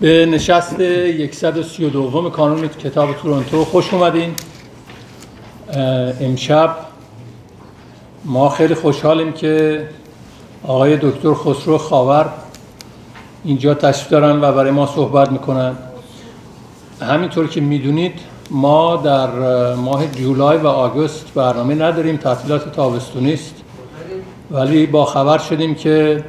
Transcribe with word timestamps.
به 0.00 0.26
نشست 0.26 0.76
132 1.32 2.30
کانون 2.30 2.68
کتاب 2.68 3.12
تورنتو 3.22 3.64
خوش 3.64 3.94
اومدین. 3.94 4.34
امشب 6.20 6.76
ما 8.24 8.48
خیلی 8.48 8.74
خوشحالیم 8.74 9.32
که 9.32 9.88
آقای 10.62 10.96
دکتر 10.96 11.34
خسرو 11.34 11.78
خاور 11.78 12.28
اینجا 13.44 13.74
تشریف 13.74 14.08
دارن 14.08 14.40
و 14.40 14.52
برای 14.52 14.70
ما 14.70 14.86
صحبت 14.86 15.32
می‌کنن. 15.32 15.76
همینطور 17.00 17.48
که 17.48 17.60
می‌دونید 17.60 18.20
ما 18.50 18.96
در 18.96 19.28
ماه 19.74 20.06
جولای 20.06 20.58
و 20.58 20.66
آگوست 20.66 21.34
برنامه 21.34 21.74
نداریم 21.74 22.16
تعطیلات 22.16 22.72
تابستونی 22.72 23.34
است. 23.34 23.54
ولی 24.50 24.86
با 24.86 25.04
خبر 25.04 25.38
شدیم 25.38 25.74
که 25.74 26.24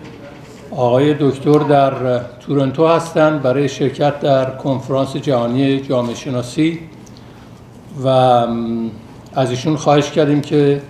آقای 0.77 1.15
دکتر 1.19 1.59
در 1.59 2.19
تورنتو 2.39 2.87
هستند 2.87 3.41
برای 3.41 3.69
شرکت 3.69 4.19
در 4.19 4.45
کنفرانس 4.45 5.15
جهانی 5.15 5.79
جامعه 5.79 6.15
شناسی 6.15 6.79
و 8.03 8.07
از 9.35 9.49
ایشون 9.49 9.75
خواهش 9.75 10.11
کردیم 10.11 10.41
که 10.41 10.81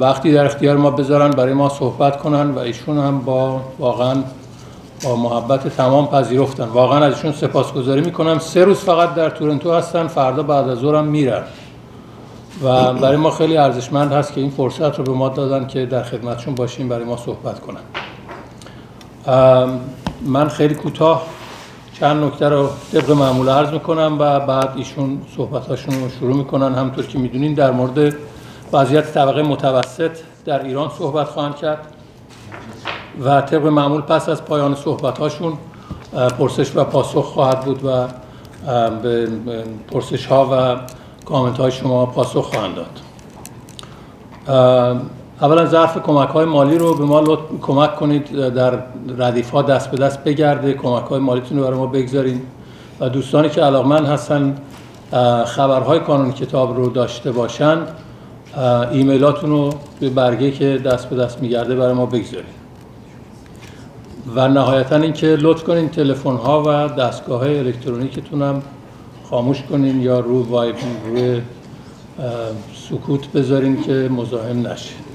وقتی 0.00 0.32
در 0.32 0.44
اختیار 0.44 0.76
ما 0.76 0.90
بذارن 0.90 1.30
برای 1.30 1.52
ما 1.52 1.68
صحبت 1.68 2.16
کنن 2.16 2.50
و 2.50 2.58
ایشون 2.58 2.98
هم 2.98 3.20
با 3.20 3.60
واقعا 3.78 4.14
با 5.04 5.16
محبت 5.16 5.76
تمام 5.76 6.06
پذیرفتن. 6.06 6.64
واقعا 6.64 7.04
از 7.04 7.14
ایشون 7.14 7.32
سپاسگزاری 7.32 8.00
می‌کنم. 8.00 8.38
سه 8.38 8.64
روز 8.64 8.78
فقط 8.78 9.14
در 9.14 9.30
تورنتو 9.30 9.72
هستن 9.72 10.06
فردا 10.06 10.42
بعد 10.42 10.68
از 10.68 10.78
ظهرم 10.78 11.04
میرن. 11.04 11.42
و 12.64 12.92
برای 12.92 13.16
ما 13.16 13.30
خیلی 13.30 13.56
ارزشمند 13.56 14.12
هست 14.12 14.32
که 14.32 14.40
این 14.40 14.50
فرصت 14.50 14.98
رو 14.98 15.04
به 15.04 15.12
ما 15.12 15.28
دادن 15.28 15.66
که 15.66 15.86
در 15.86 16.02
خدمتشون 16.02 16.54
باشیم 16.54 16.88
برای 16.88 17.04
ما 17.04 17.16
صحبت 17.16 17.60
کنن. 17.60 18.05
من 20.22 20.48
خیلی 20.48 20.74
کوتاه 20.74 21.26
چند 22.00 22.24
نکته 22.24 22.48
رو 22.48 22.68
طبق 22.92 23.10
معمول 23.10 23.48
عرض 23.48 23.70
می‌کنم 23.70 24.16
و 24.18 24.40
بعد 24.40 24.72
ایشون 24.76 25.20
صحبتاشون 25.36 26.00
رو 26.00 26.08
شروع 26.08 26.36
می‌کنن. 26.36 26.74
همطور 26.74 27.06
که 27.06 27.18
می‌دونین 27.18 27.54
در 27.54 27.70
مورد 27.70 28.14
وضعیت 28.72 29.14
طبقه 29.14 29.42
متوسط 29.42 30.10
در 30.44 30.64
ایران 30.64 30.90
صحبت 30.98 31.26
خواهند 31.26 31.56
کرد 31.56 31.78
و 33.24 33.40
طبق 33.40 33.66
معمول 33.66 34.00
پس 34.00 34.28
از 34.28 34.44
پایان 34.44 34.74
صحبت 34.74 35.18
هاشون 35.18 35.52
پرسش 36.38 36.76
و 36.76 36.84
پاسخ 36.84 37.24
خواهد 37.24 37.60
بود 37.60 37.84
و 37.84 38.06
به 39.02 39.28
پرسش 39.92 40.26
ها 40.26 40.48
و 40.52 40.76
کامنت 41.24 41.58
های 41.58 41.72
شما 41.72 42.06
پاسخ 42.06 42.44
خواهند 42.44 42.74
داد. 42.74 43.00
اولا 45.40 45.66
ظرف 45.66 46.02
کمک 46.02 46.28
های 46.28 46.44
مالی 46.44 46.78
رو 46.78 46.94
به 46.94 47.04
ما 47.04 47.38
کمک 47.62 47.96
کنید 47.96 48.30
در 48.30 48.78
ردیف 49.18 49.50
ها 49.50 49.62
دست 49.62 49.90
به 49.90 49.96
دست 49.96 50.24
بگرده 50.24 50.72
کمک 50.72 51.04
های 51.04 51.20
مالیتون 51.20 51.58
رو 51.58 51.64
برای 51.64 51.78
ما 51.78 51.86
بگذارید. 51.86 52.42
و 53.00 53.08
دوستانی 53.08 53.48
که 53.48 53.60
علاقمند 53.60 54.06
هستن 54.06 54.56
خبرهای 55.46 56.00
کانون 56.00 56.32
کتاب 56.32 56.76
رو 56.76 56.90
داشته 56.90 57.32
باشند 57.32 57.88
ایمیلاتون 58.92 59.50
رو 59.50 59.70
به 60.00 60.10
برگه 60.10 60.50
که 60.50 60.78
دست 60.78 61.10
به 61.10 61.16
دست 61.16 61.42
میگرده 61.42 61.76
برای 61.76 61.92
ما 61.92 62.06
بگذارید. 62.06 62.56
و 64.34 64.48
نهایتا 64.48 64.96
اینکه 64.96 65.26
لطف 65.26 65.64
کنین 65.64 65.88
تلفن 65.88 66.36
ها 66.36 66.62
و 66.62 66.88
دستگاه 66.88 67.40
های 67.40 67.58
الکترونیکتون 67.58 68.42
هم 68.42 68.62
خاموش 69.30 69.62
کنین 69.62 70.00
یا 70.00 70.20
رو 70.20 70.42
وایب 70.42 70.76
روی 71.06 71.40
سکوت 72.88 73.32
بذارین 73.32 73.82
که 73.82 73.92
مزاحم 73.92 74.66
نشه 74.66 75.05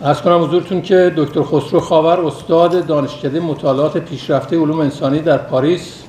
از 0.00 0.22
کنم 0.22 0.44
حضورتون 0.44 0.82
که 0.82 1.12
دکتر 1.16 1.42
خسرو 1.42 1.80
خاور 1.80 2.26
استاد 2.26 2.86
دانشکده 2.86 3.40
مطالعات 3.40 3.98
پیشرفته 3.98 4.58
علوم 4.58 4.80
انسانی 4.80 5.18
در 5.20 5.38
پاریس 5.38 6.02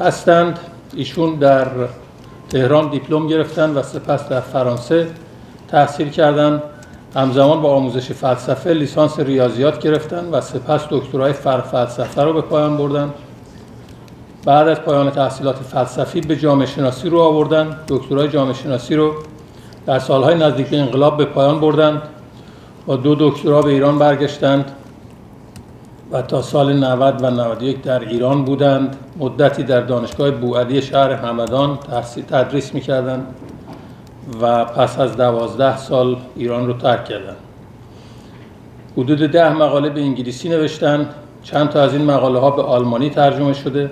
هستند. 0.00 0.58
ایشون 0.96 1.34
در 1.34 1.66
تهران 2.48 2.90
دیپلم 2.90 3.26
گرفتن 3.26 3.70
و 3.70 3.82
سپس 3.82 4.28
در 4.28 4.40
فرانسه 4.40 5.06
تحصیل 5.68 6.08
کردند 6.08 6.62
همزمان 7.14 7.62
با 7.62 7.74
آموزش 7.74 8.12
فلسفه 8.12 8.72
لیسانس 8.72 9.20
ریاضیات 9.20 9.82
گرفتن 9.82 10.24
و 10.32 10.40
سپس 10.40 10.80
دکترای 10.90 11.32
فلسفه 11.32 12.22
رو 12.22 12.32
به 12.32 12.40
پایان 12.40 12.76
بردن. 12.76 13.10
بعد 14.44 14.68
از 14.68 14.80
پایان 14.80 15.10
تحصیلات 15.10 15.56
فلسفی 15.56 16.20
به 16.20 16.36
جامعه 16.36 16.66
شناسی 16.66 17.08
رو 17.08 17.20
آوردن. 17.20 17.76
دکترای 17.88 18.28
جامعه 18.28 18.54
شناسی 18.54 18.96
رو 18.96 19.12
در 19.86 19.98
سالهای 19.98 20.34
نزدیک 20.34 20.68
انقلاب 20.72 21.16
به 21.16 21.24
پایان 21.24 21.60
بردند 21.60 22.02
با 22.86 22.96
دو 22.96 23.14
دکترا 23.18 23.62
به 23.62 23.70
ایران 23.70 23.98
برگشتند 23.98 24.72
و 26.12 26.22
تا 26.22 26.42
سال 26.42 26.72
90 26.72 27.22
و 27.22 27.30
91 27.30 27.82
در 27.82 28.00
ایران 28.00 28.44
بودند. 28.44 28.96
مدتی 29.18 29.62
در 29.62 29.80
دانشگاه 29.80 30.30
بوعلی 30.30 30.82
شهر 30.82 31.12
همدان 31.12 31.78
تدریس 32.28 32.74
می‌کردند 32.74 33.26
و 34.42 34.64
پس 34.64 34.98
از 34.98 35.16
دوازده 35.16 35.76
سال 35.76 36.16
ایران 36.36 36.66
رو 36.66 36.72
ترک 36.72 37.04
کردند. 37.04 37.36
حدود 38.96 39.18
ده 39.18 39.52
مقاله 39.52 39.90
به 39.90 40.00
انگلیسی 40.00 40.48
نوشتن 40.48 41.08
چند 41.42 41.68
تا 41.68 41.82
از 41.82 41.92
این 41.92 42.04
مقاله 42.04 42.38
ها 42.38 42.50
به 42.50 42.62
آلمانی 42.62 43.10
ترجمه 43.10 43.52
شده. 43.52 43.90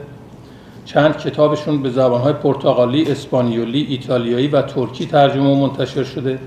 چند 0.84 1.16
کتابشون 1.16 1.82
به 1.82 1.90
زبانهای 1.90 2.32
پرتغالی، 2.32 3.10
اسپانیولی، 3.10 3.86
ایتالیایی 3.90 4.48
و 4.48 4.62
ترکی 4.62 5.06
ترجمه 5.06 5.50
و 5.50 5.54
منتشر 5.54 6.04
شده. 6.04 6.38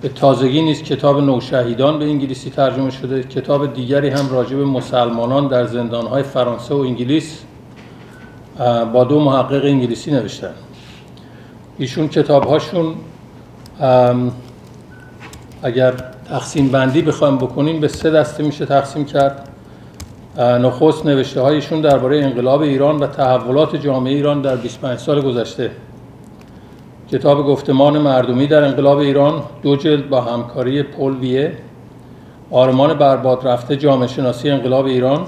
به 0.00 0.08
تازگی 0.08 0.62
نیز 0.62 0.82
کتاب 0.82 1.20
نوشهیدان 1.20 1.98
به 1.98 2.04
انگلیسی 2.04 2.50
ترجمه 2.50 2.90
شده. 2.90 3.22
کتاب 3.22 3.74
دیگری 3.74 4.08
هم 4.08 4.30
راجع 4.30 4.56
به 4.56 4.64
مسلمانان 4.64 5.48
در 5.48 5.66
زندانهای 5.66 6.22
فرانسه 6.22 6.74
و 6.74 6.78
انگلیس 6.78 7.42
با 8.92 9.04
دو 9.04 9.20
محقق 9.20 9.64
انگلیسی 9.64 10.10
نوشتن. 10.10 10.54
ایشون 11.78 12.08
کتاب 12.08 12.44
هاشون 12.44 12.94
اگر 15.62 15.94
تقسیم 16.28 16.68
بندی 16.68 17.02
بخوایم 17.02 17.36
بکنیم 17.36 17.80
به 17.80 17.88
سه 17.88 18.10
دسته 18.10 18.42
میشه 18.42 18.66
تقسیم 18.66 19.04
کرد. 19.04 19.48
نخست 20.38 21.06
نوشته 21.06 21.40
هایشون 21.40 21.80
درباره 21.80 22.24
انقلاب 22.24 22.60
ایران 22.60 22.98
و 22.98 23.06
تحولات 23.06 23.76
جامعه 23.76 24.14
ایران 24.14 24.42
در 24.42 24.56
25 24.56 24.98
سال 24.98 25.20
گذشته. 25.20 25.70
کتاب 27.12 27.46
گفتمان 27.46 27.98
مردمی 27.98 28.46
در 28.46 28.64
انقلاب 28.64 28.98
ایران 28.98 29.42
دو 29.62 29.76
جلد 29.76 30.08
با 30.08 30.20
همکاری 30.20 30.82
پل 30.82 31.16
ویه 31.16 31.52
آرمان 32.50 32.94
برباد 32.94 33.46
رفته 33.46 33.76
جامعه 33.76 34.08
شناسی 34.08 34.50
انقلاب 34.50 34.86
ایران 34.86 35.26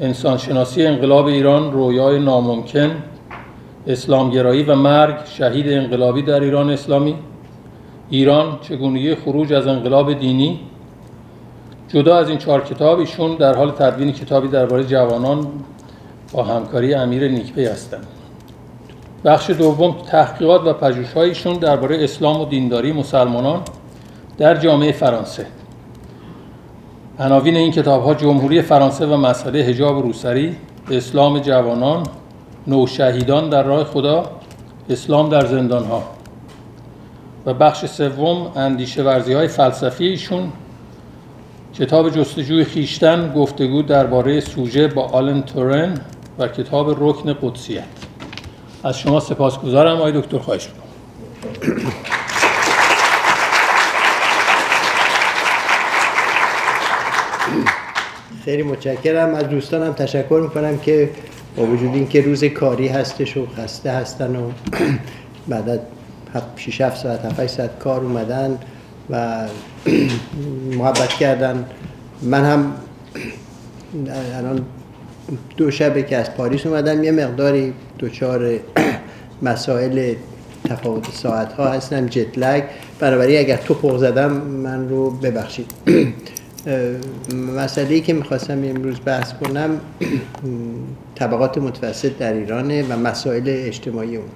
انسان 0.00 0.36
شناسی 0.36 0.86
انقلاب 0.86 1.26
ایران 1.26 1.72
رویای 1.72 2.18
ناممکن 2.18 2.90
اسلامگرایی 3.86 4.62
و 4.62 4.74
مرگ 4.74 5.14
شهید 5.24 5.68
انقلابی 5.68 6.22
در 6.22 6.40
ایران 6.40 6.70
اسلامی 6.70 7.14
ایران 8.10 8.58
چگونگی 8.60 9.14
خروج 9.14 9.52
از 9.52 9.66
انقلاب 9.66 10.12
دینی. 10.12 10.60
جدا 11.88 12.16
از 12.16 12.28
این 12.28 12.38
چهار 12.38 12.64
کتاب 12.64 12.98
ایشون 12.98 13.36
در 13.36 13.54
حال 13.54 13.70
تدوین 13.70 14.12
کتابی 14.12 14.48
درباره 14.48 14.84
جوانان 14.84 15.46
با 16.32 16.42
همکاری 16.42 16.94
امیر 16.94 17.28
نیکپی 17.28 17.64
هستند. 17.64 18.06
بخش 19.24 19.50
دوم 19.50 19.94
تحقیقات 20.06 20.66
و 20.66 20.72
پژوهش‌هایشون 20.72 21.54
درباره 21.54 22.04
اسلام 22.04 22.40
و 22.40 22.44
دینداری 22.44 22.92
مسلمانان 22.92 23.62
در 24.38 24.54
جامعه 24.54 24.92
فرانسه. 24.92 25.46
عناوین 27.18 27.56
این 27.56 27.72
کتاب 27.72 28.14
جمهوری 28.14 28.62
فرانسه 28.62 29.06
و 29.06 29.16
مسئله 29.16 29.62
حجاب 29.62 29.96
و 29.96 30.02
روسری 30.02 30.56
اسلام 30.90 31.38
جوانان 31.38 32.02
نوشهیدان 32.66 33.48
در 33.48 33.62
راه 33.62 33.84
خدا 33.84 34.30
اسلام 34.90 35.28
در 35.28 35.46
زندان 35.46 35.84
ها 35.84 36.02
و 37.46 37.54
بخش 37.54 37.86
سوم 37.86 38.52
اندیشه 38.56 39.02
ورزی 39.02 39.32
های 39.32 39.48
فلسفی 39.48 40.06
ایشون. 40.06 40.52
کتاب 41.74 42.10
جستجوی 42.10 42.64
خیشتن 42.64 43.32
گفتگو 43.36 43.82
درباره 43.82 44.40
سوژه 44.40 44.88
با 44.88 45.02
آلن 45.02 45.42
تورن 45.42 46.00
و 46.38 46.48
کتاب 46.48 47.08
رکن 47.08 47.32
قدسیت. 47.42 48.03
از 48.84 48.98
شما 48.98 49.20
سپاسگزارم 49.20 49.96
آقای 49.96 50.20
دکتر 50.20 50.38
خواهش 50.38 50.68
می‌کنم. 50.68 50.84
خیلی 58.44 58.62
متشکرم. 58.62 59.34
از 59.34 59.48
دوستانم 59.48 59.92
تشکر 59.92 60.40
می‌کنم 60.42 60.78
که 60.78 61.10
با 61.56 61.62
وجود 61.62 61.94
اینکه 61.94 62.20
روز 62.20 62.44
کاری 62.44 62.88
هستش 62.88 63.36
و 63.36 63.46
خسته 63.46 63.90
هستن 63.90 64.36
و 64.36 64.50
بعد 65.48 65.68
از 65.68 65.78
6 66.56 66.80
7 66.80 67.02
ساعت 67.02 67.24
7 67.24 67.46
ساعت 67.46 67.78
کار 67.78 68.00
اومدن 68.00 68.58
و 69.10 69.46
محبت 70.70 71.08
کردن 71.08 71.64
من 72.22 72.44
هم 72.44 72.74
الان 74.38 74.64
دو 75.56 75.70
شبه 75.70 76.02
که 76.02 76.16
از 76.16 76.34
پاریس 76.34 76.66
اومدم 76.66 77.04
یه 77.04 77.12
مقداری 77.12 77.72
دوچار 77.98 78.50
مسائل 79.42 80.14
تفاوت 80.64 81.10
ساعت 81.12 81.52
ها 81.52 81.68
هستم 81.68 82.06
جت 82.06 82.38
لگ 82.38 82.62
بنابراین 82.98 83.38
اگر 83.38 83.56
تو 83.56 83.74
پوق 83.74 83.96
زدم 83.96 84.32
من 84.32 84.88
رو 84.88 85.10
ببخشید. 85.10 85.72
مسئله 87.56 88.00
که 88.00 88.12
می‌خواستم 88.12 88.64
امروز 88.64 88.96
بحث 89.04 89.32
کنم 89.32 89.80
طبقات 91.18 91.58
متوسط 91.58 92.18
در 92.18 92.32
ایرانه 92.32 92.82
و 92.88 92.96
مسائل 92.96 93.42
اجتماعی 93.46 94.16
اونها 94.16 94.30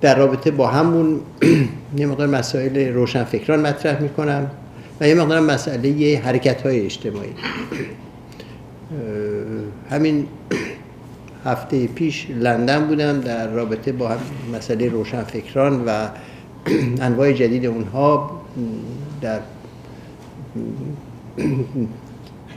در 0.00 0.18
رابطه 0.18 0.50
با 0.50 0.66
همون 0.66 1.20
یه 1.96 2.06
مقدار 2.06 2.26
مسائل 2.26 2.92
روشنفکران 2.92 3.60
مطرح 3.60 4.02
می‌کنم 4.02 4.50
و 5.00 5.08
یه 5.08 5.14
مقدار 5.14 5.40
مسئله 5.40 6.20
حرکت 6.24 6.62
های 6.62 6.84
اجتماعی. 6.84 7.32
همین 9.92 10.26
هفته 11.44 11.86
پیش 11.86 12.26
لندن 12.30 12.86
بودم 12.86 13.20
در 13.20 13.48
رابطه 13.48 13.92
با 13.92 14.16
مسئله 14.54 14.88
روشنفکران 14.88 15.84
و 15.84 16.08
انواع 17.06 17.32
جدید 17.32 17.66
اونها 17.66 18.40
در 19.20 19.40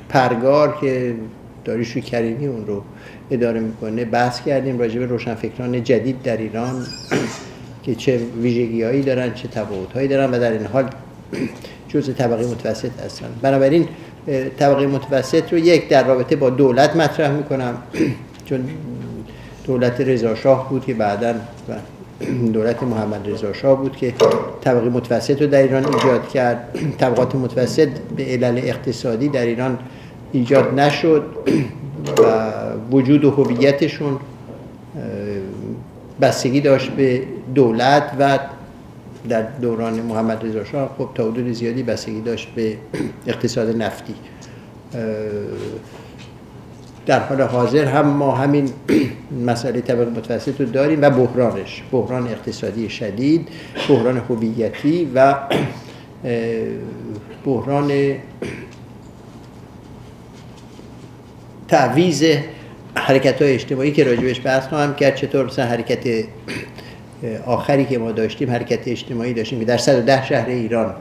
پرگار 0.10 0.78
که 0.82 1.16
داریشو 1.66 2.00
کریمی 2.00 2.46
اون 2.48 2.68
رو 2.68 2.84
اداره 3.32 3.60
می‌کنه 3.60 4.06
بحث 4.06 4.42
کردیم 4.42 4.80
راجع 4.80 5.00
به 5.00 5.06
روشنفکران 5.06 5.84
جدید 5.84 6.22
در 6.22 6.38
ایران 6.38 6.86
که 7.84 7.96
چه 7.96 8.18
ویژگی 8.42 8.84
هایی 8.84 9.02
دارن 9.02 9.34
چه 9.34 9.48
تفاوت 9.48 9.94
هایی 9.94 10.08
دارن 10.08 10.32
و 10.32 10.40
در 10.40 10.52
این 10.52 10.66
حال 10.66 10.90
جزء 11.88 12.14
طبقه 12.14 12.48
متوسط 12.48 13.00
هستن. 13.06 13.28
بنابراین 13.42 13.88
طبقه 14.60 14.88
متوسط 14.88 15.54
رو 15.54 15.60
یک 15.60 15.90
در 15.90 16.08
رابطه 16.08 16.36
با 16.36 16.50
دولت 16.50 16.96
مطرح 16.96 17.32
می‌کنم 17.32 17.78
چون 18.50 18.70
دولت 19.66 20.02
رضاشاه 20.02 20.70
بود 20.70 20.86
که 20.86 20.94
بعدا 20.94 21.36
دولت 22.54 22.84
محمد 22.84 23.30
رضا 23.30 23.54
شاه 23.54 23.78
بود 23.78 23.96
که 23.96 24.14
طبقه 24.62 24.90
متوسط 24.90 25.42
رو 25.42 25.48
در 25.48 25.62
ایران 25.62 25.86
ایجاد 25.86 26.30
کرد. 26.30 26.80
طبقات 27.00 27.36
متوسط 27.36 27.88
به 28.18 28.26
علل 28.26 28.58
اقتصادی 28.58 29.30
در 29.30 29.46
ایران 29.46 29.78
ایجاد 30.32 30.80
نشد 30.80 31.24
و 32.24 32.52
وجود 32.92 33.26
و 33.26 33.32
هویتشون 33.32 34.20
بستگی 36.22 36.62
داشت 36.62 36.92
به 36.92 37.22
دولت 37.56 38.12
و 38.20 38.40
در 39.30 39.42
دوران 39.42 39.94
محمد 39.94 40.46
رضا 40.46 40.64
شاه 40.64 40.96
خب 40.98 41.10
تا 41.16 41.24
حدود 41.24 41.52
زیادی 41.52 41.84
بستگی 41.84 42.22
داشت 42.22 42.48
به 42.56 42.78
اقتصاد 43.28 43.82
نفتی. 43.82 44.16
در 47.06 47.20
حال 47.20 47.42
حاضر 47.42 47.86
هم 47.86 48.08
ما 48.08 48.36
همین 48.36 48.70
مسئله 49.48 49.82
طبقه 49.82 50.10
متوسط 50.10 50.62
رو 50.62 50.68
داریم 50.68 51.02
و 51.02 51.10
بحرانش 51.10 51.84
بحران 51.92 52.28
اقتصادی 52.28 52.90
شدید 52.90 53.48
بحران 53.90 54.18
هویتی 54.18 55.12
و 55.16 55.36
بحران 57.46 58.16
تعویز 61.68 62.24
حرکت 62.96 63.42
های 63.42 63.54
اجتماعی 63.54 63.92
که 63.92 64.04
راجبش 64.04 64.42
بحث 64.46 64.68
خواهم 64.68 64.96
کرد. 64.96 65.16
چطور 65.16 65.46
مثلا 65.46 65.66
حرکت 65.66 66.08
آخری 67.46 67.86
که 67.86 67.98
ما 67.98 68.12
داشتیم 68.12 68.50
حرکت 68.50 68.88
اجتماعی 68.88 69.34
داشتیم 69.34 69.60
که 69.60 69.66
در 69.66 69.78
110 69.78 70.26
شهر 70.26 70.50
ایران 70.50 70.94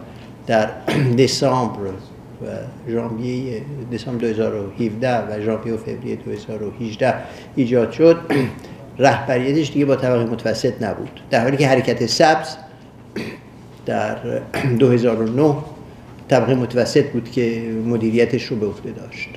در 0.46 0.68
دسامبر 1.24 1.80
و 1.80 2.46
ژانویه 2.88 3.62
دسامبر 3.92 4.20
2017 4.20 5.18
و 5.18 5.42
ژانویه 5.42 5.74
و 5.74 5.76
فوریه 5.76 6.16
2018 6.16 7.14
ایجاد 7.56 7.92
شد. 7.92 8.16
رهبریتش 8.98 9.72
دیگه 9.72 9.84
با 9.84 9.96
طبقه 9.96 10.24
متوسط 10.24 10.82
نبود. 10.82 11.20
در 11.30 11.42
حالی 11.42 11.56
که 11.56 11.68
حرکت 11.68 12.06
سبز 12.06 12.56
در 13.86 14.16
2009 14.78 15.54
طبقه 16.28 16.54
متوسط 16.54 17.04
بود 17.04 17.30
که 17.30 17.62
مدیریتش 17.86 18.44
رو 18.44 18.56
به 18.56 18.66
عهده 18.66 18.90
داشت. 18.90 19.28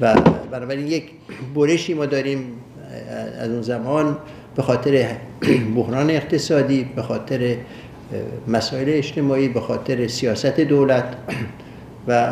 و 0.00 0.14
بنابراین 0.50 0.86
یک 0.86 1.04
برشی 1.54 1.94
ما 1.94 2.06
داریم 2.06 2.44
از 3.40 3.50
اون 3.50 3.62
زمان. 3.62 4.16
به 4.60 4.66
خاطر 4.66 5.06
بحران 5.76 6.10
اقتصادی 6.10 6.84
به 6.96 7.02
خاطر 7.02 7.56
مسائل 8.48 8.86
اجتماعی 8.88 9.48
به 9.48 9.60
خاطر 9.60 10.06
سیاست 10.06 10.60
دولت 10.60 11.04
و 12.08 12.28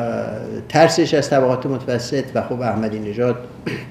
ترسش 0.69 1.15
از 1.15 1.31
طبقات 1.31 1.67
متوسط 1.67 2.25
و 2.35 2.43
خب 2.43 2.61
احمدی 2.61 2.99
نژاد 2.99 3.37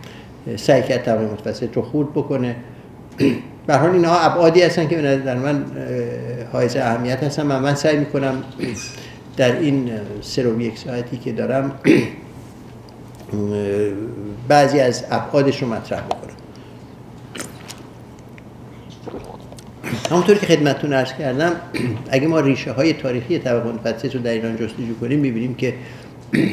سعی 0.55 0.83
کرد 0.83 1.03
طبقه 1.03 1.25
متوسط 1.25 1.75
رو 1.75 1.81
خورد 1.81 2.11
بکنه. 2.11 2.55
به 3.67 3.77
حال 3.77 3.89
اینها 3.89 4.19
ابعادی 4.19 4.61
هستن 4.61 4.87
که 4.87 5.01
در 5.01 5.35
من 5.35 5.65
حائز 6.51 6.75
اهمیت 6.75 7.23
هستن. 7.23 7.51
و 7.51 7.59
من 7.59 7.75
سعی 7.75 7.97
می‌کنم 7.97 8.43
در 9.37 9.59
این 9.59 9.91
سه 10.21 10.55
یک 10.59 10.77
ساعتی 10.77 11.17
که 11.17 11.31
دارم 11.31 11.71
بعضی 14.47 14.79
از 14.79 15.05
ابعادش 15.11 15.61
رو 15.61 15.67
مطرح 15.67 16.01
بکنم. 16.01 16.26
همونطور 20.09 20.36
که 20.36 20.45
خدمتتون 20.45 20.94
ارز 20.94 21.13
کردم 21.13 21.51
اگه 22.12 22.27
ما 22.27 22.39
ریشه 22.39 22.71
های 22.71 22.94
تاریخی 22.94 23.39
طبقه 23.39 23.71
متوسط 23.71 24.15
رو 24.15 24.21
در 24.21 24.31
ایران 24.31 24.56
جستجو 24.56 25.00
کنیم 25.01 25.19
می‌بینیم 25.19 25.56
که 25.56 25.74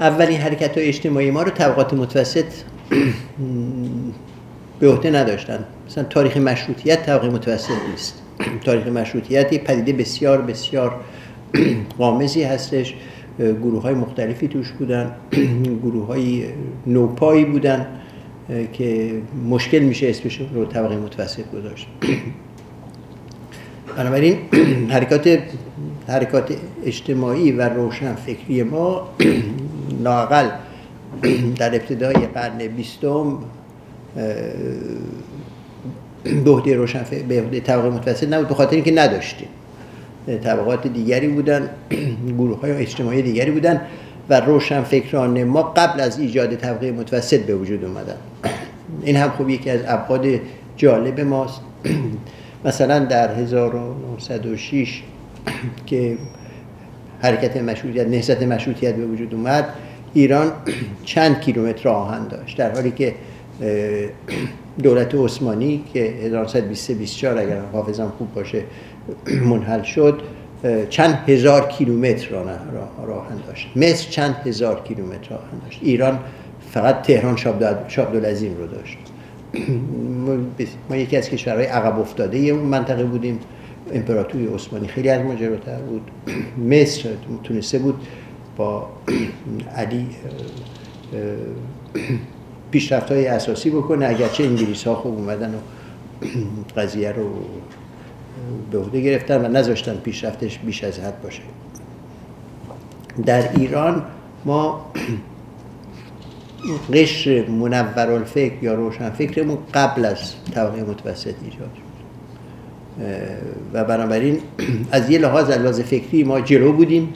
اولین 0.00 0.40
حرکت 0.40 0.78
های 0.78 0.88
اجتماعی 0.88 1.30
ما 1.30 1.42
رو 1.42 1.50
طبقات 1.50 1.94
متوسط 1.94 2.44
به 4.80 4.88
عهده 4.88 5.10
نداشتن. 5.10 5.64
مثلا 5.86 6.04
تاریخ 6.04 6.36
مشروطیت 6.36 7.06
طبقه 7.06 7.28
متوسط 7.28 7.70
نیست. 7.90 8.22
تاریخ 8.64 8.86
مشروطیت 8.86 9.52
یه 9.52 9.58
پدیده 9.58 9.92
بسیار 9.92 10.42
بسیار 10.42 11.00
قامزی 11.98 12.42
هستش. 12.42 12.94
گروه 13.38 13.82
های 13.82 13.94
مختلفی 13.94 14.48
توش 14.48 14.70
بودن. 14.72 15.14
گروه 15.82 16.06
های 16.06 16.44
نوپایی 16.86 17.44
بودن. 17.44 17.86
که 18.72 19.10
مشکل 19.50 19.78
میشه 19.78 20.10
اسمش 20.10 20.40
رو 20.54 20.64
طبقه 20.64 20.96
متوسط 20.96 21.50
گذاشت. 21.50 21.86
بنابراین 23.96 24.36
حرکات 24.94 25.38
حرکات 26.08 26.56
اجتماعی 26.84 27.52
و 27.52 27.68
روشن 27.68 28.14
فکری 28.14 28.62
ما 28.62 29.08
لاقل 30.04 30.48
در 31.56 31.74
ابتدای 31.74 32.14
قرن 32.14 32.58
بیستم 32.58 33.38
به 36.24 36.76
روشن 36.76 37.04
به 37.28 37.60
طبقه 37.60 37.90
متوسط 37.90 38.32
نبود 38.32 38.48
به 38.48 38.54
خاطر 38.54 38.74
اینکه 38.74 38.92
نداشتیم. 38.92 39.48
طبقات 40.26 40.86
دیگری 40.86 41.28
بودن 41.28 41.68
گروه 42.38 42.60
های 42.60 42.72
اجتماعی 42.72 43.22
دیگری 43.22 43.50
بودن 43.50 43.80
و 44.28 44.40
روشن 44.40 44.82
فکران 44.82 45.44
ما 45.44 45.62
قبل 45.62 46.00
از 46.00 46.18
ایجاد 46.18 46.54
طبقه 46.54 46.92
متوسط 46.92 47.40
به 47.40 47.54
وجود 47.54 47.84
اومدن. 47.84 48.16
این 49.04 49.16
هم 49.16 49.30
خوب 49.30 49.50
یکی 49.50 49.70
از 49.70 49.80
ابعاد 49.86 50.26
جالب 50.76 51.20
ماست. 51.20 51.60
مثلا 52.64 52.98
در 52.98 53.34
1906 53.34 55.02
که 55.86 56.16
حرکت 57.22 57.56
مشروطیت 57.56 58.06
نهضت 58.06 58.42
مشروطیت 58.42 58.94
به 58.94 59.06
وجود 59.06 59.34
اومد 59.34 59.68
ایران 60.14 60.52
چند 61.04 61.40
کیلومتر 61.40 61.88
آهن 61.88 62.28
داشت. 62.28 62.58
در 62.58 62.72
حالی 62.74 62.90
که 62.90 63.14
دولت 64.82 65.14
عثمانی 65.14 65.84
که 65.94 66.00
1924 66.00 67.38
اگر 67.38 67.60
حافظم 67.72 68.12
خوب 68.18 68.34
باشه 68.34 68.62
منحل 69.26 69.82
شد 69.82 70.22
چند 70.90 71.18
هزار 71.28 71.68
کیلومتر 71.68 72.30
راه 72.30 73.06
راهن 73.06 73.36
داشت. 73.46 73.68
مصر 73.76 74.10
چند 74.10 74.36
هزار 74.44 74.82
کیلومتر 74.82 75.30
راهن 75.30 75.58
داشت. 75.64 75.80
ایران 75.82 76.18
فقط 76.74 77.02
تهران 77.02 77.36
شابدالعظیم 77.88 78.56
رو 78.56 78.66
داشت. 78.66 78.98
ما 80.90 80.96
یکی 80.96 81.16
از 81.16 81.30
کشورهای 81.30 81.66
عقب 81.66 81.98
افتاده 81.98 82.38
اون 82.38 82.62
منطقه 82.62 83.04
بودیم 83.04 83.40
امپراتوری 83.92 84.46
عثمانی 84.46 84.88
خیلی 84.88 85.08
از 85.08 85.22
ما 85.22 85.34
جلوتر 85.34 85.78
بود. 85.78 86.10
مصر 86.70 87.08
تونسته 87.44 87.78
بود 87.78 87.94
با 88.56 88.88
علی 89.76 90.06
پیشرفت 92.70 93.12
های 93.12 93.26
اساسی 93.26 93.70
بکنه. 93.70 94.06
اگرچه 94.06 94.44
انگلیس 94.44 94.84
ها 94.84 94.94
خوب 94.94 95.18
اومدن 95.18 95.54
و 95.54 95.58
قضیه 96.80 97.12
رو 97.12 97.30
به 98.70 98.78
عهده 98.78 99.00
گرفتن 99.00 99.44
و 99.44 99.48
نذاشتن 99.48 99.96
پیشرفتش 99.96 100.58
بیش 100.58 100.84
از 100.84 100.98
حد 100.98 101.22
باشه. 101.22 101.42
در 103.26 103.52
ایران 103.56 104.02
ما 104.44 104.90
قشر 106.92 107.46
منور 107.48 108.10
الفکر 108.10 108.62
یا 108.62 108.74
روشن 108.74 109.10
فکرمون 109.10 109.58
قبل 109.74 110.04
از 110.04 110.34
طبقه 110.54 110.82
متوسط 110.82 111.34
ایجاد 111.44 111.70
شد. 111.74 111.94
و 113.72 113.84
بنابراین 113.84 114.38
از 114.90 115.10
یه 115.10 115.18
لحاظ 115.18 115.50
لحاظ 115.50 115.80
فکری 115.80 116.24
ما 116.24 116.40
جلو 116.40 116.72
بودیم 116.72 117.14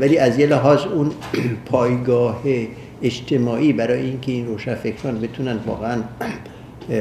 ولی 0.00 0.18
از 0.18 0.38
یه 0.38 0.46
لحاظ 0.46 0.84
اون 0.84 1.12
پایگاه 1.70 2.42
اجتماعی 3.02 3.72
برای 3.72 4.00
اینکه 4.00 4.32
این 4.32 4.46
روشن 4.46 4.74
فکران 4.74 5.20
بتونن 5.20 5.56
واقعا 5.66 6.02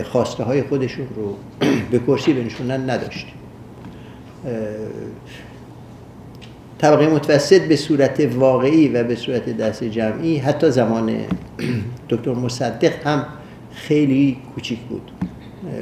خواسته 0.04 0.44
های 0.44 0.62
خودشون 0.62 1.08
رو 1.16 1.36
به 1.92 2.00
کرسی 2.00 2.34
بنشونن 2.34 2.90
نداشتیم. 2.90 3.34
طبقه 6.80 7.08
متوسط 7.08 7.62
به 7.62 7.76
صورت 7.76 8.20
واقعی 8.36 8.88
و 8.88 9.04
به 9.04 9.16
صورت 9.16 9.58
دست 9.58 9.84
جمعی 9.84 10.38
حتی 10.38 10.72
زمان 10.72 11.18
دکتر 12.10 12.34
مصدق 12.34 13.08
هم 13.08 13.26
خیلی 13.72 14.38
کوچیک 14.56 14.80
بود. 14.80 15.12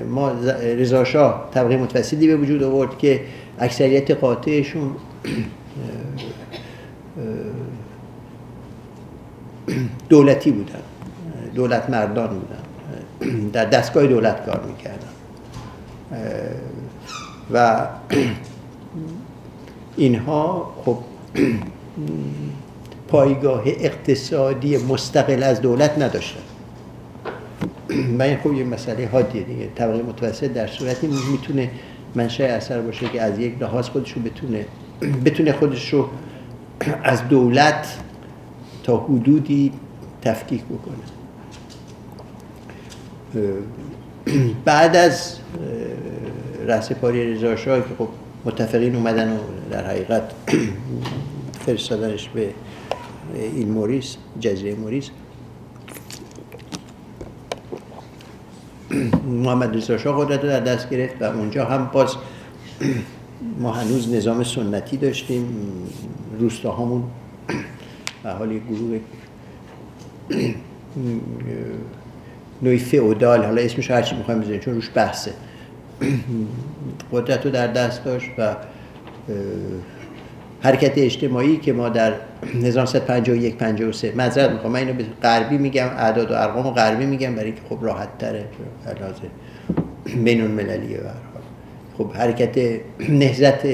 ما 0.10 0.32
رضا 0.62 1.04
شاه 1.04 1.50
طبقه 1.54 1.78
متوسطی 1.78 2.28
به 2.28 2.36
وجود 2.36 2.64
آورد 2.64 2.98
که 2.98 3.22
اکثریت 3.60 4.12
قاطعشون 4.12 4.92
دولتی 10.10 10.52
بودن 10.52 10.82
دولت 11.56 11.90
مردان 11.90 12.28
بودن. 12.28 12.64
در 13.54 13.66
دستگاه 13.66 14.08
دولت 14.08 14.46
کار 14.46 14.64
می‌کردن. 14.68 15.08
و 17.54 17.88
اینها 19.98 20.74
خب 20.86 20.98
پایگاه 23.08 23.64
اقتصادی 23.66 24.78
مستقل 24.78 25.44
از 25.44 25.62
دولت 25.62 25.98
نداشتن. 25.98 26.40
و 28.20 28.22
این 28.22 28.38
خب 28.38 28.54
یه 28.54 28.64
مسئله 28.64 29.08
حادیه 29.08 29.44
دیگه. 29.44 29.70
طبقه 29.76 30.04
متوسط 30.04 30.48
در 30.48 30.68
صورتی 30.68 31.08
می‌تونه 31.32 31.70
منشأ 32.16 32.44
اثر 32.44 32.82
باشه 32.82 33.10
که 33.10 33.22
از 33.22 33.40
یک 33.40 33.62
لحاظ 33.62 33.90
خودش 33.90 34.12
رو 34.12 34.22
بتونه 34.22 34.66
بتونه 35.26 35.52
خودش 35.52 35.94
رو 35.94 36.10
از 37.04 37.28
دولت 37.28 38.00
تا 38.84 38.98
حدودی 38.98 39.72
تفکیک 40.22 40.62
بکنه. 40.64 40.96
بعد 44.66 44.96
از 44.96 45.38
رهسپاری 46.68 47.34
رضا 47.34 47.56
که 47.56 47.84
خب 47.98 48.08
متفقین 48.46 48.96
اومدن 48.96 49.34
و 49.34 49.38
در 49.72 49.88
حقیقت 49.88 50.32
فرستادنش 51.66 52.30
به 52.30 52.54
این 53.36 53.72
موریس 53.72 54.18
جزیره 54.40 54.76
موریس. 54.76 55.10
محمد 59.28 59.78
رضا 59.78 59.98
شاه 59.98 60.26
قدرت 60.26 60.42
در 60.42 60.60
دست 60.60 60.90
گرفت 60.90 61.22
و 61.22 61.26
اونجا 61.26 61.66
هم 61.66 61.90
باز 61.94 62.16
ما 63.60 63.72
هنوز 63.72 64.14
نظام 64.14 64.44
سنتی 64.44 64.98
داشتیم. 64.98 65.46
روستاهامون 66.40 67.04
و 68.24 68.34
حال 68.34 68.60
گروه 68.60 69.00
نوعی 72.62 72.78
فئودال 72.78 73.46
حالا 73.46 73.62
اسمش 73.62 73.92
هرچی 73.92 74.16
می‌خوایم 74.16 74.42
بزنیم 74.42 74.60
چون 74.60 74.74
روش 74.74 74.90
بحثه. 74.96 75.34
قدرت 77.14 77.46
رو 77.46 77.52
در 77.52 77.68
دست 77.68 78.06
داشت 78.06 78.30
و 78.38 78.56
حرکت 80.62 80.98
اجتماعی 80.98 81.58
که 81.58 81.74
ما 81.74 81.90
در 81.90 82.14
1951 82.64 83.58
53 83.58 84.14
معذرت 84.16 84.52
می‌خوام 84.52 84.74
من 84.74 84.80
اینو 84.80 84.94
به 84.94 85.06
غربی 85.24 85.58
میگم 85.58 85.88
اعداد 85.98 86.32
و 86.32 86.34
ارقام 86.34 86.70
غربی 86.70 87.06
میگم 87.06 87.36
برای 87.36 87.46
اینکه 87.46 87.62
خب 87.70 87.78
راحت 87.82 88.18
تره 88.18 88.46
لازم 89.02 90.24
بین 90.24 90.42
المللیه 90.42 90.98
به 90.98 91.10
خب 91.98 92.12
حرکت 92.14 92.80
نهزت 93.10 93.66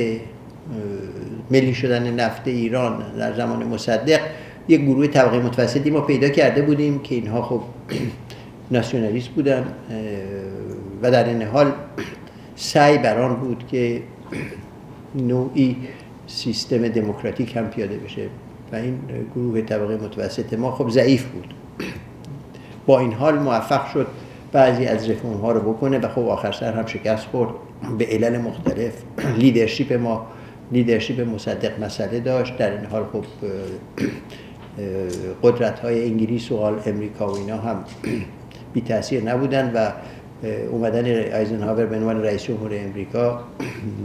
ملی 1.51 1.73
شدن 1.73 2.13
نفت 2.13 2.47
ایران 2.47 3.03
در 3.17 3.33
زمان 3.33 3.63
مصدق 3.63 4.19
یک 4.67 4.81
گروه 4.81 5.07
طبقه 5.07 5.39
متوسطی 5.39 5.89
ما 5.89 6.01
پیدا 6.01 6.29
کرده 6.29 6.61
بودیم 6.61 6.99
که 6.99 7.15
اینها 7.15 7.41
خب 7.41 7.61
ناسیونالیست 8.71 9.29
بودن 9.29 9.65
و 11.01 11.11
در 11.11 11.23
این 11.23 11.41
حال 11.41 11.71
سعی 12.59 12.97
بران 12.97 13.35
بود 13.35 13.63
که 13.67 14.01
نوعی 15.15 15.77
سیستم 16.27 16.87
دموکراتیک 16.87 17.57
هم 17.57 17.69
پیاده 17.69 17.97
بشه 17.97 18.27
و 18.71 18.75
این 18.75 18.99
گروه 19.35 19.61
طبقه 19.61 19.97
متوسط 19.97 20.53
ما 20.53 20.71
خب 20.71 20.89
ضعیف 20.89 21.25
بود. 21.25 21.53
با 22.85 22.99
این 22.99 23.13
حال 23.13 23.39
موفق 23.39 23.91
شد 23.93 24.07
بعضی 24.51 24.85
از 24.85 25.09
رفرم 25.09 25.33
ها 25.33 25.51
رو 25.51 25.73
بکنه 25.73 25.99
و 25.99 26.07
خب 26.07 26.27
آخر 26.27 26.51
سر 26.51 26.73
هم 26.73 26.85
شکست 26.85 27.25
خورد. 27.25 27.49
به 27.97 28.05
علل 28.05 28.37
مختلف 28.37 28.93
لیدرشپ 29.37 29.93
ما 29.93 30.27
leadership 30.71 31.19
مصدق 31.19 31.83
مسئله 31.83 32.19
داشت. 32.19 32.57
در 32.57 32.71
این 32.71 32.85
حال 32.85 33.03
خب 33.13 33.25
قدرت 35.43 35.79
های 35.79 36.05
انگلیس 36.05 36.51
و 36.51 36.55
امریکا 36.85 37.27
و 37.27 37.37
اینا 37.37 37.57
هم 37.57 37.83
بی 38.73 38.81
تاثیر 38.81 39.23
نبودن 39.23 39.71
و 39.75 39.91
اومدن 40.43 41.33
آیزنهاور 41.33 41.85
به 41.85 41.95
عنوان 41.95 42.23
رئیس 42.23 42.43
جمهور 42.43 42.71
امریکا 42.73 43.43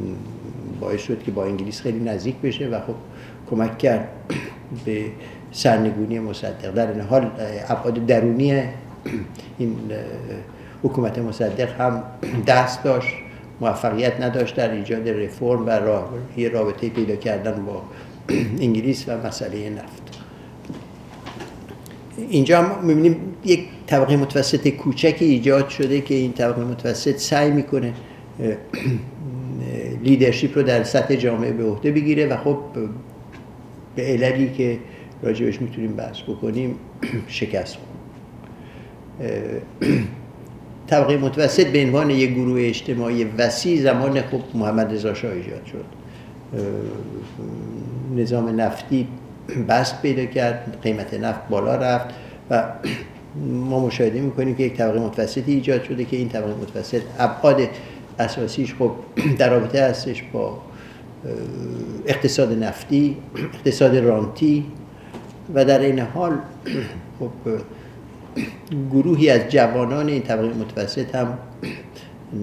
باعث 0.80 1.00
شد 1.00 1.22
که 1.22 1.30
با 1.30 1.44
انگلیس 1.44 1.80
خیلی 1.80 2.00
نزدیک 2.00 2.36
بشه 2.36 2.68
و 2.68 2.80
خب 2.80 2.94
کمک 3.50 3.78
کرد 3.78 4.08
به 4.84 5.04
سرنگونی 5.52 6.18
مصدق. 6.18 6.70
در 6.70 6.92
این 6.92 7.00
حال 7.00 7.30
ابعاد 7.68 8.06
درونی 8.06 8.52
این 9.58 9.76
حکومت 10.82 11.18
مصدق 11.18 11.80
هم 11.80 12.02
دست 12.46 12.84
داشت 12.84 13.14
موفقیت 13.60 14.20
نداشت 14.20 14.56
در 14.56 14.70
ایجاد 14.70 15.08
رفرم 15.08 15.66
و 15.66 15.70
راه 15.70 16.10
رابطه 16.52 16.88
پیدا 16.88 17.16
کردن 17.16 17.64
با 17.66 17.82
انگلیس 18.60 19.08
و 19.08 19.26
مسئله 19.26 19.70
نفت. 19.70 20.03
اینجا 22.30 22.62
هم 22.62 22.84
می‌بینیم 22.84 23.16
یک 23.44 23.60
طبقه 23.86 24.16
متوسط 24.16 24.68
کوچکی 24.68 25.24
ایجاد 25.24 25.68
شده 25.68 26.00
که 26.00 26.14
این 26.14 26.32
طبقه 26.32 26.64
متوسط 26.64 27.16
سعی 27.16 27.50
می‌کنه 27.50 27.92
لیدرشپ 30.02 30.58
رو 30.58 30.62
در 30.62 30.82
سطح 30.82 31.14
جامعه 31.14 31.52
به 31.52 31.64
عهده 31.64 31.92
بگیره 31.92 32.26
و 32.26 32.36
خب 32.36 32.58
به 33.96 34.02
عللی 34.02 34.52
که 34.52 34.78
راجبش 35.22 35.62
می‌تونیم 35.62 35.92
بحث 35.92 36.22
بکنیم 36.22 36.74
شکست. 37.28 37.76
خورد 37.76 37.88
طبقه 40.86 41.16
متوسط 41.16 41.66
به 41.66 41.84
عنوان 41.84 42.10
یک 42.10 42.30
گروه 42.30 42.60
اجتماعی 42.62 43.24
وسیع 43.24 43.82
زمان 43.82 44.22
خب 44.22 44.40
محمد 44.54 44.92
رضا 44.92 45.14
شاه 45.14 45.32
ایجاد 45.32 45.64
شد. 45.66 45.84
نظام 48.16 48.60
نفتی 48.60 49.08
بست 49.68 50.02
پیدا 50.02 50.24
کرد 50.24 50.78
قیمت 50.82 51.14
نفت 51.14 51.48
بالا 51.48 51.74
رفت 51.74 52.14
و 52.50 52.64
ما 53.46 53.86
مشاهده 53.86 54.20
می‌کنیم 54.20 54.54
که 54.54 54.62
یک 54.62 54.76
طبقه 54.76 55.00
متوسطی 55.00 55.52
ایجاد 55.52 55.84
شده 55.84 56.04
که 56.04 56.16
این 56.16 56.28
طبقه 56.28 56.54
متوسط 56.62 57.02
ابعاد 57.18 57.68
اساسیش 58.18 58.74
خب 58.74 58.90
در 59.38 59.50
رابطه 59.50 59.82
هستش 59.82 60.22
با 60.32 60.58
اقتصاد 62.06 62.62
نفتی 62.64 63.16
اقتصاد 63.54 63.96
رانتی 63.96 64.64
و 65.54 65.64
در 65.64 65.78
این 65.78 65.98
حال 65.98 66.38
خب 67.18 67.30
گروهی 68.92 69.30
از 69.30 69.40
جوانان 69.48 70.08
این 70.08 70.22
طبقه 70.22 70.48
متوسط 70.48 71.14
هم 71.14 71.38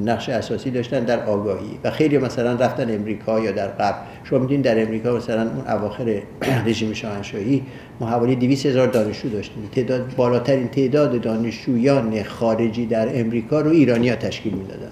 نقش 0.05 0.29
اساسی 0.29 0.71
داشتن 0.71 0.99
در 1.03 1.25
آگاهی 1.25 1.79
و 1.83 1.91
خیلی 1.91 2.17
مثلا 2.17 2.53
رفتن 2.53 2.95
امریکا 2.95 3.39
یا 3.39 3.51
در 3.51 3.67
قبل 3.67 3.97
شما 4.23 4.39
می‌دونید 4.39 4.65
در 4.65 4.81
امریکا 4.81 5.15
مثلا 5.15 5.41
اون 5.41 5.67
اواخر 5.67 6.21
رژیم 6.67 6.93
شاهنشاهی 6.93 7.63
ما 7.99 8.07
حوالی 8.07 8.35
200 8.35 8.65
هزار 8.65 8.87
دانشجو 8.87 9.29
داشتیم. 9.29 9.69
تعداد 9.75 10.15
بالاترین 10.15 10.67
تعداد 10.67 11.21
دانشجویان 11.21 12.23
خارجی 12.23 12.85
در 12.85 13.19
امریکا 13.19 13.61
رو 13.61 13.69
ایرانیا 13.69 14.15
تشکیل 14.15 14.53
می‌دادن. 14.53 14.91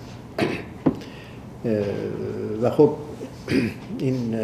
و 2.61 2.69
خب 2.69 2.93
این 3.99 4.35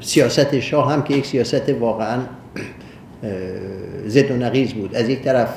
سیاست 0.00 0.60
شاه 0.60 0.92
هم 0.92 1.02
که 1.02 1.14
یک 1.14 1.26
سیاست 1.26 1.68
واقعا 1.68 2.18
زد 4.06 4.30
و 4.30 4.34
نقیز 4.34 4.72
بود. 4.72 4.94
از 4.94 5.08
یک 5.08 5.22
طرف 5.22 5.48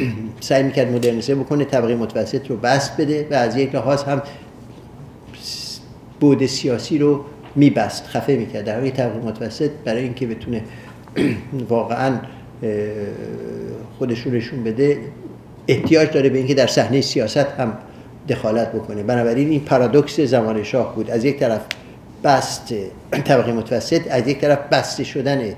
سعی 0.40 0.62
می‌کرد 0.62 0.92
مدرنیزه 0.92 1.34
بکنه 1.34 1.64
طبقه 1.64 1.94
متوسط 1.94 2.50
رو 2.50 2.56
بست 2.56 3.00
بده 3.00 3.26
و 3.30 3.34
از 3.34 3.56
یک 3.56 3.74
لحاظ 3.74 4.02
هم 4.02 4.22
بود 6.20 6.46
سیاسی 6.46 6.98
رو 6.98 7.24
میبست 7.56 8.06
خفه 8.06 8.32
می‌کرد. 8.32 8.64
در 8.64 8.74
حالی 8.74 8.90
طبقه 8.90 9.18
متوسط 9.18 9.70
برای 9.84 10.02
اینکه 10.02 10.26
بتونه 10.26 10.62
واقعا 11.68 12.18
خودش 13.98 14.20
رو 14.20 14.32
نشون 14.32 14.64
بده 14.64 14.98
احتیاج 15.68 16.10
داره 16.10 16.28
به 16.28 16.38
اینکه 16.38 16.54
در 16.54 16.66
صحنه 16.66 17.00
سیاست 17.00 17.46
هم 17.58 17.78
دخالت 18.28 18.72
بکنه. 18.72 19.02
بنابراین 19.02 19.48
این 19.48 19.60
پارادوکس 19.60 20.20
زمان 20.20 20.62
شاه 20.62 20.94
بود. 20.94 21.10
از 21.10 21.24
یک 21.24 21.38
طرف 21.38 21.60
بست 22.24 22.74
طبقه 23.24 23.52
متوسط 23.52 24.00
از 24.10 24.28
یک 24.28 24.38
طرف 24.38 24.58
بسته 24.72 25.04
شدن 25.04 25.52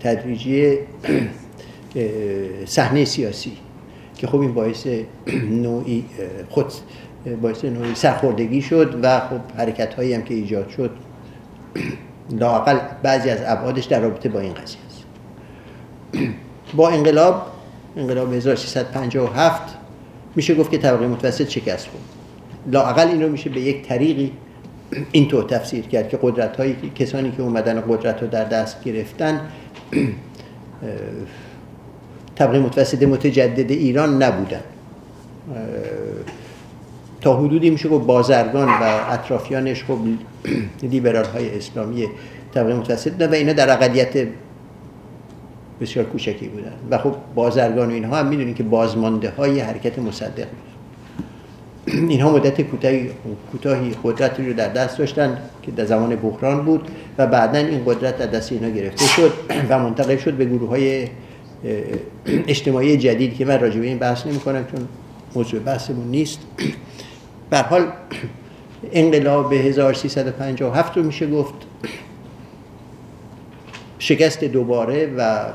تدریجی 0.00 0.78
صحنه 2.66 3.04
سیاسی 3.04 3.52
که 4.16 4.26
خب 4.26 4.40
این 4.40 4.54
باعث 4.54 4.86
نوعی 5.50 6.04
خود 6.48 6.66
باعث 7.42 7.64
نوعی 7.64 7.94
سرخوردگی 7.94 8.62
شد 8.62 9.00
و 9.02 9.20
خب 9.20 9.40
حرکت 9.56 9.94
هایی 9.94 10.14
هم 10.14 10.22
که 10.22 10.34
ایجاد 10.34 10.68
شد 10.68 10.90
لاقل 12.30 12.78
بعضی 13.02 13.30
از 13.30 13.38
ابعادش 13.46 13.84
در 13.84 14.00
رابطه 14.00 14.28
با 14.28 14.40
این 14.40 14.54
قضیه 14.54 14.78
است. 14.86 15.04
با 16.76 16.88
انقلاب 16.88 17.46
انقلاب 17.96 18.32
1357 18.32 19.76
میشه 20.36 20.54
گفت 20.54 20.70
که 20.70 20.78
طبقه 20.78 21.06
متوسط 21.06 21.48
شکست 21.48 21.88
خورد. 21.88 22.04
لاقل 22.66 23.08
این 23.08 23.22
رو 23.22 23.28
میشه 23.28 23.50
به 23.50 23.60
یک 23.60 23.88
طریقی 23.88 24.32
اینطور 25.12 25.44
تفسیر 25.44 25.84
کرد 25.84 26.08
که 26.08 26.18
قدرت 26.22 26.56
های 26.56 26.74
کسانی 26.94 27.30
که 27.30 27.42
اومدن 27.42 27.80
قدرت 27.80 28.22
رو 28.22 28.28
در 28.28 28.44
دست 28.44 28.84
گرفتن 28.84 29.40
طبقه 32.36 32.58
متوسط 32.58 33.02
متجدد 33.02 33.70
ایران 33.70 34.22
نبودن. 34.22 34.60
تا 37.20 37.36
حدودی 37.36 37.70
میشه 37.70 37.88
گفت 37.88 38.06
بازرگان 38.06 38.68
و 38.68 39.00
اطرافیانش 39.10 39.84
خب 39.84 39.98
لیبرال 40.82 41.24
های 41.24 41.56
اسلامی 41.56 42.06
طبقه 42.54 42.74
متوسط 42.74 43.12
و 43.20 43.34
اینا 43.34 43.52
در 43.52 43.72
اقلیت 43.72 44.26
بسیار 45.80 46.06
کوچکی 46.06 46.48
بودن. 46.48 46.72
و 46.90 46.98
خب 46.98 47.14
بازرگان 47.34 47.88
و 47.88 47.92
اینها 47.92 48.16
هم 48.16 48.26
می‌دونید 48.26 48.56
که 48.56 48.62
بازمانده 48.62 49.30
های 49.30 49.60
حرکت 49.60 49.98
مصدق 49.98 50.46
اینها 51.86 52.32
مدت 52.32 52.60
کوتاهی 52.60 53.10
کوتاهی 53.52 53.92
قدرتی 54.04 54.46
رو 54.46 54.52
در 54.52 54.68
دست 54.68 54.98
داشتن 54.98 55.38
که 55.62 55.70
در 55.70 55.84
زمان 55.84 56.16
بحران 56.16 56.64
بود 56.64 56.88
و 57.18 57.26
بعدا 57.26 57.58
این 57.58 57.84
قدرت 57.86 58.18
در 58.18 58.26
دست 58.26 58.52
اینها 58.52 58.70
گرفته 58.70 59.06
شد 59.06 59.32
و 59.68 59.78
منتقل 59.78 60.16
شد 60.16 60.32
به 60.32 60.44
گروه 60.44 60.68
های 60.68 61.08
اجتماعی 62.26 62.96
جدید 62.96 63.36
که 63.36 63.44
من 63.44 63.60
راجع 63.60 63.80
به 63.80 63.86
این 63.86 63.98
بحث 63.98 64.26
نمی 64.26 64.38
کنم 64.38 64.64
چون 64.64 64.88
موضوع 65.34 65.60
بحثمون 65.60 66.08
نیست. 66.08 66.38
به 67.50 67.58
حال 67.58 67.92
انقلاب 68.92 69.52
1357 69.52 70.96
رو 70.96 71.02
میشه 71.02 71.26
گفت. 71.30 71.54
شکست 73.98 74.44
دوباره 74.44 75.06
و 75.16 75.52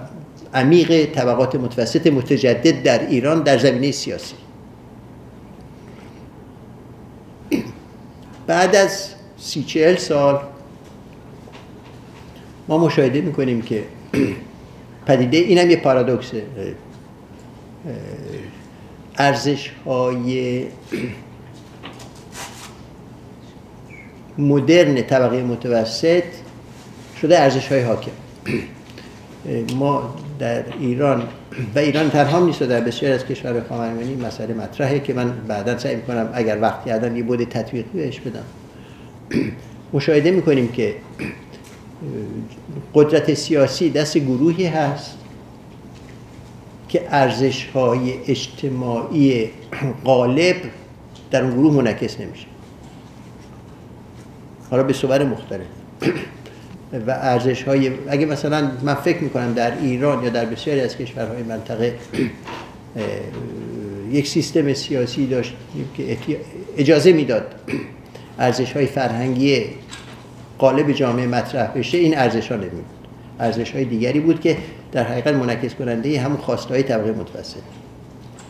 عمیق 0.53 1.05
طبقات 1.05 1.55
متوسط 1.55 2.07
متجدد 2.07 2.83
در 2.83 3.07
ایران 3.07 3.43
در 3.43 3.57
زمینه 3.57 3.91
سیاسی. 3.91 4.35
بعد 8.47 8.75
از 8.75 9.09
سی 9.37 9.63
چهل 9.63 9.95
سال 9.95 10.39
ما 12.67 12.77
مشاهده 12.77 13.21
می‌کنیم 13.21 13.61
که 13.61 13.83
پدیده 15.07 15.37
این 15.37 15.57
هم 15.57 15.69
یه 15.69 15.77
پارادوکسه 15.77 16.43
ارزش 19.17 19.71
های 19.85 20.63
مدرن 24.37 25.01
طبقه 25.01 25.43
متوسط 25.43 26.23
شده 27.21 27.39
ارزش 27.39 27.67
های 27.67 27.81
حاکم 27.81 28.11
ما 29.75 30.15
در 30.39 30.63
ایران 30.79 31.23
و 31.75 31.79
ایران 31.79 32.09
تنها 32.09 32.39
نیست 32.45 32.63
در 32.63 32.81
بسیار 32.81 33.13
از 33.13 33.25
کشور 33.25 33.63
خاورمیانه 33.69 34.25
مسئله 34.25 34.53
مطرحه 34.53 34.99
که 34.99 35.13
من 35.13 35.31
بعدا 35.47 35.77
سعی 35.77 35.95
می‌کنم 35.95 36.29
اگر 36.33 36.57
وقتی 36.61 36.91
آدم 36.91 37.17
یه 37.17 37.23
بود 37.23 37.43
تطبیقی 37.43 37.89
بهش 37.93 38.19
بدم. 38.19 38.43
مشاهده 39.93 40.31
می‌کنیم 40.31 40.67
که 40.67 40.95
قدرت 42.93 43.33
سیاسی 43.33 43.89
دست 43.89 44.17
گروهی 44.17 44.65
هست 44.65 45.17
که 46.89 47.07
ارزش 47.09 47.65
های 47.65 48.13
اجتماعی 48.27 49.49
غالب 50.05 50.55
در 51.31 51.43
اون 51.43 51.51
گروه 51.51 51.73
منعکس 51.73 52.19
نمیشه. 52.19 52.45
حالا 54.69 54.83
به 54.83 54.93
صور 54.93 55.23
مختلف. 55.23 55.65
و 57.07 57.11
ارزش 57.11 57.63
های 57.63 57.91
اگه 58.07 58.25
مثلا 58.25 58.71
من 58.83 58.93
فکر 58.93 59.23
می‌کنم 59.23 59.53
در 59.53 59.77
ایران 59.81 60.23
یا 60.23 60.29
در 60.29 60.45
بسیاری 60.45 60.81
از 60.81 60.97
کشورهای 60.97 61.43
منطقه 61.43 61.95
یک 64.11 64.27
سیستم 64.27 64.73
سیاسی 64.73 65.27
داشت 65.27 65.53
که 65.97 66.17
اجازه 66.77 67.13
می‌داد 67.13 67.55
ارزش 68.39 68.73
های 68.73 68.85
فرهنگی 68.85 69.65
قالب 70.59 70.91
جامعه 70.91 71.27
مطرح 71.27 71.71
بشه 71.77 71.97
این 71.97 72.17
ارزش 72.17 72.51
ها 72.51 72.57
نمی 72.57 72.83
ارزش 73.39 73.71
های 73.71 73.85
دیگری 73.85 74.19
بود 74.19 74.41
که 74.41 74.57
در 74.91 75.03
حقیقت 75.03 75.33
منعکس 75.33 75.75
کننده 75.75 76.19
همون 76.19 76.37
خواسته 76.37 76.69
های 76.69 76.83
طبقه 76.83 77.11
متوسط. 77.11 77.57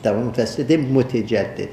طبقه 0.04 0.24
متوسط 0.24 0.72
متجدد. 0.72 1.68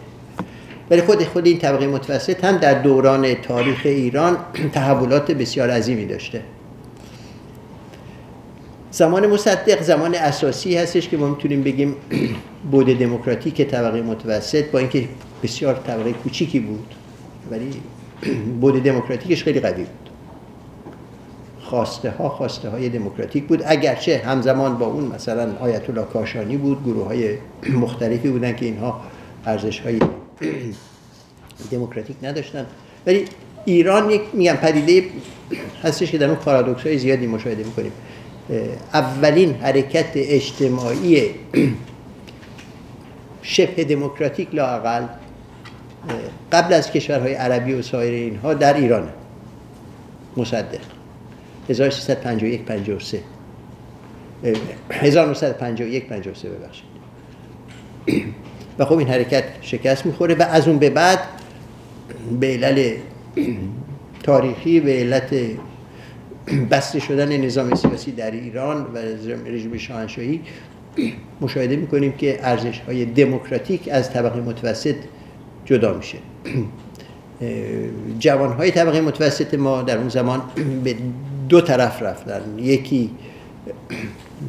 ولی 0.90 1.02
خود 1.02 1.24
خود 1.24 1.46
این 1.46 1.58
طبقه 1.58 1.86
متوسط 1.86 2.44
هم 2.44 2.56
در 2.56 2.74
دوران 2.74 3.34
تاریخ 3.34 3.80
ایران 3.84 4.36
تحولات 4.74 5.30
بسیار 5.30 5.70
عظیمی 5.70 6.06
داشته. 6.06 6.40
زمان 8.90 9.26
مصدق 9.26 9.82
زمان 9.82 10.14
اساسی 10.14 10.76
هستش 10.76 11.08
که 11.08 11.16
ما 11.16 11.28
می‌تونیم 11.28 11.62
بگیم 11.62 11.94
بود 12.72 12.98
دموکراتیک 12.98 13.62
طبقه 13.62 14.02
متوسط 14.02 14.64
با 14.70 14.78
اینکه 14.78 15.08
بسیار 15.42 15.74
طبقه 15.74 16.12
کوچیکی 16.12 16.60
بود. 16.60 16.94
ولی 17.50 17.70
بود 18.60 18.82
دموکراتیکش 18.82 19.44
خیلی 19.44 19.60
قوی 19.60 19.84
بود. 19.84 20.03
خواسته 21.64 22.10
ها 22.10 22.28
خواسته 22.28 22.68
های 22.70 22.88
دموکراتیک 22.88 23.44
بود. 23.44 23.62
اگرچه 23.66 24.22
همزمان 24.24 24.78
با 24.78 24.86
اون 24.86 25.04
مثلا 25.04 25.56
آیت 25.60 25.90
الله 25.90 26.04
کاشانی 26.04 26.56
بود 26.56 26.84
گروه 26.84 27.06
های 27.06 27.34
مختلفی 27.74 28.28
بودن 28.28 28.56
که 28.56 28.64
اینها 28.66 29.00
ارزش 29.46 29.80
های 29.80 29.98
دموکراتیک 31.70 32.16
نداشتن. 32.22 32.66
ولی 33.06 33.24
ایران 33.64 34.10
یک 34.10 34.22
میگم 34.32 34.54
پدیده 34.54 35.04
هستش 35.82 36.10
که 36.10 36.18
در 36.18 36.26
اون 36.26 36.36
پارادوکس 36.36 36.86
های 36.86 36.98
زیادی 36.98 37.26
مشاهده 37.26 37.64
می‌کنیم. 37.64 37.92
اولین 38.94 39.54
حرکت 39.54 40.10
اجتماعی 40.14 41.30
شبه 43.42 43.84
دموکراتیک 43.84 44.54
لاقل 44.54 45.06
قبل 46.52 46.74
از 46.74 46.90
کشورهای 46.90 47.34
عربی 47.34 47.72
و 47.72 47.82
سایر 47.82 48.14
اینها 48.14 48.54
در 48.54 48.74
ایران 48.74 49.08
مصدق. 50.36 50.93
1351 51.68 52.64
53 52.64 53.20
1951 54.90 56.08
53 56.08 56.48
ببخشید. 56.48 56.84
و 58.78 58.84
خب 58.84 58.98
این 58.98 59.08
حرکت 59.08 59.44
شکست 59.60 60.06
می‌خوره 60.06 60.34
و 60.34 60.42
از 60.42 60.68
اون 60.68 60.78
به 60.78 60.90
بعد 60.90 61.18
به 62.40 62.46
علل 62.46 62.96
تاریخی 64.22 64.80
به 64.80 64.92
علت 64.92 65.34
بسته 66.70 67.00
شدن 67.00 67.36
نظام 67.36 67.74
سیاسی 67.74 68.12
در 68.12 68.30
ایران 68.30 68.82
و 68.94 68.98
رژیم 69.46 69.76
شاهنشاهی 69.76 70.40
مشاهده 71.40 71.76
می‌کنیم 71.76 72.12
که 72.12 72.38
ارزش 72.42 72.78
های 72.78 73.04
دموکراتیک 73.04 73.88
از 73.92 74.12
طبقه 74.12 74.40
متوسط 74.40 74.96
جدا 75.64 75.94
میشه. 75.94 76.18
جوان 78.18 78.52
های 78.52 78.70
طبقه 78.70 79.00
متوسط 79.00 79.54
ما 79.54 79.82
در 79.82 79.98
اون 79.98 80.08
زمان 80.08 80.42
به 80.84 80.96
دو 81.48 81.60
طرف 81.60 82.02
رفتن. 82.02 82.42
یکی 82.58 83.10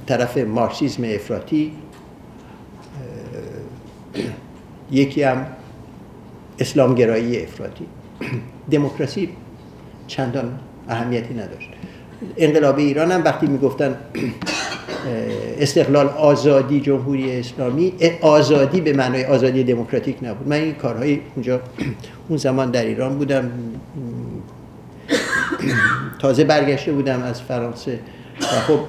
طرف 0.08 0.38
مارکسیسم 0.38 1.03
افراطی 1.03 1.71
یکی 4.91 5.23
هم 5.23 5.45
اسلامگرایی 6.60 7.43
افراطی. 7.43 7.86
دموکراسی 8.71 9.29
چندان 10.08 10.60
اهمیتی 10.89 11.34
نداشت. 11.34 11.69
انقلاب 12.38 12.77
ایران 12.77 13.11
هم 13.11 13.23
وقتی 13.23 13.47
می‌گفتن 13.47 13.95
استقلال 15.59 16.07
آزادی 16.07 16.81
جمهوری 16.81 17.39
اسلامی 17.39 17.93
آزادی 18.21 18.81
به 18.81 18.93
معنای 18.93 19.25
آزادی 19.25 19.63
دموکراتیک 19.63 20.17
نبود. 20.21 20.47
من 20.47 20.55
این 20.55 20.73
کارهای 20.73 21.19
اونجا 21.35 21.61
اون 22.29 22.38
زمان 22.38 22.71
در 22.71 22.85
ایران 22.85 23.17
بودم. 23.17 23.51
تازه 26.21 26.43
برگشته 26.43 26.91
بودم 26.91 27.23
از 27.23 27.41
فرانسه. 27.41 27.99
و 28.41 28.45
خب 28.45 28.79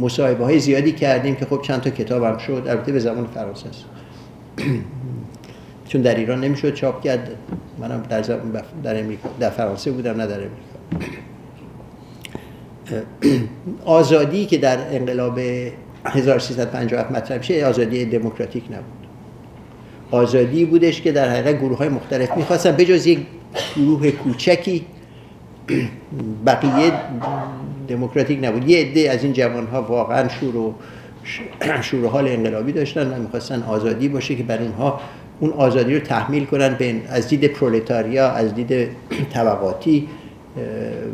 مصاحبه 0.00 0.44
های 0.44 0.58
زیادی 0.58 0.92
کردیم 0.92 1.34
که 1.34 1.46
خب 1.46 1.62
چند 1.62 1.80
تا 1.80 1.90
کتابم 1.90 2.38
شد. 2.38 2.62
البته 2.68 2.92
به 2.92 2.98
زمان 2.98 3.26
فرانسه 3.34 3.68
است. 3.68 3.84
چون 5.88 6.02
در 6.02 6.14
ایران 6.14 6.40
نمی‌شد 6.40 6.74
چاپ 6.74 7.02
کرد. 7.02 7.30
منم 7.78 8.02
در 8.08 8.20
در 8.82 9.02
در 9.40 9.50
فرانسه 9.50 9.90
بودم 9.90 10.20
نه 10.20 10.26
در 10.26 10.34
امریکا. 10.34 10.58
آزادی 13.84 14.46
که 14.46 14.58
در 14.58 14.78
انقلاب 14.96 15.38
1357 16.04 17.12
مطرح 17.12 17.38
میشه 17.38 17.66
آزادی 17.66 18.04
دموکراتیک 18.04 18.64
نبود. 18.64 19.08
آزادی 20.10 20.64
بودش 20.64 21.02
که 21.02 21.12
در 21.12 21.28
حقیقت 21.28 21.58
گروه 21.58 21.78
های 21.78 21.88
مختلف 21.88 22.36
می‌خواستن 22.36 22.72
بجز 22.72 23.06
یک 23.06 23.18
گروه 23.76 24.10
کوچکی 24.10 24.84
بقیه 26.46 26.92
دموکراتیک 27.88 28.38
نبود. 28.42 28.68
یه 28.68 28.78
عده 28.78 29.10
از 29.10 29.24
این 29.24 29.32
جوان 29.32 29.66
ها 29.66 29.82
واقعا 29.82 30.28
شور 30.28 30.56
و 30.56 30.74
شور 31.82 32.08
حال 32.08 32.28
انقلابی 32.28 32.72
داشتن 32.72 33.12
و 33.12 33.22
می‌خواستن 33.22 33.62
آزادی 33.62 34.08
باشه 34.08 34.34
که 34.34 34.42
بر 34.42 34.58
اینها 34.58 35.00
اون 35.40 35.50
آزادی 35.52 35.94
رو 35.94 36.00
تحمیل 36.00 36.44
کنن 36.44 36.74
به 36.74 36.94
از 37.08 37.28
دید 37.28 37.44
پرولتاریا 37.44 38.28
از 38.28 38.54
دید 38.54 38.88
طبقاتی. 39.32 40.08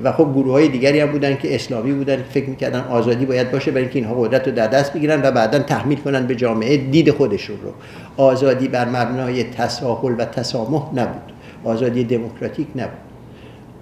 و 0.04 0.12
خب 0.12 0.32
گروه 0.34 0.52
های 0.52 0.68
دیگری 0.68 1.00
هم 1.00 1.12
بودن 1.12 1.36
که 1.36 1.54
اسلامی 1.54 1.92
بودن 1.92 2.22
فکر 2.22 2.48
می‌کردن 2.48 2.80
آزادی 2.80 3.26
باید 3.26 3.50
باشه 3.50 3.70
برای 3.70 3.82
اینکه 3.82 3.98
اینها 3.98 4.14
قدرت 4.14 4.48
رو 4.48 4.54
در 4.54 4.66
دست 4.66 4.92
بگیرن 4.92 5.20
و 5.22 5.30
بعدا 5.30 5.58
تحمیل 5.58 5.98
کنن 5.98 6.26
به 6.26 6.34
جامعه 6.34 6.76
دید 6.76 7.10
خودشون 7.10 7.56
رو. 7.62 7.72
آزادی 8.16 8.68
بر 8.68 8.88
مبنای 8.88 9.44
تساهل 9.44 10.14
و 10.18 10.24
تسامح 10.24 10.94
نبود. 10.94 11.32
آزادی 11.64 12.04
دموکراتیک 12.04 12.66
نبود. 12.76 12.98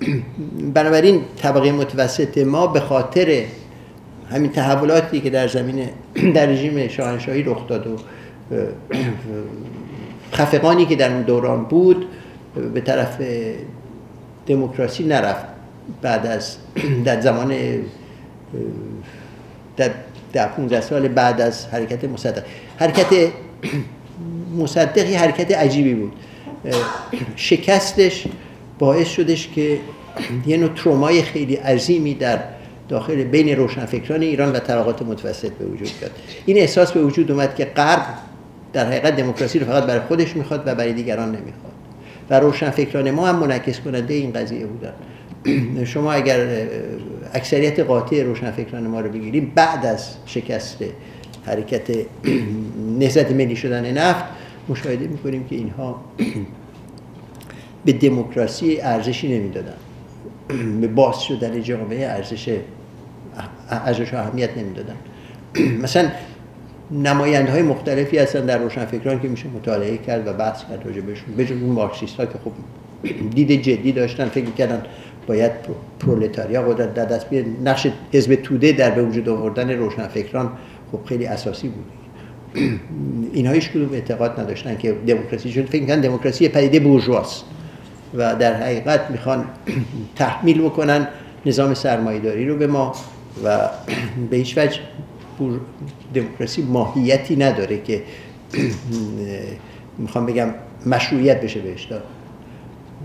بنابراین 0.75 1.21
طبقه 1.37 1.73
متوسط 1.73 2.39
ما 2.39 2.67
به 2.67 2.81
خاطر 2.81 3.43
همین 4.31 4.51
تحولاتی 4.51 5.21
که 5.21 5.31
در 5.31 5.49
زمین 5.49 5.89
در 6.35 6.47
رژیم 6.47 6.89
شاهنشاهی 6.89 7.43
رخ 7.43 7.67
داد 7.69 7.87
و 7.87 7.97
خفقانی 10.37 10.87
که 10.87 10.97
در 10.97 11.13
اون 11.13 11.23
دوران 11.23 11.65
بود 11.65 12.07
به 12.75 12.81
طرف 12.81 13.19
دموکراسی 14.47 15.05
نرفت 15.05 15.45
بعد 16.03 16.27
از 16.27 16.57
در 17.05 17.21
زمان 17.21 17.55
در 19.77 19.91
در 20.33 20.49
15 20.49 20.81
سال 20.81 21.09
بعد 21.09 21.41
از 21.41 21.67
حرکت 21.67 22.05
مصدق. 22.05 22.43
حرکت 22.77 23.07
مصدق 24.61 25.07
حرکت 25.15 25.59
عجیبی 25.59 25.95
بود. 25.95 26.13
شکستش 27.37 28.25
باعث 28.79 29.09
شدش 29.09 29.49
که 29.49 29.79
یه 30.47 30.57
نوع 30.57 30.71
ترومای 30.77 31.23
خیلی 31.23 31.55
عظیمی 31.55 32.15
در 32.15 32.39
داخل 32.89 33.25
بین 33.25 33.57
روشنفکران 33.57 34.23
ایران 34.23 34.53
و 34.53 34.59
طبقات 34.59 35.03
متوسط 35.03 35.53
به 35.53 35.65
وجود 35.65 35.91
بیاد. 36.01 36.11
این 36.47 36.59
احساس 36.59 36.93
به 36.93 37.03
وجود 37.03 37.31
اومد 37.31 37.55
که 37.55 37.65
غرب 37.65 38.07
در 38.73 38.87
حقیقت 38.87 39.17
دموکراسی 39.17 39.59
رو 39.59 39.67
فقط 39.67 39.83
برای 39.83 40.01
خودش 40.01 40.37
می‌خواد 40.37 40.63
و 40.67 40.75
برای 40.75 40.93
دیگران 40.93 41.29
نمی‌خواد. 41.29 41.72
و 42.33 42.41
روشنفکران 42.41 43.11
ما 43.11 43.27
هم 43.27 43.37
منعکس 43.37 43.81
کننده 43.81 44.15
این 44.15 44.33
قضیه 44.33 44.67
بودن. 44.67 44.93
شما 45.93 46.13
اگر 46.13 46.67
اکثریت 47.35 47.81
قاطع 47.81 48.23
روشنفکران 48.23 48.87
ما 48.87 49.01
رو 49.01 49.11
بگیریم 49.11 49.53
بعد 49.55 49.87
از 49.87 50.15
شکست 50.27 50.79
حرکت 51.47 51.91
نهضت 53.01 53.33
ملی 53.33 53.57
شدن 53.57 53.99
نفت 53.99 54.25
مشاهده 54.69 55.07
می‌کنیم 55.07 55.45
که 55.45 55.57
اینها 55.57 56.05
به 57.85 57.93
دموکراسی 57.93 58.81
ارزشی 58.81 59.39
نمی‌دادن. 59.39 59.77
به 60.81 60.89
باز 60.89 61.23
شدن 61.23 61.63
جامعه 61.63 62.07
ارزش 62.07 62.57
ارزش 63.71 64.15
اهمیت 64.15 64.59
نمی‌دادن. 64.59 64.97
مثلا 65.83 66.09
نماینده 66.93 67.53
های 67.53 67.63
مختلفی 67.63 68.19
هستن 68.19 68.47
در 68.47 68.59
روشنفکران 68.59 69.21
که 69.21 69.29
میشه 69.29 69.49
مطالعه 69.49 69.99
کرد 69.99 70.29
و 70.29 70.33
بحث 70.33 70.63
کرد 70.63 70.83
راجع 70.87 71.01
بهشون. 71.01 71.37
بجز 71.37 71.63
اون 71.63 71.71
مارکسیست 71.71 72.17
ها 72.17 72.27
که 72.27 72.39
خب 72.45 72.53
دید 73.35 73.63
جدی 73.63 73.93
داشتن 73.93 74.29
فکر 74.29 74.51
کردن 74.51 74.83
باید 75.27 75.53
پرولتاریا 76.01 76.63
قدرت 76.63 76.95
در 76.95 77.05
دست 77.05 77.31
بیاد 77.31 77.45
نقش 77.65 77.87
حزب 78.13 78.35
توده 78.35 78.73
در 78.73 78.91
به 78.91 79.03
وجود 79.03 79.29
آوردن 79.29 79.71
روشنفکران 79.71 80.53
خب 80.93 80.99
خیلی 81.09 81.27
اساسی 81.27 81.69
بود. 81.69 81.85
اینها 83.33 83.53
هیچ 83.53 83.71
کدوم 83.71 83.93
اعتقاد 83.93 84.41
نداشتن 84.41 84.77
که 84.77 84.95
دموکراسی 85.07 85.53
چون 85.53 85.67
فکر 85.67 85.97
دموکراسی 85.97 86.49
پدیده 86.49 86.81
بورژواست 86.81 87.45
و 88.15 88.35
در 88.37 88.55
حقیقت 88.55 89.11
می‌خوان 89.11 89.45
تحمیل 90.17 90.63
بکنن 90.63 91.09
نظام 91.47 91.75
سرمایه‌داری 91.75 92.49
رو 92.49 92.57
به 92.57 92.67
ما 92.67 92.95
و 93.45 93.69
به 94.31 94.37
هیچ 94.37 94.59
وجه 94.59 94.81
دموکراسی 96.15 96.63
ماهیتی 96.63 97.37
نداره 97.37 97.83
که 97.83 98.03
می‌خوام 99.99 100.27
بگم 100.27 100.49
مشروعیت 100.87 101.41
بشه 101.41 101.61
بهش. 101.61 101.85
داد 101.85 102.03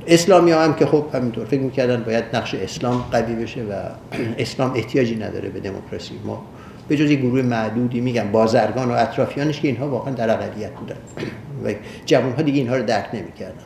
اسلامی 0.07 0.51
ها 0.51 0.63
هم 0.63 0.73
که 0.73 0.85
خب 0.85 1.05
همینطور 1.13 1.45
فکر 1.45 1.59
می‌کردن 1.59 2.03
باید 2.03 2.23
نقش 2.33 2.55
اسلام 2.55 3.05
قوی 3.11 3.35
بشه 3.35 3.61
و 3.61 3.73
اسلام 4.43 4.73
احتیاجی 4.75 5.15
نداره 5.15 5.49
به 5.49 5.59
دموکراسی. 5.59 6.13
ما 6.25 6.45
به 6.87 6.97
جز 6.97 7.11
گروه 7.11 7.41
معدودی 7.41 8.01
میگم 8.01 8.31
بازرگان 8.31 8.91
و 8.91 8.93
اطرافیانش 8.93 9.61
که 9.61 9.67
اینها 9.67 9.89
واقعا 9.89 10.13
در 10.13 10.33
اقلیت 10.33 10.71
بودن. 10.71 10.95
و 11.65 11.73
جوان 12.05 12.33
ها 12.33 12.41
دیگه 12.41 12.57
اینها 12.57 12.75
رو 12.75 12.83
درک 12.83 13.09
نمی‌کردن. 13.13 13.63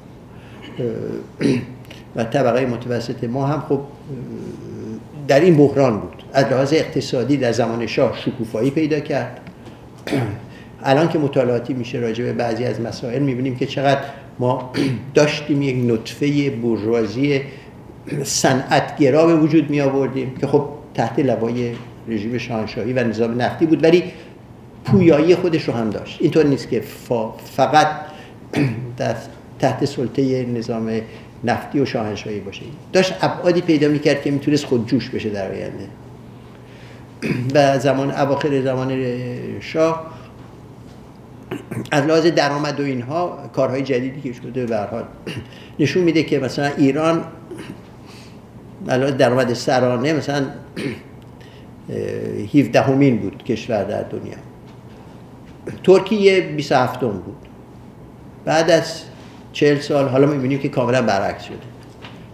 و 2.15 2.24
طبقه 2.24 2.65
متوسط 2.65 3.24
ما 3.24 3.47
هم 3.47 3.63
خب 3.69 3.80
در 5.28 5.39
این 5.39 5.58
بحران 5.58 6.00
بود. 6.00 6.21
از 6.34 6.46
لحاظ 6.46 6.74
اقتصادی 6.74 7.38
در 7.38 7.52
زمان 7.52 7.88
شاه 7.88 8.17
شکوفایی 8.17 8.72
پیدا 8.72 9.00
کرد. 9.00 9.39
الان 10.84 11.10
که 11.10 11.20
مطالعاتی 11.20 11.74
میشه 11.74 11.98
راجع 11.98 12.24
به 12.24 12.34
بعضی 12.34 12.65
از 12.65 12.82
مسائل 12.82 13.22
می‌بینیم 13.22 13.56
که 13.56 13.65
چقدر 13.65 14.02
ما 14.39 14.72
داشتیم 15.13 15.62
یک 15.62 15.91
نطفه 15.91 16.50
بورژوازی 16.50 17.41
صنعتگرا 18.24 19.26
به 19.26 19.36
وجود 19.36 19.70
می 19.70 19.82
آوردیم 19.82 20.36
که 20.41 20.48
خب 20.48 20.70
تحت 20.94 21.20
لوای 21.20 21.72
رژیم 22.08 22.38
شاهنشاهی 22.38 22.94
و 22.94 23.04
نظام 23.04 23.41
نفتی 23.41 23.65
بود 23.65 23.84
ولی 23.84 24.04
پویایی 24.86 25.36
خودش 25.36 25.63
رو 25.63 25.74
هم 25.74 25.89
داشت. 25.89 26.17
اینطور 26.22 26.46
نیست 26.46 26.70
که 26.70 26.84
فقط 27.56 27.88
در 28.98 29.15
تحت 29.60 29.86
سلطه 29.86 30.46
نظام 30.46 30.91
نفتی 31.44 31.80
و 31.80 31.86
شاهنشاهی 31.86 32.39
باشه. 32.39 32.62
داشت 32.94 33.13
ابعادی 33.22 33.62
پیدا 33.62 33.88
می‌کرد 33.88 34.22
که 34.22 34.32
می‌تونست 34.32 34.65
خود 34.65 34.88
جوش 34.88 35.10
بشه 35.10 35.30
در 35.30 35.52
آینده. 35.52 35.86
و 37.54 37.80
زمان 37.80 38.12
اواخر 38.12 38.62
زمان 38.62 38.92
شاه 39.60 40.12
از 41.92 42.06
لحاظ 42.06 42.26
درآمد 42.26 42.80
و 42.80 42.84
اینها 42.84 43.50
کارهای 43.54 43.82
جدیدی 43.82 44.22
که 44.22 44.34
شده 44.34 44.66
به 44.66 44.78
حال 44.78 45.04
نشون 45.80 46.04
میده 46.04 46.24
که 46.24 46.40
مثلا 46.40 46.72
ایران 46.78 47.24
لحاظ 48.88 49.14
درآمد 49.14 49.54
سرانه 49.54 50.14
مثلا 50.14 50.46
17 52.56 52.82
همین 52.82 53.18
بود 53.18 53.44
کشور 53.44 53.84
در 53.84 54.04
دنیا. 54.04 54.36
ترکیه 55.84 56.42
27 56.42 57.00
بود. 57.00 57.36
بعد 58.46 58.72
از 58.72 59.02
40 59.54 59.80
سال 59.80 60.08
حالا 60.08 60.28
می‌بینیم 60.28 60.60
که 60.60 60.70
کاملا 60.70 61.02
برعکس 61.02 61.44
شده. 61.44 61.56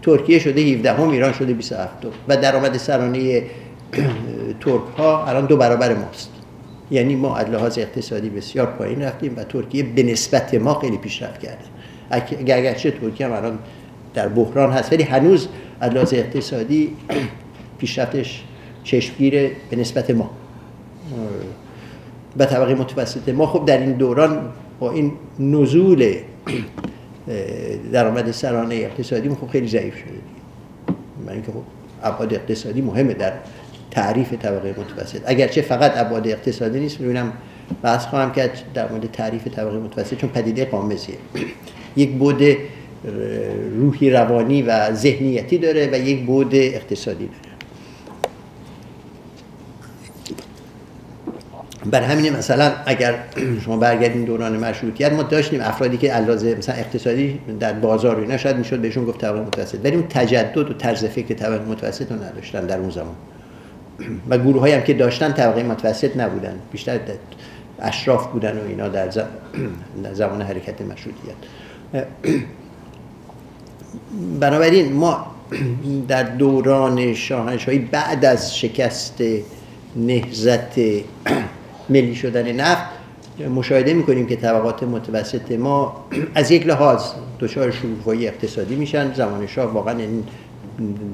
ترکیه 0.02 0.39
شده 0.39 0.62
17 0.62 0.93
هم 0.93 1.10
ایران 1.10 1.34
شده 1.34 1.54
27 1.54 1.93
و 2.28 2.38
درآمد 2.38 2.78
سرانه 2.78 3.43
ترک 4.60 4.82
ها 4.98 5.26
الان 5.28 5.46
دو 5.46 5.58
برابر 5.58 5.93
ماست. 5.93 6.30
یعنی 6.91 7.15
ما 7.15 7.38
از 7.38 7.50
لحاظ 7.50 7.78
اقتصادی 7.78 8.30
بسیار 8.30 8.65
پایین 8.65 9.02
رفتیم 9.02 9.34
و 9.38 9.43
ترکیه 9.43 9.84
به 9.84 10.04
نسبت 10.04 10.54
ما 10.54 10.80
خیلی 10.80 10.98
پیشرفت 10.98 11.39
کرده. 11.39 11.65
اگرچه 12.39 12.91
ترکیه 12.91 13.28
هم 13.28 13.34
الان 13.34 13.60
در 14.13 14.28
بحران 14.28 14.72
هست 14.72 14.93
ولی 14.93 15.04
هنوز 15.04 15.48
از 15.80 15.91
لحاظ 15.91 16.13
اقتصادی 16.13 16.96
پیشرفتش 17.78 18.43
چشمگیر 18.84 19.52
به 19.70 19.76
نسبت 19.78 20.12
ما. 20.12 20.30
به 22.38 22.46
طبقه 22.46 22.76
متوسط 22.76 23.30
ما. 23.30 23.48
خب 23.48 23.65
در 23.65 23.78
این 23.78 23.91
دوران 23.91 24.39
با 24.80 24.91
این 24.91 25.12
نزول 25.39 26.15
درآمد 27.91 28.32
سرانه 28.32 28.76
اقتصادی 28.76 29.30
خب 29.30 29.48
خیلی 29.48 29.67
ضعیف 29.67 29.98
شده 29.98 30.10
من 31.26 31.34
اینکه 31.34 31.52
خب 31.52 32.34
اقتصادی 32.34 32.82
مهمه 32.82 33.13
در 33.13 33.34
تعریف 33.91 34.34
طبقه 34.34 34.76
متوسط. 34.80 35.21
اگرچه 35.26 35.62
فقط 35.62 35.97
ابعاد 35.97 36.28
اقتصادی 36.28 36.80
نیست 36.80 37.02
می‌بینم 37.02 37.34
بحث 37.82 38.06
خواهم 38.06 38.32
کرد 38.32 38.52
در 38.73 38.91
مورد 38.91 39.12
تعریف 39.12 39.47
طبقه 39.47 39.78
متوسط 39.78 40.17
چون 40.17 40.30
پدیده 40.30 40.65
قامزیه 40.65 41.15
یک 41.95 42.12
بود 42.12 42.43
روحی 43.80 44.10
روانی 44.10 44.62
و 44.62 44.93
ذهنیتی 44.93 45.58
داره 45.58 45.89
و 45.91 45.95
یک 45.95 46.26
بود 46.26 46.56
اقتصادی 46.56 47.26
داره. 47.26 47.47
بر 51.91 52.02
همین 52.02 52.34
مثلا 52.34 52.71
اگر 52.86 53.15
شما 53.65 53.78
برگردین 53.78 54.26
دوران 54.26 54.58
مشروطیت 54.58 55.13
ما 55.13 55.23
داشتیم 55.23 55.62
افرادی 55.62 55.97
که 55.97 56.12
علاوه 56.12 56.56
مثلا 56.58 56.76
اقتصادی 56.76 57.39
در 57.60 57.73
بازار 57.73 58.19
اینا 58.19 58.38
شاید 58.38 58.58
می‌شد 58.58 58.80
بهشون 58.80 59.06
گفت 59.06 59.21
طبقه 59.21 59.41
متوسط. 59.41 59.80
ولی 59.84 59.95
اون 59.95 60.08
تجدد 60.10 60.58
و 60.58 60.73
طرز 60.73 61.06
فکر 61.06 61.34
طبقه 61.34 61.65
متوسط 61.65 62.12
رو 62.12 62.23
نداشتن 62.23 62.65
در 62.65 62.78
اون 62.78 62.89
زمان. 62.89 63.15
و 64.29 64.38
گروه 64.38 64.75
هم 64.75 64.81
که 64.81 64.93
داشتن 64.93 65.33
طبقه 65.33 65.63
متوسط 65.63 66.17
نبودن 66.17 66.60
بیشتر 66.71 66.99
اشراف 67.79 68.27
بودن 68.27 68.57
و 68.57 68.67
اینا 68.67 68.88
در 68.88 69.10
زمان 70.13 70.41
حرکت 70.41 70.81
مشروطیت. 70.81 71.36
بنابراین 74.39 74.93
ما 74.93 75.25
در 76.07 76.23
دوران 76.23 77.13
شاهنشاهی 77.13 77.79
بعد 77.79 78.25
از 78.25 78.57
شکست 78.57 79.23
نهزت 79.95 80.79
ملی 81.89 82.15
شدن 82.15 82.51
نفت 82.51 82.83
مشاهده 83.55 83.93
می‌کنیم 83.93 84.27
که 84.27 84.36
طبقات 84.36 84.83
متوسط 84.83 85.51
ما 85.51 86.05
از 86.36 86.51
یک 86.51 86.67
لحاظ 86.67 87.03
دچار 87.39 87.71
شکوفایی 87.71 88.27
اقتصادی 88.27 88.75
میشن. 88.75 89.13
زمان 89.13 89.47
شاه 89.47 89.73
واقعا 89.73 89.95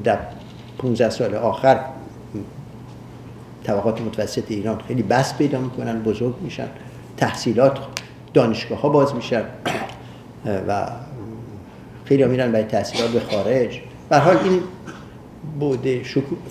در 0.04 0.18
15 0.78 1.10
سال 1.10 1.36
آخر 1.36 1.80
طبقات 3.64 4.02
متوسط 4.02 4.52
ایران 4.52 4.82
خیلی 4.88 5.04
بس 5.04 5.38
پیدا 5.38 5.60
می‌کنن 5.60 6.02
بزرگ 6.02 6.36
میشن 6.42 6.68
تحصیلات 7.18 7.78
دانشگاه 8.34 8.82
ها 8.82 8.90
باز 8.90 9.16
میشن 9.16 9.44
و 10.68 10.88
خیلی 12.06 12.26
میرن 12.26 12.52
برای 12.52 12.66
تحصیلات 12.66 13.10
به 13.10 13.20
خارج. 13.20 13.80
به 14.10 14.18
حال 14.18 14.38
این 14.38 14.60
بود 15.60 15.88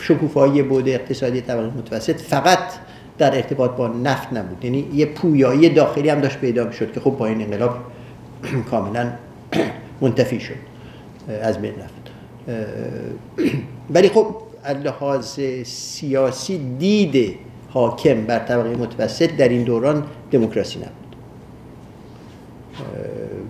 شکوفایی 0.01 0.63
بود 0.63 0.89
اقتصادی 0.89 1.41
طبقه 1.41 1.67
متوسط 1.67 2.21
فقط 2.21 2.59
در 3.19 3.35
ارتباط 3.37 3.71
با 3.71 3.89
نفت 3.89 4.33
نبود. 4.33 4.65
یعنی 4.65 4.89
یه 4.95 5.07
پویایی 5.07 5.69
داخلی 5.69 6.09
هم 6.09 6.21
داشت 6.21 6.39
پیدا 6.39 6.65
می‌شد 6.65 6.93
که 6.93 7.01
خب 7.01 7.11
با 7.11 7.27
این 7.27 7.43
انقلاب 7.43 7.77
کاملا 8.71 9.13
منتفی 10.01 10.41
شد 10.41 10.55
از 11.43 11.59
بین 11.59 11.73
رفت. 11.73 12.11
ولی 13.95 14.09
خب 14.09 14.37
لحاظ 14.85 15.41
سیاسی 15.65 16.59
دید 16.79 17.39
حاکم 17.71 18.25
بر 18.25 18.39
طبقه 18.39 18.77
متوسط 18.77 19.37
در 19.37 19.49
این 19.49 19.63
دوران 19.63 20.05
دموکراسی 20.31 20.79
نبود. 20.79 21.17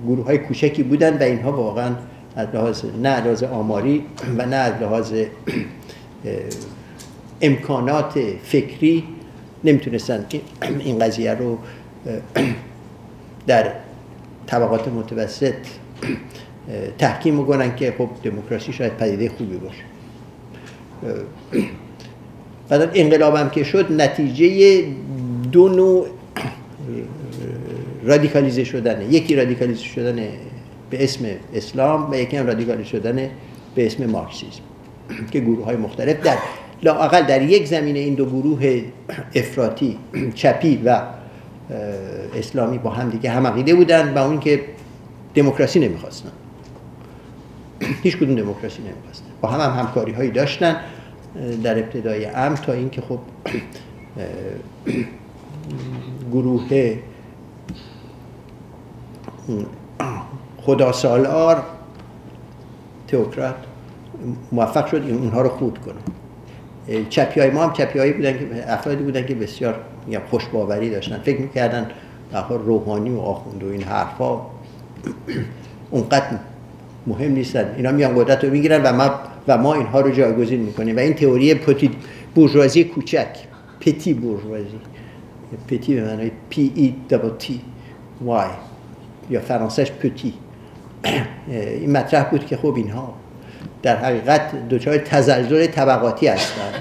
گروه 0.06 0.24
های 0.24 0.38
کوچکی 0.38 0.82
بودن 0.82 1.18
و 1.18 1.22
اینها 1.22 1.52
واقعا 1.52 1.94
از 2.36 2.48
لحاظ 2.54 2.84
نه 3.02 3.08
از 3.08 3.24
لحاظ 3.24 3.42
آماری 3.42 4.04
و 4.38 4.46
نه 4.46 4.56
از 4.56 4.82
لحاظ 4.82 5.12
امکانات 7.40 8.20
فکری 8.42 9.04
نمی‌تونستن 9.64 10.26
این 10.78 10.98
قضیه 10.98 11.34
رو 11.34 11.58
در 13.46 13.72
طبقات 14.46 14.88
متوسط 14.88 15.54
تحکیم 16.98 17.34
می‌کنن 17.34 17.76
که 17.76 17.94
خب 17.98 18.08
دموکراسی 18.24 18.72
شاید 18.72 18.92
پدیده 18.92 19.28
خوبی 19.28 19.56
باشه. 19.56 19.91
بعد 22.68 22.90
انقلاب 22.94 23.34
هم 23.34 23.50
که 23.50 23.64
شد 23.64 23.92
نتیجه 23.92 24.84
دو 25.52 25.68
نوع 25.68 26.06
رادیکالیزه 28.04 28.64
شدنه. 28.64 29.04
یکی 29.04 29.36
رادیکالیزه 29.36 29.84
شدن 29.84 30.16
به 30.90 31.04
اسم 31.04 31.24
اسلام 31.54 32.10
و 32.10 32.14
یکی 32.14 32.36
هم 32.36 32.46
رادیکالیزه 32.46 32.88
شدن 32.88 33.30
به 33.74 33.86
اسم 33.86 34.06
مارکسیسم 34.06 34.62
که 35.30 35.40
گروه 35.40 35.64
های 35.64 35.76
مختلف 35.76 36.20
در 36.20 36.36
لاقل 36.82 37.22
در 37.22 37.42
یک 37.42 37.66
زمینه 37.66 37.98
این 37.98 38.14
دو 38.14 38.26
گروه 38.26 38.82
افراطی 39.34 39.98
چپی 40.34 40.82
و 40.84 41.02
اسلامی 42.36 42.78
با 42.78 42.90
هم 42.90 43.10
دیگه 43.10 43.30
هم 43.30 43.46
عقیده 43.46 43.74
بودن 43.74 44.14
و 44.14 44.18
اون 44.18 44.40
که 44.40 44.60
دموکراسی 45.34 45.80
نمی‌خواستن. 45.80 46.32
هیچ 48.02 48.16
کدوم 48.16 48.34
دموکراسی 48.34 48.82
نمی‌خواستن. 48.82 49.26
با 49.40 49.48
هم 49.48 49.60
هم 49.60 49.78
همکاری 49.78 50.12
هایی 50.12 50.30
داشتن 50.30 50.76
در 51.62 51.78
ابتدای 51.78 52.26
امر 52.26 52.56
تا 52.56 52.72
اینکه 52.72 53.00
خب 53.00 53.18
گروه 56.32 56.96
خدا 60.62 60.92
سالار 60.92 61.62
تئوکرات 63.08 63.54
موفق 64.52 64.86
شد 64.86 65.02
اونها 65.10 65.42
رو 65.42 65.48
خود 65.48 65.78
کنه. 65.78 67.02
چپی 67.08 67.40
های 67.40 67.50
ما 67.50 67.64
هم 67.64 67.72
چپی 67.72 67.98
هایی 67.98 68.12
بودن 68.12 68.32
که 68.32 68.72
افرادی 68.72 69.02
بودن 69.04 69.26
که 69.26 69.34
بسیار 69.34 69.74
خوش 70.30 70.46
باوری 70.46 70.90
داشتن. 70.90 71.18
فکر 71.18 71.40
می‌کردن 71.40 71.90
روحانی 72.50 73.10
و 73.10 73.20
آخوند 73.20 73.64
و 73.64 73.68
این 73.68 73.82
حرفا 73.82 74.40
اونقدر 75.90 76.38
مهم 77.06 77.32
نیستن. 77.32 77.74
اینا 77.76 77.92
میان 77.92 78.14
قدرت 78.14 78.44
رو 78.44 78.50
می‌گیرن 78.50 78.82
و 78.82 78.92
ما 78.92 79.10
و 79.48 79.58
ما 79.58 79.74
اینها 79.74 80.00
رو 80.00 80.10
جایگزین 80.10 80.60
می‌کنیم. 80.60 80.96
و 80.96 80.98
این 80.98 81.14
تئوری 81.14 81.54
پتی 81.54 81.90
بورژوازی 82.34 82.84
کوچک. 82.84 83.28
پتی 83.80 84.14
بورژوازی. 84.14 84.80
پتی 85.68 85.94
به 85.94 86.04
معنای 86.04 86.30
پی 86.50 86.72
ای 86.74 86.94
دبل 87.10 87.30
تی 87.38 87.60
وای 88.20 88.48
یا 89.30 89.40
فرانسهش 89.40 89.90
پتی. 89.90 90.34
این 91.80 91.92
مطرح 91.92 92.30
بود 92.30 92.46
که 92.46 92.56
خب 92.56 92.74
اینها 92.76 93.14
در 93.82 93.96
حقیقت 93.96 94.68
دچار 94.68 94.98
تزلزل 94.98 95.66
طبقاتی 95.66 96.26
هستند 96.26 96.74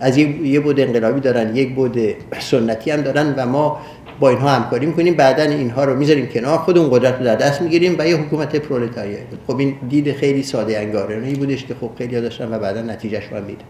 از 0.00 0.16
یه 0.18 0.60
بود 0.60 0.80
انقلابی 0.80 1.20
دارن 1.20 1.56
یک 1.56 1.74
بود 1.74 1.98
سنتی 2.40 2.90
هم 2.90 3.00
دارن 3.00 3.34
و 3.36 3.46
ما 3.46 3.80
با 4.22 4.28
اینها 4.28 4.48
همکاری 4.48 4.86
می‌کنیم. 4.86 5.14
بعدا 5.14 5.42
اینها 5.42 5.84
رو 5.84 5.96
می‌ذاریم 5.96 6.26
کنار 6.26 6.58
خودمون 6.58 6.90
قدرت 6.90 7.18
رو 7.18 7.24
در 7.24 7.36
دست 7.36 7.62
می‌گیریم 7.62 7.96
و 7.98 8.08
یه 8.08 8.16
حکومت 8.16 8.56
پرولتاریایی. 8.56 9.24
خب 9.46 9.56
این 9.56 9.76
دید 9.88 10.12
خیلی 10.12 10.42
ساده 10.42 10.78
انگارانه 10.78 11.34
بودش 11.34 11.64
که 11.64 11.74
خب 11.80 11.90
خیلی 11.98 12.20
داشتن 12.20 12.54
و 12.54 12.58
بعدا 12.58 12.82
نتیجهش 12.82 13.24
رو 13.32 13.44
میدن. 13.44 13.64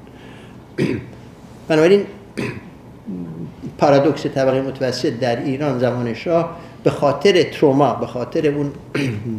بنابراین 1.68 2.06
پارادوکس 3.78 4.26
طبقه 4.26 4.62
متوسط 4.62 5.12
در 5.12 5.44
ایران 5.44 5.78
زمان 5.78 6.14
شاه 6.14 6.56
به 6.84 6.90
خاطر 6.90 7.42
تروما 7.42 7.94
به 7.94 8.06
خاطر 8.06 8.46
اون 8.46 8.72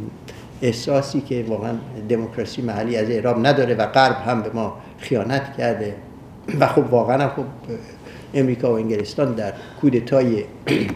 احساسی 0.61 1.21
که 1.21 1.45
واقعا 1.47 1.73
دموکراسی 2.09 2.61
محلی 2.61 2.97
از 2.97 3.09
اعراب 3.09 3.47
نداره 3.47 3.75
و 3.75 3.85
غرب 3.85 4.15
هم 4.25 4.41
به 4.41 4.49
ما 4.53 4.77
خیانت 4.97 5.57
کرده 5.57 5.95
و 6.59 6.67
خب 6.67 6.93
واقعا 6.93 7.27
خب 7.27 7.43
امریکا 8.33 8.71
و 8.71 8.75
انگلستان 8.75 9.33
در 9.33 9.53
کودتای 9.81 10.43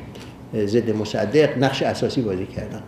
ضد 0.65 0.95
مصدق 0.95 1.57
نقش 1.57 1.81
اساسی 1.81 2.21
بازی 2.21 2.45
کردن. 2.45 2.83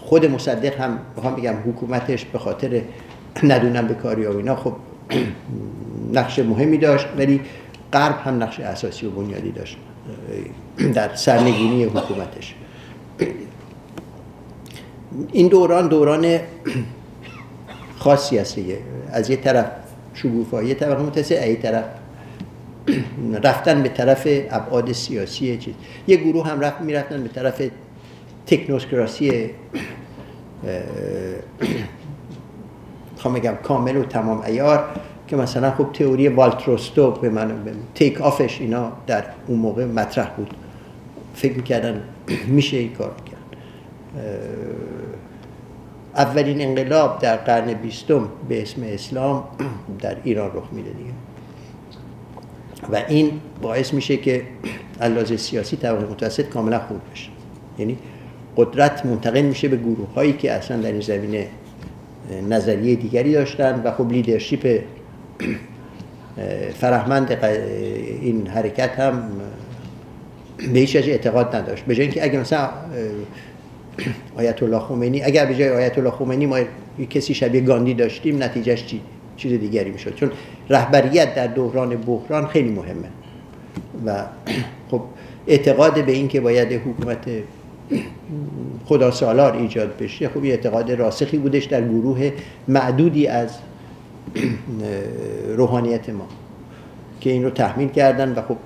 خود 0.00 0.26
مصدق 0.26 0.80
هم 0.80 0.98
بخوام 1.16 1.36
بگم 1.36 1.54
حکومتش 1.66 2.24
به 2.24 2.38
خاطر 2.38 2.82
ندونم 3.42 3.86
به 3.86 3.94
کاری 3.94 4.26
و 4.26 4.36
اینا 4.36 4.56
خب 4.56 4.72
نقش 6.18 6.38
مهمی 6.38 6.78
داشت 6.78 7.06
ولی 7.16 7.40
غرب 7.92 8.18
هم 8.24 8.42
نقش 8.42 8.60
اساسی 8.60 9.06
و 9.06 9.10
بنیادی 9.10 9.52
داشت 9.52 9.76
در 10.94 11.14
سرنگینی 11.14 11.84
حکومتش. 11.84 12.54
این 15.32 15.48
دوران 15.48 15.88
دوران 15.88 16.26
خاصی 17.98 18.38
است 18.38 18.58
از 19.12 19.30
یه 19.30 19.36
طرف 19.36 19.66
شگوفایی 20.14 20.74
طبقه 20.74 21.02
متوسط 21.02 21.32
از 21.32 21.56
طرف 21.62 21.84
رفتن 23.44 23.82
به 23.82 23.88
طرف 23.88 24.28
ابعاد 24.50 24.92
سیاسی 24.92 25.56
چیز. 25.56 25.74
یه 26.06 26.16
گروه 26.16 26.48
هم 26.48 26.60
رفت 26.60 26.80
می‌رفتن 26.80 27.22
به 27.22 27.28
طرف 27.28 27.62
تکنوسکراسی 28.46 29.30
خواهم 33.16 33.38
بگم 33.38 33.54
کامل 33.62 33.96
و 33.96 34.04
تمام 34.04 34.40
ایار 34.40 34.84
که 35.28 35.36
مثلا 35.36 35.70
خب 35.70 35.92
تئوری 35.92 36.28
والتروستو 36.28 37.10
به 37.10 37.30
من 37.30 37.52
تیک 37.94 38.20
آفش 38.20 38.60
اینا 38.60 38.92
در 39.06 39.24
اون 39.46 39.58
موقع 39.58 39.84
مطرح 39.84 40.30
بود. 40.36 40.54
فکر 41.34 41.56
می‌کردن 41.56 42.02
میشه 42.56 42.76
این 42.76 42.92
کار 42.92 43.14
کرد. 43.30 43.42
اولین 46.16 46.60
انقلاب 46.60 47.18
در 47.18 47.36
قرن 47.36 47.74
بیستم 47.74 48.28
به 48.48 48.62
اسم 48.62 48.82
اسلام 48.84 49.44
در 50.00 50.16
ایران 50.24 50.50
رخ 50.54 50.64
میده 50.72 50.90
دیگه. 50.90 51.10
و 52.92 53.02
این 53.08 53.40
باعث 53.62 53.94
میشه 53.94 54.16
که 54.16 54.42
علاوه 55.00 55.36
سیاسی 55.36 55.76
طبقه 55.76 56.04
متوسط 56.04 56.48
کاملا 56.48 56.78
خوب 56.78 57.00
بشه. 57.12 57.30
یعنی 57.78 57.98
قدرت 58.56 59.06
منتقل 59.06 59.42
میشه 59.42 59.68
به 59.68 59.76
گروه 59.76 60.14
هایی 60.14 60.32
که 60.32 60.52
اصلا 60.52 60.76
در 60.76 60.92
این 60.92 61.00
زمینه 61.00 61.46
نظریه 62.48 62.94
دیگری 62.94 63.32
داشتن 63.32 63.82
و 63.84 63.92
خب 63.92 64.12
leadership 64.12 64.80
فرهمند 66.80 67.44
این 68.22 68.46
حرکت 68.46 68.90
هم 68.90 69.22
به 70.72 70.78
هیچ 70.78 70.96
اعتقاد 70.96 71.56
نداشت. 71.56 71.84
به 71.84 71.94
جای 71.94 72.04
اینکه 72.04 72.24
اگه 72.24 72.38
مثلا 72.38 72.68
آیت 74.36 74.62
الله 74.62 74.78
خمینی 74.78 75.22
اگر 75.22 75.46
به 75.46 75.54
جای 75.54 75.70
آیت 75.70 75.98
الله 75.98 76.10
خمینی 76.10 76.46
ما 76.46 76.58
کسی 77.10 77.34
شبیه 77.34 77.60
گاندی 77.60 77.94
داشتیم 77.94 78.42
نتیجهش 78.42 78.86
چی؟ 78.86 79.00
چیز 79.42 79.60
دیگری 79.60 79.90
می‌شد 79.90 80.14
چون 80.14 80.30
رهبریت 80.70 81.34
در 81.34 81.46
دوران 81.46 81.96
بحران 81.96 82.46
خیلی 82.46 82.70
مهمه. 82.70 83.08
و 84.06 84.24
خب 84.90 85.00
اعتقاد 85.46 86.04
به 86.04 86.12
این 86.12 86.28
که 86.28 86.40
باید 86.40 86.72
حکومت 86.72 87.28
خدا 88.84 89.10
سالار 89.10 89.56
ایجاد 89.56 89.96
بشه 89.96 90.28
خب 90.28 90.44
اعتقاد 90.44 90.90
راسخی 90.90 91.38
بودش 91.38 91.64
در 91.64 91.82
گروه 91.82 92.32
معدودی 92.68 93.26
از 93.26 93.50
روحانیت 95.56 96.08
ما 96.08 96.28
که 97.20 97.30
این 97.30 97.44
رو 97.44 97.50
تحمیل 97.50 97.88
کردن 97.88 98.32
و 98.32 98.42
خب 98.42 98.56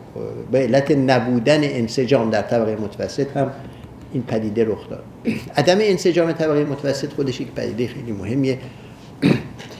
به 0.50 0.58
علت 0.58 0.90
نبودن 0.90 1.64
انسجام 1.64 2.30
در 2.30 2.42
طبقه 2.42 2.76
متوسط 2.76 3.36
هم 3.36 3.50
این 4.12 4.22
پدیده 4.22 4.64
رخ 4.64 4.90
داد. 4.90 5.04
عدم 5.56 5.78
انسجام 5.80 6.32
طبقه 6.32 6.64
متوسط 6.64 7.12
خودش 7.12 7.40
یک 7.40 7.48
پدیده 7.52 7.86
خیلی 7.86 8.12
مهمیه. 8.12 8.58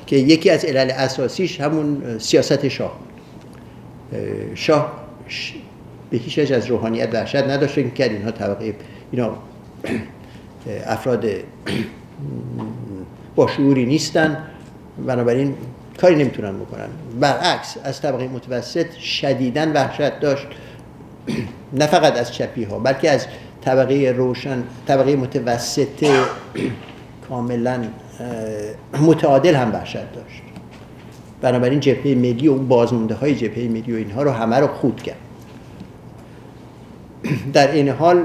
که 0.07 0.17
یکی 0.17 0.51
از 0.51 0.65
علل 0.65 0.91
اساسیش 0.91 1.61
همون 1.61 2.19
سیاست 2.19 2.69
شاه. 2.69 3.01
شاه 4.55 4.93
به 6.11 6.19
هیچ 6.19 6.53
از 6.53 6.67
روحانیت 6.67 7.15
وحشت 7.15 7.37
نداشت 7.45 7.75
فکر 7.75 7.89
کرد 7.89 8.11
اینها 8.11 8.31
طبقه 8.31 8.75
اینا 9.13 9.37
افراد 10.87 11.27
با 13.35 13.47
شعوری 13.47 13.87
نیستن 13.87 14.37
بنابراین 15.07 15.55
کاری 16.01 16.15
نمی‌تونن 16.15 16.59
بکنن. 16.59 16.89
برعکس 17.21 17.77
از 17.85 18.01
طبقه 18.01 18.29
متوسط 18.29 18.93
شدیدن 18.95 19.73
وحشت 19.73 20.21
داشت 20.21 20.47
نه 21.73 21.87
فقط 21.87 22.19
از 22.19 22.33
چپی 22.35 22.65
ها 22.65 22.79
بلکه 22.79 23.11
از 23.11 23.27
طبقه 23.65 24.15
روشن 24.17 24.65
طبقه 24.87 25.17
متوسط 25.17 26.07
کاملا 27.29 27.85
متعادل 29.01 29.55
هم 29.55 29.73
وحشت 29.73 30.13
داشت. 30.13 30.43
بنابراین 31.41 31.81
جبهه 31.81 32.15
ملی 32.15 32.49
و 32.49 32.53
اون 32.53 32.69
بازمونده 32.69 33.15
های 33.15 33.35
جبهه 33.35 33.69
ملی 33.69 33.93
و 33.93 33.97
اینها 33.97 34.23
رو 34.23 34.31
همه 34.31 34.57
رو 34.57 34.67
خود 34.67 35.03
کرد. 35.03 35.17
در 37.53 37.73
این 37.73 37.89
حال 37.89 38.25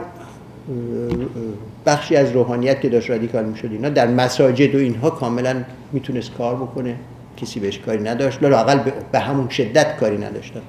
بخشی 1.85 2.15
از 2.15 2.31
روحانیت 2.31 2.81
که 2.81 2.89
داشت 2.89 3.09
رادیکال 3.09 3.45
می 3.45 3.57
شد 3.57 3.69
اینا 3.71 3.89
در 3.89 4.07
مساجد 4.07 4.75
و 4.75 4.77
اینها 4.77 5.09
کاملا 5.09 5.63
می‌تونست 5.91 6.31
کار 6.33 6.55
بکنه. 6.55 6.95
کسی 7.37 7.59
بهش 7.59 7.77
کاری 7.77 8.03
نداشت. 8.03 8.43
لاقل 8.43 8.79
به 9.11 9.19
همون 9.19 9.49
شدت 9.49 9.97
کاری 9.97 10.17
نداشتن 10.17 10.61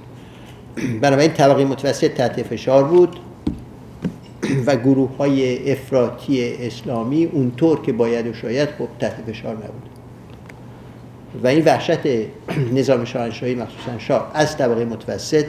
بنابراین 1.01 1.33
طبقه 1.33 1.65
متوسط 1.65 2.11
تحت 2.11 2.43
فشار 2.43 2.85
بود. 2.85 3.17
و 4.67 4.77
گروه 4.77 5.17
های 5.17 5.73
افراطی 5.73 6.55
اسلامی 6.67 7.25
اونطور 7.25 7.81
که 7.81 7.93
باید 7.93 8.27
و 8.27 8.33
شاید 8.33 8.69
خب 8.69 8.89
تحت 8.99 9.15
فشار 9.27 9.55
نبود. 9.55 9.89
و 11.43 11.47
این 11.47 11.65
وحشت 11.65 12.07
نظام 12.79 13.05
شاهنشاهی 13.05 13.55
مخصوصا 13.55 13.99
شاه 13.99 14.31
از 14.35 14.57
طبقه 14.57 14.85
متوسط 14.85 15.45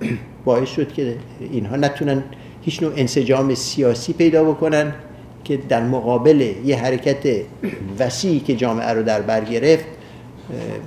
باعث 0.44 0.68
شد 0.68 0.92
که 0.92 1.16
اینها 1.40 1.76
نتونن 1.76 2.22
هیچ 2.62 2.82
نوع 2.82 2.92
انسجام 2.96 3.54
سیاسی 3.54 4.12
پیدا 4.12 4.44
بکنن 4.44 4.92
که 5.44 5.56
در 5.56 5.82
مقابل 5.82 6.40
یه 6.64 6.76
حرکت 6.76 7.26
وسیعی 7.98 8.40
که 8.40 8.56
جامعه 8.56 8.88
رو 8.88 9.02
در 9.02 9.22
بر 9.22 9.44
گرفت 9.44 9.84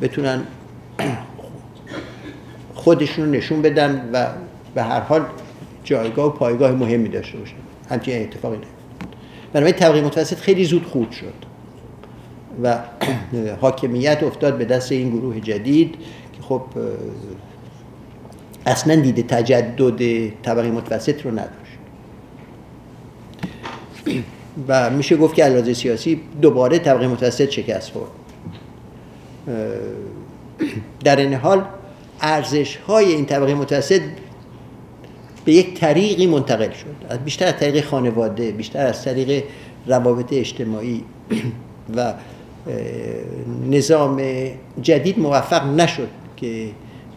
بتونن 0.01 0.41
خودشون 2.73 3.31
نشون 3.31 3.61
بدن 3.61 4.09
و 4.13 4.27
به 4.75 4.83
هر 4.83 4.99
حال 4.99 5.25
جایگاه 5.85 6.25
و 6.25 6.29
پایگاه 6.29 6.71
مهمی 6.71 7.09
داشته 7.09 7.37
باشن 7.37 7.55
همچین 7.89 8.21
اتفاقی 8.21 8.57
نه. 8.57 8.63
بنابراین 9.53 9.75
طبقه 9.75 10.01
متوسط 10.01 10.37
خیلی 10.37 10.65
زود 10.65 10.85
خود 10.85 11.11
شد. 11.11 11.33
و 12.63 12.79
حاکمیت 13.61 14.23
افتاد 14.23 14.57
به 14.57 14.65
دست 14.65 14.91
این 14.91 15.09
گروه 15.09 15.39
جدید 15.39 15.95
که 16.33 16.41
خب 16.41 16.61
اصلا 18.65 18.95
دیده 18.95 19.23
تجدد 19.23 20.29
طبقه 20.43 20.71
متوسط 20.71 21.25
رو 21.25 21.31
نداشت. 21.31 21.55
و 24.67 24.89
میشه 24.89 25.17
گفت 25.17 25.35
که 25.35 25.43
علاوه 25.43 25.73
سیاسی 25.73 26.21
دوباره 26.41 26.79
طبقه 26.79 27.07
متوسط 27.07 27.49
شکست 27.49 27.91
خورد. 27.91 28.11
در 31.05 31.15
این 31.15 31.33
حال 31.33 31.65
ارزش 32.21 32.75
های 32.75 33.05
این 33.05 33.25
طبقه 33.25 33.53
متوسط 33.53 34.01
به 35.45 35.53
یک 35.53 35.79
طریقی 35.79 36.27
منتقل 36.27 36.69
شد. 36.71 37.19
بیشتر 37.25 37.45
از 37.45 37.58
طریق 37.58 37.86
خانواده 37.86 38.51
بیشتر 38.51 38.88
از 38.88 39.03
طریق 39.03 39.43
روابط 39.88 40.34
اجتماعی 40.34 41.03
و 41.95 42.13
نظام 43.69 44.21
جدید 44.81 45.19
موفق 45.19 45.65
نشد 45.65 46.08
که 46.38 46.69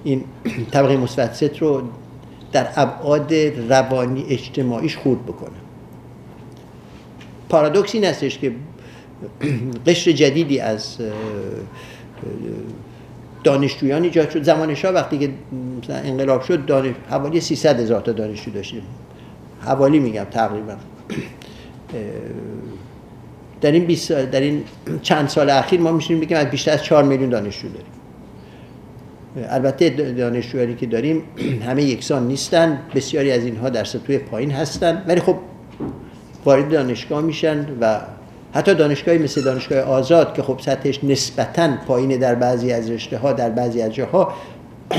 این 0.04 0.24
طبقه 0.72 0.96
متوسط 0.96 1.58
رو 1.58 1.82
در 2.52 2.68
ابعاد 2.76 3.34
روانی 3.68 4.24
اجتماعیش 4.28 4.96
خورد 4.96 5.26
بکنه. 5.26 5.50
پارادوکس 7.48 7.94
این 7.94 8.04
هستش 8.04 8.38
که 8.38 8.52
قشر 9.86 10.12
جدیدی 10.12 10.60
از 10.60 10.98
دانشجویان 13.44 14.02
ایجاد 14.02 14.30
شد. 14.30 14.42
زمان 14.42 14.74
شاه 14.74 14.92
وقتی 14.92 15.18
که 15.18 15.30
انقلاب 15.90 16.42
شد 16.42 16.66
دانش... 16.66 16.94
حوالی 17.10 17.40
300 17.40 17.80
هزار 17.80 18.00
تا 18.00 18.12
دانشجو 18.12 18.50
داشتیم. 18.50 18.82
حوالی 19.60 19.98
میگم 19.98 20.24
تقریبا. 20.24 20.74
در 23.60 23.72
این, 23.72 23.86
در 24.08 24.40
این 24.40 24.64
چند 25.02 25.28
سال 25.28 25.50
اخیر 25.50 25.80
ما 25.80 25.92
میشونیم 25.92 26.22
بگیم 26.22 26.36
از 26.36 26.46
بیشتر 26.46 26.72
از 26.72 26.84
4 26.84 27.04
میلیون 27.04 27.30
دانشجو 27.30 27.68
داریم. 27.68 27.92
البته 29.50 29.90
دانشجویانی 29.90 30.74
که 30.74 30.86
داریم 30.86 31.22
همه 31.66 31.82
یکسان 31.82 32.26
نیستن. 32.26 32.78
بسیاری 32.94 33.30
از 33.30 33.44
اینها 33.44 33.68
در 33.68 33.84
سطوح 33.84 34.18
پایین 34.18 34.50
هستن. 34.50 35.04
ولی 35.06 35.20
خب 35.20 35.36
وارد 36.44 36.70
دانشگاه 36.70 37.22
میشن 37.22 37.66
و 37.80 38.00
حتی 38.54 38.74
دانشگاهی 38.74 39.18
مثل 39.18 39.42
دانشگاه 39.42 39.78
آزاد 39.78 40.34
که 40.34 40.42
خب 40.42 40.60
سطحش 40.60 41.04
نسبتا 41.04 41.68
پایینه 41.86 42.16
در 42.16 42.34
بعضی 42.34 42.72
از 42.72 42.90
رشته 42.90 43.18
ها 43.18 43.32
در 43.32 43.50
بعضی 43.50 43.82
از 43.82 43.94
جاها 43.94 44.34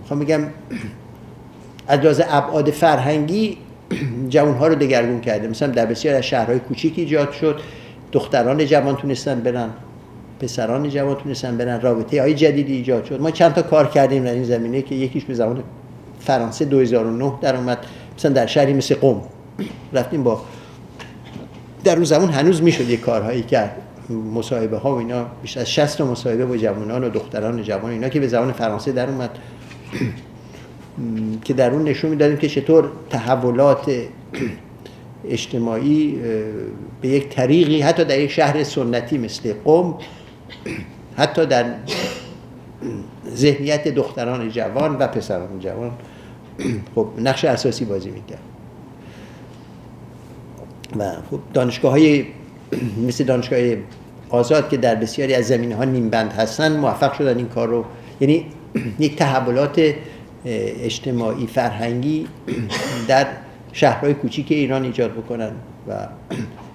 می‌خوام 0.00 0.18
میگم 0.20 0.40
از 1.88 2.00
لحاظ 2.00 2.20
ابعاد 2.28 2.70
فرهنگی 2.70 3.58
جوان 4.28 4.54
ها 4.54 4.66
رو 4.66 4.74
دگرگون 4.74 5.20
کرده. 5.20 5.48
مثلا 5.48 5.68
در 5.68 5.86
بسیار 5.86 6.14
از 6.14 6.22
شهرهای 6.22 6.58
کوچیک 6.58 6.94
ایجاد 6.96 7.32
شد. 7.32 7.60
دختران 8.12 8.66
جوان 8.66 8.96
تونستن 8.96 9.40
برن 9.40 9.70
پسران 10.40 10.90
جوان 10.90 11.16
تونستن 11.16 11.56
برن 11.56 11.80
رابطه 11.80 12.22
های 12.22 12.34
جدیدی 12.34 12.72
ایجاد 12.72 13.04
شد. 13.04 13.20
ما 13.20 13.30
چند 13.30 13.54
تا 13.54 13.62
کار 13.62 13.86
کردیم 13.86 14.24
در 14.24 14.32
این 14.32 14.44
زمینه 14.44 14.82
که 14.82 14.94
یکیش 14.94 15.24
به 15.24 15.34
زمان 15.34 15.62
فرانسه 16.20 16.64
2009 16.64 17.32
در 17.40 17.56
اومد. 17.56 17.78
مثلا 18.18 18.32
در 18.32 18.46
شهری 18.46 18.72
مثل 18.72 18.94
قم 18.94 19.20
رفتیم 19.92 20.22
با 20.22 20.40
در 21.88 21.94
اون 21.94 22.04
زمان 22.04 22.30
هنوز 22.30 22.62
می‌شد 22.62 22.88
یه 22.88 22.96
کارهایی 22.96 23.42
کرد 23.42 23.76
مصاحبه 24.34 24.76
ها 24.76 24.94
و 24.94 24.98
اینا 24.98 25.26
بیشتر 25.42 25.60
از 25.60 25.72
60 25.72 26.00
مصاحبه 26.00 26.46
با 26.46 26.56
جوانان 26.56 27.04
و 27.04 27.08
دختران 27.10 27.62
جوان 27.62 27.90
اینا 27.90 28.08
که 28.08 28.20
به 28.20 28.28
زبان 28.28 28.52
فرانسه 28.52 28.92
در 28.92 29.10
اومد. 29.10 29.30
که 31.44 31.54
در 31.54 31.70
اون 31.70 31.84
نشون 31.84 32.10
می‌دادیم 32.10 32.36
که 32.36 32.48
چطور 32.48 32.90
تحولات 33.10 33.90
اجتماعی 35.28 36.18
به 37.00 37.08
یک 37.08 37.28
طریقی 37.28 37.80
حتی 37.80 38.04
در 38.04 38.18
یک 38.18 38.30
شهر 38.30 38.64
سنتی 38.64 39.18
مثل 39.18 39.52
قم 39.64 39.94
حتی 41.18 41.46
در 41.46 41.64
ذهنیت 43.34 43.88
دختران 43.88 44.50
جوان 44.50 44.96
و 44.98 45.06
پسران 45.06 45.58
جوان 45.60 45.90
خب 46.94 47.08
نقش 47.18 47.44
اساسی 47.44 47.84
بازی 47.84 48.10
می‌کرد. 48.10 48.57
و 50.96 51.12
خب 51.30 51.40
دانشگاه 51.54 51.90
های 51.90 52.24
مثل 53.08 53.24
دانشگاه 53.24 53.58
آزاد 54.30 54.68
که 54.68 54.76
در 54.76 54.94
بسیاری 54.94 55.34
از 55.34 55.46
زمینه 55.46 55.74
ها 55.74 55.84
نیمبند 55.84 56.32
هستن 56.32 56.76
موفق 56.76 57.12
شدن 57.12 57.36
این 57.36 57.48
کار 57.48 57.68
رو. 57.68 57.84
یعنی 58.20 58.46
یک 58.98 59.16
تحولات 59.16 59.94
اجتماعی 60.44 61.46
فرهنگی 61.46 62.26
در 63.08 63.26
شهرهای 63.72 64.14
کوچیک 64.14 64.46
ایران 64.52 64.84
ایجاد 64.84 65.12
بکنن 65.12 65.50
و 65.88 66.08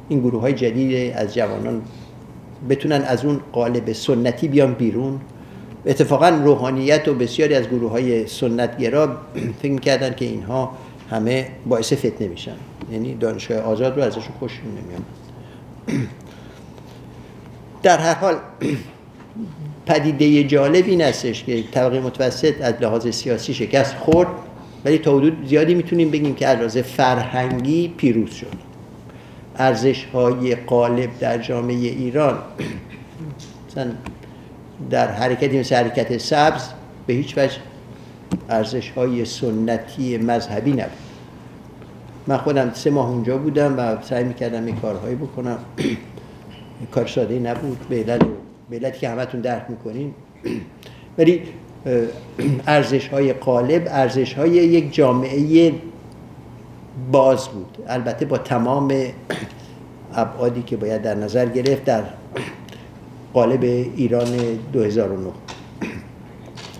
این 0.09 0.19
گروه 0.19 0.41
های 0.41 0.53
جدید 0.53 1.13
از 1.15 1.33
جوانان 1.33 1.81
بتونن 2.69 3.01
از 3.01 3.25
اون 3.25 3.39
قالب 3.51 3.93
سنتی 3.93 4.47
بیان 4.47 4.73
بیرون. 4.73 5.19
اتفاقا 5.85 6.29
روحانیت 6.29 7.07
و 7.07 7.13
بسیاری 7.13 7.55
از 7.55 7.67
گروه 7.67 7.91
های 7.91 8.27
سنتگرا 8.27 9.17
فکر 9.61 9.71
می‌کردن 9.71 10.13
که 10.13 10.25
اینها 10.25 10.77
همه 11.13 11.47
باعث 11.65 11.93
فتنه 11.93 12.27
میشن. 12.27 12.55
یعنی 12.91 13.15
دانشگاه 13.15 13.57
آزاد 13.57 13.97
رو 13.97 14.03
ازشون 14.03 14.33
خوش 14.39 14.51
نمیاد. 14.59 15.03
در 17.83 17.97
هر 17.97 18.13
حال 18.13 18.35
پدیده 19.85 20.43
جالب 20.43 20.85
این 20.87 21.01
هستش 21.01 21.43
که 21.43 21.63
طبقه 21.71 21.99
متوسط 21.99 22.61
از 22.61 22.73
لحاظ 22.81 23.07
سیاسی 23.07 23.53
شکست 23.53 23.95
خورد 23.95 24.27
ولی 24.85 24.97
تا 24.97 25.17
حدود 25.17 25.47
زیادی 25.47 25.75
می‌تونیم 25.75 26.11
بگیم 26.11 26.35
که 26.35 26.47
از 26.47 26.77
فرهنگی 26.77 27.87
پیروز 27.97 28.31
شد. 28.31 28.73
ارزش 29.57 30.05
های 30.05 30.55
قالب 30.55 31.09
در 31.19 31.37
جامعه 31.37 31.75
ایران 31.75 32.37
مثلا 33.67 33.91
در 34.89 35.11
حرکتی 35.11 35.59
مثل 35.59 35.75
حرکت 35.75 36.17
سبز 36.17 36.69
به 37.07 37.13
هیچ 37.13 37.37
وجه 37.37 37.57
ارزش 38.49 38.89
های 38.89 39.25
سنتی 39.25 40.17
مذهبی 40.17 40.71
نبود. 40.71 41.02
من 42.27 42.37
خودم 42.37 42.71
سه 42.73 42.89
ماه 42.89 43.09
اونجا 43.09 43.37
بودم 43.37 43.79
و 43.79 44.01
سعی 44.01 44.23
می‌کردم 44.23 44.65
این 44.65 44.75
کارهایی 44.75 45.15
بکنم. 45.15 45.57
کار 46.91 47.07
ساده 47.07 47.39
نبود. 47.39 47.77
به 47.89 48.19
علت 48.71 48.99
که 48.99 49.09
همتون 49.09 49.41
درک 49.41 49.65
می‌کنین. 49.69 50.13
ولی 51.17 51.41
ارزش 52.67 53.07
های 53.07 53.33
قالب 53.33 53.87
ارزش 53.87 54.33
های 54.33 54.49
یک 54.49 54.93
جامعه 54.93 55.71
باز 57.11 57.47
بود. 57.47 57.77
البته 57.87 58.25
با 58.25 58.37
تمام 58.37 58.93
ابعادی 60.15 60.61
که 60.61 60.77
باید 60.77 61.01
در 61.01 61.15
نظر 61.15 61.45
گرفت 61.45 61.83
در 61.83 62.03
قالب 63.33 63.63
ایران 63.95 64.27
2009 64.73 65.29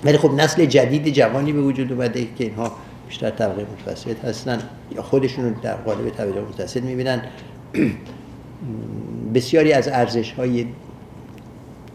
ولی 0.04 0.18
خب 0.18 0.32
نسل 0.32 0.66
جدید 0.66 1.10
جوانی 1.10 1.54
به 1.54 1.62
وجود 1.62 1.92
اومده 1.92 2.28
که 2.38 2.44
اینها 2.44 2.72
بیشتر 3.14 3.30
طبقه 3.30 3.66
متوسط 3.80 4.26
هستن 4.26 4.60
یا 4.96 5.02
خودشون 5.02 5.56
در 5.62 5.76
قالب 5.76 6.10
طبقه 6.10 6.42
متوسط 6.42 6.84
می‌بینن. 6.84 7.22
بسیاری 9.36 9.74
از 9.74 9.88
ارزش 9.88 10.32
های 10.32 10.66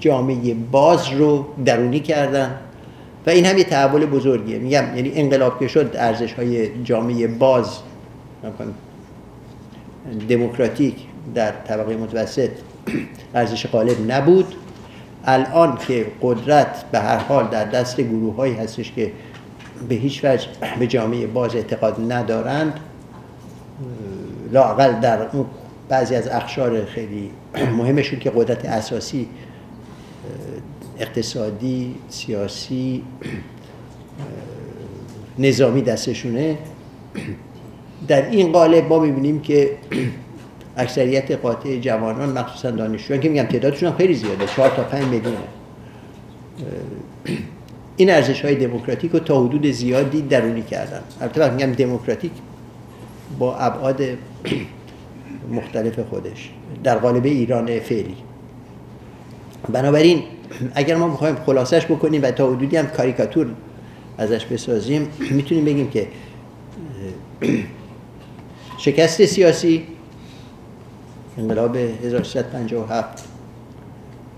جامعه 0.00 0.54
باز 0.54 1.08
رو 1.12 1.46
درونی 1.64 2.00
کردن 2.00 2.54
و 3.26 3.30
این 3.30 3.44
هم 3.44 3.58
یه 3.58 3.64
تحول 3.64 4.06
بزرگیه. 4.06 4.58
میگم 4.58 4.84
یعنی 4.96 5.12
انقلاب 5.14 5.60
که 5.60 5.68
شد 5.68 5.94
ارزش 5.98 6.32
های 6.32 6.82
جامعه 6.84 7.26
باز 7.26 7.78
دموکراتیک 10.28 10.94
در 11.34 11.50
طبقه 11.50 11.96
متوسط 11.96 12.50
ارزش 13.34 13.66
غالب 13.66 14.10
نبود. 14.12 14.54
الان 15.24 15.78
که 15.88 16.06
قدرت 16.22 16.84
به 16.92 16.98
هر 16.98 17.18
حال 17.18 17.48
در 17.48 17.64
دست 17.64 18.00
گروه 18.00 18.36
هایی 18.36 18.54
هستش 18.54 18.92
که 18.92 19.12
به 19.88 19.94
هیچ 19.94 20.24
وجه 20.24 20.46
به 20.78 20.86
جامعه 20.86 21.26
باز 21.26 21.54
اعتقاد 21.54 22.12
ندارند. 22.12 22.80
لاقل 24.52 25.00
در 25.00 25.28
اون 25.32 25.46
بعضی 25.88 26.14
از 26.14 26.28
اخشار 26.28 26.84
خیلی 26.84 27.30
مهمشون 27.54 28.18
که 28.18 28.30
قدرت 28.30 28.64
اساسی 28.64 29.28
اقتصادی 30.98 31.94
سیاسی 32.08 33.02
نظامی 35.38 35.82
دستشونه. 35.82 36.58
در 38.08 38.30
این 38.30 38.52
قالب 38.52 38.88
ما 38.88 38.98
می‌بینیم 38.98 39.40
که 39.40 39.76
اکثریت 40.76 41.30
قاطع 41.30 41.78
جوانان 41.78 42.38
مخصوصا 42.38 42.70
دانشجویان 42.70 43.22
که 43.22 43.28
میگم 43.28 43.42
تعدادشون 43.42 43.92
خیلی 43.92 44.14
زیاده 44.14 44.46
چهار 44.46 44.68
تا 44.68 44.82
پنج 44.82 45.04
میلیونه 45.04 45.36
این 47.98 48.10
ارزش 48.10 48.44
های 48.44 48.54
دموکراتیک 48.54 49.12
رو 49.12 49.18
تا 49.18 49.44
حدود 49.44 49.66
زیادی 49.66 50.22
درونی 50.22 50.62
کردن. 50.62 51.00
البته 51.20 51.50
میگم 51.50 51.72
دموکراتیک 51.72 52.32
با 53.38 53.56
ابعاد 53.56 54.02
مختلف 55.58 55.98
خودش 55.98 56.50
در 56.84 56.98
قالب 56.98 57.24
ایران 57.24 57.80
فعلی. 57.80 58.16
بنابراین 59.72 60.22
اگر 60.74 60.96
ما 60.96 61.08
می‌خوایم 61.08 61.34
خلاصش 61.34 61.84
بکنیم 61.84 62.22
و 62.22 62.30
تا 62.30 62.50
حدودی 62.52 62.76
هم 62.76 62.86
کاریکاتور 62.86 63.46
ازش 64.18 64.44
بسازیم 64.44 65.08
می‌تونیم 65.30 65.64
بگیم 65.64 65.90
که 65.90 66.06
شکست 68.78 69.24
سیاسی 69.24 69.82
انقلاب 71.38 71.76
1357 71.76 73.28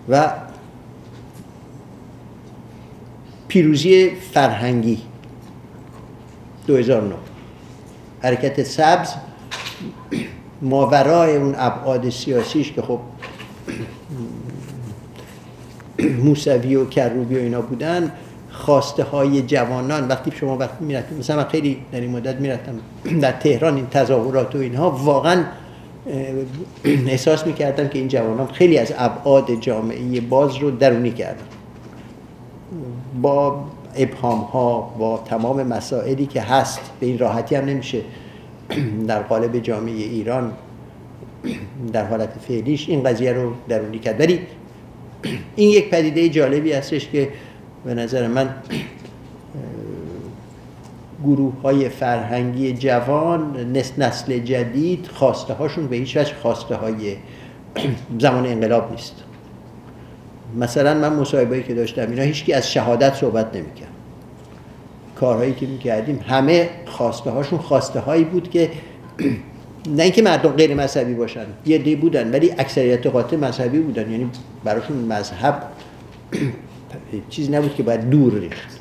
و 0.09 0.33
پیروزی 3.51 4.11
فرهنگی. 4.33 4.99
2009 6.67 7.15
حرکت 8.23 8.63
سبز 8.63 9.09
ماورای 10.63 11.37
اون 11.37 11.55
ابعاد 11.59 12.11
سیاسیش 12.11 12.73
که 12.73 12.83
خب 12.83 13.01
موسوی 16.25 16.77
و 16.77 16.85
کروبی 16.85 17.35
و 17.35 17.39
اینا 17.39 17.61
بودن 17.61 18.13
خواسته 18.51 19.03
های 19.03 19.43
جوانان. 19.43 20.09
وقتی 20.09 20.31
شما 20.31 20.57
وقتی 20.57 20.85
می‌رفتیم 20.85 21.19
مثلا 21.19 21.37
من 21.37 21.45
خیلی 21.45 21.79
در 21.93 22.01
این 22.01 22.11
مدت 22.11 22.37
می‌رفتم 22.41 22.75
در 23.21 23.33
تهران 23.33 23.77
این 23.77 23.87
تظاهرات 23.87 24.55
و 24.55 24.59
اینها 24.59 24.91
واقعا 24.91 25.45
احساس 26.85 27.47
می‌کردم 27.47 27.89
که 27.89 27.99
این 27.99 28.09
جوانان 28.09 28.47
خیلی 28.47 28.79
از 28.79 28.93
ابعاد 28.99 29.61
جامعه 29.61 30.21
باز 30.21 30.57
رو 30.57 30.71
درونی 30.71 31.11
کردن. 31.11 31.45
با 33.23 33.65
ابهام 33.97 34.41
ها 34.41 34.81
با 34.99 35.23
تمام 35.25 35.63
مسائلی 35.63 36.27
که 36.27 36.41
هست 36.41 36.81
به 37.01 37.07
این 37.07 37.19
راحتی 37.19 37.55
هم 37.55 37.65
نمیشه 37.65 38.01
در 39.09 39.23
قالب 39.23 39.59
جامعه 39.59 39.93
ایران 39.93 40.53
در 41.93 42.07
حالت 42.07 42.39
فعلیش 42.49 42.89
این 42.89 43.03
قضیه 43.03 43.33
رو 43.33 43.53
درونی 43.69 43.99
کرد. 43.99 44.21
ولی 44.21 44.41
این 45.57 45.71
یک 45.71 45.91
پدیده 45.91 46.29
جالبی 46.29 46.73
هستش 46.73 47.09
که 47.09 47.29
به 47.85 47.95
نظر 47.95 48.27
من 48.27 48.55
گروه 51.25 51.61
های 51.63 51.89
فرهنگی 51.89 52.73
جوان 52.73 53.73
نسل 53.99 54.39
جدید 54.39 55.07
خواسته 55.13 55.55
هاشون 55.55 55.87
به 55.87 55.97
هیچ 55.97 56.17
وجه 56.17 56.35
خواسته 56.35 56.77
های 56.77 57.17
زمان 58.19 58.47
انقلاب 58.47 58.91
نیست. 58.91 59.15
مثلا 60.57 60.95
من 60.95 61.13
مصاحبه‌ای 61.13 61.63
که 61.63 61.75
داشتم 61.75 62.11
اینا 62.11 62.23
هیچکی 62.23 62.53
از 62.53 62.73
شهادت 62.73 63.15
صحبت 63.15 63.57
نمی‌کرد. 63.57 63.89
کارهایی 65.17 65.55
که 65.55 65.67
می‌کردیم 65.67 66.21
همه 66.29 66.69
خواسته 66.87 67.31
هاشون 67.31 67.59
خواسته 67.59 68.01
هایی 68.01 68.25
بود 68.25 68.51
که 68.51 68.71
نه 69.97 70.03
اینکه 70.03 70.23
مردم 70.23 70.51
غیر 70.51 70.75
مذهبی 70.75 71.15
باشن 71.15 71.47
یه 71.67 71.79
دی 71.79 71.97
بودن 71.97 72.31
ولی 72.31 72.51
اکثریت 72.59 73.07
قاطع 73.07 73.37
مذهبی 73.37 73.79
بودن. 73.79 74.11
یعنی 74.11 74.31
براشون 74.65 74.97
مذهب 74.97 75.63
چیزی 77.31 77.53
نبود 77.53 77.75
که 77.75 77.83
باید 77.83 78.11
دور 78.11 78.35
ریخت. 78.35 78.81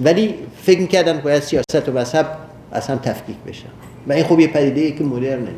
ولی 0.00 0.34
فکر 0.62 0.80
می‌کردن 0.80 1.20
باید 1.20 1.42
سیاست 1.42 1.88
و 1.88 1.92
مذهب 1.92 2.26
اصلا 2.72 2.96
تفکیک 2.96 3.36
بشن 3.46 3.68
و 4.08 4.12
این 4.12 4.24
خب 4.24 4.40
یه 4.40 4.46
پدیده 4.46 4.80
ای 4.80 4.92
که 4.92 5.04
مدرنه. 5.04 5.48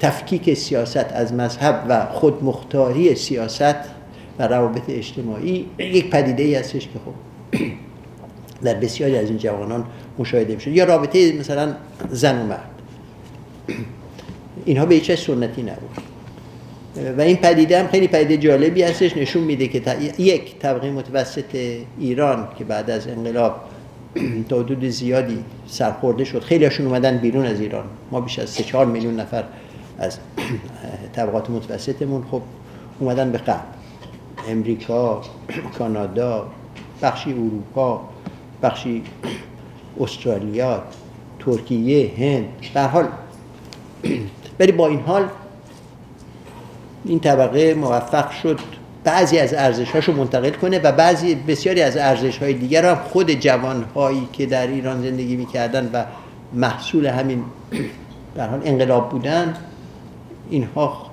تفکیک 0.00 0.54
سیاست 0.54 1.12
از 1.12 1.32
مذهب 1.32 1.86
و 1.88 2.06
خودمختاری 2.06 3.14
سیاست 3.14 3.97
و 4.38 4.48
روابط 4.48 4.82
اجتماعی 4.88 5.66
یک 5.78 6.10
پدیده 6.10 6.42
ای 6.42 6.54
هستش 6.54 6.82
که 6.82 6.98
خب 7.04 7.14
در 8.64 8.74
بسیاری 8.74 9.16
از 9.16 9.28
این 9.28 9.38
جوانان 9.38 9.84
مشاهده 10.18 10.54
میشه 10.54 10.70
یا 10.70 10.84
رابطه 10.84 11.32
مثلا 11.32 11.74
زن 12.10 12.42
و 12.42 12.46
مرد. 12.46 12.70
اینها 14.64 14.86
به 14.86 14.94
هیچ 14.94 15.12
سنتی 15.12 15.62
نبود. 15.62 15.96
و 17.18 17.20
این 17.20 17.36
پدیده 17.36 17.80
هم 17.80 17.88
خیلی 17.88 18.08
پدیده 18.08 18.36
جالبی 18.36 18.82
هستش. 18.82 19.16
نشون 19.16 19.42
میده 19.42 19.68
که 19.68 19.82
یک 20.18 20.58
طبقه 20.58 20.90
متوسط 20.90 21.76
ایران 21.98 22.48
که 22.58 22.64
بعد 22.64 22.90
از 22.90 23.08
انقلاب 23.08 23.60
تا 24.48 24.58
حدود 24.58 24.88
زیادی 24.88 25.44
سرخورده 25.66 26.24
شد 26.24 26.42
خیلی 26.42 26.64
هاشون 26.64 26.86
اومدن 26.86 27.18
بیرون 27.18 27.46
از 27.46 27.60
ایران. 27.60 27.84
ما 28.10 28.20
بیش 28.20 28.38
از 28.38 28.50
3 28.50 28.64
4 28.64 28.86
میلیون 28.86 29.20
نفر 29.20 29.44
از 29.98 30.18
طبقات 31.12 31.50
متوسطمون 31.50 32.24
خب 32.30 32.42
اومدن 32.98 33.32
به 33.32 33.38
غرب 33.38 33.77
امریکا 34.48 35.22
کانادا 35.78 36.46
بخشی 37.02 37.32
اروپا 37.32 38.00
بخشی 38.62 39.02
استرالیا 40.00 40.82
ترکیه 41.38 42.10
هند. 42.18 42.48
به 42.74 42.82
حال 42.82 43.08
ولی 44.60 44.72
با 44.72 44.86
این 44.88 45.00
حال 45.00 45.28
این 47.04 47.20
طبقه 47.20 47.74
موفق 47.74 48.30
شد 48.30 48.58
بعضی 49.04 49.38
از 49.38 49.54
ارزش 49.54 49.90
هاشو 49.90 50.12
منتقل 50.12 50.50
کنه 50.50 50.78
و 50.78 50.92
بعضی 50.92 51.34
بسیاری 51.34 51.82
از 51.82 51.96
ارزش 51.96 52.38
های 52.38 52.54
دیگر 52.54 52.90
هم 52.90 52.94
خود 52.94 53.30
جوان 53.30 53.84
هایی 53.94 54.28
که 54.32 54.46
در 54.46 54.66
ایران 54.66 55.02
زندگی 55.02 55.36
می‌کردن 55.36 55.90
و 55.92 56.04
محصول 56.52 57.06
همین 57.06 57.44
به 58.34 58.44
حال 58.44 58.60
انقلاب 58.64 59.08
بودن 59.08 59.54
اینها 60.50 61.06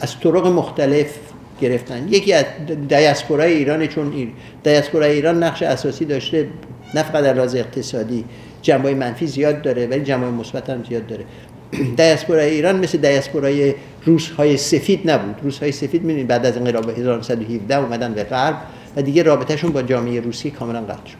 از 0.00 0.20
طرق 0.20 0.46
مختلف 0.46 1.18
گرفتن. 1.60 2.08
یکی 2.08 2.32
از 2.32 2.44
دیاسپورای 2.88 3.52
ایران 3.52 3.86
چون 3.86 4.28
دیاسپورای 4.64 5.12
ایران 5.12 5.42
نقش 5.42 5.62
اساسی 5.62 6.04
داشته 6.04 6.48
نه 6.94 7.02
فقط 7.02 7.24
در 7.24 7.34
لحاظ 7.34 7.54
اقتصادی 7.54 8.24
جنبه 8.62 8.94
منفی 8.94 9.26
زیاد 9.26 9.62
داره 9.62 9.86
ولی 9.86 10.00
جنبه 10.00 10.30
مثبت 10.30 10.70
هم 10.70 10.84
زیاد 10.88 11.06
داره. 11.06 11.24
دیاسپورای 11.96 12.50
ایران 12.50 12.78
مثل 12.78 12.98
دیاسپورای 12.98 13.74
روس 14.04 14.30
های 14.30 14.56
سفید 14.56 15.10
نبود. 15.10 15.36
روس 15.42 15.58
های 15.58 15.72
سفید 15.72 16.02
می‌دونید 16.02 16.26
بعد 16.26 16.46
از 16.46 16.56
انقلاب 16.56 16.90
1917 16.90 17.76
اومدن 17.76 18.14
به 18.14 18.24
غرب 18.24 18.56
و 18.96 19.02
دیگه 19.02 19.22
رابطهشون 19.22 19.70
با 19.70 19.82
جامعه 19.82 20.20
روسی 20.20 20.50
کاملا 20.50 20.80
قطع 20.80 21.06
شد. 21.06 21.16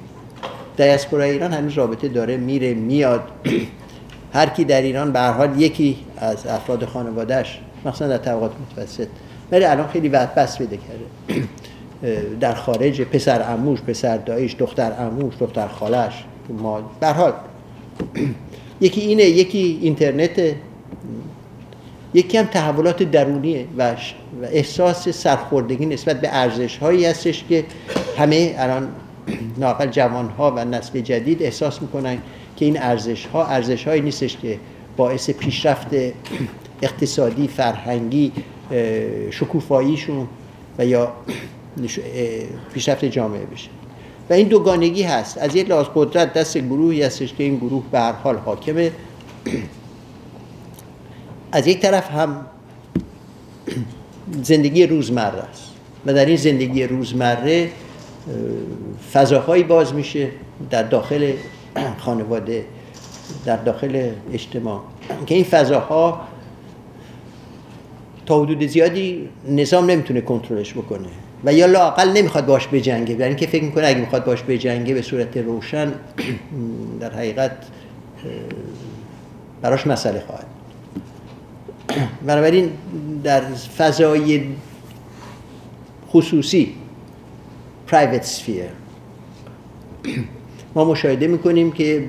دیاسپورای 0.76 1.30
ایران 1.30 1.52
هنوز 1.52 1.72
رابطه 1.72 2.08
داره 2.08 2.36
میره 2.36 2.74
میاد. 2.74 3.22
هر 4.32 4.46
کی 4.48 4.64
در 4.64 4.82
ایران 4.82 5.12
به 5.12 5.18
هر 5.18 5.32
حال 5.32 5.60
یکی 5.60 5.96
از 6.16 6.46
افراد 6.46 6.84
خانوادهش 6.84 7.60
مثلا 7.84 8.08
در 8.08 8.18
طبقات 8.18 8.52
متوسط 8.70 9.08
ولی 9.52 9.64
الان 9.64 9.88
خیلی 9.88 10.08
وقت 10.08 10.34
بس 10.34 10.56
بده 10.56 10.76
کرده. 10.76 11.42
در 12.40 12.54
خارج 12.54 13.02
پسر 13.02 13.42
عموش 13.42 13.80
پسر 13.80 14.16
دایش 14.16 14.56
دختر 14.58 14.92
عموش 14.92 15.34
دختر 15.40 15.68
خالش 15.68 16.24
ما 16.48 16.90
به 17.00 17.06
حال. 17.06 17.32
یکی 18.80 19.00
اینه 19.00 19.22
یکی 19.22 19.78
اینترنت. 19.82 20.40
یکی 22.14 22.38
هم 22.38 22.46
تحولات 22.46 23.02
درونیه 23.02 23.66
و 23.78 23.96
احساس 24.42 25.08
سرخوردگی 25.08 25.86
نسبت 25.86 26.20
به 26.20 26.28
ارزش 26.32 26.76
هایی 26.76 27.04
هستش 27.04 27.44
که 27.48 27.64
همه 28.18 28.54
الان 28.58 28.88
ناقل 29.58 29.86
جوان 29.86 30.28
ها 30.28 30.50
و 30.56 30.64
نسل 30.64 31.00
جدید 31.00 31.42
احساس 31.42 31.82
می‌کنن 31.82 32.18
که 32.56 32.64
این 32.64 32.82
ارزش 32.82 33.26
ها 33.26 33.46
ارزش 33.46 33.88
هایی 33.88 34.00
نیستش 34.00 34.36
که 34.36 34.58
باعث 34.96 35.30
پیشرفت 35.30 35.88
اقتصادی 36.82 37.48
فرهنگی 37.48 38.32
شکوفاییشون 39.30 40.28
و 40.78 40.86
یا 40.86 41.12
پیشرفت 42.74 43.04
جامعه 43.04 43.46
بشه. 43.46 43.68
و 44.30 44.32
این 44.32 44.48
دوگانگی 44.48 45.02
هست. 45.02 45.38
از 45.38 45.56
یک 45.56 45.70
لحاظ 45.70 45.86
قدرت 45.94 46.32
دست 46.32 46.58
گروهی 46.58 47.02
هستش 47.02 47.34
که 47.34 47.44
این 47.44 47.56
گروه 47.56 47.82
به 47.92 47.98
هر 47.98 48.12
حال 48.12 48.36
حاکمه. 48.36 48.90
از 51.52 51.66
یک 51.66 51.80
طرف 51.80 52.10
هم 52.10 52.46
زندگی 54.42 54.86
روزمره 54.86 55.38
است. 55.38 55.70
و 56.06 56.14
در 56.14 56.24
این 56.26 56.36
زندگی 56.36 56.84
روزمره 56.84 57.70
فضاهایی 59.12 59.62
باز 59.62 59.94
میشه 59.94 60.28
در 60.70 60.82
داخل 60.82 61.32
خانواده 61.98 62.64
در 63.44 63.56
داخل 63.56 64.10
اجتماع. 64.32 64.80
که 65.26 65.34
این 65.34 65.44
فضاها 65.44 66.20
تا 68.28 68.42
حدود 68.42 68.66
زیادی 68.66 69.28
نظام 69.48 69.90
نمی‌تونه 69.90 70.20
کنترلش 70.20 70.72
بکنه. 70.72 71.08
و 71.44 71.52
یا 71.52 71.66
لاقل 71.66 72.08
نمی‌خواد 72.08 72.46
باش 72.46 72.68
بجنگه. 72.68 73.14
برای 73.14 73.28
اینکه 73.28 73.46
فکر 73.46 73.64
می‌کنه 73.64 73.86
اگه 73.86 74.00
می‌خواد 74.00 74.24
باش 74.24 74.42
بجنگه 74.48 74.94
به 74.94 75.02
صورت 75.02 75.36
روشن 75.36 75.92
در 77.00 77.12
حقیقت 77.12 77.52
براش 79.62 79.86
مسئله 79.86 80.22
خواهد. 80.26 80.46
بنابراین 82.26 82.70
در 83.24 83.40
فضای 83.78 84.42
خصوصی 86.10 86.74
private 87.90 88.24
sphere 88.24 88.72
ما 90.74 90.84
مشاهده 90.84 91.26
می‌کنیم 91.26 91.72
که 91.72 92.04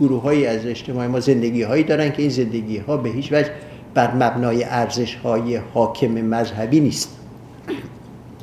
گروه 0.00 0.22
های 0.22 0.46
از 0.46 0.66
اجتماع 0.66 1.06
ما 1.06 1.20
زندگی 1.20 1.62
هایی 1.62 1.84
دارن 1.84 2.12
که 2.12 2.22
این 2.22 2.30
زندگی 2.30 2.78
ها 2.78 2.96
به 2.96 3.10
هیچ 3.10 3.32
وجه 3.32 3.50
بر 3.94 4.14
مبنای 4.14 4.64
ارزش 4.64 5.14
های 5.14 5.56
حاکم 5.56 6.06
مذهبی 6.06 6.80
نیست. 6.80 7.16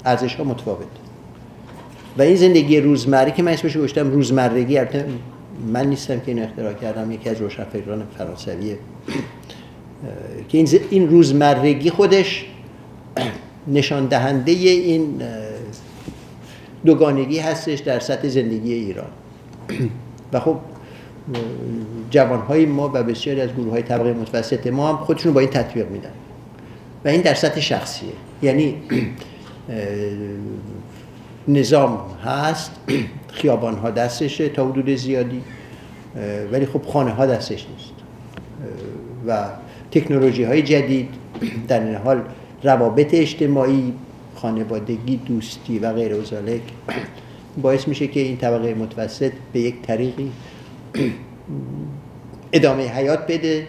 ارزش 0.05 0.35
ها 0.35 0.43
متفاوت. 0.43 0.87
و 2.17 2.21
این 2.21 2.35
زندگی 2.35 2.79
روزمره 2.79 3.31
که 3.31 3.43
من 3.43 3.51
اسمش 3.51 3.77
گذاشتم 3.77 4.11
روزمرگی 4.11 4.79
من 5.73 5.87
نیستم 5.87 6.19
که 6.19 6.31
این 6.31 6.43
اختراع 6.43 6.73
کردم 6.73 7.11
یکی 7.11 7.29
از 7.29 7.41
روشنفکران 7.41 8.03
فرانسویه 8.17 8.77
که 10.49 10.65
این 10.89 11.09
روزمرگی 11.09 11.89
خودش 11.89 12.45
نشان 13.67 14.05
دهنده 14.05 14.51
این 14.51 15.21
دوگانگی 16.85 17.39
هستش 17.39 17.79
در 17.79 17.99
سطح 17.99 18.27
زندگی 18.27 18.73
ایران. 18.73 19.09
و 20.33 20.39
خب 20.39 20.57
جوانهای 22.09 22.65
ما 22.65 22.91
و 22.93 23.03
بسیاری 23.03 23.41
از 23.41 23.49
گروه 23.53 23.71
های 23.71 23.81
طبقه 23.81 24.13
متوسط 24.13 24.67
ما 24.67 24.89
هم 24.89 24.97
خودشون 24.97 25.33
با 25.33 25.39
این 25.39 25.49
تطبیق 25.49 25.89
میدن. 25.89 26.11
و 27.05 27.07
این 27.07 27.21
در 27.21 27.33
سطح 27.33 27.59
شخصیه. 27.59 28.09
یعنی 28.41 28.75
نظام 31.47 31.99
هست 32.25 32.71
خیابان 33.27 33.75
ها 33.75 33.91
دستشه 33.91 34.49
تا 34.49 34.67
حدود 34.67 34.95
زیادی 34.95 35.41
ولی 36.51 36.65
خب 36.65 36.81
خانه 36.85 37.11
ها 37.11 37.25
دستش 37.25 37.67
نیست. 37.75 37.93
و 39.27 39.47
تکنولوژی 39.91 40.43
های 40.43 40.61
جدید 40.61 41.09
در 41.67 41.79
این 41.79 41.95
حال 41.95 42.21
روابط 42.63 43.13
اجتماعی 43.13 43.93
خانوادگی 44.35 45.17
دوستی 45.17 45.79
و 45.79 45.93
غیر 45.93 46.15
ازالک 46.15 46.61
باعث 47.61 47.87
میشه 47.87 48.07
که 48.07 48.19
این 48.19 48.37
طبقه 48.37 48.73
متوسط 48.73 49.31
به 49.53 49.59
یک 49.59 49.81
طریقی 49.81 50.31
ادامه 52.53 52.83
حیات 52.83 53.27
بده 53.27 53.67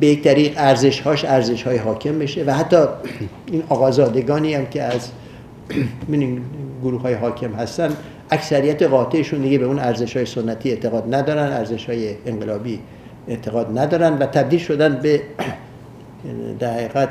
به 0.00 0.06
یک 0.06 0.22
طریق 0.22 0.52
ارزش 0.56 1.00
هاش 1.00 1.24
ارزش 1.24 1.62
های 1.62 1.76
حاکم 1.76 2.18
بشه 2.18 2.44
و 2.44 2.50
حتی 2.50 2.76
این 3.52 3.62
آقازادگانی 3.68 4.54
هم 4.54 4.66
که 4.66 4.82
از 4.82 5.08
گروه 6.82 7.02
های 7.02 7.14
حاکم 7.14 7.52
هستن 7.52 7.96
اکثریت 8.30 8.82
قاطعشون 8.82 9.40
دیگه 9.40 9.58
به 9.58 9.64
اون 9.64 9.78
ارزش 9.78 10.16
های 10.16 10.26
سنتی 10.26 10.70
اعتقاد 10.70 11.14
ندارن 11.14 11.52
ارزش 11.52 11.86
های 11.86 12.14
انقلابی 12.26 12.80
اعتقاد 13.28 13.78
ندارن 13.78 14.12
و 14.18 14.26
تبدیل 14.26 14.58
شدن 14.58 15.00
به 15.02 15.22
در 16.58 16.74
حقیقت 16.74 17.08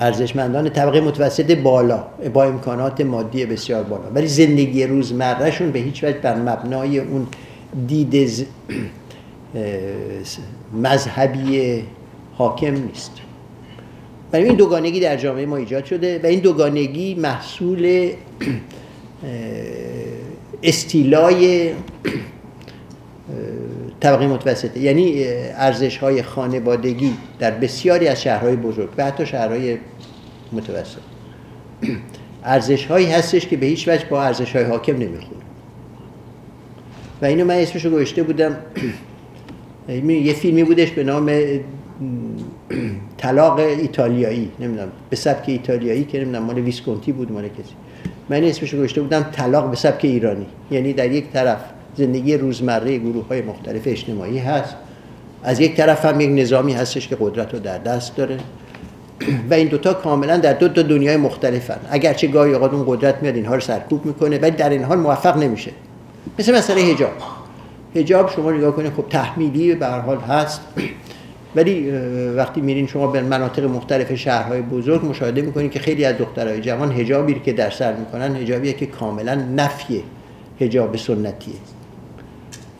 ارزشمندان 0.00 0.68
طبقه 0.68 1.00
متوسط 1.00 1.58
بالا 1.58 2.04
با 2.34 2.44
امکانات 2.44 3.00
مادی 3.00 3.46
بسیار 3.46 3.82
بالا. 3.82 4.10
ولی 4.14 4.26
زندگی 4.26 4.84
روزمرهشون 4.84 5.70
به 5.70 5.78
هیچ 5.78 6.04
وجه 6.04 6.18
بر 6.18 6.34
مبنای 6.36 6.98
اون 6.98 7.26
دید 7.86 8.46
مذهبی 10.82 11.82
حاکم 12.34 12.74
نیست. 12.74 13.12
برای 14.30 14.44
این 14.46 14.56
دوگانگی 14.56 15.00
در 15.00 15.16
جامعه 15.16 15.46
ما 15.46 15.56
ایجاد 15.56 15.84
شده 15.84 16.20
و 16.22 16.26
این 16.26 16.40
دوگانگی 16.40 17.14
محصول 17.14 18.10
استیلای 20.62 21.72
طبقه 24.00 24.26
متوسطه. 24.26 24.80
یعنی 24.80 25.24
ارزش 25.56 25.96
های 25.98 26.22
خانوادگی 26.22 27.12
در 27.38 27.50
بسیاری 27.50 28.08
از 28.08 28.22
شهرهای 28.22 28.56
بزرگ 28.56 28.88
و 28.96 29.04
حتی 29.04 29.26
شهرهای 29.26 29.78
متوسط. 30.52 31.00
ارزش 32.44 32.86
هایی 32.86 33.06
هستش 33.06 33.46
که 33.46 33.56
به 33.56 33.66
هیچ 33.66 33.88
وجه 33.88 34.04
با 34.10 34.22
ارزش 34.22 34.56
های 34.56 34.64
حاکم 34.64 34.92
نمی‌خونه 34.92 35.40
و 37.22 37.24
اینو 37.24 37.44
من 37.44 37.54
اسمشو 37.54 37.90
گوشته 37.90 38.22
بودم. 38.22 38.56
یه 40.08 40.32
فیلمی 40.32 40.64
بودش 40.64 40.90
به 40.90 41.04
نام 41.04 41.30
طلاق 43.18 43.58
ایتالیایی. 43.58 44.50
نمی‌دونم 44.60 44.88
به 45.10 45.16
سبک 45.16 45.48
ایتالیایی 45.48 46.04
که 46.04 46.18
نمی‌دونم 46.18 46.44
مال 46.44 46.58
ویسکونتی 46.58 47.12
بود 47.12 47.32
مال 47.32 47.48
کسی. 47.48 47.74
من 48.28 48.44
اسمشو 48.44 48.76
گوشته 48.76 49.00
بودم 49.00 49.22
طلاق 49.32 49.70
به 49.70 49.76
سبک 49.76 50.04
ایرانی. 50.04 50.46
یعنی 50.70 50.92
در 50.92 51.12
یک 51.12 51.30
طرف 51.32 51.60
زندگی 52.00 52.36
روزمره 52.36 52.98
گروه 52.98 53.28
های 53.28 53.42
مختلف 53.42 53.82
اجتماعی 53.86 54.38
هست. 54.38 54.74
از 55.42 55.60
یک 55.60 55.76
طرف 55.76 56.04
هم 56.04 56.20
یک 56.20 56.30
نظامی 56.30 56.72
هستش 56.72 57.08
که 57.08 57.16
قدرت 57.20 57.54
رو 57.54 57.58
در 57.60 57.78
دست 57.78 58.16
داره. 58.16 58.38
و 59.50 59.54
این 59.54 59.68
دوتا 59.68 59.94
کاملا 59.94 60.36
در 60.36 60.52
دو 60.52 60.68
تا 60.68 60.82
دنیای 60.82 61.16
مختلفن. 61.16 61.78
اگرچه 61.90 62.26
گاهی 62.26 62.52
اوقات 62.52 62.74
اون 62.74 62.84
قدرت 62.86 63.22
میاد 63.22 63.34
اینها 63.34 63.54
رو 63.54 63.60
سرکوب 63.60 64.06
می‌کنه 64.06 64.38
ولی 64.38 64.50
در 64.50 64.70
این 64.70 64.84
حال 64.84 64.98
موفق 64.98 65.36
نمیشه. 65.36 65.70
مثل 66.38 66.56
مسئله 66.56 66.82
حجاب. 66.82 67.12
حجاب 67.94 68.30
شما 68.30 68.50
نگاه 68.50 68.76
کنید 68.76 68.92
خب 68.92 69.04
تحمیلی 69.10 69.74
به 69.74 69.86
هر 69.86 70.00
حال 70.00 70.18
هست. 70.18 70.60
ولی 71.56 71.90
وقتی 72.36 72.60
میرین 72.60 72.86
شما 72.86 73.06
به 73.06 73.22
مناطق 73.22 73.64
مختلف 73.64 74.14
شهرهای 74.14 74.62
بزرگ 74.62 75.06
مشاهده 75.06 75.42
می‌کنید 75.42 75.70
که 75.70 75.78
خیلی 75.78 76.04
از 76.04 76.18
دخترهای 76.18 76.60
جوان 76.60 76.92
حجابی 76.92 77.40
که 77.44 77.52
در 77.52 77.70
سر 77.70 77.94
می‌کنن 77.96 78.36
حجابیه 78.36 78.72
که 78.72 78.86
کاملا 78.86 79.34
نفی 79.34 80.02
حجاب 80.60 80.96
سنتیه. 80.96 81.54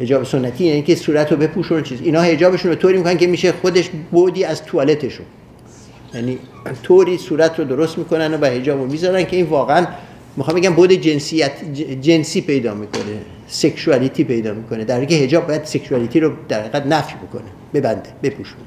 حجاب 0.01 0.25
سنتی 0.25 0.65
یعنی 0.65 0.83
که 0.83 0.95
صورت 0.95 1.33
رو 1.33 1.39
بپوشون 1.39 1.83
چیز. 1.83 2.01
اینا 2.03 2.23
حجابشون 2.23 2.71
رو 2.71 2.77
طوری 2.77 2.99
می‌کنن 2.99 3.17
که 3.17 3.27
میشه 3.27 3.53
خودش 3.53 3.91
بودی 4.11 4.45
از 4.45 4.65
توالتشون 4.65 5.27
یعنی 6.15 6.39
طوری 6.83 7.19
صورت 7.19 7.59
رو 7.59 7.65
درست 7.65 7.99
می‌کنن 7.99 8.35
و 8.35 8.39
به 8.39 8.49
حجاب 8.51 8.91
می‌ذارن 8.91 9.25
که 9.25 9.37
این 9.37 9.47
واقعا 9.47 9.87
می‌خوام 10.37 10.57
بگم 10.57 10.75
بود 10.75 10.93
جنسیت 10.93 11.53
جنسی 12.01 12.41
پیدا 12.41 12.75
می‌کنه 12.75 13.21
سکشوالیتی 13.49 14.25
پیدا 14.25 14.55
می‌کنه. 14.55 14.85
در 14.85 14.97
حالی 14.97 15.25
حجاب 15.25 15.47
باید 15.47 15.65
سکشوالیتی 15.65 16.21
رو 16.21 16.33
در 16.49 16.61
حقیقت 16.61 16.87
نفی 16.87 17.15
بکنه 17.15 17.51
ببنده 17.75 18.11
بپوشونه 18.23 18.63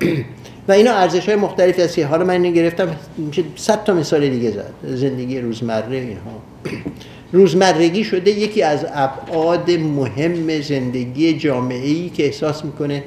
و 0.68 0.72
اینا 0.72 0.92
ارزش 0.92 1.26
های 1.26 1.36
مختلفی 1.36 1.82
هست 1.82 1.96
که 1.96 2.06
حالا 2.06 2.24
من 2.24 2.34
اینو 2.34 2.50
گرفتم 2.50 2.96
میشه 3.16 3.42
صد 3.56 3.84
تا 3.84 3.94
مثال 3.94 4.28
دیگه 4.28 4.50
زد. 4.50 4.72
زندگی 4.84 5.40
روزمره 5.40 5.96
اینها. 5.96 6.42
روزمرگی 7.36 8.04
شده 8.04 8.30
یکی 8.30 8.62
از 8.62 8.86
ابعاد 8.92 9.70
مهم 9.70 10.60
زندگی 10.60 11.38
جامعه 11.38 11.88
ای 11.88 12.08
که 12.08 12.24
احساس 12.24 12.64
می‌کنه 12.64 13.04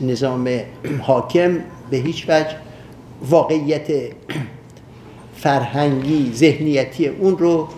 نظام 0.00 0.60
حاکم 1.00 1.58
به 1.90 1.96
هیچ 1.96 2.24
وجه 2.28 2.56
واقعیت 3.28 3.86
فرهنگی 5.36 6.32
ذهنیتی 6.34 7.06
اون 7.06 7.38
رو 7.38 7.68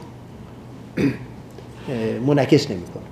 منعکس 2.27 2.71
نمی‌کنه. 2.71 3.03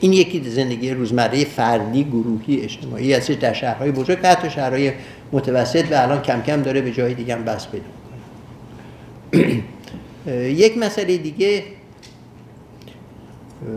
این 0.00 0.12
یکی 0.12 0.50
زندگی 0.50 0.90
روزمره 0.90 1.44
فردی 1.44 2.04
گروهی 2.04 2.60
اجتماعی 2.60 3.14
هستش 3.14 3.34
در 3.34 3.52
شهرهای 3.52 3.90
بزرگ 3.90 4.18
حتی 4.26 4.50
شهرهای 4.50 4.92
متوسط 5.32 5.84
و 5.90 5.94
الان 5.94 6.22
کم 6.22 6.42
کم 6.42 6.62
داره 6.62 6.80
به 6.80 6.92
جای 6.92 7.14
دیگه 7.14 7.34
هم 7.34 7.44
بس 7.44 7.66
پیدا 7.68 7.84
می‌کنه. 9.32 9.62
یک 10.26 10.78
مسئله 10.78 11.16
دیگه 11.16 11.62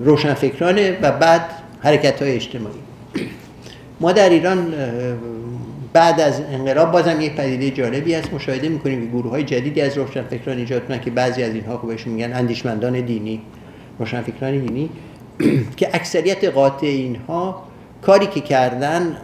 روشنفکرانه 0.03 0.99
و 1.01 1.11
بعد 1.11 1.41
حرکت 1.79 2.21
های 2.21 2.31
اجتماعی. 2.31 2.75
ما 3.99 4.11
در 4.11 4.29
ایران 4.29 4.73
بعد 5.93 6.21
از 6.21 6.41
انقلاب 6.41 6.91
بازم 6.91 7.21
یک 7.21 7.35
پدیده 7.35 7.71
جالبی 7.71 8.13
هست. 8.13 8.33
مشاهده 8.33 8.69
می‌کنیم 8.69 9.01
که 9.01 9.07
گروه 9.07 9.31
های 9.31 9.43
جدیدی 9.43 9.81
از 9.81 9.97
روشنفکران 9.97 10.57
ایجاد 10.57 10.87
کنن 10.87 10.99
که 10.99 11.11
بعضی 11.11 11.43
از 11.43 11.53
اینها 11.53 11.77
خوبشون 11.77 12.13
میگن 12.13 12.33
اندیشمندان 12.33 13.01
دینی 13.01 13.41
روشنفکران 13.99 14.59
دینی 14.59 14.89
که 15.77 15.89
اکثریت 15.93 16.43
قاطع 16.43 16.87
اینها 16.87 17.63
کاری 18.01 18.27
که 18.27 18.41
کردن 18.41 19.17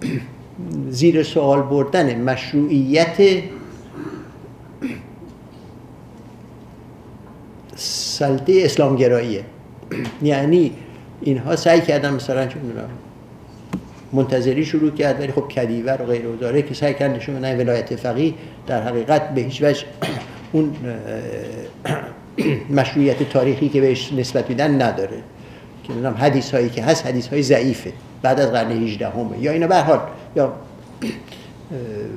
زیر 0.90 1.22
سوال 1.22 1.62
بردن 1.62 2.22
مشروعیت 2.22 3.16
سلطه 7.76 8.52
اسلامگراییه 8.64 9.44
یعنی 10.22 10.72
اینها 11.20 11.56
سعی 11.56 11.80
کردن 11.80 12.14
مثلا 12.14 12.46
چون 12.46 12.62
منتظری 14.12 14.64
شروع 14.64 14.90
کرد 14.90 15.20
ولی 15.20 15.32
خب 15.32 15.48
کدیور 15.48 16.02
و 16.02 16.06
غیر 16.06 16.24
داره 16.40 16.62
که 16.62 16.74
سعی 16.74 16.94
کردن 16.94 17.16
نشون 17.16 17.34
بدن 17.34 17.60
ولایت 17.60 17.96
فقیه 17.96 18.34
در 18.66 18.82
حقیقت 18.82 19.34
به 19.34 19.40
هیچ 19.40 19.62
وجه 19.62 19.84
اون 20.52 20.76
مشروعیت 22.78 23.22
تاریخی 23.22 23.68
که 23.68 23.80
بهش 23.80 24.12
نسبت 24.12 24.48
میدن 24.48 24.82
نداره. 24.82 25.16
که 25.84 25.92
نمی‌دونم 25.92 26.14
حدیث 26.14 26.54
هایی 26.54 26.68
که 26.68 26.82
هست 26.82 27.06
حدیث 27.06 27.28
های 27.28 27.42
ضعیفه. 27.42 27.92
بعد 28.22 28.40
از 28.40 28.52
قرن 28.52 28.70
18 28.70 29.08
همه 29.08 29.38
یا 29.40 29.52
اینا 29.52 29.66
به 29.66 29.76
حال 29.76 30.00
یا 30.36 30.52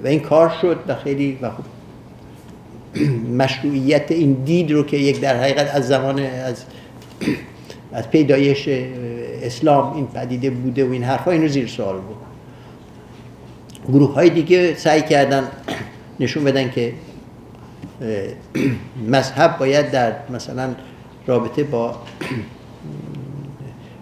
و 0.03 0.07
این 0.07 0.19
کار 0.19 0.51
شد 0.61 0.77
و 0.87 0.95
خیلی 0.95 1.39
و 1.41 1.49
خب 1.49 1.63
مشروعیت 3.39 4.11
این 4.11 4.33
دید 4.33 4.71
رو 4.71 4.83
که 4.83 4.97
یک 4.97 5.19
در 5.19 5.37
حقیقت 5.37 5.75
از 5.75 5.87
زمان 5.87 6.19
از 6.19 6.63
از 7.93 8.09
پیدایش 8.09 8.69
اسلام 9.43 9.93
این 9.95 10.07
پدیده 10.07 10.49
بوده 10.49 10.85
و 10.85 10.91
این 10.91 11.03
حرفا 11.03 11.31
اینو 11.31 11.47
زیر 11.47 11.67
سوال 11.67 11.95
بود. 11.95 12.17
گروه 13.87 14.13
های 14.13 14.29
دیگه 14.29 14.75
سعی 14.75 15.01
کردن 15.01 15.43
نشون 16.19 16.43
بدن 16.43 16.71
که 16.71 16.93
مذهب 19.07 19.57
باید 19.57 19.91
در 19.91 20.13
مثلا 20.29 20.75
رابطه 21.27 21.63
با 21.63 21.95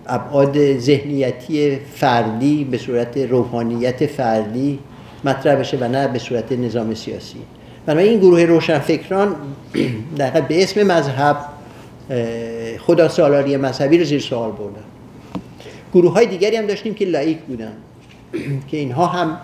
ابعاد 0.07 0.77
ذهنیتی 0.77 1.75
فردی 1.75 2.63
به 2.63 2.77
صورت 2.77 3.17
روحانیت 3.17 4.05
فردی 4.05 4.79
مطرح 5.23 5.55
بشه 5.55 5.77
و 5.77 5.87
نه 5.87 6.07
به 6.07 6.19
صورت 6.19 6.51
نظام 6.51 6.93
سیاسی. 6.93 7.39
بنابراین 7.87 8.11
این 8.11 8.19
گروه 8.19 8.45
روشنفکران 8.45 9.35
در 10.17 10.41
به 10.41 10.63
اسم 10.63 10.83
مذهب 10.83 11.37
خدا 12.79 13.07
سالاری 13.09 13.57
مذهبی 13.57 13.97
رو 13.97 14.03
زیر 14.03 14.21
سوال 14.21 14.51
بردن. 14.51 14.83
گروه 15.93 16.13
های 16.13 16.25
دیگری 16.25 16.55
هم 16.55 16.65
داشتیم 16.65 16.93
که 16.93 17.05
لایک 17.05 17.37
بودن 17.37 17.73
که 18.67 18.77
اینها 18.77 19.05
هم 19.05 19.37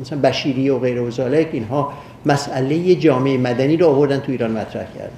مثلا 0.00 0.18
بشیری 0.18 0.70
و 0.70 0.78
غیر 0.78 1.00
و 1.00 1.10
اینها 1.52 1.92
مسئله 2.26 2.94
جامعه 2.94 3.38
مدنی 3.38 3.76
رو 3.76 3.86
آوردن 3.86 4.18
تو 4.18 4.32
ایران 4.32 4.50
مطرح 4.50 4.86
کردن. 4.94 5.16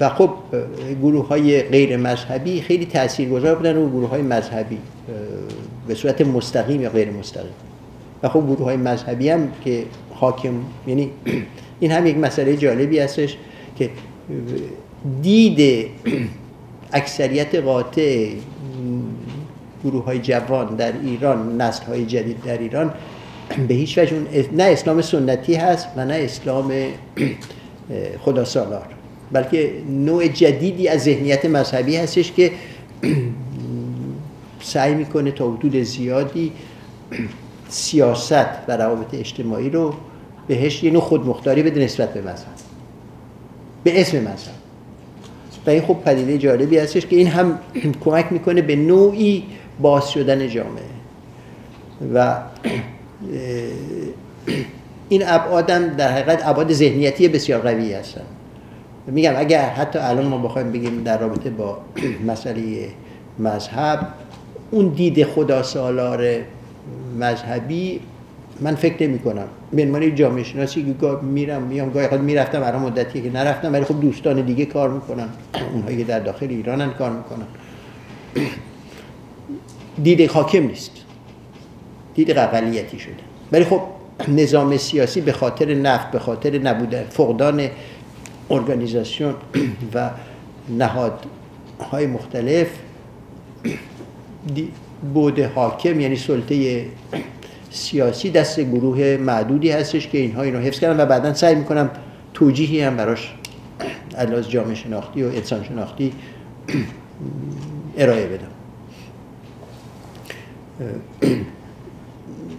و 0.00 0.08
خب 0.08 0.30
گروه 1.02 1.28
های 1.28 1.62
غیر 1.62 1.96
مذهبی 1.96 2.60
خیلی 2.60 2.86
تاثیرگذار 2.86 3.54
بودن 3.54 3.74
رو 3.74 3.90
گروه 3.90 4.08
های 4.08 4.22
مذهبی 4.22 4.78
به 5.88 5.94
صورت 5.94 6.20
مستقیم 6.20 6.82
یا 6.82 6.90
غیر 6.90 7.10
مستقیم. 7.10 7.50
و 7.50 7.69
خب 8.28 8.46
گروه 8.46 8.64
های 8.64 8.76
مذهبی 8.76 9.28
هم 9.28 9.52
که 9.64 9.84
حاکم 10.14 10.54
یعنی 10.86 11.10
این 11.80 11.90
هم 11.90 12.06
یک 12.06 12.16
مسئله 12.18 12.56
جالبی 12.56 12.98
هستش 12.98 13.36
که 13.76 13.90
دید 15.22 15.86
اکثریت 16.92 17.54
قاطع 17.54 18.28
گروه 19.84 20.04
های 20.04 20.18
جوان 20.18 20.76
در 20.76 20.92
ایران 21.02 21.60
نسل 21.60 21.84
های 21.84 22.06
جدید 22.06 22.42
در 22.44 22.58
ایران 22.58 22.94
به 23.68 23.74
هیچ 23.74 23.98
وجه 23.98 24.16
نه 24.52 24.62
اسلام 24.62 25.02
سنتی 25.02 25.54
هست 25.54 25.88
و 25.96 26.04
نه 26.04 26.14
اسلام 26.14 26.72
خدا 28.18 28.44
سالار 28.44 28.86
بلکه 29.32 29.72
نوع 29.88 30.28
جدیدی 30.28 30.88
از 30.88 31.02
ذهنیت 31.02 31.44
مذهبی 31.44 31.96
هستش 31.96 32.32
که 32.32 32.50
سعی 34.60 34.94
می‌کنه 34.94 35.30
تا 35.30 35.52
حدود 35.52 35.82
زیادی 35.82 36.52
سیاست 37.70 38.68
و 38.68 38.76
روابط 38.76 39.14
اجتماعی 39.14 39.70
رو 39.70 39.94
بهش 40.48 40.84
یه 40.84 40.90
نوع 40.90 41.02
خودمختاری 41.02 41.62
بده 41.62 41.84
نسبت 41.84 42.14
به 42.14 42.20
مذهب. 42.20 42.46
به 43.84 44.00
اسم 44.00 44.18
مذهب. 44.18 44.54
و 45.66 45.70
این 45.70 45.82
خب 45.82 45.96
پدیده 46.04 46.38
جالبی 46.38 46.78
هستش 46.78 47.06
که 47.06 47.16
این 47.16 47.26
هم 47.26 47.58
کمک 48.04 48.26
می‌کنه 48.30 48.62
به 48.62 48.76
نوعی 48.76 49.44
باز 49.80 50.10
شدن 50.10 50.48
جامعه. 50.48 50.82
و 52.14 52.36
این 55.08 55.22
ابعادم 55.26 55.88
در 55.88 56.12
حقیقت 56.12 56.46
ابعاد 56.46 56.72
ذهنیتی 56.72 57.28
بسیار 57.28 57.60
قوی 57.60 57.92
هستن. 57.92 58.20
میگم 59.06 59.32
اگر 59.36 59.68
حتی 59.68 59.98
الان 59.98 60.26
ما 60.26 60.38
بخوایم 60.38 60.72
بگیم 60.72 61.02
در 61.02 61.18
رابطه 61.18 61.50
با 61.50 61.78
مسئله 62.30 62.88
مذهب 63.38 64.08
اون 64.70 64.88
دید 64.88 65.24
خدا 65.24 65.62
سالار 65.62 66.40
مذهبی 67.18 68.00
من 68.60 68.74
فکر 68.74 69.06
نمی 69.06 69.18
کنم 69.18 69.46
به 69.72 69.82
عنوان 69.82 70.14
جامعه 70.14 70.44
شناسی 70.44 70.84
که 70.84 70.92
گاه 70.92 71.22
میرم 71.22 71.62
میام 71.62 71.90
گاهی 71.90 72.08
خود 72.08 72.20
می‌رفتم 72.20 72.62
الان 72.62 72.82
مدتی 72.82 73.22
که 73.22 73.30
نرفتم 73.30 73.72
ولی 73.72 73.84
خب 73.84 74.00
دوستان 74.00 74.40
دیگه 74.40 74.64
کار 74.64 74.90
می‌کنن. 74.90 75.28
اونهایی 75.72 75.96
که 75.96 76.04
در 76.04 76.20
داخل 76.20 76.46
ایرانن 76.50 76.90
کار 76.90 77.10
می‌کنن. 77.10 77.46
دید 80.02 80.30
حاکم 80.30 80.66
نیست. 80.66 80.90
دید 82.14 82.30
قبلیتی 82.30 82.98
شده. 82.98 83.14
ولی 83.52 83.64
خب 83.64 83.80
نظام 84.28 84.76
سیاسی 84.76 85.20
به 85.20 85.32
خاطر 85.32 85.74
نفت 85.74 86.10
به 86.10 86.18
خاطر 86.18 86.58
نبودن 86.58 87.02
فقدان 87.02 87.68
ارگانیزاسیون 88.50 89.34
و 89.94 90.10
نهادهای 90.68 92.06
مختلف 92.06 92.68
بود 95.14 95.38
حاکم 95.38 96.00
یعنی 96.00 96.16
سلطه 96.16 96.86
سیاسی 97.70 98.30
دست 98.30 98.60
گروه 98.60 99.16
معدودی 99.20 99.70
هستش 99.70 100.08
که 100.08 100.18
اینها 100.18 100.42
اینو 100.42 100.58
حفظ 100.58 100.80
کردن 100.80 101.02
و 101.02 101.06
بعدا 101.06 101.34
سعی 101.34 101.54
می‌کنم 101.54 101.90
توجیهی 102.34 102.80
هم 102.80 102.96
براش 102.96 103.34
از 104.16 104.50
جامعه 104.50 104.74
شناختی 104.74 105.22
و 105.22 105.26
انسان 105.26 105.64
شناختی 105.64 106.12
ارائه 107.98 108.26
بدم. 108.26 108.50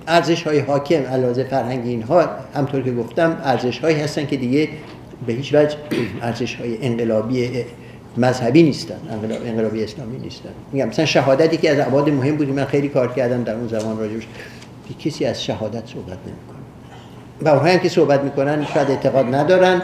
ارزش 0.07 0.43
های 0.43 0.59
حاکم 0.59 1.01
علاوه 1.01 1.43
فرهنگی 1.43 1.89
اینها 1.89 2.29
همطور 2.55 2.81
که 2.81 2.91
گفتم 2.91 3.37
ارزش 3.43 3.79
هایی 3.79 3.99
هستن 3.99 4.25
که 4.25 4.37
دیگه 4.37 4.69
به 5.27 5.33
هیچ 5.33 5.53
وجه 5.53 5.75
ارزش 6.21 6.55
های 6.55 6.85
انقلابی 6.85 7.63
مذهبی 8.17 8.63
نیستن 8.63 8.95
انقلابی 9.45 9.83
اسلامی 9.83 10.17
نیستن. 10.17 10.49
میگم 10.71 10.87
مثلا 10.87 11.05
شهادتی 11.05 11.57
که 11.57 11.71
از 11.71 11.87
ابعاد 11.87 12.09
مهم 12.09 12.35
بودی 12.35 12.51
من 12.51 12.65
خیلی 12.65 12.87
کار 12.87 13.13
کردم 13.13 13.43
در 13.43 13.55
اون 13.55 13.67
زمان 13.67 13.97
راجبش 13.97 14.27
کسی 14.99 15.25
از 15.25 15.43
شهادت 15.43 15.87
صحبت 15.87 16.17
نمی‌کنه. 16.25 16.57
و 17.41 17.49
اونهایی 17.49 17.79
که 17.79 17.89
صحبت 17.89 18.23
می‌کنن 18.23 18.65
شاید 18.73 18.89
اعتقاد 18.89 19.35
ندارن 19.35 19.81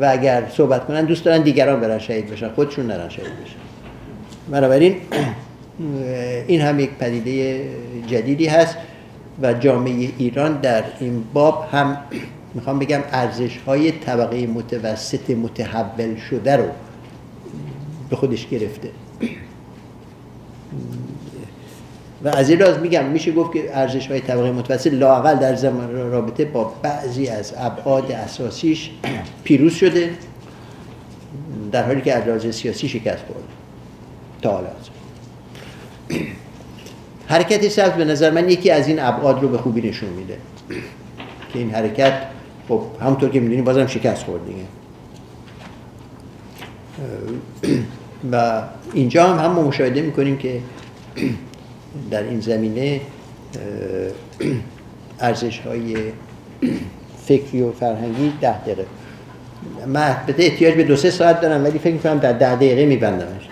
و 0.00 0.04
اگر 0.10 0.42
صحبت 0.56 0.86
کنن 0.86 1.04
دوست 1.04 1.24
دارن 1.24 1.42
دیگران 1.42 1.80
برن 1.80 1.98
شهید 1.98 2.30
بشن 2.30 2.48
خودشون 2.48 2.86
نرن 2.86 3.08
شهید 3.08 3.28
بشن. 3.44 3.56
بنابراین 4.50 4.96
این 6.46 6.60
هم 6.60 6.80
یک 6.80 6.90
پدیده 6.90 7.64
جدیدی 8.06 8.46
هست 8.46 8.76
و 9.42 9.52
جامعه 9.52 10.08
ایران 10.18 10.60
در 10.60 10.84
این 11.00 11.24
باب 11.32 11.68
هم 11.72 11.96
می‌خوام 12.54 12.78
بگم 12.78 13.00
ارزش 13.12 13.58
های 13.66 13.92
طبقه 13.92 14.46
متوسط 14.46 15.30
متحول 15.30 16.16
شده 16.30 16.56
رو 16.56 16.64
به 18.10 18.16
خودش 18.16 18.48
گرفته. 18.48 18.90
و 22.24 22.28
از 22.28 22.50
این 22.50 22.60
راز 22.60 22.78
میگم 22.78 23.04
میشه 23.04 23.32
گفت 23.32 23.52
که 23.52 23.78
ارزش 23.78 24.06
های 24.06 24.20
طبقه 24.20 24.52
متوسط 24.52 24.92
لاقل 24.92 25.34
در 25.34 25.54
زمان 25.54 26.10
رابطه 26.10 26.44
با 26.44 26.72
بعضی 26.82 27.28
از 27.28 27.54
ابعاد 27.56 28.12
اساسیش 28.12 28.90
پیروز 29.44 29.74
شده 29.74 30.10
در 31.72 31.82
حالی 31.82 32.00
که 32.00 32.14
از 32.14 32.54
سیاسی 32.54 32.88
شکست 32.88 33.24
خورده 33.26 33.48
تا 34.42 34.50
حالا 34.52 34.68
حرکت 37.26 37.68
سبز 37.68 37.92
به 37.92 38.04
نظر 38.04 38.30
من 38.30 38.48
یکی 38.48 38.70
از 38.70 38.88
این 38.88 39.00
ابعاد 39.00 39.42
رو 39.42 39.48
به 39.48 39.58
خوبی 39.58 39.88
نشون 39.88 40.08
میده 40.08 40.38
که 41.52 41.58
این 41.58 41.70
حرکت 41.70 42.12
خب 42.68 42.82
همونطور 43.00 43.30
که 43.30 43.40
می‌دونی 43.40 43.62
بازم 43.62 43.86
شکست 43.86 44.24
خورد 44.24 44.42
دیگه. 44.46 44.64
و 48.32 48.62
اینجا 48.92 49.26
هم 49.26 49.44
هم 49.44 49.64
مشاهده 49.64 50.02
می‌کنیم 50.02 50.36
که 50.36 50.60
در 52.10 52.22
این 52.22 52.40
زمینه 52.40 53.00
ارزش 55.20 55.58
های 55.58 55.96
فکری 57.26 57.62
و 57.62 57.72
فرهنگی 57.72 58.32
ده 58.40 58.58
دقیقه. 58.58 58.86
من 59.86 60.16
به 60.26 60.34
احتیاج 60.38 60.74
به 60.74 60.84
دو 60.84 60.96
سه 60.96 61.10
ساعت 61.10 61.40
دارم 61.40 61.64
ولی 61.64 61.78
فکر 61.78 61.92
می‌کنم 61.92 62.18
در 62.18 62.32
ده 62.32 62.54
دقیقه 62.54 62.86
میبندمش 62.86 63.48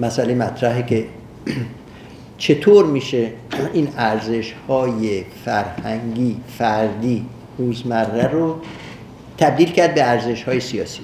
مسئله 0.00 0.34
مطرحه 0.34 0.82
که 0.82 1.06
چطور 2.38 2.86
میشه 2.86 3.30
این 3.72 3.88
ارزش 3.96 4.54
های 4.68 5.24
فرهنگی 5.44 6.36
فردی 6.58 7.26
روزمره 7.58 8.28
رو 8.28 8.56
تبدیل 9.38 9.72
کرد 9.72 9.94
به 9.94 10.04
ارزش 10.04 10.42
های 10.42 10.60
سیاسی؟ 10.60 11.02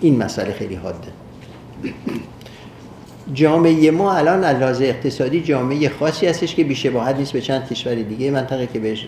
این 0.00 0.22
مسئله 0.22 0.52
خیلی 0.52 0.74
حاده. 0.74 1.08
جامعه 3.34 3.90
ما 3.90 4.12
الان 4.12 4.44
از 4.44 4.82
اقتصادی 4.82 5.40
جامعه 5.40 5.88
خاصی 5.88 6.26
هستش 6.26 6.54
که 6.54 6.64
بیشباهت 6.64 7.16
نیست 7.16 7.32
به 7.32 7.40
چند 7.40 7.68
کشور 7.68 7.94
دیگه 7.94 8.30
منطقه 8.30 8.66
که 8.66 8.78
بهش 8.78 9.06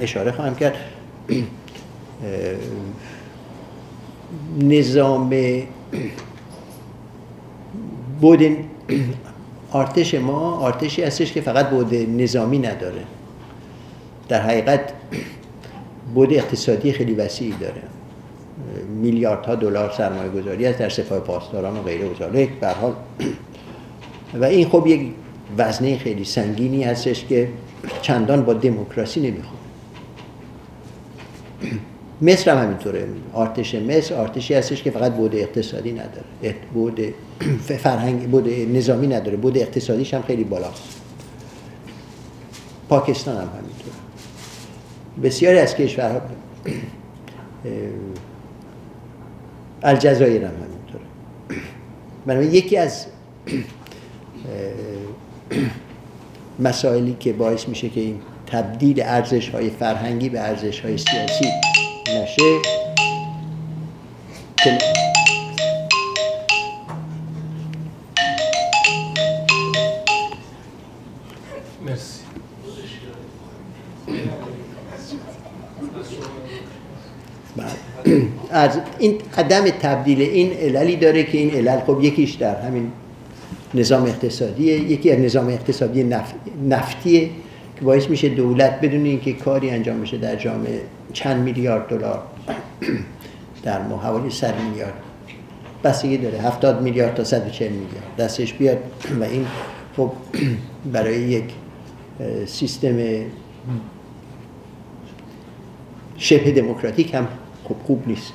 اشاره 0.00 0.32
خواهم 0.32 0.54
کرد. 0.54 0.74
نظام 4.58 5.30
بود 8.20 8.56
آرتش 9.76 10.14
ما 10.14 10.56
آرتشی 10.56 11.02
هستش 11.02 11.32
که 11.32 11.40
فقط 11.40 11.70
بود 11.70 11.94
نظامی 11.94 12.58
نداره. 12.58 13.04
در 14.28 14.40
حقیقت 14.40 14.92
بود 16.14 16.32
اقتصادی 16.32 16.92
خیلی 16.92 17.14
وسیعی 17.14 17.54
داره. 17.60 17.82
میلیاردها 19.02 19.54
دلار 19.54 19.92
سرمایه 19.92 20.30
گذاری 20.30 20.66
است 20.66 20.78
در 20.78 20.88
سپاه 20.88 21.20
پاسداران 21.20 21.76
و 21.76 21.82
غیره 21.82 22.06
و 22.06 22.30
به 22.60 22.68
حال 22.68 22.92
و 24.34 24.44
این 24.44 24.68
خب 24.68 24.86
یک 24.86 25.10
وزنه 25.58 25.98
خیلی 25.98 26.24
سنگینی 26.24 26.84
هستش 26.84 27.24
که 27.24 27.48
چندان 28.02 28.44
با 28.44 28.52
دموکراسی 28.52 29.20
نمی‌خواد. 29.20 29.56
مصر 32.22 32.50
هم 32.50 32.64
همینطوره. 32.64 33.06
آرتش 33.32 33.74
مصر 33.74 34.14
آرتشی 34.14 34.54
هستش 34.54 34.82
که 34.82 34.90
فقط 34.90 35.12
بود 35.12 35.36
اقتصادی 35.36 35.92
نداره. 35.92 36.56
بود 36.74 37.00
فرهنگ 37.82 38.30
بود 38.30 38.48
نظامی 38.48 39.06
نداره. 39.06 39.36
بود 39.36 39.58
اقتصادیش 39.58 40.14
هم 40.14 40.22
خیلی 40.22 40.44
بالاست. 40.44 41.00
پاکستان 42.88 43.36
هم 43.36 43.48
همینطور 43.48 43.92
بسیاری 45.22 45.58
از 45.58 45.76
کشورها 45.76 46.20
الجزایر 49.82 50.44
هم 50.44 50.54
همینطوره. 50.54 51.04
بنابراین 52.26 52.54
یکی 52.54 52.76
از 52.76 53.06
مسائلی 56.58 57.16
که 57.20 57.32
باعث 57.32 57.68
میشه 57.68 57.88
که 57.88 58.00
این 58.00 58.20
تبدیل 58.46 59.02
ارزش 59.02 59.48
های 59.48 59.70
فرهنگی 59.70 60.28
به 60.28 60.40
ارزش 60.40 60.80
های 60.80 60.98
سیاسی 60.98 61.75
نشه. 62.10 62.60
مرسی. 71.86 72.20
از 78.50 78.70
این 78.98 79.18
عدم 79.36 79.70
تبدیل 79.70 80.20
این 80.20 80.52
عللی 80.52 80.96
داره 80.96 81.24
که 81.24 81.38
این 81.38 81.50
علل 81.50 81.80
خب 81.80 81.98
یکیش 82.02 82.34
در 82.34 82.60
همین 82.60 82.92
نظام 83.74 84.04
اقتصادیه 84.04 84.80
یکی 84.80 85.10
از 85.10 85.18
نظام 85.18 85.48
اقتصادی 85.48 86.04
نف... 86.04 86.32
نفتیه 86.68 87.30
که 87.76 87.84
باعث 87.84 88.10
میشه 88.10 88.28
دولت 88.28 88.80
بدون 88.80 89.04
اینکه 89.04 89.32
کاری 89.32 89.70
انجام 89.70 90.00
بشه 90.00 90.16
در 90.16 90.36
جامعه. 90.36 90.80
چند 91.16 91.42
میلیارد 91.42 91.88
دلار 91.88 92.22
در 93.62 93.82
ما 93.82 93.96
حوالی 93.96 94.30
100 94.30 94.60
میلیارد. 94.60 94.94
بستگی 95.84 96.16
داره 96.16 96.38
70 96.38 96.82
میلیارد 96.82 97.14
تا 97.14 97.24
140 97.24 97.72
میلیارد. 97.72 98.16
دستش 98.18 98.52
بیاد 98.52 98.78
و 99.20 99.24
این 99.24 99.46
خب 99.96 100.12
برای 100.92 101.20
یک 101.20 101.44
سیستم 102.46 102.96
شبه 106.16 106.50
دموکراتیک 106.50 107.14
هم 107.14 107.28
خب 107.64 107.76
خوب 107.86 108.08
نیست. 108.08 108.32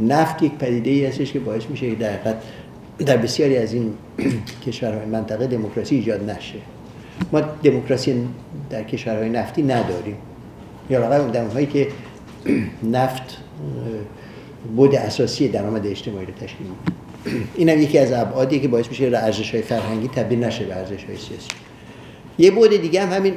نفت 0.00 0.42
یک 0.42 0.52
پدیده 0.52 0.90
ای 0.90 1.06
هستش 1.06 1.32
که 1.32 1.38
باعث 1.38 1.62
میشه 1.70 1.94
در 1.94 2.18
در 2.98 3.16
بسیاری 3.16 3.56
از 3.56 3.72
این 3.72 3.94
کشورهای 4.66 5.06
منطقه 5.06 5.46
دموکراسی 5.46 5.96
ایجاد 5.96 6.30
نشه. 6.30 6.58
ما 7.32 7.40
دموکراسی 7.40 8.28
در 8.70 8.82
کشورهای 8.82 9.28
نفتی 9.28 9.62
نداریم. 9.62 10.16
یا 10.90 11.00
رقم 11.00 11.30
در 11.30 11.40
اونهایی 11.40 11.66
که 11.66 11.88
نفت 12.82 13.38
بود 14.76 14.94
اساسی 14.94 15.48
درآمد 15.48 15.86
اجتماعی 15.86 16.26
رو 16.26 16.32
تشکیل 16.32 16.66
میده. 16.66 16.98
این 17.54 17.68
هم 17.68 17.82
یکی 17.82 17.98
از 17.98 18.12
ابعادی 18.12 18.60
که 18.60 18.68
باعث 18.68 18.88
میشه 18.88 19.10
ارزش 19.14 19.50
های 19.50 19.62
فرهنگی 19.62 20.08
تبدیل 20.08 20.44
نشه 20.44 20.64
به 20.64 20.76
ارزش 20.76 21.04
های 21.04 21.16
سیاسی. 21.16 21.48
یه 22.38 22.50
بود 22.50 22.80
دیگه 22.80 23.06
هم 23.06 23.12
همین 23.12 23.34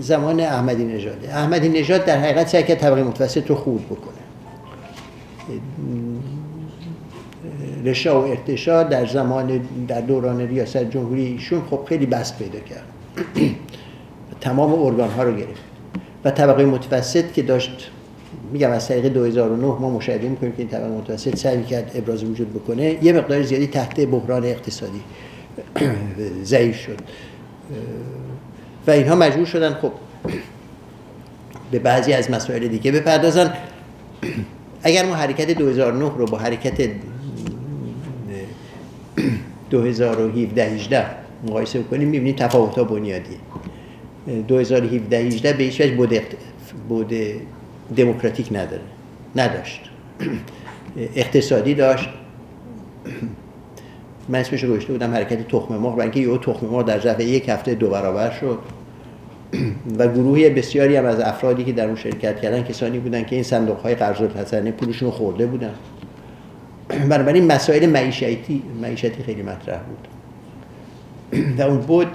زمان 0.00 0.40
احمدی 0.40 0.84
نژاده 0.84 1.28
احمدی 1.28 1.68
نژاد 1.68 2.04
در 2.04 2.18
حقیقت 2.18 2.48
سعی 2.48 2.62
کرد 2.62 2.78
طبقه 2.78 3.02
متوسط 3.02 3.50
رو 3.50 3.54
خوب 3.54 3.86
بکنه. 3.86 4.18
رشا 7.84 8.20
و 8.20 8.24
ارتشا 8.24 8.82
در 8.82 9.06
زمان 9.06 9.60
در 9.88 10.00
دوران 10.00 10.40
ریاست 10.40 10.76
جمهوری 10.90 11.26
ایشون 11.26 11.62
خب 11.70 11.80
خیلی 11.88 12.06
بست 12.06 12.38
پیدا 12.38 12.58
کرد. 12.58 12.84
تمام 14.40 14.82
ارگان 14.82 15.10
ها 15.10 15.22
رو 15.22 15.36
گرفت. 15.36 15.67
طبقه 16.30 16.64
متوسط 16.64 17.32
که 17.32 17.42
داشت 17.42 17.90
میگم 18.52 18.70
از 18.70 18.88
طریق 18.88 19.08
2009 19.08 19.66
ما 19.66 19.90
مشاهده 19.90 20.28
می‌کنیم 20.28 20.52
که 20.52 20.58
این 20.58 20.68
طبقه 20.68 20.88
متوسط 20.88 21.36
سعی 21.36 21.62
کرد 21.62 21.90
ابراز 21.94 22.24
وجود 22.24 22.54
بکنه 22.54 23.04
یه 23.04 23.12
مقدار 23.12 23.42
زیادی 23.42 23.66
تحت 23.66 24.00
بحران 24.00 24.44
اقتصادی 24.44 25.00
ضعیف 26.44 26.80
شد. 26.80 26.98
و 28.86 28.90
اینها 28.90 29.14
مجبور 29.14 29.46
شدن 29.46 29.74
خب 29.74 29.92
به 31.70 31.78
بعضی 31.78 32.12
از 32.12 32.30
مسائل 32.30 32.68
دیگه 32.68 32.92
بپردازن. 32.92 33.52
اگر 34.82 35.06
ما 35.06 35.14
حرکت 35.14 35.50
2009 35.50 36.12
رو 36.16 36.26
با 36.26 36.38
حرکت 36.38 36.90
2017 39.70 40.64
18 40.64 41.06
مقایسه 41.46 41.82
کنیم 41.82 42.08
می‌بینیم 42.08 42.36
تفاوت 42.36 42.78
ها 42.78 42.84
بنیادی 42.84 43.36
2017 44.28 45.16
18 45.16 45.52
به 45.52 45.64
هیچ 45.64 45.80
وجه 45.80 45.96
بود, 45.96 46.14
بود 46.88 47.14
دموکراتیک 47.96 48.48
نداره. 48.52 48.82
نداشت. 49.36 49.80
اقتصادی 51.16 51.74
داشت. 51.74 52.08
من 54.28 54.38
اسمش 54.38 54.64
رو 54.64 54.74
گوشته 54.74 54.92
بودم 54.92 55.14
حرکت 55.14 55.48
تخم 55.48 55.74
مرغ 55.74 55.92
برای 55.92 56.02
اینکه 56.02 56.20
یه 56.20 56.38
تخم 56.38 56.66
مرغ 56.66 56.86
در 56.86 57.00
ظرف 57.00 57.20
یک 57.20 57.48
هفته 57.48 57.74
دو 57.74 57.90
برابر 57.90 58.30
شد. 58.30 58.58
و 59.98 60.08
گروهی 60.08 60.50
بسیاری 60.50 60.96
هم 60.96 61.04
از 61.04 61.20
افرادی 61.20 61.64
که 61.64 61.72
در 61.72 61.86
اون 61.86 61.96
شرکت 61.96 62.40
کردن 62.40 62.62
کسانی 62.62 62.98
بودن 62.98 63.24
که 63.24 63.34
این 63.34 63.44
صندوق 63.44 63.78
های 63.80 63.94
قرض 63.94 64.20
الحسنه 64.20 64.70
پولشون 64.70 65.10
خورده 65.10 65.46
بودن. 65.46 65.74
بنابراین 66.88 67.46
مسائل 67.46 67.86
معیشتی 67.86 68.62
معیشتی 68.82 69.22
خیلی 69.22 69.42
مطرح 69.42 69.80
بود. 69.82 70.08
و 71.58 71.62
اون 71.62 71.78
بود 71.78 72.06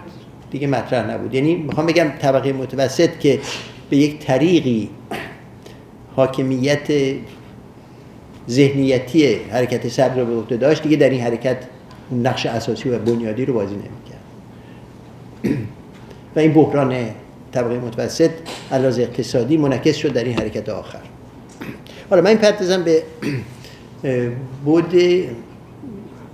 دیگه 0.54 0.68
مطرح 0.68 1.12
نبود. 1.12 1.34
یعنی 1.34 1.56
می‌خوام 1.56 1.86
بگم 1.86 2.08
طبقه 2.22 2.54
متوسط 2.54 3.20
که 3.20 3.40
به 3.90 3.98
یک 3.98 4.20
طریقی 4.20 4.90
حاکمیت 6.16 6.88
ذهنیتی 8.50 9.36
حرکت 9.36 9.90
صدر 9.90 10.20
رو 10.20 10.26
به 10.26 10.36
عهده 10.36 10.58
داشت 10.58 10.84
دیگه 10.84 10.98
در 10.98 11.10
این 11.10 11.22
حرکت 11.22 11.58
اون 12.10 12.28
نقش 12.28 12.46
اساسی 12.46 12.90
و 12.90 13.00
بنیادی 13.00 13.46
رو 13.46 13.54
بازی 13.54 13.76
نمی‌کرد. 13.76 14.24
و 16.36 16.40
این 16.40 16.54
بحران 16.54 16.96
طبقه 17.52 17.80
متوسط 17.80 18.32
علاوه 18.72 19.02
اقتصادی 19.02 19.58
منعکس 19.58 19.96
شد 19.96 20.14
در 20.14 20.24
این 20.24 20.40
حرکت 20.40 20.70
آخر. 20.70 21.02
حالا 22.10 22.22
من 22.22 22.36
پرتزم 22.36 22.84
به 22.84 23.04
بود 24.66 24.94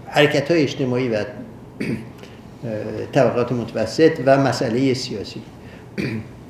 حرکت 0.08 0.52
های 0.52 0.62
اجتماعی 0.64 1.10
و 1.10 1.26
طبقات 3.12 3.52
متوسط 3.52 4.12
و 4.26 4.38
مسئله 4.38 4.94
سیاسی 4.94 5.42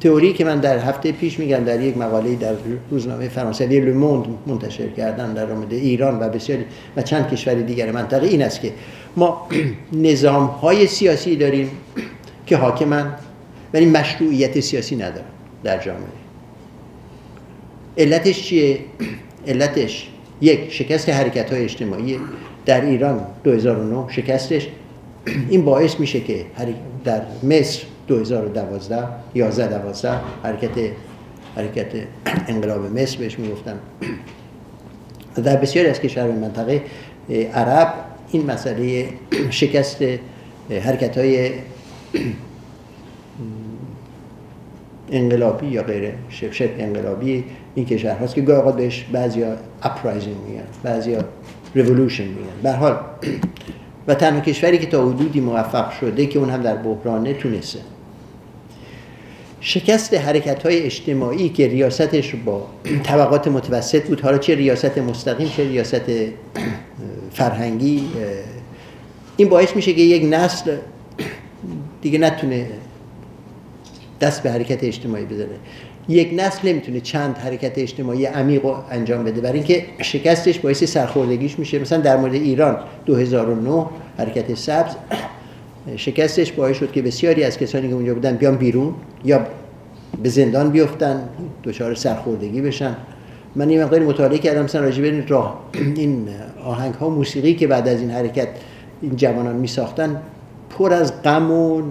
تئوری 0.01 0.33
که 0.33 0.45
من 0.45 0.59
در 0.59 0.77
هفته 0.77 1.11
پیش 1.11 1.39
میگم 1.39 1.57
در 1.57 1.81
یک 1.81 1.97
مقاله 1.97 2.35
در 2.35 2.53
روزنامه 2.91 3.27
فرانسوی 3.27 3.79
لوموند 3.79 4.25
منتشر 4.47 4.87
کردن 4.87 5.33
در 5.33 5.53
مورد 5.53 5.73
ایران 5.73 6.19
و 6.19 6.29
بسیاری 6.29 6.65
و 6.97 7.01
چند 7.01 7.29
کشور 7.29 7.53
دیگر 7.53 7.91
منطقه 7.91 8.27
این 8.27 8.41
است 8.41 8.61
که 8.61 8.71
ما 9.17 9.47
نظام 9.93 10.45
های 10.45 10.87
سیاسی 10.87 11.35
داریم 11.35 11.71
که 12.45 12.57
حاکمن 12.57 13.15
ولی 13.73 13.85
مشروعیت 13.85 14.59
سیاسی 14.59 14.95
ندارن 14.95 15.25
در 15.63 15.77
جامعه 15.77 16.03
علتش 17.97 18.43
چیه؟ 18.43 18.79
علتش 19.47 20.09
یک 20.41 20.73
شکست 20.73 21.09
حرکت 21.09 21.53
های 21.53 21.63
اجتماعی 21.63 22.19
در 22.65 22.85
ایران 22.85 23.25
2009 23.43 24.05
شکستش 24.09 24.67
این 25.49 25.65
باعث 25.65 25.99
میشه 25.99 26.19
که 26.19 26.45
در 27.03 27.21
مصر 27.43 27.83
2012 28.07 29.07
11 29.35 29.67
12 29.67 30.11
حرکت 30.43 30.69
حرکت 31.55 31.87
انقلاب 32.47 32.99
مصر 32.99 33.17
بهش 33.17 33.39
می‌گفتن. 33.39 33.79
در 35.43 35.55
بسیاری 35.55 35.89
از 35.89 35.99
کشورهای 35.99 36.35
منطقه 36.35 36.83
عرب 37.53 37.93
این 38.31 38.45
مسئله 38.45 39.09
شکست 39.49 40.03
حرکت 40.69 41.17
های 41.17 41.51
انقلابی 45.11 45.67
یا 45.67 45.83
غیر 45.83 46.13
شبه 46.29 46.83
انقلابی 46.83 47.43
این 47.75 47.85
کشور 47.85 48.11
هاست 48.11 48.35
که 48.35 48.41
گاهی 48.41 48.71
بهش 48.77 49.05
بعضیا 49.11 49.55
uprising 49.83 50.37
میگن 50.47 50.63
بعضیا 50.83 51.23
ریولوشن 51.75 52.23
میگن. 52.23 52.61
به 52.63 52.67
هر 52.67 52.71
حال 52.71 52.99
و 54.09 54.15
تنها 54.15 54.39
کشوری 54.39 54.77
که 54.77 54.85
تا 54.85 55.09
حدودی 55.09 55.39
موفق 55.39 55.91
شده 55.99 56.25
که 56.25 56.39
اون 56.39 56.49
هم 56.49 56.61
در 56.61 56.75
بحرانه 56.75 57.33
تونسته 57.33 57.79
شکست 59.61 60.13
حرکت 60.13 60.63
های 60.63 60.83
اجتماعی 60.83 61.49
که 61.49 61.67
ریاستش 61.67 62.35
با 62.35 62.67
طبقات 63.03 63.47
متوسط 63.47 64.07
بود. 64.07 64.21
حالا 64.21 64.37
چه 64.37 64.55
ریاست 64.55 64.97
مستقیم 64.97 65.49
چه 65.49 65.63
ریاست 65.63 66.01
فرهنگی 67.33 68.07
این 69.37 69.49
باعث 69.49 69.75
میشه 69.75 69.93
که 69.93 70.01
یک 70.01 70.33
نسل 70.33 70.77
دیگه 72.01 72.19
نتونه 72.19 72.67
دست 74.21 74.43
به 74.43 74.51
حرکت 74.51 74.83
اجتماعی 74.83 75.25
بزنه. 75.25 75.55
یک 76.09 76.33
نسل 76.37 76.69
نمی‌تونه 76.69 76.99
چند 76.99 77.37
حرکت 77.37 77.77
اجتماعی 77.77 78.25
عمیق 78.25 78.65
رو 78.65 78.75
انجام 78.91 79.23
بده. 79.23 79.41
برای 79.41 79.57
اینکه 79.57 79.85
شکستش 80.01 80.59
باعث 80.59 80.83
سرخوردگیش 80.83 81.59
میشه. 81.59 81.79
مثلا 81.79 81.99
در 81.99 82.17
مورد 82.17 82.33
ایران 82.33 82.77
2009 83.05 83.85
حرکت 84.17 84.55
سبز. 84.55 84.95
شکستش 85.95 86.51
باعث 86.51 86.77
شد 86.77 86.91
که 86.91 87.01
بسیاری 87.01 87.43
از 87.43 87.57
کسانی 87.57 87.87
که 87.87 87.93
اونجا 87.93 88.13
بودن 88.13 88.35
بیان 88.35 88.55
بیرون 88.55 88.93
یا 89.25 89.47
به 90.23 90.29
زندان 90.29 90.69
بیفتن 90.69 91.29
دچار 91.63 91.95
سرخوردگی 91.95 92.61
بشن. 92.61 92.95
من 93.55 93.69
یه 93.69 93.83
مقداری 93.83 94.05
مطالعه 94.05 94.37
کردم 94.37 94.63
مثلا 94.63 94.81
راجع 94.81 95.01
به 95.01 95.25
راه 95.27 95.59
این 95.95 96.27
آهنگ 96.63 96.93
ها 96.93 97.09
موسیقی 97.09 97.53
که 97.53 97.67
بعد 97.67 97.87
از 97.87 97.99
این 97.99 98.11
حرکت 98.11 98.47
این 99.01 99.15
جوانان 99.15 99.55
می 99.55 99.67
ساختن 99.67 100.21
پر 100.69 100.93
از 100.93 101.23
غم 101.23 101.51
و 101.51 101.81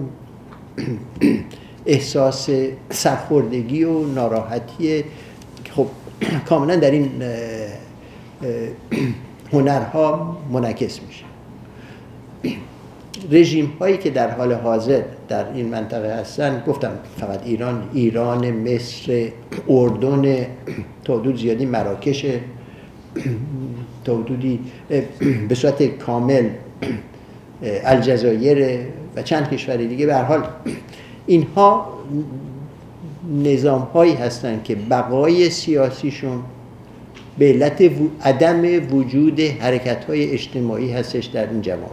احساس 1.89 2.49
سرخوردگی 2.89 3.83
و 3.83 4.07
ناراحتی. 4.07 5.03
خب 5.75 5.87
کاملا 6.45 6.75
در 6.75 6.91
این 6.91 7.11
هنرها 9.53 10.37
منعکس 10.51 10.99
میشه. 11.07 11.23
رژیم 13.31 13.73
هایی 13.79 13.97
که 13.97 14.09
در 14.09 14.31
حال 14.31 14.53
حاضر 14.53 15.01
در 15.27 15.53
این 15.53 15.65
منطقه 15.65 16.15
هستن 16.15 16.63
گفتم 16.67 16.91
فقط 17.17 17.39
ایران 17.45 17.89
ایران 17.93 18.51
مصر 18.51 19.29
اردن 19.69 20.45
تا 21.03 21.19
حدود 21.19 21.37
زیادی 21.37 21.65
مراکش 21.65 22.25
تا 24.05 24.17
حدودی 24.17 24.59
به 25.49 25.55
صورت 25.55 25.83
کامل 25.83 26.49
الجزایر 27.63 28.79
و 29.15 29.21
چند 29.21 29.49
کشور 29.49 29.75
دیگه. 29.75 30.05
به 30.05 30.15
هر 30.15 30.23
حال 30.23 30.43
اینها 31.29 31.87
نظام 33.43 33.81
هایی 33.81 34.13
هستند 34.13 34.63
که 34.63 34.75
بقای 34.75 35.49
سیاسیشون 35.49 36.39
به 37.37 37.49
علت 37.49 37.91
عدم 38.23 38.93
وجود 38.95 39.39
حرکت 39.39 40.05
های 40.05 40.31
اجتماعی 40.31 40.91
هستش 40.91 41.25
در 41.25 41.49
این 41.49 41.61
جوامع. 41.61 41.85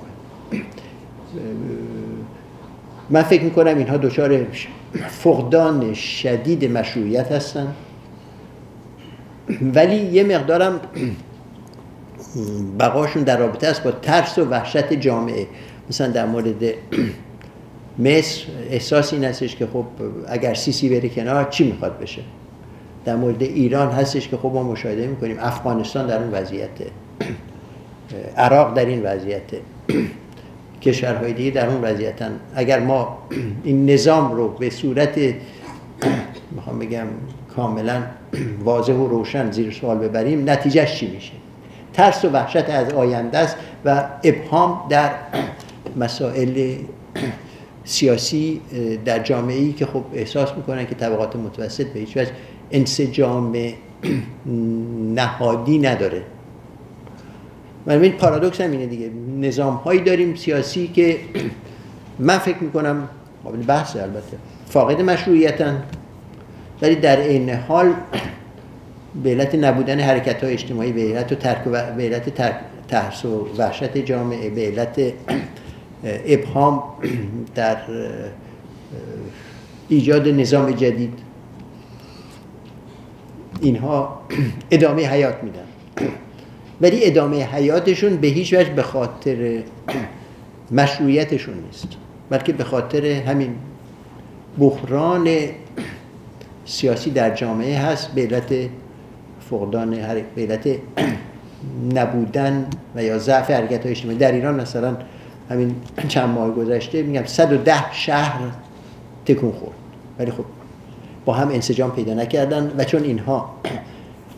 من 3.11 3.23
فکر 3.23 3.43
می‌کنم 3.43 3.79
اینها 3.79 3.97
دچار 3.97 4.47
فقدان 5.09 5.95
شدید 5.95 6.65
مشروعیت 6.65 7.33
هستن 7.33 7.75
ولی 9.75 9.97
یه 9.97 10.25
مقدارم 10.25 10.81
بقاشون 12.81 13.23
در 13.23 13.37
رابطه 13.37 13.67
است 13.67 13.83
با 13.83 13.91
ترس 13.91 14.39
و 14.39 14.45
وحشت 14.45 14.93
جامعه. 14.93 15.47
مثلا 15.91 16.09
در 16.09 16.27
مورد 16.27 16.65
مصر 17.99 18.43
احساس 18.71 19.13
این 19.13 19.25
هستش 19.25 19.57
که 19.57 19.67
خب 19.67 19.85
اگر 20.29 20.55
سیسی 20.55 20.89
بره 20.89 21.09
کنار 21.09 21.45
چی 21.45 21.65
می‌خواد 21.65 21.99
بشه؟ 21.99 22.23
در 23.05 23.17
مورد 23.17 23.43
ایران 23.43 23.91
هستش 23.91 24.29
که 24.29 24.37
خب 24.37 24.51
ما 24.55 24.63
مشاهده 24.63 25.07
می‌کنیم. 25.07 25.37
افغانستان 25.41 26.07
در 26.07 26.19
اون 26.19 26.31
وضعیته 26.31 26.87
عراق 28.37 28.75
در 28.75 28.85
این 28.85 29.03
وضعیته 29.03 29.61
کشورهای 30.83 31.33
دیگه 31.33 31.51
در 31.51 31.69
اون 31.69 31.81
وضعیتن. 31.81 32.41
اگر 32.55 32.81
ما 32.81 33.19
این 33.65 33.91
نظام 33.91 34.33
رو 34.33 34.49
به 34.49 34.71
صورت 34.71 35.19
می‌خوام 36.51 36.79
بگم 36.79 37.07
کاملا 37.57 38.03
واضح 38.65 38.93
و 38.93 39.09
روشن 39.09 39.51
زیر 39.51 39.73
سوال 39.73 39.99
ببریم 39.99 40.51
نتیجهش 40.51 40.99
چی 40.99 41.07
میشه؟ 41.07 41.33
ترس 41.93 42.25
و 42.25 42.29
وحشت 42.29 42.71
از 42.71 42.93
آینده 42.93 43.39
است 43.39 43.57
و 43.85 44.05
ابهام 44.25 44.81
در 44.89 45.11
مسائل 45.97 46.75
سیاسی 47.87 48.61
در 49.05 49.19
جامعه 49.19 49.57
ای 49.57 49.73
که 49.73 49.87
خب 49.87 50.05
احساس 50.15 50.53
می‌کنن 50.57 50.87
که 50.87 50.95
طبقات 50.95 51.37
متوسط 51.37 51.87
به 51.87 52.01
هیچ 52.01 52.17
وجه 52.17 52.31
انسجام 52.71 53.57
نهادی 55.15 55.79
نداره. 55.79 56.23
من 57.87 58.03
این 58.03 58.13
پارادوکس 58.13 58.61
هم 58.61 58.71
اینه 58.71 58.87
دیگه. 58.87 59.11
نظام 59.41 59.75
هایی 59.75 60.01
داریم 60.01 60.35
سیاسی 60.35 60.89
که 60.89 61.19
من 62.19 62.39
فکر 62.39 62.59
می‌کنم 62.61 63.09
قابل 63.45 63.63
بحث 63.63 63.97
البته 63.97 64.37
فاقد 64.67 65.01
مشروعیتن 65.01 65.83
ولی 66.83 66.95
در 66.95 67.21
این 67.21 67.51
حال 67.51 67.95
به 69.23 69.31
علت 69.31 69.55
نبودن 69.55 70.01
حرکت 70.01 70.45
های 70.45 70.53
اجتماعی 70.53 70.93
به 70.93 71.03
علت 71.03 71.35
ترک 71.35 71.67
و 71.67 71.71
به 71.71 72.03
علت 72.03 72.35
ترس 72.89 73.25
و 73.25 73.49
وحشت 73.59 73.97
جامعه 73.97 74.51
به 74.51 74.67
علت 74.67 75.13
ابهام 76.07 76.83
در 77.55 77.77
ایجاد 79.89 80.29
نظام 80.29 80.71
جدید. 80.71 81.19
اینها 83.61 84.21
ادامه 84.71 85.07
حیات 85.07 85.43
میدن. 85.43 85.67
ولی 86.81 87.05
ادامه 87.05 87.45
حیاتشون 87.45 88.17
به 88.17 88.29
هیچ 88.29 88.55
وجه 88.55 88.71
به 88.71 88.83
خاطر 88.83 89.63
مشروعیتشون 90.71 91.55
نیست 91.55 91.89
بلکه 92.31 92.53
به 92.53 92.65
خاطر 92.65 93.07
همین 93.07 93.55
بحران 94.59 95.29
سیاسی 96.65 97.11
در 97.11 97.35
جامعه 97.35 97.79
هست 97.79 98.15
به 98.15 98.23
علت 98.23 98.55
فقدان 99.51 99.91
به 100.35 100.43
علت 100.43 100.69
نبودن 101.95 102.67
و 102.95 103.05
یا 103.05 103.19
ضعف 103.19 103.51
حرکت 103.51 103.83
های 103.83 103.91
اجتماعی. 103.91 104.19
در 104.19 104.33
ایران 104.33 104.61
مثلا 104.61 104.97
همین 105.51 105.77
چند 106.09 106.29
ماه 106.29 106.51
گذشته 106.51 107.03
میگم 107.03 107.25
110 107.25 107.93
شهر 107.93 108.41
تکون 109.27 109.53
خورد. 109.53 109.75
ولی 110.19 110.31
خب 110.31 110.45
با 111.25 111.33
هم 111.33 111.49
انسجام 111.49 111.91
پیدا 111.91 112.15
نکردن 112.15 112.73
و 112.79 112.85
چون 112.85 113.03
اینها 113.03 113.55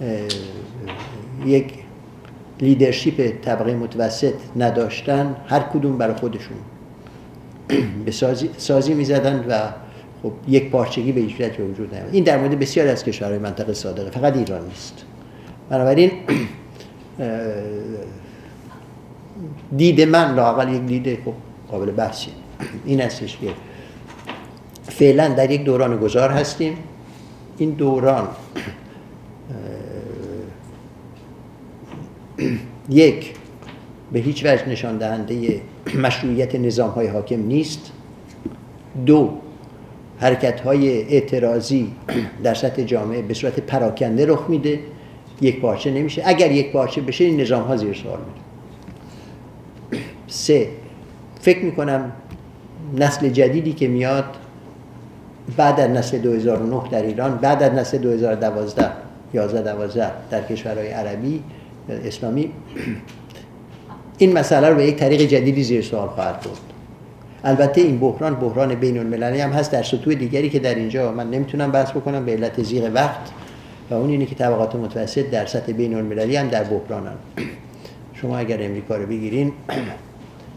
یک 1.46 1.72
لیدرشپ 2.60 3.32
طبقه 3.42 3.74
متوسط 3.74 4.34
نداشتن 4.56 5.36
هر 5.46 5.60
کدوم 5.60 5.98
برای 5.98 6.14
خودشون 6.14 6.56
به 8.04 8.10
سازی, 8.10 8.50
سازی 8.56 8.94
می 8.94 9.04
زدن 9.04 9.44
و 9.48 9.58
خب 10.22 10.32
یک 10.48 10.70
پارچگی 10.70 11.12
به 11.12 11.20
هیچ 11.20 11.36
به 11.36 11.64
وجود 11.64 11.94
نیامد. 11.94 12.14
این 12.14 12.24
در 12.24 12.38
مورد 12.38 12.58
بسیار 12.58 12.88
از 12.88 13.04
کشورهای 13.04 13.38
منطقه 13.38 13.72
صادقه 13.72 14.10
فقط 14.10 14.36
ایران 14.36 14.64
نیست. 14.64 15.04
بنابراین 15.70 16.10
دید 19.76 20.00
من 20.00 20.34
لاقل 20.34 20.74
یک 20.74 20.82
دید 20.82 21.18
خب 21.24 21.32
قابل 21.70 21.90
بحثی 21.90 22.30
این 22.84 23.00
هستش 23.00 23.36
که 23.36 23.48
فعلا 24.82 25.28
در 25.28 25.50
یک 25.50 25.64
دوران 25.64 25.96
گذار 25.96 26.30
هستیم. 26.30 26.76
این 27.58 27.70
دوران 27.70 28.28
یک 32.90 33.34
به 34.12 34.18
هیچ 34.18 34.44
وجه 34.46 34.68
نشان 34.68 34.98
دهنده 34.98 35.60
مشروعیت 35.98 36.54
نظام 36.54 36.90
های 36.90 37.06
حاکم 37.06 37.46
نیست. 37.46 37.92
دو 39.06 39.38
حرکت 40.18 40.60
های 40.60 41.02
اعتراضی 41.02 41.92
در 42.42 42.54
سطح 42.54 42.82
جامعه 42.82 43.22
به 43.22 43.34
صورت 43.34 43.60
پراکنده 43.60 44.26
رخ 44.26 44.44
میده. 44.48 44.80
یک 45.40 45.60
پارچه 45.60 45.90
نمیشه. 45.90 46.22
اگر 46.26 46.52
یک 46.52 46.72
پارچه 46.72 47.00
بشه 47.00 47.24
این 47.24 47.40
نظام 47.40 47.62
ها 47.62 47.76
زیر 47.76 47.94
سوال 47.94 48.18
میده 48.18 48.47
سه. 50.28 50.68
فکر 51.40 51.64
می‌کنم 51.64 52.12
نسل 52.96 53.28
جدیدی 53.28 53.72
که 53.72 53.88
میاد 53.88 54.24
بعد 55.56 55.80
از 55.80 55.90
نسل 55.90 56.18
2009 56.18 56.82
در 56.90 57.02
ایران 57.02 57.36
بعد 57.36 57.62
از 57.62 57.72
نسل 57.72 57.98
2012 57.98 58.90
11 59.34 59.62
12 59.62 60.10
در 60.30 60.42
کشورهای 60.42 60.88
عربی 60.88 61.42
اسلامی 61.88 62.50
این 64.18 64.38
مسئله 64.38 64.68
رو 64.68 64.76
به 64.76 64.84
یک 64.84 64.96
طریق 64.96 65.20
جدیدی 65.20 65.62
زیر 65.62 65.82
سوال 65.82 66.08
خواهد 66.08 66.40
برد. 66.40 66.58
البته 67.44 67.80
این 67.80 67.98
بحران 67.98 68.34
بحران 68.34 68.74
بین 68.74 68.98
المللی 68.98 69.40
هم 69.40 69.50
هست 69.50 69.72
در 69.72 69.82
سطوح 69.82 70.14
دیگری 70.14 70.50
که 70.50 70.58
در 70.58 70.74
اینجا 70.74 71.12
من 71.12 71.30
نمی‌تونم 71.30 71.70
بحث 71.70 71.90
بکنم 71.90 72.24
به 72.24 72.32
علت 72.32 72.62
زیغ 72.62 72.90
وقت. 72.94 73.30
و 73.90 73.94
اون 73.94 74.10
اینه 74.10 74.26
که 74.26 74.34
طبقات 74.34 74.74
متوسط 74.74 75.30
در 75.30 75.46
سطح 75.46 75.72
بین 75.72 75.94
المللی 75.94 76.36
هم 76.36 76.48
در 76.48 76.64
بحرانن. 76.64 77.14
شما 78.14 78.38
اگر 78.38 78.62
امریکا 78.62 78.96
رو 78.96 79.06
بگیرین 79.06 79.52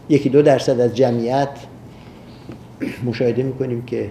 یکی 0.08 0.28
دو 0.28 0.42
درصد 0.42 0.80
از 0.80 0.96
جمعیت 0.96 1.48
مشاهده 3.04 3.42
می‌کنیم 3.42 3.82
که 3.82 4.10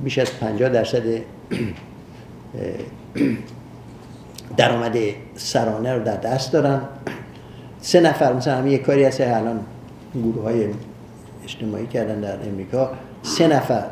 بیش 0.00 0.18
از 0.18 0.38
50 0.38 0.68
درصد 0.68 1.02
درآمد 4.56 4.96
سرانه 5.34 5.94
رو 5.94 6.04
در 6.04 6.16
دست 6.16 6.52
دارن. 6.52 6.80
سه 7.80 8.00
نفر 8.00 8.32
مثلا 8.32 8.56
همین 8.56 8.72
یک 8.72 8.82
کاری 8.82 9.04
هست. 9.04 9.20
الان 9.20 9.60
گروه 10.14 10.42
های 10.42 10.66
اجتماعی 11.44 11.86
کردن 11.86 12.20
در 12.20 12.48
امریکا. 12.48 12.90
سه 13.22 13.48
نفر 13.48 13.84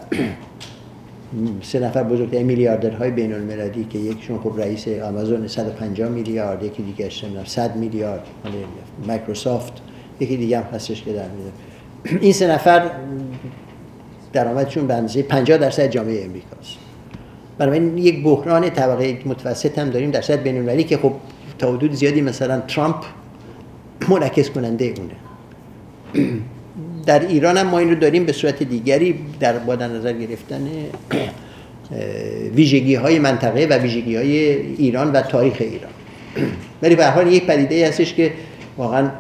سه 1.63 1.79
نفر 1.81 2.03
بزرگترین 2.03 2.47
میلیاردرهای 2.47 3.11
بین 3.11 3.33
المللی 3.33 3.85
که 3.85 3.99
یکشون 3.99 4.39
خب 4.39 4.55
رئیس 4.59 4.89
آمازون 4.89 5.49
150 5.49 6.09
میلیارد 6.09 6.63
یکی 6.63 6.83
دیگه 6.83 7.07
اشتمنام 7.07 7.45
100 7.45 7.77
میلیارد. 7.77 8.27
مایکروسافت. 9.07 9.73
یکی 10.21 10.37
دیگه 10.37 10.59
هم 10.59 10.65
هستش 10.75 11.03
که 11.03 11.13
در 11.13 11.29
میده 11.29 12.21
این 12.21 12.33
سه 12.33 12.47
نفر 12.47 12.91
درآمدشون 14.33 14.87
به 14.87 14.95
اندازه 14.95 15.23
50 15.23 15.59
درصد 15.59 15.87
جامعه 15.87 16.25
امریکاست. 16.25 16.79
بنابراین 17.59 17.99
یک 17.99 18.25
بحران 18.25 18.71
طبقه 18.71 19.19
متوسط 19.25 19.79
هم 19.79 19.91
داریم 19.91 20.11
در 20.11 20.21
سطح 20.21 20.43
بین‌المللی 20.43 20.85
که 20.85 20.97
خب 20.97 21.13
تا 21.59 21.73
حدود 21.73 21.93
زیادی 21.93 22.21
مثلا 22.21 22.61
ترامپ 22.61 22.97
منعکس 24.09 24.51
کننده 24.51 24.95
اونه. 24.97 25.15
در 27.07 27.27
ایران 27.27 27.57
هم 27.57 27.67
ما 27.67 27.79
این 27.79 27.89
رو 27.89 27.95
داریم 27.95 28.25
به 28.25 28.33
صورت 28.33 28.63
دیگری 28.63 29.15
در 29.41 29.59
با 29.59 29.75
نظر 29.75 30.13
گرفتن 30.13 30.69
ویژگی 32.55 32.95
های 32.95 33.19
منطقه 33.19 33.67
و 33.67 33.73
ویژگی 33.79 34.17
های 34.17 34.39
ایران 34.77 35.13
و 35.13 35.23
تاریخ 35.23 35.57
ایران. 35.61 35.91
ولی 36.83 36.97
به 36.97 37.07
حال 37.07 37.33
یک 37.33 37.47
پدیده 37.47 37.89
هستش 37.89 38.15
که 38.15 38.33
واقعا 38.77 39.11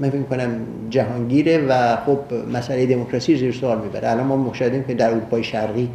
من 0.00 0.10
فکر 0.10 0.22
کنم 0.22 0.60
جهانگیره 0.90 1.58
و 1.58 1.96
خب 1.96 2.18
مسئله 2.52 2.86
دموکراسی 2.86 3.36
زیر 3.36 3.52
سوال 3.52 3.80
می‌بره. 3.80 4.10
الان 4.10 4.26
ما 4.26 4.36
مشاهدیم 4.36 4.84
که 4.84 4.94
در 4.94 5.10
اروپای 5.10 5.44
شرقی 5.44 5.88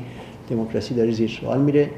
دموکراسی 0.50 0.94
داره 0.94 1.12
زیر 1.12 1.30
سوال 1.30 1.62
میره. 1.62 1.90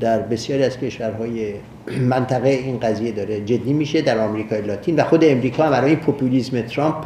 در 0.00 0.20
بسیاری 0.20 0.62
از 0.62 0.78
کشورهای 0.78 1.54
منطقه 2.00 2.48
این 2.48 2.78
قضیه 2.78 3.12
داره. 3.12 3.40
جدی 3.40 3.72
میشه 3.72 4.02
در 4.02 4.18
آمریکای 4.18 4.60
لاتین 4.62 4.96
و 4.96 5.04
خود 5.04 5.24
امریکا 5.24 5.64
هم 5.64 5.70
برای 5.70 5.96
پوپولیسم 5.96 6.60
ترامپ 6.60 7.04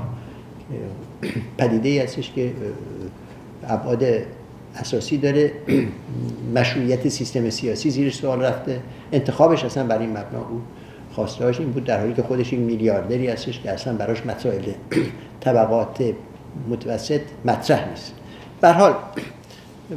پدیده 1.59 1.88
ای 1.88 1.99
هستش 1.99 2.32
که 2.32 2.53
ابعاد 3.68 4.05
اساسی 4.76 5.18
داره. 5.18 5.53
مشروعیت 6.55 7.09
سیستم 7.09 7.51
سیاسی 7.51 7.90
زیر 7.90 8.11
سوال 8.11 8.40
رفته. 8.40 8.80
انتخابش 9.12 9.64
اصلا 9.64 9.86
برای 9.86 10.05
این 10.05 10.11
مبنا 10.11 10.38
او 10.51 10.61
خواستهاش 11.18 11.60
این 11.60 11.70
بود 11.70 11.84
در 11.84 12.00
حالی 12.00 12.12
که 12.12 12.22
خودش 12.22 12.52
این 12.52 12.62
میلیاردری 12.62 13.26
هستش 13.26 13.60
که 13.60 13.70
اصلا 13.70 13.92
براش 13.92 14.26
مسائل 14.26 14.62
طبقات 15.44 16.12
متوسط 16.68 17.20
مطرح 17.44 17.88
نیست. 17.88 18.12
به 18.60 18.72
حال 18.72 18.94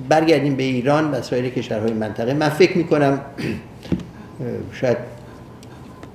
برگردیم 0.09 0.55
به 0.55 0.63
ایران 0.63 1.11
و 1.11 1.21
سایر 1.21 1.49
کشورهای 1.49 1.93
منطقه. 1.93 2.33
من 2.33 2.49
فکر 2.49 2.77
می‌کنم 2.77 3.21
شاید 4.81 4.97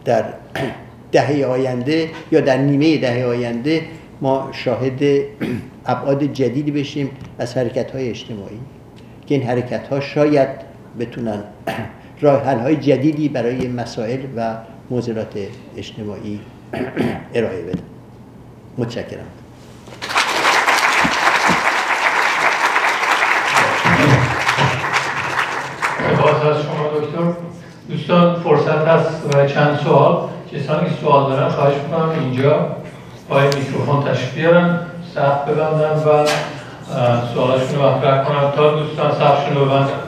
در 0.05 0.25
دهه 1.13 1.45
آینده 1.45 2.11
یا 2.33 2.41
در 2.41 2.57
نیمه 2.57 2.99
دهه 2.99 3.27
آینده 3.27 3.83
ما 4.21 4.49
شاهد 4.53 5.03
ابعاد 5.87 6.25
جدیدی 6.25 6.71
بشیم 6.71 7.11
از 7.39 7.57
حرکت 7.57 7.91
های 7.91 8.11
اجتماعی 8.11 8.61
که 9.27 9.35
این 9.35 9.45
حرکت 9.45 9.89
ها 9.89 10.01
شاید 10.01 10.49
بتونن 11.01 11.45
راه 12.21 12.43
های 12.43 12.77
جدیدی 12.77 13.29
برای 13.29 13.69
مسائل 13.69 14.21
و 14.37 14.57
موزلات 14.91 15.39
اجتماعی 15.77 16.41
ارائه 17.35 17.63
بدن 17.63 17.83
متشکرم. 18.79 19.27
سپاس 25.99 26.43
از 26.43 26.63
شما 26.63 26.89
دکتر 27.01 27.41
دوستان 27.89 28.41
فرصت 28.41 28.89
هست 28.89 29.35
و 29.35 29.47
چند 29.47 29.81
سوال. 29.85 30.29
کسانی 30.53 30.89
که 30.89 30.95
سوال 31.01 31.31
دارن 31.31 31.49
خواهش 31.49 31.75
می‌کنم 31.75 32.09
اینجا 32.09 32.77
پای 33.29 33.47
میکروفون 33.47 34.05
تشریف 34.05 34.35
بیارن 34.35 34.79
سخت 35.15 35.47
ببندن 35.47 35.91
و 35.91 36.27
سوالشون 37.35 37.79
رو 37.79 37.89
مطرح 37.89 38.25
کنم 38.25 38.51
تا 38.57 38.81
دوستان 38.81 39.13
سخشون 39.13 39.57
رو 39.57 39.65
ببندن. 39.65 40.06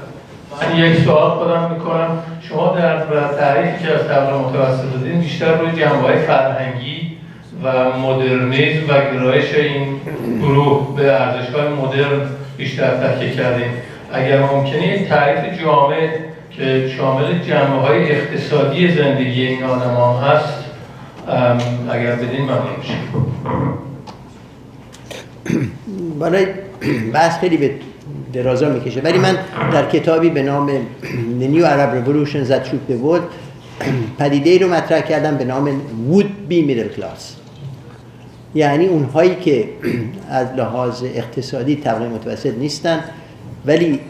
من 0.62 0.78
یک 0.78 1.00
سوال 1.04 1.30
خودم 1.30 1.70
می‌کنم. 1.74 2.22
شما 2.48 2.76
در 2.76 2.98
تعریفی 3.38 3.84
که 3.84 3.92
از 3.92 4.09
طبق 4.09 4.32
متوسط 4.34 4.92
دادین 4.94 5.20
بیشتر 5.20 5.59
روی 5.59 5.72
جنبه 5.72 6.16
فرهنگی 6.16 7.16
و 7.64 7.98
مدرنیزم 7.98 8.84
و 8.88 9.14
گرایش 9.14 9.54
این 9.54 10.00
گروه 10.42 10.96
به 10.96 11.12
ارزشگاه 11.12 11.68
مدرن 11.68 12.20
بیشتر 12.56 12.96
تحکیه 12.96 13.30
کردیم 13.30 13.70
اگر 14.12 14.42
ممکنه 14.42 14.82
این 14.82 15.09
تعریف 15.09 15.62
جامع 15.62 16.09
که 16.50 16.88
شامل 16.96 17.38
جنبه 17.38 17.80
های 17.80 18.12
اقتصادی 18.12 18.92
زندگی 18.92 19.46
این 19.46 19.64
آدم 19.64 20.26
هست 20.26 20.64
اگر 21.90 22.14
بدین 22.14 22.42
ممنون 22.42 22.76
میشم. 22.78 22.98
برای 26.20 26.46
بحث 27.12 27.40
خیلی 27.40 27.56
به 27.56 27.70
درازا 28.33 28.68
می‌کشه. 28.68 29.01
ولی 29.01 29.18
من 29.18 29.39
در 29.72 29.91
کتابی 29.91 30.31
به 30.31 30.43
نام 30.43 30.68
The 31.41 31.55
New 31.55 31.62
Arab 31.62 31.91
Revolution 31.99 32.51
That 32.51 32.64
Shook 32.68 32.93
the 32.93 33.05
World 33.05 33.22
پدیده 34.18 34.51
ای 34.51 34.59
رو 34.59 34.68
مطرح 34.68 35.01
کردم 35.01 35.37
به 35.37 35.45
نام 35.45 35.81
Would 36.12 36.53
Be 36.53 36.55
Middle 36.55 37.01
Class. 37.01 37.22
یعنی 38.55 38.87
اونهایی 38.87 39.35
که 39.35 39.68
از 40.31 40.47
لحاظ 40.57 41.03
اقتصادی 41.05 41.76
طبقه 41.76 42.09
متوسط 42.09 42.55
نیستن 42.55 43.05
ولی 43.66 44.01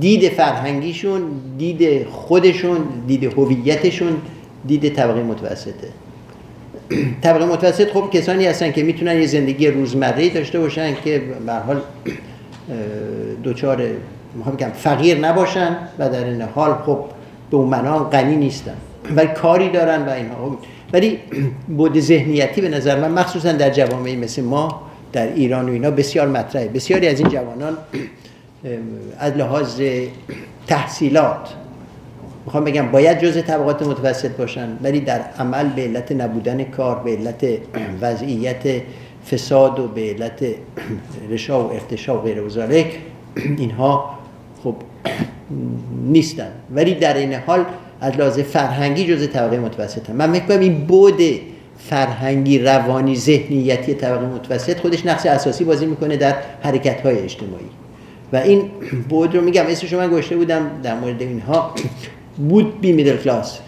دید 0.00 0.28
فرهنگیشون 0.28 1.22
دید 1.58 2.06
خودشون 2.08 2.78
دید 3.06 3.24
هویتشون 3.24 4.16
دید 4.66 4.94
طبقه 4.94 5.22
متوسطه. 5.22 5.88
طبقه 7.22 7.46
متوسط 7.46 7.90
خب 7.92 8.10
کسانی 8.12 8.46
هستن 8.46 8.72
که 8.72 8.82
می‌تونن 8.82 9.20
یه 9.20 9.26
زندگی 9.26 9.68
روزمره 9.68 10.28
داشته 10.28 10.60
باشن 10.60 10.94
که 11.04 11.22
به 11.46 11.52
حال 11.52 11.80
دوچار 13.42 13.82
می‌خوام 14.34 14.56
بگم 14.56 14.70
فقیر 14.74 15.18
نباشن 15.18 15.76
و 15.98 16.08
در 16.08 16.24
این 16.24 16.42
حال 16.42 16.74
خب 16.86 17.04
به 17.50 17.56
اون 17.56 17.98
غنی 17.98 18.36
نیستن. 18.36 18.74
ولی 19.16 19.26
کاری 19.26 19.68
دارن 19.68 20.02
و 20.02 20.10
اینها. 20.10 20.58
ولی 20.92 21.18
بود 21.68 22.00
ذهنیتی 22.00 22.60
به 22.60 22.68
نظر 22.68 23.00
من 23.00 23.10
مخصوصا 23.10 23.52
در 23.52 23.70
جوامعی 23.70 24.16
مثل 24.16 24.42
ما 24.42 24.82
در 25.12 25.26
ایران 25.26 25.68
و 25.68 25.72
اینا 25.72 25.90
بسیار 25.90 26.28
مطرحه. 26.28 26.68
بسیاری 26.68 27.08
از 27.08 27.20
این 27.20 27.28
جوانان 27.28 27.76
از 29.18 29.32
لحاظ 29.36 29.82
تحصیلات 30.66 31.54
می‌خوام 32.44 32.64
بگم 32.64 32.90
باید 32.90 33.20
جزء 33.20 33.40
طبقات 33.40 33.82
متوسط 33.82 34.30
باشن 34.30 34.68
ولی 34.82 35.00
در 35.00 35.20
عمل 35.38 35.68
به 35.68 35.82
علت 35.82 36.12
نبودن 36.12 36.64
کار 36.64 36.98
به 36.98 37.16
علت 37.16 37.46
وضعیت 38.00 38.82
فساد 39.30 39.80
و 39.80 39.88
به 39.88 40.00
علت 40.00 40.44
رشا 41.30 41.64
و 41.64 41.72
ارتشا 41.72 42.18
و 42.18 42.20
غیر 42.20 42.42
اینها 43.36 44.18
خب 44.64 44.74
نیستن. 46.06 46.50
ولی 46.74 46.94
در 46.94 47.16
این 47.16 47.34
حال 47.34 47.64
از 48.00 48.16
لحاظ 48.16 48.38
فرهنگی 48.38 49.06
جزء 49.06 49.26
طبقه 49.26 49.58
متوسط 49.58 50.10
هم. 50.10 50.16
من 50.16 50.30
می‌کنم 50.30 50.60
این 50.60 50.86
بود 50.86 51.22
فرهنگی 51.78 52.58
روانی 52.58 53.16
ذهنیتی 53.16 53.94
طبقه 53.94 54.26
متوسط 54.26 54.80
خودش 54.80 55.06
نقش 55.06 55.26
اساسی 55.26 55.64
بازی 55.64 55.86
می‌کنه 55.86 56.16
در 56.16 56.34
حرکت 56.62 57.00
های 57.00 57.18
اجتماعی. 57.18 57.64
و 58.32 58.36
این 58.36 58.70
بود 59.08 59.36
رو 59.36 59.40
میگم 59.40 59.64
اسمش 59.68 59.92
من 59.92 60.08
گوشته 60.10 60.36
بودم 60.36 60.70
در 60.82 60.94
مورد 60.94 61.22
اینها. 61.22 61.74
بود 62.36 62.80
بی 62.80 62.92
میدل 62.92 63.16
کلاس 63.16 63.58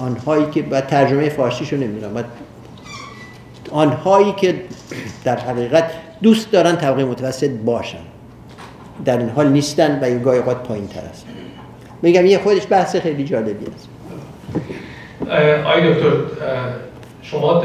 آنهایی 0.00 0.46
که 0.54 0.62
بعد 0.62 0.86
ترجمه 0.86 1.28
فارسیشو 1.28 1.76
نمی‌دونم. 1.76 2.24
آنهایی 3.72 4.32
که 4.32 4.54
در 5.24 5.36
حقیقت 5.36 5.90
دوست 6.22 6.52
دارن 6.52 6.76
طبقه 6.76 7.04
متوسط 7.04 7.50
باشن. 7.50 7.98
در 9.04 9.18
این 9.18 9.28
حال 9.28 9.48
نیستن 9.48 9.98
و 10.02 10.10
یه 10.10 10.18
گاهی 10.18 10.38
اوقات 10.38 10.62
پایین 10.62 10.86
تر 10.86 11.00
است. 11.00 11.26
میگم 12.02 12.26
یه 12.26 12.38
خودش 12.38 12.62
بحث 12.70 12.96
خیلی 12.96 13.24
جالبی 13.24 13.66
است. 13.76 13.88
آی 15.64 15.94
دکتر 15.94 16.12
شما 17.22 17.64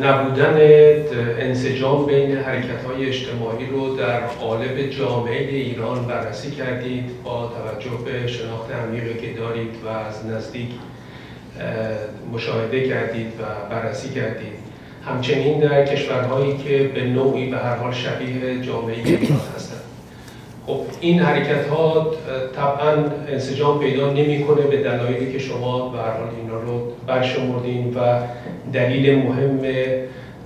نبودن 0.00 0.56
انسجام 1.38 2.06
بین 2.06 2.36
حرکت 2.36 2.84
های 2.84 3.08
اجتماعی 3.08 3.66
رو 3.66 3.96
در 3.96 4.20
قالب 4.20 4.90
جامعه 4.90 5.48
ایران 5.48 6.04
بررسی 6.04 6.50
کردید 6.50 7.22
با 7.24 7.52
توجه 7.56 7.90
به 8.04 8.26
شناخت 8.26 8.70
عمیقی 8.72 9.14
که 9.14 9.40
دارید 9.40 9.70
و 9.84 9.88
از 9.88 10.26
نزدیک 10.26 10.68
مشاهده 12.32 12.88
کردید 12.88 13.26
و 13.26 13.70
بررسی 13.70 14.08
کردید. 14.08 14.61
همچنین 15.06 15.60
در 15.60 15.86
کشورهایی 15.86 16.56
که 16.56 16.90
به 16.94 17.02
نوعی 17.04 17.50
به 17.50 17.56
هر 17.56 17.76
حال 17.76 17.92
شبیه 17.92 18.60
جامعه 18.62 18.96
ایران 18.96 19.40
هستند. 19.56 19.80
خب 20.66 20.80
این 21.00 21.20
حرکت 21.20 21.66
ها 21.66 22.14
طبعا 22.56 22.92
انسجام 23.28 23.80
پیدا 23.80 24.12
نمی‌کنه 24.12 24.62
به 24.62 24.76
دلایلی 24.76 25.32
که 25.32 25.38
شما 25.38 25.88
به 25.88 25.98
هر 25.98 26.10
حال 26.10 26.28
اینا 26.40 26.60
رو 26.60 26.92
برشمردین 27.06 27.94
و 27.94 28.20
دلیل 28.72 29.18
مهم 29.18 29.60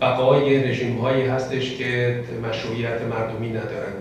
بقای 0.00 0.70
رژیم 0.70 0.98
هایی 0.98 1.22
هستش 1.22 1.76
که 1.76 2.20
مشروعیت 2.48 3.00
مردمی 3.10 3.48
ندارن. 3.48 3.92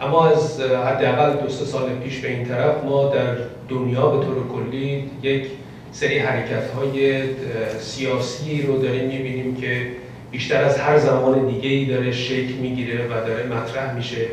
اما 0.00 0.26
از 0.26 0.60
حداقل 0.60 1.36
دو 1.36 1.48
سال 1.48 1.88
پیش 2.04 2.20
به 2.20 2.28
این 2.28 2.44
طرف 2.44 2.84
ما 2.84 3.08
در 3.08 3.36
دنیا 3.68 4.06
به 4.06 4.26
طور 4.26 4.36
کلی 4.48 5.10
یک 5.22 5.46
سری 5.92 6.18
حرکت 6.18 6.70
های 6.70 7.22
سیاسی 7.80 8.62
رو 8.62 8.82
داریم 8.82 9.04
می‌بینیم 9.04 9.56
که 9.56 9.86
بیشتر 10.30 10.64
از 10.64 10.78
هر 10.78 10.98
زمان 10.98 11.46
دیگه 11.46 11.68
ای 11.68 11.84
داره 11.84 12.12
شکل 12.12 12.52
می‌گیره 12.52 13.06
و 13.06 13.26
داره 13.26 13.46
مطرح 13.46 13.94
میشه. 13.94 14.26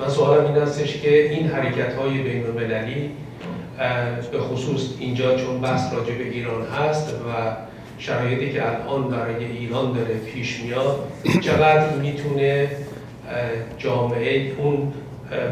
من 0.00 0.08
سوالم 0.08 0.44
این 0.44 0.62
هستش 0.62 1.00
که 1.00 1.30
این 1.30 1.46
حرکت 1.46 1.94
های 1.94 2.18
بین 2.18 2.46
المللی 2.46 3.10
به 4.32 4.40
خصوص 4.40 4.82
اینجا 5.00 5.36
چون 5.36 5.60
بحث 5.60 5.92
راجع 5.92 6.14
به 6.14 6.24
ایران 6.24 6.62
هست 6.66 7.08
و 7.14 7.56
شرایطی 7.98 8.52
که 8.52 8.62
الان 8.68 9.08
برای 9.08 9.44
ایران 9.44 9.92
داره 9.92 10.14
پیش 10.14 10.60
میاد 10.60 11.08
چقدر 11.40 11.94
می‌تونه 11.94 12.68
جامعه 13.78 14.52
اون 14.58 14.92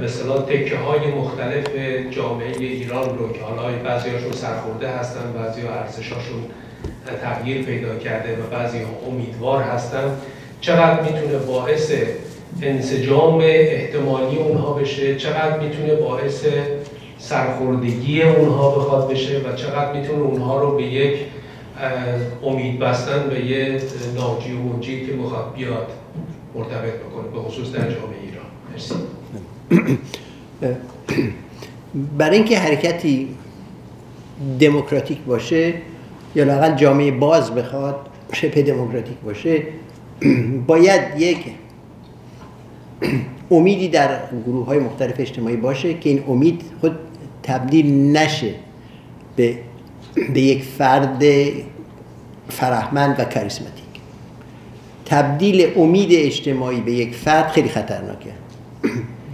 به 0.01 0.09
صلاح 0.09 0.43
تکه 0.43 0.77
های 0.77 1.07
مختلف 1.07 1.68
جامعه 2.11 2.57
ایران 2.59 3.18
رو 3.18 3.33
که 3.33 3.41
حالا 3.41 3.79
بعضی 3.85 4.11
هاشون 4.11 4.33
سرخورده 4.33 4.89
هستن 4.89 5.33
بعضی 5.33 5.61
ها 5.61 5.74
ارزشاشون 5.74 6.43
تغییر 7.22 7.62
پیدا 7.62 7.97
کرده 7.97 8.33
و 8.33 8.51
بعضی 8.53 8.79
ها 8.79 8.91
امیدوار 9.11 9.62
هستن. 9.62 10.16
چقدر 10.61 11.03
می‌تونه 11.03 11.39
باعث 11.39 11.93
انسجام 12.62 13.39
احتمالی 13.43 14.37
اونها 14.37 14.72
بشه؟ 14.72 15.16
چقدر 15.16 15.59
می‌تونه 15.59 15.95
باعث 15.95 16.47
سرخوردگی 17.18 18.22
اونها 18.22 18.70
بخواد 18.70 19.11
بشه؟ 19.11 19.39
و 19.39 19.57
چقدر 19.57 19.93
می‌تونه 19.93 20.22
اونها 20.22 20.61
رو 20.61 20.77
به 20.77 20.83
یک 20.83 21.18
امید 22.43 22.79
بستن 22.79 23.29
به 23.31 23.45
یه 23.45 23.81
ناجی 24.14 24.53
و 24.53 24.59
منجی 24.59 25.07
که 25.07 25.12
بخواد 25.12 25.55
بیاد 25.57 25.87
مرتبط 26.55 26.95
بکنه 26.95 27.29
به 27.35 27.39
خصوص 27.49 27.72
در 27.72 27.81
جامعه 27.81 28.20
ایران. 28.22 28.47
مرسی. 28.72 28.95
برای 32.18 32.36
اینکه 32.36 32.58
حرکتی 32.58 33.28
دموکراتیک 34.60 35.18
باشه 35.18 35.74
یا 36.34 36.44
لاقل 36.44 36.74
جامعه 36.74 37.10
باز 37.10 37.54
بخواد 37.54 37.96
شبه 38.32 38.62
دموکراتیک 38.62 39.16
باشه 39.24 39.62
باید 40.66 41.02
یک 41.18 41.38
امیدی 43.50 43.88
در 43.88 44.18
گروه 44.46 44.66
های 44.66 44.78
مختلف 44.78 45.14
اجتماعی 45.18 45.56
باشه 45.56 45.94
که 45.94 46.08
این 46.08 46.24
امید 46.28 46.62
خود 46.80 46.98
تبدیل 47.42 48.16
نشه 48.16 48.54
به, 49.36 49.58
به 50.34 50.40
یک 50.40 50.62
فرد 50.62 51.24
فرهمند 52.48 53.20
و 53.20 53.24
کاریسماتیک. 53.24 53.84
تبدیل 55.04 55.72
امید 55.76 56.08
اجتماعی 56.12 56.80
به 56.80 56.92
یک 56.92 57.14
فرد 57.14 57.48
خیلی 57.48 57.68
خطرناکه. 57.68 58.30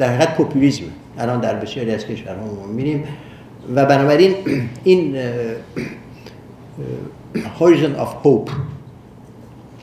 در 0.03 0.16
حقیقت 0.16 0.82
الان 1.18 1.40
در 1.40 1.55
بسیاری 1.55 1.90
از 1.90 2.07
کشورها 2.07 2.66
می‌بینیم. 2.68 3.05
و 3.74 3.86
بنابراین 3.86 4.34
این 4.84 5.16
هوریزن 7.59 7.94
آف 7.94 8.14
هوپ 8.26 8.50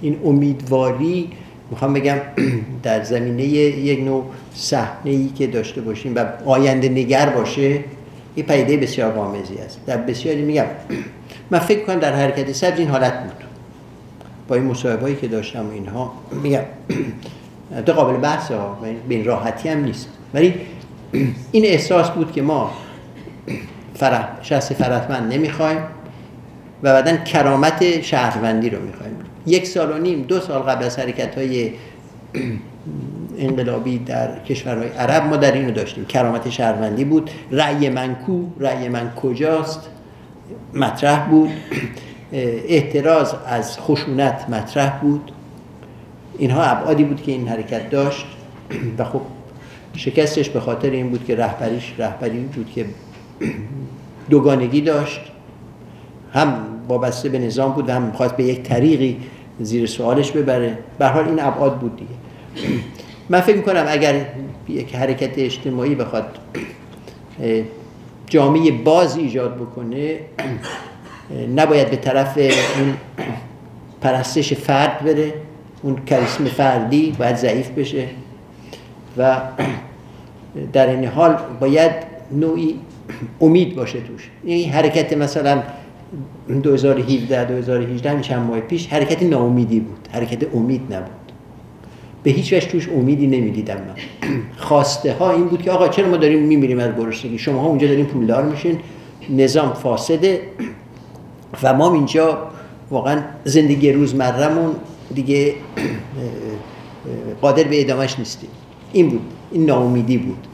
این 0.01 0.19
امیدواری 0.25 1.29
می‌خوام 1.71 1.93
بگم 1.93 2.17
در 2.83 3.03
زمینه 3.03 3.43
یک 3.43 3.99
نوع 3.99 4.25
صحنه 4.53 5.11
ای 5.11 5.29
که 5.29 5.47
داشته 5.47 5.81
باشیم 5.81 6.15
و 6.15 6.25
آینده 6.45 6.89
نگر 6.89 7.29
باشه 7.29 7.79
این 8.35 8.45
پیده 8.45 8.77
بسیار 8.77 9.11
قامزی 9.11 9.55
است. 9.55 9.79
در 9.85 9.97
بسیاری 9.97 10.41
میگم 10.41 10.65
من 11.51 11.59
فکر 11.59 11.85
کنم 11.85 11.99
در 11.99 12.13
حرکت 12.13 12.51
سبز 12.51 12.79
این 12.79 12.87
حالت 12.87 13.13
بود. 13.23 13.43
با 14.47 14.55
این 14.55 14.63
مصاحبه‌ای 14.63 15.15
که 15.15 15.27
داشتم 15.27 15.69
اینها 15.69 16.13
میگم 16.43 16.63
تو 17.85 17.93
قابل 17.93 18.17
بحث 18.17 18.51
ها 18.51 18.77
به 19.09 19.15
این 19.15 19.25
راحتی 19.25 19.69
هم 19.69 19.83
نیست. 19.83 20.09
ولی 20.33 20.53
این 21.51 21.65
احساس 21.65 22.09
بود 22.09 22.31
که 22.31 22.41
ما 22.41 22.71
فرح 23.95 24.27
شخص 24.41 24.71
فرحتمند 24.71 25.33
نمی‌خوایم 25.33 25.79
و 26.83 26.93
بعدا 26.93 27.17
کرامت 27.17 28.01
شهروندی 28.01 28.69
رو 28.69 28.81
می‌خوایم. 28.81 29.15
یک 29.45 29.67
سال 29.67 29.91
و 29.91 29.97
نیم 29.97 30.21
دو 30.21 30.39
سال 30.39 30.61
قبل 30.61 30.83
از 30.83 30.99
حرکت 30.99 31.37
های 31.37 31.71
انقلابی 33.37 33.97
در 33.97 34.39
کشورهای 34.39 34.89
عرب 34.89 35.23
ما 35.23 35.37
در 35.37 35.51
اینو 35.51 35.71
داشتیم. 35.71 36.05
کرامت 36.05 36.49
شهروندی 36.49 37.05
بود. 37.05 37.31
رأی 37.51 37.89
من 37.89 38.15
کو 38.15 38.43
رأی 38.59 38.89
من 38.89 39.11
کجاست؟ 39.15 39.89
مطرح 40.73 41.29
بود. 41.29 41.49
احتراز 42.67 43.35
از 43.47 43.79
خشونت 43.79 44.49
مطرح 44.49 44.99
بود. 44.99 45.31
اینها 46.39 46.63
ابعادی 46.63 47.03
بود 47.03 47.23
که 47.23 47.31
این 47.31 47.47
حرکت 47.47 47.89
داشت 47.89 48.25
و 48.97 49.03
خب 49.03 49.21
شکستش 49.95 50.49
به 50.49 50.59
خاطر 50.59 50.89
این 50.89 51.09
بود 51.09 51.25
که 51.25 51.35
رهبریش 51.35 51.93
رهبری 51.97 52.39
بود 52.39 52.71
که 52.75 52.85
دوگانگی 54.29 54.81
داشت. 54.81 55.21
هم 56.33 56.53
وابسته 56.87 57.29
به 57.29 57.39
نظام 57.39 57.71
بود 57.71 57.89
هم 57.89 58.11
خواست 58.11 58.35
به 58.35 58.43
یک 58.43 58.61
طریقی 58.61 59.17
زیر 59.59 59.85
سوالش 59.85 60.31
ببره. 60.31 60.77
به 60.99 61.07
حال 61.07 61.25
این 61.25 61.39
ابعاد 61.39 61.79
بود 61.79 61.95
دیگه. 61.95 62.11
من 63.29 63.41
فکر 63.41 63.57
می‌کنم 63.57 63.85
اگر 63.87 64.25
یک 64.69 64.95
حرکت 64.95 65.37
اجتماعی 65.37 65.95
بخواد 65.95 66.37
جامعه 68.27 68.71
باز 68.71 69.17
ایجاد 69.17 69.55
بکنه 69.55 70.19
نباید 71.55 71.89
به 71.89 71.95
طرف 71.95 72.37
اون 72.37 72.93
پرستش 74.01 74.53
فرد 74.53 75.03
بره. 75.03 75.33
اون 75.81 76.05
کریسم 76.05 76.43
فردی 76.43 77.15
باید 77.19 77.35
ضعیف 77.35 77.69
بشه 77.69 78.07
و 79.17 79.41
در 80.73 80.89
این 80.89 81.05
حال 81.05 81.37
باید 81.59 81.91
نوعی 82.31 82.75
امید 83.41 83.75
باشه 83.75 83.99
توش. 83.99 84.29
این 84.43 84.69
حرکت 84.69 85.17
مثلا 85.17 85.63
2017 86.63 87.45
2018 87.45 88.21
چند 88.21 88.47
ماه 88.47 88.59
پیش 88.59 88.87
حرکت 88.87 89.23
ناامیدی 89.23 89.79
بود. 89.79 90.07
حرکت 90.11 90.55
امید 90.55 90.93
نبود. 90.93 91.09
به 92.23 92.31
هیچ 92.31 92.53
وجه 92.53 92.67
توش 92.67 92.89
امیدی 92.89 93.27
نمی‌دیدم 93.27 93.75
من. 93.75 93.95
خواسته 94.57 95.13
ها 95.13 95.31
این 95.31 95.45
بود 95.45 95.61
که 95.61 95.71
آقا 95.71 95.87
چرا 95.87 96.09
ما 96.09 96.17
داریم 96.17 96.39
میمیریم 96.39 96.79
از 96.79 96.95
گرسنگی؟ 96.97 97.37
شما 97.37 97.61
ها 97.61 97.67
اونجا 97.67 97.87
داریم 97.87 98.05
پولدار 98.05 98.43
میشین. 98.43 98.79
نظام 99.29 99.73
فاسده. 99.73 100.41
و 101.63 101.73
ما 101.73 101.93
اینجا 101.93 102.37
واقعا 102.89 103.21
زندگی 103.43 103.91
روزمرهمون 103.91 104.75
دیگه 105.15 105.53
قادر 107.41 107.63
به 107.63 107.81
ادامهش 107.81 108.19
نیستیم. 108.19 108.49
این 108.93 109.09
بود. 109.09 109.21
این 109.51 109.65
ناامیدی 109.65 110.17
بود. 110.17 110.47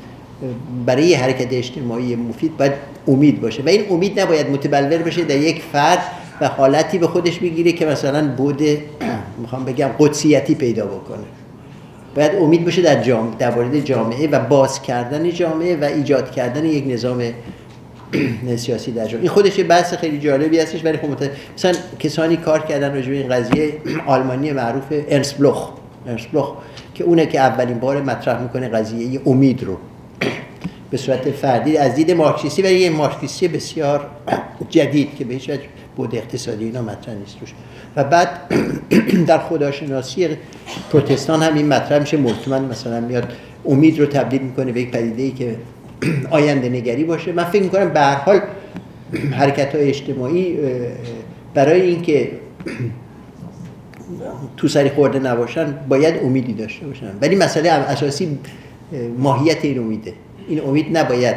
برای 0.86 1.14
حرکت 1.14 1.54
اجتماعی 1.54 2.16
مفید 2.16 2.58
باید 2.58 2.74
امید 3.08 3.42
باشه. 3.42 3.64
و 3.64 3.70
این 3.70 3.86
امید 3.90 4.20
نباید 4.20 4.50
متبلور 4.50 4.98
بشه 4.98 5.24
در 5.24 5.38
یک 5.38 5.62
فرد 5.62 6.00
و 6.42 6.48
حالتی 6.48 6.98
به 6.98 7.08
خودش 7.08 7.42
می‌گیره 7.42 7.72
که 7.72 7.86
مثلا 7.86 8.28
بود 8.28 8.62
می‌خوام 9.42 9.66
بگم 9.66 9.90
قدسیتی 10.00 10.56
پیدا 10.56 10.86
بکنه. 10.86 11.24
باید 12.16 12.36
امید 12.36 12.66
باشه 12.66 12.82
در 12.82 13.04
جامعه 13.04 13.36
در 13.38 13.52
وارد 13.52 13.80
جامعه 13.80 14.28
و 14.28 14.40
باز 14.40 14.82
کردن 14.82 15.32
جامعه 15.32 15.76
و 15.76 15.84
ایجاد 15.84 16.32
کردن 16.32 16.66
یک 16.66 16.84
نظام 16.88 17.24
سیاسی 18.56 18.92
در 18.92 19.06
جامعه 19.06 19.22
این 19.22 19.30
خودش 19.30 19.60
بحث 19.70 19.94
خیلی 19.94 20.20
جالبی 20.20 20.60
هستش 20.60 20.86
ولی 20.86 20.98
خب 20.98 21.08
مثلا 21.58 21.74
کسانی 22.00 22.38
کار 22.38 22.60
کردن 22.60 22.94
راجع 22.94 23.12
این 23.12 23.30
قضیه 23.30 23.74
آلمانی 24.08 24.52
معروف 24.52 24.84
ارنس 24.92 25.34
بلوخ 25.34 25.70
ارنس 26.08 26.26
بلوخ 26.26 26.54
که 26.94 27.04
اونه 27.04 27.26
که 27.26 27.40
اولین 27.40 27.80
بار 27.80 28.02
مطرح 28.02 28.42
می‌کنه 28.42 28.68
قضیه 28.68 29.22
امید 29.26 29.64
رو. 29.64 29.78
به 30.92 30.98
صورت 30.98 31.32
فردی 31.32 31.78
از 31.78 31.96
دید 31.96 32.12
مارکسیستی 32.12 32.62
و 32.62 32.66
یه 32.66 32.90
مارکسیستی 32.90 33.48
بسیار 33.48 34.10
جدید 34.70 35.16
که 35.16 35.26
به 35.26 35.34
هیچ 35.34 35.50
بود 35.96 36.16
اقتصادی 36.16 36.66
اینا 36.66 36.82
مطرح 36.82 37.14
نیست 37.14 37.38
روش 37.42 37.54
و 37.96 38.04
بعد 38.04 38.30
در 39.28 39.38
خداشناسی 39.38 40.28
پروتستان 40.92 41.44
هم 41.44 41.56
این 41.56 41.68
مطرح 41.68 42.00
میشه 42.00 42.18
مطمئن 42.18 42.66
مثلا 42.66 43.00
میاد 43.00 43.34
امید 43.66 44.00
رو 44.00 44.06
تبدیل 44.06 44.42
می‌کنه 44.42 44.72
به 44.72 44.82
یک 44.82 44.92
پدیده 44.92 45.24
ای 45.24 45.32
که 45.32 45.56
آینده 46.32 46.70
نگری 46.70 47.04
باشه. 47.04 47.32
من 47.32 47.44
فکر 47.44 47.64
می‌کنم 47.64 47.90
به 47.90 48.00
هر 48.00 48.16
حال 48.16 48.42
حرکت 49.40 49.76
های 49.76 49.90
اجتماعی 49.90 50.58
برای 51.54 51.82
اینکه 51.82 52.32
تو 54.58 54.68
سری 54.68 54.90
خورده 54.90 55.20
نباشن 55.20 55.76
باید 55.90 56.24
امیدی 56.24 56.54
داشته 56.54 56.86
باشن. 56.86 57.12
ولی 57.22 57.36
مسئله 57.36 57.72
اساسی 57.72 58.38
ماهیت 59.18 59.66
این 59.66 59.80
امیده. 59.80 60.14
این 60.48 60.62
امید 60.62 60.98
نباید 60.98 61.36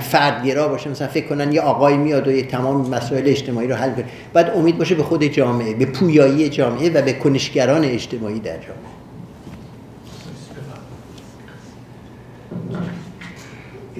فردگرا 0.00 0.68
باشه. 0.68 0.90
مثلا 0.90 1.08
فکر 1.08 1.26
کنن 1.26 1.52
یه 1.52 1.60
آقای 1.60 1.96
میاد 1.96 2.28
و 2.28 2.32
یه 2.32 2.42
تمام 2.42 2.88
مسائل 2.90 3.22
اجتماعی 3.26 3.68
رو 3.68 3.74
حل 3.74 3.90
کنه. 3.90 4.04
بعد 4.32 4.52
امید 4.56 4.78
باشه 4.78 4.94
به 4.94 5.02
خود 5.02 5.24
جامعه 5.24 5.74
به 5.74 5.86
پویایی 5.86 6.48
جامعه 6.48 6.90
و 6.90 7.02
به 7.02 7.12
کنشگران 7.12 7.84
اجتماعی 7.84 8.38
در 8.38 8.52
جامعه. 8.52 8.99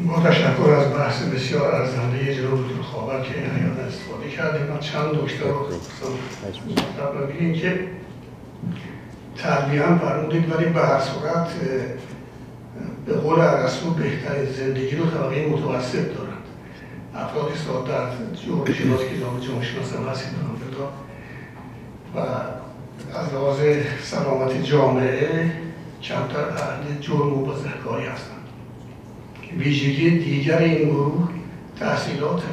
با 0.07 0.23
تشکر 0.23 0.71
از 0.71 0.93
بحث 0.95 1.23
بسیار 1.23 1.75
ارزنده 1.75 2.35
جناب 2.35 2.59
دکتر 2.59 2.83
خاور 2.83 3.21
که 3.21 3.35
این 3.35 3.71
استفاده 3.89 4.31
کردیم. 4.31 4.67
من 4.67 4.79
چند 4.79 5.15
نکته 5.23 5.49
رو 5.49 5.59
خواستم 5.59 7.19
ببینیم 7.21 7.55
که 7.55 7.89
تلبیه 9.37 9.83
هم 9.87 9.99
فرمودید 9.99 10.53
ولی 10.53 10.65
به 10.65 10.81
هر 10.81 11.01
صورت 11.01 11.49
به 13.07 13.15
قول 13.15 13.41
ارسطو 13.41 13.91
بهترین 13.91 14.53
زندگی 14.53 14.97
رو 14.97 15.11
طبقه 15.11 15.47
متوسط 15.47 16.15
دارند. 16.17 16.45
افرادی 17.15 17.59
ساد 17.67 17.89
در 17.89 18.37
جمهوری 18.47 18.75
شناسی 18.75 19.09
که 19.09 19.21
جامعه 19.21 19.41
جمهوری 19.41 19.67
شناس 19.67 19.97
هم 19.97 20.09
هستید 20.09 20.33
و 22.15 22.19
از 23.19 23.35
لحاظ 23.35 23.59
سلامت 24.03 24.65
جامعه 24.65 25.53
کمتر 26.03 26.49
اهل 26.49 27.01
جرم 27.01 27.33
و 27.33 27.45
بزرگکاری 27.45 28.07
هستند. 28.07 28.40
ویژگی 29.59 30.11
دیگر 30.11 30.59
این 30.59 30.89
گروه 30.89 31.29
تحصیلاته 31.81 32.53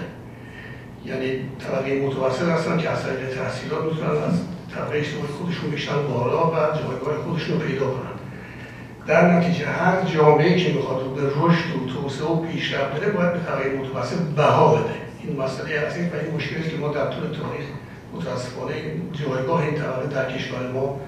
یعنی 1.06 1.28
طبقه 1.60 2.02
متوسط 2.02 2.50
هستن 2.50 2.78
که 2.78 2.90
از 2.90 3.04
طریق 3.04 3.36
تحصیلات 3.36 3.84
می‌تونن 3.84 4.10
از 4.10 4.40
طبقه 4.76 4.98
اجتماعی 4.98 5.28
خودشون 5.28 5.72
بشن 5.72 6.08
بالا 6.08 6.48
و 6.48 6.54
جایگاه 6.54 7.24
خودشون 7.24 7.60
رو 7.60 7.68
پیدا 7.68 7.86
کنن. 7.86 8.18
در 9.08 9.38
نتیجه 9.38 9.66
هر 9.66 10.02
جامعه 10.02 10.64
که 10.64 10.74
می‌خواد 10.74 11.14
به 11.16 11.22
رشد 11.22 11.76
و 11.76 11.90
توسعه 11.94 12.28
و 12.28 12.36
پیشرفت 12.36 12.96
بده 12.96 13.12
باید 13.12 13.34
به 13.34 13.40
طبقه 13.40 13.70
متوسط 13.70 14.20
بها 14.36 14.76
بده. 14.76 14.94
این 15.24 15.42
مسئله 15.42 15.76
اصلی 15.76 16.04
و 16.04 16.16
این 16.26 16.36
مشکلی 16.36 16.70
که 16.70 16.78
ما 16.78 16.88
در 16.88 17.06
طول 17.06 17.24
تاریخ 17.24 17.66
متاسفانه 18.14 18.74
جایگاه 19.14 19.62
این 19.62 19.76
طبقه 19.76 20.08
در 20.08 20.38
کشور 20.38 20.72
ما 20.72 21.00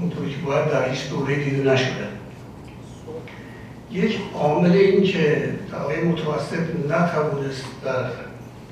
اونطوری 0.00 0.30
که 0.30 0.36
باید 0.46 0.70
در 0.70 0.90
هیچ 0.90 1.10
دوره 1.10 1.34
دیده 1.34 1.72
نشده. 1.72 2.17
یک 3.92 4.18
عامل 4.34 4.72
این 4.72 5.02
که 5.02 5.52
طبقه 5.70 6.04
متوسط 6.04 6.86
نتوانست 6.88 7.64
در 7.84 8.04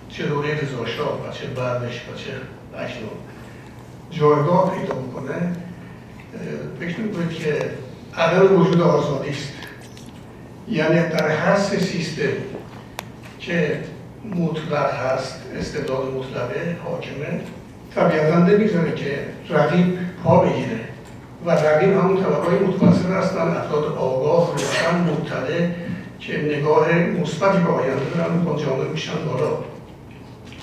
چه 0.08 0.26
دوره 0.26 0.60
رضاشاه 0.60 1.28
و 1.28 1.32
چه 1.32 1.46
بعدش 1.46 1.94
و 1.94 2.16
چه 2.16 2.32
اکنون 2.74 3.10
جایگاه 4.10 4.78
پیدا 4.78 4.94
بکنه 4.94 5.52
فکر 6.80 7.00
می‌کنید 7.00 7.30
که 7.30 7.70
عدم 8.16 8.60
وجود 8.60 8.80
آزادی 8.80 9.30
است. 9.30 9.52
یعنی 10.68 10.94
در 10.94 11.28
هر 11.28 11.58
سیستم 11.58 12.22
که 13.38 13.80
مطلق 14.24 14.94
هست 14.94 15.42
استعداد 15.58 16.14
مطلقه 16.14 16.76
حاکمه 16.84 17.40
طبیعتا 17.94 18.38
نمی‌ذاره 18.38 18.94
که 18.94 19.18
رقیب 19.50 19.98
پا 20.24 20.40
بگیره. 20.40 20.80
و 21.46 21.50
رقیب 21.50 21.92
همون 21.92 22.16
طبقه 22.16 22.58
متوسط 22.66 23.06
هستن 23.06 23.48
افراد 23.48 23.84
آگاه 23.84 24.52
روشن 24.52 25.00
مطلع 25.00 25.68
که 26.20 26.38
نگاه 26.38 26.94
مثبتی 26.94 27.58
به 27.58 27.68
آینده 27.68 28.04
دارن 28.16 28.44
با 28.44 28.56
جامعه 28.56 28.88
میشن 28.88 29.24
بالا. 29.24 29.58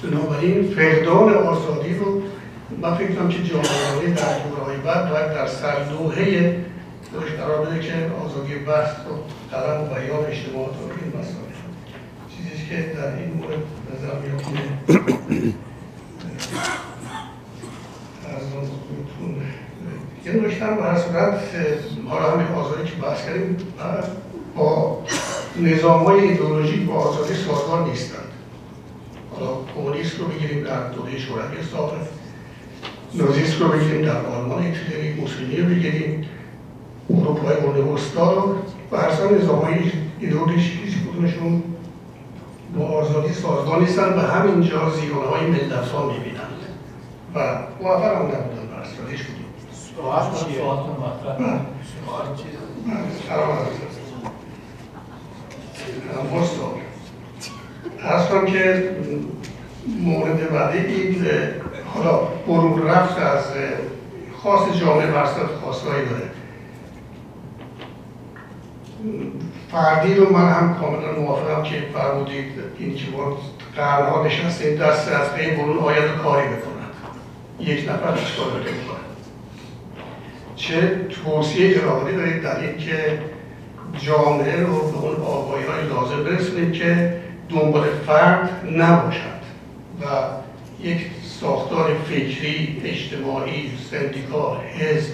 بنابراین 0.03 0.63
فقدان 0.63 1.33
آزادی 1.33 1.93
رو 1.93 2.21
من 2.81 2.95
فکر 2.95 3.15
کنم 3.15 3.29
که 3.29 3.43
جامعه 3.43 4.13
در 4.15 4.39
دورهای 4.39 4.77
بعد 4.77 5.09
باید 5.09 5.33
در 5.33 5.47
سرلوحه 5.47 6.55
خودش 7.11 7.31
قرار 7.31 7.65
بده 7.65 7.79
که 7.79 7.93
آزادی 8.25 8.55
بحث 8.55 8.89
و 8.89 9.11
قلم 9.55 9.81
و 9.81 9.85
بیان 9.85 10.25
اجتماعات 10.25 10.69
و 10.69 10.83
این 11.01 11.09
مسائل 11.19 11.53
چیزی 12.29 12.67
که 12.69 12.75
در 12.75 13.15
این 13.15 13.33
مورد 13.33 13.59
نظر 13.93 14.19
میاد 14.19 14.41
که 14.41 15.53
یه 20.25 20.31
نکته 20.31 20.65
هم 20.65 20.75
به 20.75 20.83
هر 20.83 20.97
صورت 20.97 21.39
حالا 22.09 22.31
همین 22.31 22.47
آزادی 22.47 22.83
که 22.83 22.95
بحث 23.01 23.25
کردیم 23.25 23.57
با 24.55 24.99
نظام 25.61 26.03
های 26.03 26.19
ایدئولوژیک 26.19 26.85
با 26.87 26.93
آزادی 26.93 27.33
سازگار 27.33 27.87
نیستند. 27.89 28.31
حالا 29.31 29.51
کمونیست 29.75 30.19
رو 30.19 30.25
بگیریم 30.25 30.63
در 30.63 30.89
دوره 30.89 31.19
شوروی 31.19 31.63
سابق 31.71 31.93
نازیست 33.13 33.61
رو 33.61 33.67
بگیریم 33.67 34.05
در 34.05 34.25
آلمان 34.25 34.63
هیتلری 34.63 35.13
موسولینی 35.13 35.57
رو 35.57 35.65
بگیریم 35.65 36.29
اروپای 37.09 37.55
قرن 37.55 37.81
وسطا 37.81 38.33
رو. 38.33 38.55
و 38.91 38.97
هر 38.97 39.11
سال 39.11 39.35
نظام 39.35 39.59
های 39.59 39.75
ایدئولوژیک 40.19 40.79
هیچ 40.83 40.93
کدومشون 40.97 41.63
با 42.77 42.85
آزادی 42.85 43.33
سازگار 43.33 43.79
نیستن 43.79 44.13
و 44.13 44.19
همینجا 44.19 44.89
زیانه 44.89 45.27
های 45.27 45.47
ملت 45.47 45.87
ها 45.87 46.11
می‌بینند 46.11 46.49
و 47.35 47.57
موفق 47.81 48.15
هم 48.15 48.25
نبودن 48.25 48.67
بر 48.71 48.81
اصلا 48.81 49.42
سوال 49.95 50.23
چیه؟ 50.45 50.57
سوال 50.57 50.77
از 58.03 58.27
کنم 58.27 58.45
که 58.45 58.89
مورد 59.99 60.53
بعدی 60.53 60.77
این 60.77 61.25
حالا 61.93 62.19
برون 62.47 62.87
رفت 62.87 63.19
از 63.19 63.43
خاص 64.43 64.77
جامعه 64.79 65.07
برصد 65.07 65.45
خواستهایی 65.63 66.05
داره. 66.05 66.29
فردی 69.71 70.15
رو 70.15 70.33
من 70.33 70.49
هم 70.49 70.75
کاملا 70.79 71.19
موافقم 71.19 71.63
که 71.63 71.83
فرمودید 71.93 72.45
این 72.79 72.95
که 72.95 73.11
ما 73.11 73.37
قرنها 73.75 74.25
نشستیم 74.25 74.77
دست 74.77 75.07
از 75.07 75.33
پی 75.33 75.51
برون 75.51 75.77
آید 75.77 76.11
کاری 76.23 76.47
بکنند 76.47 76.93
یک 77.59 77.89
نفر 77.89 78.11
کار 78.37 78.59
نمی‌کنه 78.59 79.02
چه 80.67 80.99
توصیه 81.09 81.75
جنابالی 81.75 82.15
دارید 82.15 82.41
در 82.41 82.59
این 82.59 82.77
که 82.77 83.19
جامعه 84.01 84.61
رو 84.61 84.91
به 84.91 84.97
اون 84.97 85.15
آقایی 85.15 85.65
های 85.65 85.87
لازم 85.87 86.23
برسونیم 86.23 86.71
که 86.71 87.13
دنبال 87.49 87.83
فرد 88.07 88.49
نباشد 88.77 89.43
و 90.01 90.05
یک 90.83 90.97
ساختار 91.39 91.93
فکری، 92.09 92.81
اجتماعی، 92.85 93.71
سندیکا، 93.91 94.61
حزب، 94.77 95.11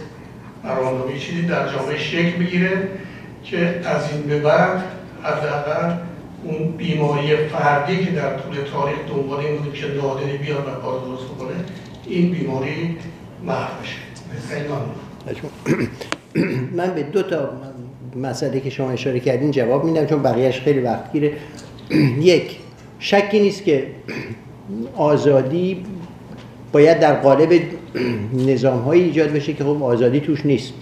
براندامی 0.64 1.20
چیزی 1.20 1.42
در 1.42 1.74
جامعه 1.74 1.98
شکل 1.98 2.44
بگیره 2.44 2.88
که 3.44 3.82
از 3.86 4.14
این 4.14 4.22
به 4.22 4.40
بعد 4.40 4.84
حداقل 5.24 5.96
اون 6.44 6.72
بیماری 6.72 7.36
فردی 7.38 8.06
که 8.06 8.12
در 8.12 8.38
طول 8.38 8.56
تاریخ 8.56 8.98
دنبال 9.10 9.40
این 9.40 9.58
بود 9.58 9.74
که 9.74 9.88
نادری 9.88 10.38
بیاد 10.38 10.68
و 10.68 10.82
کار 10.82 11.00
درست 11.00 11.26
بکنه 11.26 11.56
این 12.06 12.32
بیماری 12.32 12.98
محو 13.44 13.82
بشه. 13.82 13.96
من 16.78 16.94
به 16.94 17.04
دو 17.04 17.24
تا 17.24 17.50
مسئله 18.16 18.60
که 18.60 18.70
شما 18.70 18.92
اشاره 18.92 19.20
کردین 19.20 19.52
جواب 19.52 19.86
میدم 19.86 20.06
چون 20.06 20.24
بقیهش 20.24 20.60
خیلی 20.60 20.80
وقت 20.80 21.14
گیره 21.14 21.34
یک 22.22 22.58
شکی 23.00 23.40
نیست 23.40 23.64
که 23.64 23.88
آزادی 24.96 25.84
باید 26.72 27.00
در 27.00 27.14
قالب 27.14 27.62
نظام 28.34 28.80
های 28.80 29.04
ایجاد 29.04 29.30
بشه 29.30 29.54
که 29.54 29.64
خب 29.64 29.84
آزادی 29.84 30.20
توش 30.20 30.46
نیست. 30.46 30.74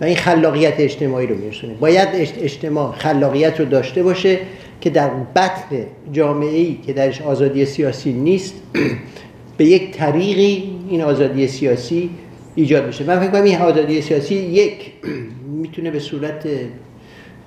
و 0.00 0.04
این 0.04 0.16
خلاقیت 0.16 0.74
اجتماعی 0.78 1.26
رو 1.26 1.36
میرسونه. 1.36 1.74
باید 1.74 2.08
اجتماع 2.12 2.92
خلاقیت 2.92 3.60
رو 3.60 3.66
داشته 3.66 4.02
باشه 4.02 4.38
که 4.80 4.90
در 4.90 5.10
بطن 5.36 5.86
جامعه 6.12 6.58
ای 6.58 6.78
که 6.86 6.92
درش 6.92 7.22
آزادی 7.22 7.64
سیاسی 7.64 8.12
نیست 8.12 8.54
به 9.56 9.64
یک 9.64 9.90
طریقی 9.90 10.70
این 10.90 11.02
آزادی 11.02 11.46
سیاسی 11.46 12.10
ایجاد 12.58 12.86
بشه 12.86 13.04
من 13.04 13.20
فکر 13.20 13.30
کنم 13.30 13.42
این 13.42 13.58
آزادی 13.58 14.02
سیاسی 14.02 14.34
یک 14.34 14.92
می‌تونه 15.46 15.90
به 15.90 15.98
صورت 15.98 16.46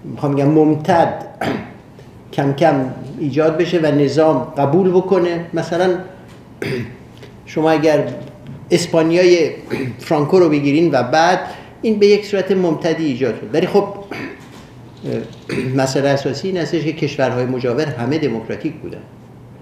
می‌خوام 0.03 0.35
بگم 0.35 0.47
ممتد 0.47 1.25
کم 2.33 2.53
کم 2.53 2.89
ایجاد 3.19 3.57
بشه 3.57 3.79
و 3.79 3.85
نظام 3.85 4.37
قبول 4.57 4.89
بکنه. 4.89 5.45
مثلا 5.53 5.97
شما 7.45 7.71
اگر 7.71 8.07
اسپانیای 8.71 9.49
فرانکو 9.99 10.39
رو 10.39 10.49
بگیرین 10.49 10.91
و 10.91 11.03
بعد 11.03 11.39
این 11.81 11.99
به 11.99 12.07
یک 12.07 12.25
صورت 12.25 12.51
ممتدی 12.51 13.05
ایجاد 13.05 13.35
شد. 13.35 13.49
ولی 13.53 13.67
خب 13.67 13.87
مسئله 15.75 16.09
اساسی 16.09 16.47
این 16.47 16.57
هستش 16.57 16.83
که 16.83 16.93
کشورهای 16.93 17.45
مجاور 17.45 17.85
همه 17.85 18.17
دموکراتیک 18.17 18.73
بودن. 18.73 19.01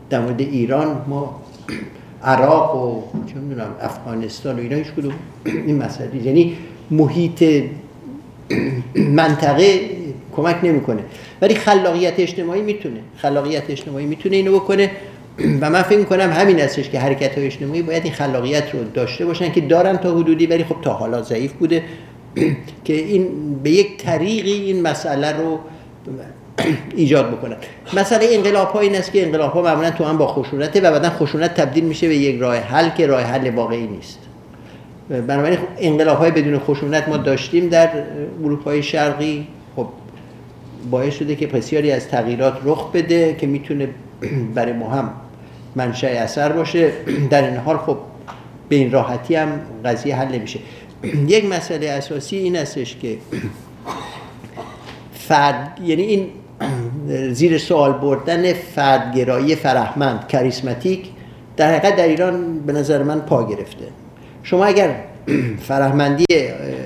در 0.09 0.19
مورد 0.19 0.41
ایران 0.41 1.05
ما 1.07 1.41
عراق 2.23 2.75
و 2.75 3.01
چه 3.27 3.35
می‌دونم 3.35 3.75
افغانستان 3.81 4.55
و 4.55 4.59
اینا 4.59 4.75
هیچ 4.75 4.87
کدوم. 4.87 5.13
این 5.45 5.77
مسئله. 5.77 6.25
یعنی 6.25 6.57
محیط 6.91 7.63
منطقه 8.95 9.79
کمک 10.35 10.55
نمی‌کنه. 10.63 11.03
ولی 11.41 11.55
خلاقیت 11.55 12.19
اجتماعی 12.19 12.61
می‌تونه. 12.61 12.99
خلاقیت 13.17 13.69
اجتماعی 13.69 14.05
می‌تونه 14.05 14.35
اینو 14.35 14.59
بکنه. 14.59 14.91
و 15.61 15.69
من 15.69 15.81
فکر 15.81 15.99
می‌کنم 15.99 16.31
همین 16.31 16.59
هستش 16.59 16.89
که 16.89 16.99
حرکت 16.99 17.37
های 17.37 17.45
اجتماعی 17.45 17.81
باید 17.81 18.03
این 18.03 18.13
خلاقیت 18.13 18.73
رو 18.73 18.79
داشته 18.93 19.25
باشن 19.25 19.51
که 19.51 19.61
دارن 19.61 19.97
تا 19.97 20.15
حدودی 20.15 20.45
ولی 20.45 20.63
خب 20.63 20.75
تا 20.81 20.93
حالا 20.93 21.21
ضعیف 21.21 21.51
بوده. 21.51 21.83
که 22.85 22.93
این 22.93 23.27
به 23.63 23.69
یک 23.69 23.97
طریقی 23.97 24.51
این 24.51 24.81
مسئله 24.81 25.31
رو 25.31 25.59
ایجاد 26.95 27.31
بکنن. 27.31 27.55
مسئله 27.93 28.27
انقلاب 28.31 28.67
ها 28.67 28.79
این 28.79 28.95
است 28.95 29.11
که 29.11 29.25
انقلاب 29.25 29.51
ها 29.51 29.61
معمولا 29.61 29.91
تو 29.91 30.03
هم 30.03 30.17
با 30.17 30.27
خشونته 30.27 30.81
و 30.81 30.91
بعدا 30.91 31.09
خشونت 31.09 31.53
تبدیل 31.53 31.83
میشه 31.83 32.07
به 32.07 32.15
یک 32.15 32.41
راه 32.41 32.55
حل 32.55 32.89
که 32.89 33.07
راه 33.07 33.21
حل 33.21 33.49
واقعی 33.49 33.87
نیست. 33.87 34.19
بنابراین 35.09 35.59
انقلاب 35.77 36.17
های 36.17 36.31
بدون 36.31 36.59
خشونت 36.59 37.09
ما 37.09 37.17
داشتیم 37.17 37.69
در 37.69 37.89
اروپای 38.43 38.83
شرقی. 38.83 39.47
خب 39.75 39.87
باعث 40.91 41.13
شده 41.13 41.35
که 41.35 41.47
بسیاری 41.47 41.91
از 41.91 42.07
تغییرات 42.07 42.57
رخ 42.63 42.91
بده 42.91 43.35
که 43.39 43.47
می‌تونه 43.47 43.89
برای 44.55 44.73
ما 44.73 44.89
هم 44.89 45.11
منشأ 45.75 46.07
اثر 46.07 46.51
باشه. 46.51 46.91
در 47.31 47.47
این 47.47 47.57
حال 47.57 47.77
خب 47.77 47.97
به 48.69 48.75
این 48.75 48.91
راحتی 48.91 49.35
هم 49.35 49.59
قضیه 49.85 50.15
حل 50.15 50.35
نمیشه. 50.35 50.59
یک 51.27 51.45
مسئله 51.45 51.89
اساسی 51.89 52.37
این 52.37 52.55
استش 52.55 52.95
که 52.95 53.17
فرد 55.13 55.79
یعنی 55.85 56.01
این 56.01 56.27
زیر 57.39 57.57
سوال 57.57 57.93
بردن 57.93 58.53
فردگرایی 58.53 59.55
فرهمند 59.55 60.27
کریسماتیک 60.27 61.09
در 61.57 61.75
حقیقت 61.75 61.95
در 61.95 62.07
ایران 62.07 62.59
به 62.59 62.73
نظر 62.73 63.03
من 63.03 63.19
پا 63.19 63.47
گرفته. 63.47 63.85
شما 64.43 64.65
اگر 64.65 64.95
فرهمندی 65.69 66.25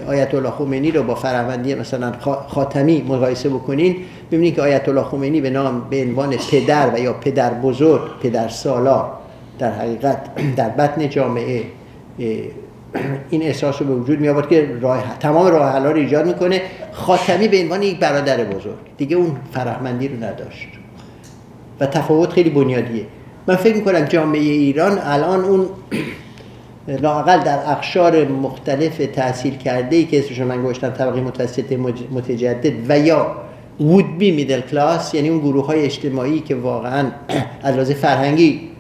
آیت 0.07 0.35
الله 0.35 0.51
خمینی 0.51 0.91
رو 0.91 1.03
با 1.03 1.15
فرهمندی 1.15 1.75
مثلا 1.75 2.11
خاتمی 2.47 3.01
مقایسه 3.01 3.49
بکنین 3.49 3.95
ببینید 4.31 4.55
که 4.55 4.61
آیت 4.61 4.89
الله 4.89 5.03
خمینی 5.03 5.41
به 5.41 5.49
نام 5.49 5.89
به 5.89 6.01
عنوان 6.01 6.35
پدر 6.51 6.91
و 6.93 6.99
یا 6.99 7.13
پدر 7.13 7.53
بزرگ 7.53 8.01
پدر 8.21 8.47
سالار 8.47 9.11
در 9.59 9.71
حقیقت 9.71 10.35
در 10.57 10.69
بطن 10.69 11.09
جامعه 11.09 11.63
این 13.29 13.41
احساس 13.41 13.81
رو 13.81 13.87
به 13.87 13.93
وجود 13.93 14.19
می 14.19 14.29
آورد 14.29 14.49
که 14.49 14.77
راه 14.81 15.17
تمام 15.19 15.47
راه 15.47 15.71
حل 15.71 15.83
رو 15.83 15.95
ایجاد 15.95 16.25
می‌کنه. 16.25 16.61
خاتمی 16.91 17.47
به 17.47 17.61
عنوان 17.61 17.81
یک 17.81 17.99
برادر 17.99 18.43
بزرگ. 18.43 18.77
دیگه 18.97 19.15
اون 19.15 19.35
فرهمندی 19.53 20.07
رو 20.07 20.15
نداشت. 20.15 20.67
و 21.79 21.85
تفاوت 21.85 22.29
خیلی 22.29 22.49
بنیادیه. 22.49 23.05
من 23.47 23.55
فکر 23.55 23.75
می‌کنم 23.75 24.01
جامعه 24.01 24.41
ایران 24.41 24.99
الان 25.03 25.39
اون 25.39 25.69
لاقل 27.01 27.43
در 27.43 27.59
اقشار 27.71 28.27
مختلف 28.27 28.97
تحصیل 28.97 29.57
کرده 29.57 29.95
ای 29.95 30.05
که 30.05 30.19
اسمشون 30.19 30.47
من 30.47 30.61
گوشتم 30.61 30.89
طبقه 30.89 31.21
متوسط 31.21 31.71
متجدد 32.11 32.73
و 32.89 32.99
یا 32.99 33.35
وود 33.79 34.17
بی 34.17 34.31
میدل 34.31 34.61
کلاس 34.61 35.13
یعنی 35.13 35.29
اون 35.29 35.39
گروه 35.39 35.65
های 35.65 35.85
اجتماعی 35.85 36.39
که 36.39 36.55
واقعا 36.55 37.11
از 37.63 37.91
فرهنگی 37.91 38.72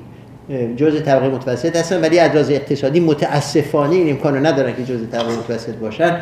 جزء 0.77 0.99
طبقه 0.99 1.29
متوسط 1.29 1.75
هستن 1.75 2.01
ولی 2.01 2.19
از 2.19 2.51
اقتصادی 2.51 2.99
متاسفانه 2.99 3.95
این 3.95 4.09
امکانو 4.09 4.39
ندارن 4.39 4.75
که 4.75 4.83
جزء 4.83 5.05
طبقه 5.05 5.37
متوسط 5.37 5.75
باشن. 5.75 6.21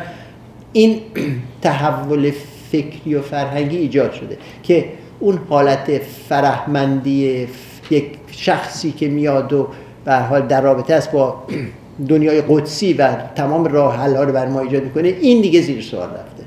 این 0.72 1.00
تحول 1.62 2.32
فکری 2.72 3.14
و 3.14 3.22
فرهنگی 3.22 3.76
ایجاد 3.76 4.12
شده 4.12 4.38
که 4.62 4.84
اون 5.20 5.38
حالت 5.48 5.98
فرهمندی 6.28 7.48
یک 7.90 8.04
شخصی 8.30 8.92
که 8.92 9.08
میاد 9.08 9.52
و 9.52 9.68
به 10.04 10.16
حال 10.16 10.46
در 10.46 10.60
رابطه 10.60 10.94
است 10.94 11.12
با 11.12 11.42
دنیای 12.08 12.42
قدسی 12.48 12.92
و 12.92 13.16
تمام 13.34 13.64
راه 13.64 13.96
حل 13.96 14.16
ها 14.16 14.22
رو 14.22 14.32
بر 14.32 14.48
ما 14.48 14.60
ایجاد 14.60 14.84
می‌کنه 14.84 15.08
این 15.08 15.42
دیگه 15.42 15.60
زیر 15.60 15.82
سوال 15.82 16.08
رفته. 16.08 16.44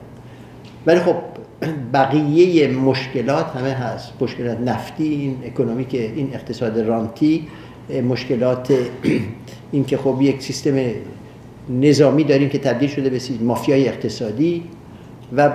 ولی 0.85 0.99
خب 0.99 1.15
بقیه 1.93 2.68
مشکلات 2.68 3.45
همه 3.45 3.69
هست. 3.69 4.11
مشکلات 4.22 4.60
نفتی 4.60 5.03
این 5.03 5.38
اکونومیک 5.45 5.93
این 5.93 6.30
اقتصاد 6.34 6.80
رانتی 6.80 7.47
مشکلات 7.89 8.73
این 9.71 9.85
که 9.85 9.97
خب 9.97 10.17
یک 10.21 10.41
سیستم 10.41 10.75
نظامی 11.69 12.23
داریم 12.23 12.49
که 12.49 12.59
تبدیل 12.59 12.89
شده 12.89 13.09
به 13.09 13.19
مافیای 13.41 13.87
اقتصادی 13.87 14.63
و 15.37 15.51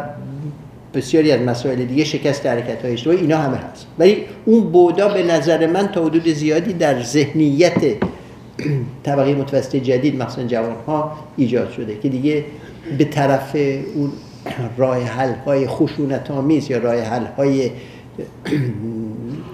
بسیاری 0.94 1.32
از 1.32 1.40
مسائل 1.40 1.84
دیگه 1.84 2.04
شکست 2.04 2.46
حرکت 2.46 2.82
های 2.82 2.92
اجتماعی 2.92 3.20
اینا 3.20 3.38
همه 3.38 3.56
هست. 3.56 3.86
ولی 3.98 4.16
اون 4.44 4.60
بودا 4.60 5.08
به 5.08 5.22
نظر 5.22 5.66
من 5.66 5.88
تا 5.88 6.04
حدود 6.04 6.28
زیادی 6.28 6.72
در 6.72 7.02
ذهنیت 7.02 7.80
طبقه 9.02 9.34
متوسط 9.34 9.76
جدید 9.76 10.16
مخصوصا 10.16 10.48
جوان 10.48 10.76
ها 10.86 11.12
ایجاد 11.36 11.72
شده 11.72 11.98
که 11.98 12.08
دیگه 12.08 12.44
به 12.98 13.04
طرف 13.04 13.56
اون 13.94 14.12
راه 14.76 15.02
حل 15.02 15.34
های 15.46 15.66
خشونت 15.66 16.30
آمیز 16.30 16.70
یا 16.70 16.78
راه 16.78 17.00
حل 17.00 17.24
های 17.36 17.70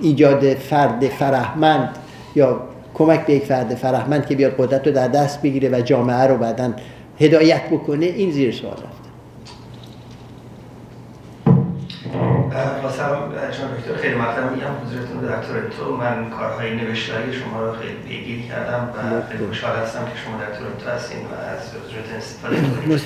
ایجاد 0.02 0.54
فرد 0.54 1.08
فرهمند 1.08 1.88
یا 2.36 2.60
کمک 2.94 3.26
به 3.26 3.32
یک 3.32 3.44
فرد 3.44 3.74
فرهمند 3.74 4.26
که 4.26 4.36
بیاد 4.36 4.54
قدرت 4.58 4.86
رو 4.86 4.92
در 4.92 5.08
دست 5.08 5.42
بگیره 5.42 5.68
و 5.68 5.80
جامعه 5.80 6.26
رو 6.26 6.36
بعدا 6.36 6.72
هدایت 7.20 7.70
بکنه 7.70 8.06
این 8.06 8.30
زیر 8.30 8.52
سوال 8.52 8.72
رفته 8.72 9.06
واسم 12.82 13.18
چون 13.50 13.66
دکتر 13.76 14.02
خیلی 14.02 14.14
مقدم 14.14 14.52
میگم 14.54 14.66
حضورتون 14.84 15.20
در 15.20 15.42
تورنتو 15.42 15.96
من 15.96 16.30
کارهای 16.30 16.74
نوشتاری 16.74 17.32
شما 17.32 17.62
رو 17.66 17.72
خیلی 17.72 17.94
پیگیر 18.08 18.46
کردم 18.48 18.88
و 18.96 19.32
خیلی 19.32 19.46
خوشحال 19.46 19.76
هستم 19.76 20.04
که 20.04 20.18
شما 20.24 20.36
در 20.40 20.58
تورنتو 20.58 20.90
هستین 20.90 21.18
و 21.18 21.34
از 21.54 21.68
حضورتون 21.68 22.16
استفاده 22.16 22.56
کنید 22.76 23.00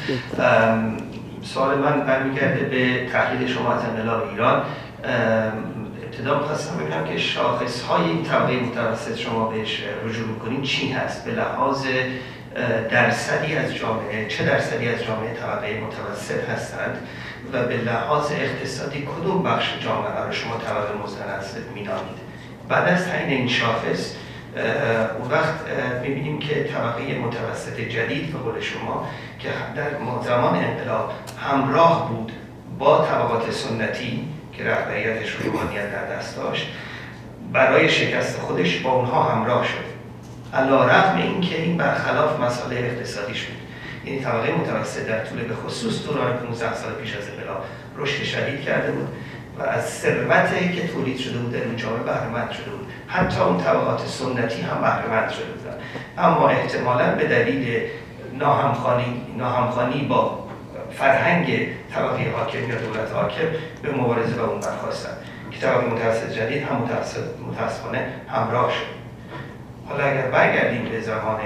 سوال 1.43 1.79
من 1.79 2.07
برمیگرده 2.07 2.65
به 2.65 3.11
تحلیل 3.13 3.49
شما 3.49 3.73
از 3.73 3.81
انقلاب 3.85 4.29
ایران. 4.31 4.63
ابتدا 5.05 6.39
می‌خواستم 6.39 6.77
ببینم 6.77 7.05
که 7.05 7.19
شاخص 7.19 7.83
های 7.83 8.05
این 8.05 8.23
طبقه 8.23 8.53
متوسط 8.53 9.17
شما 9.17 9.49
بهش 9.49 9.83
رجوع 10.05 10.29
می‌کنین 10.29 10.63
چی 10.63 10.93
هست؟ 10.93 11.25
به 11.25 11.31
لحاظ 11.31 11.87
درصدی 12.91 13.57
از 13.57 13.75
جامعه 13.75 14.29
چه 14.29 14.45
درصدی 14.45 14.89
از 14.89 15.05
جامعه 15.05 15.35
طبقه 15.35 15.81
متوسط 15.81 16.49
هستند 16.49 16.99
و 17.53 17.63
به 17.65 17.77
لحاظ 17.77 18.33
اقتصادی 18.33 19.09
کدوم 19.17 19.43
بخش 19.43 19.79
جامعه 19.85 20.25
رو 20.27 20.33
شما 20.33 20.57
طبقه 20.57 20.93
متوسط 21.03 21.63
مینامید 21.75 22.21
بعد 22.69 22.89
از 22.89 23.05
تعیین 23.05 23.29
این 23.29 23.49
شاخص 23.49 24.15
اون 25.19 25.31
وقت 25.31 25.55
می‌بینیم 26.03 26.39
که 26.39 26.65
طبقه 26.65 27.19
متوسط 27.19 27.81
جدید 27.81 28.33
به 28.33 28.39
قول 28.39 28.61
شما 28.61 29.09
که 29.39 29.49
در 29.77 29.91
زمان 30.25 30.55
انقلاب 30.55 31.13
همراه 31.41 32.09
بود 32.09 32.33
با 32.79 33.07
طبقات 33.07 33.51
سنتی 33.51 34.29
که 34.61 34.71
رهبریتش 34.71 35.31
روحانیت 35.31 35.93
در 35.93 36.17
دست 36.17 36.37
داشت 36.37 36.67
برای 37.53 37.89
شکست 37.89 38.39
خودش 38.39 38.79
با 38.79 38.91
اونها 38.93 39.23
همراه 39.23 39.67
شد. 39.67 39.91
علا 40.55 40.85
رقم 40.85 41.17
این 41.17 41.41
که 41.41 41.63
این 41.63 41.77
برخلاف 41.77 42.41
مسئله 42.41 42.77
اقتصادیش 42.77 43.45
بود 43.45 43.57
یعنی 44.05 44.21
طبقه 44.21 44.53
متوسط 44.53 45.07
در 45.07 45.25
طول 45.25 45.39
به 45.39 45.55
خصوص 45.55 46.07
دوران 46.07 46.37
15 46.37 46.75
سال 46.75 46.93
پیش 46.93 47.17
از 47.17 47.23
انقلاب 47.29 47.65
رشد 47.97 48.23
شدید 48.23 48.61
کرده 48.61 48.93
بود 48.93 49.09
و 49.59 49.63
از 49.63 49.85
ثروتی 49.85 50.73
که 50.73 50.89
تولید 50.89 51.19
شده 51.19 51.39
بود 51.39 51.53
در 51.53 51.65
اون 51.65 51.77
جامعه 51.77 52.03
بهرهمند 52.03 52.51
شده 52.51 52.71
بود. 52.71 52.87
حتی 53.07 53.41
اون 53.41 53.59
طبقات 53.59 54.07
سنتی 54.07 54.63
هم 54.63 54.81
بهرهمند 54.81 55.31
شده 55.31 55.45
بودن. 55.45 55.77
اما 56.19 56.49
احتمالا 56.49 57.15
به 57.15 57.25
دلیل 57.25 57.83
ناهمخانی 58.39 59.23
ناهمخانی 59.37 60.05
با 60.05 60.50
فرهنگ 61.01 61.69
طبقه 61.95 62.31
حاکم 62.31 62.59
یا 62.59 62.75
دولت 62.75 63.13
حاکم 63.15 63.47
به 63.83 63.93
مبارزه 63.93 64.35
با 64.35 64.45
اون 64.45 64.61
برخواستن. 64.61 65.11
که 65.51 65.61
طبقه 65.61 65.87
متوسط 65.87 66.31
جدید 66.33 66.63
هم 66.63 66.89
متاسفانه 67.51 68.07
همراه 68.29 68.73
شد. 68.73 69.01
حالا 69.89 70.05
اگر 70.05 70.23
برگردیم 70.23 70.85
به 70.85 71.01
زمان 71.01 71.41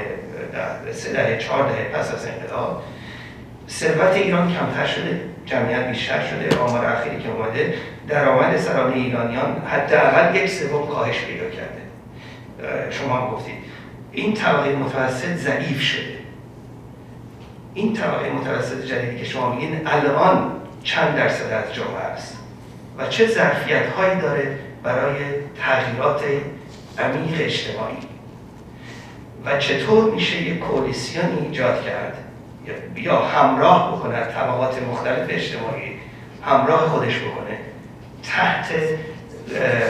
سه 0.92 1.12
دهه 1.12 1.38
چهار 1.38 1.68
دهه 1.68 1.84
پس 1.84 2.14
از 2.14 2.26
انقلاب 2.26 2.82
ثروت 3.68 4.12
ایران 4.14 4.52
کمتر 4.52 4.86
شده 4.86 5.20
جمعیت 5.46 5.88
بیشتر 5.88 6.20
شده 6.26 6.58
آمار 6.58 6.86
اخیری 6.86 7.22
که 7.22 7.28
اومده 7.30 7.74
درآمد 8.08 8.56
سرانه 8.56 8.96
ایرانیان 8.96 9.62
حداقل 9.66 10.36
یک 10.36 10.50
سوم 10.50 10.86
کاهش 10.86 11.24
پیدا 11.24 11.44
کرده. 11.50 11.82
شما 12.90 13.16
هم 13.16 13.30
گفتید. 13.30 13.54
این 14.12 14.34
طبقه 14.34 14.76
متوسط 14.76 15.34
ضعیف 15.34 15.80
شده. 15.80 16.13
این 17.74 17.92
طبقه 17.92 18.30
متوسط 18.30 18.84
جدیدی 18.84 19.18
که 19.18 19.24
شما 19.24 19.54
میگین 19.54 19.80
الان 19.86 20.52
چند 20.82 21.16
درصد 21.16 21.52
از 21.52 21.74
جامعه 21.74 21.96
است 21.96 22.38
و 22.98 23.06
چه 23.06 23.26
ظرفیت 23.26 23.86
هایی 23.86 24.20
داره 24.20 24.58
برای 24.82 25.16
تغییرات 25.62 26.22
عمیق 26.98 27.40
اجتماعی؟ 27.40 27.96
و 29.44 29.58
چطور 29.58 30.10
میشه 30.10 30.42
یک 30.42 30.58
کولیسیون 30.58 31.38
ایجاد 31.42 31.84
کرد؟ 31.84 32.18
یا 32.96 33.18
همراه 33.18 33.96
بکنه 33.96 34.24
طبقات 34.24 34.82
مختلف 34.82 35.26
اجتماعی 35.28 35.98
همراه 36.42 36.80
خودش 36.80 37.18
بکنه 37.18 37.58
تحت 38.22 38.72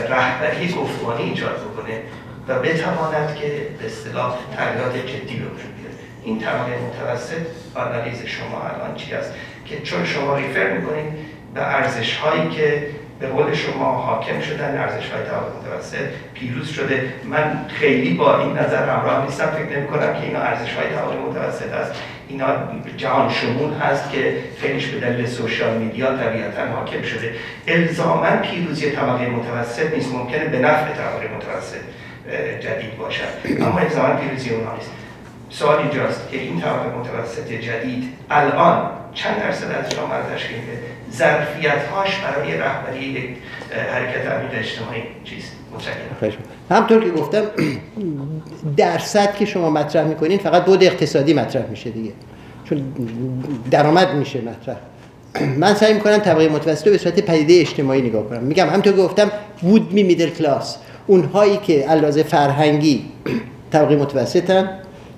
رهبری 0.09 0.73
گفتمانی 0.73 1.23
ایجاد 1.23 1.55
بکنه 1.55 2.01
و 2.47 2.59
بتواند 2.59 3.35
که 3.35 3.47
به 3.79 3.85
اصطلاح 3.85 4.37
تغییرات 4.57 4.97
جدی 4.97 5.35
بیاره 5.35 5.74
این 6.25 6.39
طبقه 6.39 6.71
متوسط 6.87 7.45
آنالیز 7.75 8.25
شما 8.25 8.61
الان 8.61 8.95
چی 8.95 9.13
است؟ 9.13 9.33
که 9.65 9.81
چون 9.81 10.05
شما 10.05 10.37
ریفر 10.37 10.71
می‌کنید 10.71 11.13
به 11.53 11.61
ارزش 11.61 12.17
هایی 12.17 12.49
که 12.49 12.87
به 13.19 13.27
قول 13.27 13.53
شما 13.53 13.91
حاکم 13.91 14.41
شدن 14.41 14.77
ارزش 14.77 15.09
های 15.09 15.23
طبقه 15.23 15.51
متوسط 15.61 16.05
پیروز 16.33 16.69
شده 16.69 17.13
من 17.23 17.65
خیلی 17.67 18.13
با 18.13 18.39
این 18.39 18.57
نظر 18.57 18.89
همراه 18.89 19.25
نیستم 19.25 19.45
فکر 19.45 19.77
نمی 19.77 19.87
کنم 19.87 20.13
که 20.13 20.21
اینا 20.23 20.39
ارزش 20.39 20.73
های 20.73 20.87
طبقه 20.87 21.17
متوسط 21.29 21.73
است. 21.73 21.91
اینا 22.27 22.45
جهان 22.97 23.29
شمول 23.29 23.73
هست 23.73 24.11
که 24.11 24.37
خیلیش 24.61 24.87
به 24.87 24.99
دلیل 24.99 25.25
سوشال 25.25 25.77
میدیا 25.77 26.17
طبیعتا 26.17 26.65
حاکم 26.65 27.01
شده. 27.01 27.33
الزاما 27.67 28.35
پیروزی 28.35 28.91
طبقه 28.91 29.29
متوسط 29.29 29.93
نیست 29.93 30.13
ممکنه 30.13 30.45
به 30.45 30.59
نفع 30.59 30.93
طبقه 30.93 31.29
متوسط 31.37 31.81
جدید 32.59 32.97
باشد. 32.97 33.61
اما 33.61 33.79
الزاما 33.79 34.15
پیروزی 34.15 34.49
اونها 34.49 34.75
نیست. 34.75 34.91
سوال 35.49 35.77
اینجاست 35.77 36.29
که 36.31 36.41
این 36.41 36.61
طبقه 36.61 36.97
متوسط 36.99 37.47
جدید 37.47 38.03
الان 38.29 38.89
چند 39.13 39.39
درصد 39.39 39.71
از 39.71 39.91
جامعه 39.91 40.35
تشکیل 40.35 40.57
میده؟ 40.57 40.79
ظرفیت 41.11 41.87
هاش 41.93 42.19
برای 42.19 42.57
رهبری 42.57 43.05
یک 43.05 43.29
حرکت 43.93 44.27
عمیق 44.31 44.59
اجتماعی 44.59 45.01
چیست؟ 45.23 45.51
همطور 46.71 47.03
که 47.03 47.09
گفتم 47.09 47.43
درصد 48.77 49.35
که 49.35 49.45
شما 49.45 49.69
مطرح 49.69 50.07
می‌کنین 50.07 50.37
فقط 50.37 50.65
بود 50.65 50.83
اقتصادی 50.83 51.33
مطرح 51.33 51.65
میشه 51.69 51.89
دیگه. 51.89 52.11
چون 52.63 52.93
درآمد 53.71 54.13
میشه 54.13 54.41
مطرح. 54.41 54.75
من 55.57 55.73
سعی 55.73 55.93
می‌کنم 55.93 56.17
طبقه 56.17 56.49
متوسط 56.49 56.87
رو 56.87 56.91
به 56.91 56.97
صورت 56.97 57.19
پدیده 57.19 57.53
اجتماعی 57.53 58.01
نگاه 58.01 58.29
کنم. 58.29 58.43
میگم 58.43 58.69
همطور 58.69 58.93
که 58.93 58.99
گفتم 58.99 59.31
وود 59.63 59.93
می 59.93 60.03
میدل 60.03 60.29
کلاس 60.29 60.77
اونهایی 61.07 61.57
که 61.57 61.73
علاوه 61.73 62.23
فرهنگی 62.23 63.05
طبقه 63.71 63.95
متوسطن 63.95 64.69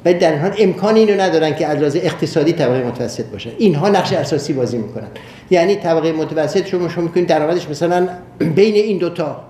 ولی 0.06 0.14
در 0.14 0.38
حال 0.38 0.53
امکان 0.60 0.95
اینو 0.95 1.22
ندارن 1.22 1.56
که 1.56 1.68
از 1.68 1.95
اقتصادی 1.95 2.53
طبقه 2.53 2.84
متوسط 2.84 3.26
باشن 3.26 3.49
اینها 3.57 3.90
نقش 3.90 4.14
اساسی 4.14 4.53
بازی 4.53 4.78
می‌کنن. 4.78 5.07
یعنی 5.49 5.76
طبقه 5.76 6.11
متوسط 6.11 6.68
شما 6.68 6.90
شما 6.90 7.03
می‌کنید 7.03 7.28
درآمدش 7.28 7.69
مثلا 7.69 8.10
بین 8.40 8.76
این 8.76 8.98
دوتا 8.98 9.44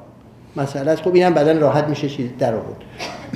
مسئله 0.56 0.91
است. 0.91 1.02
خب 1.02 1.15
اینم 1.15 1.34
بعدا 1.34 1.52
راحت 1.52 1.84
میشه 1.84 2.10
چیز 2.10 2.30
در 2.40 2.53
آورد. 2.56 2.82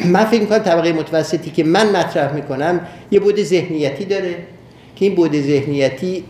من 0.05 0.25
فکر 0.25 0.41
می‌کنم 0.41 0.59
طبقه 0.59 0.93
متوسطی 0.93 1.51
که 1.51 1.63
من 1.63 1.95
مطرح 1.95 2.33
می‌کنم 2.33 2.79
یه 3.11 3.19
بود 3.19 3.43
ذهنیتی 3.43 4.05
داره 4.05 4.35
که 4.95 5.05
این 5.05 5.15
بود 5.15 5.41
ذهنیتی 5.41 6.23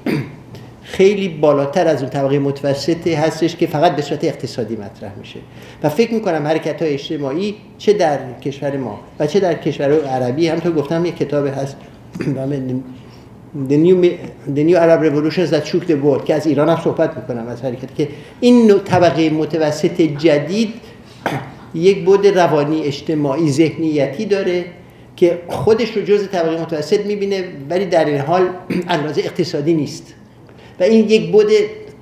خیلی 0.83 1.29
بالاتر 1.29 1.87
از 1.87 2.01
اون 2.01 2.09
طبقه 2.09 2.39
متوسطی 2.39 3.13
هستش 3.13 3.55
که 3.55 3.67
فقط 3.67 3.95
به 3.95 4.01
صورت 4.01 4.23
اقتصادی 4.23 4.75
مطرح 4.75 5.11
میشه. 5.19 5.39
و 5.83 5.89
فکر 5.89 6.13
می‌کنم 6.13 6.47
حرکت 6.47 6.81
های 6.81 6.93
اجتماعی 6.93 7.55
چه 7.77 7.93
در 7.93 8.19
کشور 8.39 8.77
ما 8.77 8.99
و 9.19 9.27
چه 9.27 9.39
در 9.39 9.53
کشورهای 9.53 9.99
عربی 9.99 10.47
همطور 10.47 10.71
گفتم 10.71 11.05
یک 11.05 11.17
کتاب 11.17 11.47
هست 11.47 11.77
The 13.69 13.77
New, 13.77 13.95
The 14.55 14.63
New 14.63 14.77
Arab 14.77 15.01
Revolutions 15.01 15.49
That 15.49 15.65
Shook 15.65 15.85
the 15.87 15.97
World 16.03 16.25
که 16.25 16.33
از 16.33 16.47
ایران 16.47 16.69
هم 16.69 16.81
صحبت 16.83 17.17
می‌کنم 17.17 17.47
از 17.47 17.61
حرکت 17.61 17.95
که 17.95 18.07
این 18.39 18.67
نوع 18.67 18.79
طبقه 18.79 19.29
متوسط 19.29 20.01
جدید 20.01 20.73
یک 21.73 22.05
بود 22.05 22.27
روانی 22.27 22.83
اجتماعی 22.83 23.51
ذهنیتی 23.51 24.25
داره 24.25 24.65
که 25.15 25.41
خودش 25.47 25.91
رو 25.97 26.01
جز 26.01 26.27
طبقه 26.27 26.61
متوسط 26.61 27.05
می‌بینه 27.05 27.43
ولی 27.69 27.85
در 27.85 28.05
این 28.05 28.21
حال 28.21 28.49
اندازه 28.87 29.21
اقتصادی 29.21 29.73
نیست. 29.73 30.13
و 30.81 30.83
این 30.83 31.09
یک 31.09 31.31
بود 31.31 31.47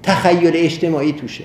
تخیل 0.03 0.51
اجتماعی 0.53 1.11
توشه. 1.11 1.43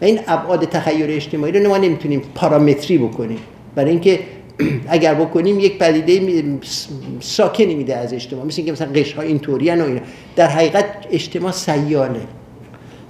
و 0.00 0.04
این 0.04 0.20
ابعاد 0.26 0.64
تخیل 0.64 1.10
اجتماعی 1.10 1.52
رو 1.52 1.68
ما 1.68 1.78
نمی‌تونیم 1.78 2.22
پارامتری 2.34 2.98
بکنیم. 2.98 3.38
برای 3.74 3.90
اینکه 3.90 4.20
اگر 4.88 5.14
بکنیم 5.14 5.60
یک 5.60 5.78
پدیده 5.78 6.42
ساکنی 7.20 7.74
میده 7.74 7.96
از 7.96 8.14
اجتماع. 8.14 8.44
مثل 8.44 8.56
اینکه 8.56 8.72
مثلا 8.72 8.88
قشر 8.92 9.16
ها 9.16 9.22
اینطوری 9.22 9.70
و 9.70 9.72
اینا. 9.72 10.00
در 10.36 10.46
حقیقت 10.46 10.84
اجتماع 11.10 11.52
سیاله. 11.52 12.20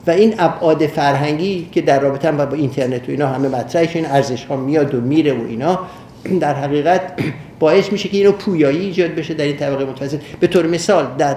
و 0.07 0.11
این 0.11 0.35
ابعاد 0.39 0.87
فرهنگی 0.87 1.69
که 1.73 1.81
در 1.81 2.01
رابطه 2.01 2.33
با 2.33 2.57
اینترنت 2.57 3.09
و 3.09 3.11
اینا 3.11 3.27
همه 3.27 3.49
مطرحش 3.49 3.97
این 3.97 4.07
ارزش 4.07 4.45
ها 4.45 4.57
میاد 4.57 4.95
و 4.95 5.01
میره 5.01 5.33
و 5.33 5.47
اینا. 5.49 5.81
در 6.41 6.55
حقیقت 6.55 7.03
باعث 7.61 7.93
میشه 7.93 8.09
که 8.09 8.17
اینو 8.17 8.33
پویایی 8.33 8.81
ایجاد 8.81 9.11
بشه 9.11 9.35
در 9.35 9.45
این 9.45 9.57
طبقه 9.57 9.85
متوسط. 9.85 10.21
به 10.41 10.47
طور 10.47 10.67
مثال 10.67 11.07
در 11.19 11.37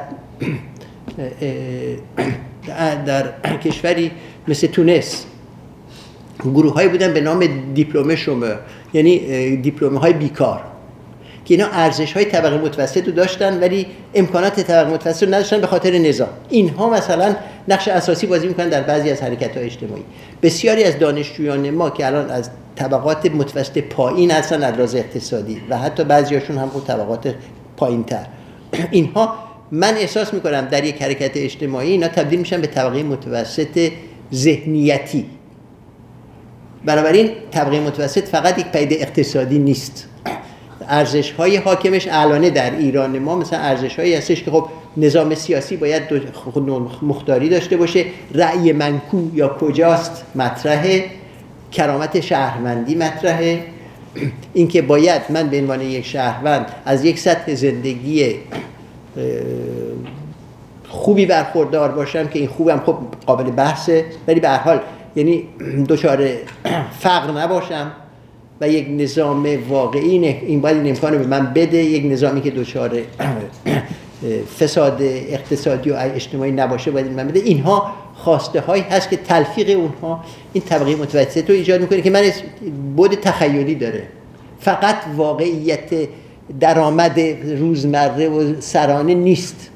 در 3.06 3.58
کشوری 3.64 4.12
مثل 4.48 4.68
تونس. 4.68 5.26
گروه 6.44 6.74
های 6.74 6.88
بودن 6.88 7.14
به 7.14 7.22
نام 7.22 7.50
دیپلمه 7.74 8.16
شما 8.16 8.46
یعنی 8.94 9.56
دیپلمه 9.58 10.00
های 10.00 10.14
بیکار 10.14 10.64
که 11.46 11.54
اینا 11.54 11.68
ارزش 11.72 12.14
های 12.14 12.26
طبقه 12.26 12.58
متوسط 12.58 13.06
رو 13.06 13.12
داشتن 13.12 13.60
ولی 13.60 13.86
امکانات 14.14 14.60
طبقه 14.60 14.94
متوسط 14.94 15.24
رو 15.24 15.30
نداشتن 15.34 15.62
به 15.62 15.68
خاطر 15.68 15.98
نظام. 15.98 16.28
اینها 16.50 16.90
مثلا 16.90 17.36
نقش 17.68 17.88
اساسی 17.88 18.28
بازی 18.28 18.48
می‌کنن 18.48 18.70
در 18.70 18.82
بعضی 18.82 19.10
از 19.10 19.22
حرکت 19.22 19.58
های 19.58 19.66
اجتماعی. 19.66 20.04
بسیاری 20.44 20.84
از 20.84 21.00
دانشجویان 21.00 21.70
ما 21.70 21.90
که 21.90 22.06
الان 22.06 22.30
از 22.30 22.50
طبقات 22.76 23.26
متوسط 23.26 23.78
پایین 23.78 24.32
هستن 24.32 24.64
از 24.64 24.96
اقتصادی 24.96 25.62
و 25.70 25.78
حتی 25.78 26.04
بعضیاشون 26.04 26.58
هم 26.58 26.70
خود 26.70 26.86
طبقات 26.86 27.36
پایین 27.78 28.04
تر 28.04 28.26
اینها 28.92 29.47
من 29.72 29.94
احساس 29.94 30.34
می‌کنم 30.34 30.62
در 30.62 30.84
یک 30.84 31.02
حرکت 31.02 31.32
اجتماعی 31.36 31.92
اینا 31.92 32.08
تبدیل 32.08 32.40
میشن 32.40 32.62
به 32.62 32.68
طبقه 32.68 33.04
متوسط 33.04 33.92
ذهنیتی. 34.34 35.26
بنابراین 36.86 37.30
طبقه 37.52 37.80
متوسط 37.80 38.24
فقط 38.24 38.60
یک 38.60 38.66
پدیده 38.66 38.96
اقتصادی 38.96 39.60
نیست. 39.60 40.08
ارزش 40.90 41.32
های 41.32 41.58
حاکمش 41.58 42.08
الانه 42.12 42.50
در 42.50 42.72
ایران 42.72 43.20
ما 43.20 43.36
مثلا 43.36 43.60
ارزش 43.60 44.00
هایی 44.00 44.16
هستش 44.16 44.44
که 44.44 44.52
خب 44.52 44.66
نظام 44.98 45.36
سیاسی 45.36 45.78
باید 45.78 46.04
مختاری 47.02 47.50
داشته 47.50 47.78
باشه. 47.78 48.06
رأی 48.34 48.72
منکو 48.72 49.22
یا 49.34 49.48
کجاست 49.48 50.26
مطرحه. 50.36 51.06
کرامت 51.72 52.20
شهروندی 52.20 52.96
مطرحه. 52.96 53.64
اینکه 54.54 54.82
باید 54.82 55.22
من 55.30 55.50
به 55.50 55.58
عنوان 55.58 55.82
یک 55.82 56.06
شهروند 56.06 56.66
از 56.86 57.06
یک 57.06 57.20
سطح 57.20 57.56
زندگی 57.56 58.36
خوبی 60.88 61.26
برخوردار 61.26 61.92
باشم 61.92 62.28
که 62.28 62.40
این 62.40 62.48
خوبم 62.48 62.82
خب 62.86 62.98
قابل 63.26 63.52
بحثه. 63.52 64.06
ولی 64.28 64.40
به 64.40 64.50
هر 64.50 64.58
حال 64.58 64.80
یعنی 65.16 65.44
دچار 65.90 66.28
فقر 67.00 67.32
نباشم 67.32 67.92
و 68.62 68.70
یک 68.70 68.88
نظام 68.90 69.48
واقعی 69.70 70.28
این 70.28 70.62
باید 70.62 70.78
این 70.78 70.88
امکان 70.88 71.18
به 71.18 71.28
من 71.28 71.54
بده 71.54 71.78
یک 71.78 72.12
نظامی 72.12 72.42
که 72.42 72.52
دچار 72.52 72.92
فساد 74.60 74.98
اقتصادی 75.02 75.90
و 75.90 75.96
اجتماعی 75.96 76.52
نباشه 76.52 76.92
باید 76.92 77.12
من 77.12 77.28
بده. 77.28 77.40
اینها 77.40 77.92
خواسته 78.16 78.62
هایی 78.62 78.84
هست 78.84 79.10
که 79.10 79.18
تلفیق 79.18 79.80
اونها 79.80 80.24
این 80.54 80.64
طبقه 80.64 80.96
متوسط 80.96 81.50
رو 81.50 81.56
ایجاد 81.56 81.82
می‌کنه 81.82 82.02
که 82.02 82.10
من 82.10 82.32
بود 82.96 83.16
تخیلی 83.16 83.76
داره. 83.76 84.04
فقط 84.60 84.96
واقعیت 85.16 85.90
درآمد 86.60 87.20
روزمره 87.60 88.30
و 88.30 88.62
سرانه 88.62 89.14
نیست. 89.14 89.70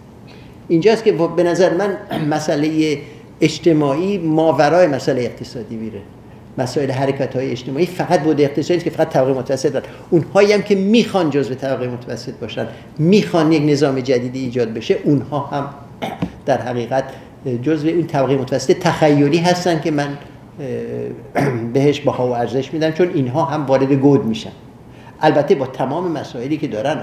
اینجاست 0.67 1.03
که 1.03 1.11
به 1.11 1.43
نظر 1.43 1.73
من 1.73 1.97
مسئله 2.29 2.97
اجتماعی 3.41 4.17
ماورای 4.17 4.87
مسئله 4.87 5.21
اقتصادی 5.21 5.75
میره. 5.75 5.99
مسائل 6.57 6.91
حرکت 6.91 7.35
های 7.35 7.51
اجتماعی 7.51 7.85
فقط 7.85 8.19
بود 8.19 8.41
اقتصادی 8.41 8.79
که 8.79 8.89
فقط 8.89 9.09
طبقه 9.09 9.33
متوسط 9.33 9.73
دارن 9.73 9.85
اونهایی 10.09 10.53
هم 10.53 10.61
که 10.61 10.75
می‌خوان 10.75 11.29
جزء 11.29 11.53
طبقه 11.53 11.87
متوسط 11.87 12.33
باشن 12.33 12.67
می‌خوان 12.97 13.51
یک 13.51 13.63
نظام 13.65 13.99
جدیدی 13.99 14.39
ایجاد 14.39 14.73
بشه 14.73 14.97
اونها 15.03 15.39
هم 15.39 15.69
در 16.45 16.61
حقیقت 16.61 17.03
جزء 17.61 17.87
این 17.87 18.07
طبقه 18.07 18.37
متوسط 18.37 18.73
تخیلی 18.79 19.37
هستن 19.37 19.81
که 19.81 19.91
من 19.91 20.17
بهش 21.73 21.99
باها 21.99 22.27
و 22.27 22.35
ارزش 22.35 22.73
میدم 22.73 22.91
چون 22.91 23.09
اینها 23.13 23.45
هم 23.45 23.65
وارد 23.65 23.93
گود 23.93 24.25
میشن. 24.25 24.51
البته 25.21 25.55
با 25.55 25.65
تمام 25.65 26.11
مسائلی 26.11 26.57
که 26.57 26.67
دارن 26.67 26.97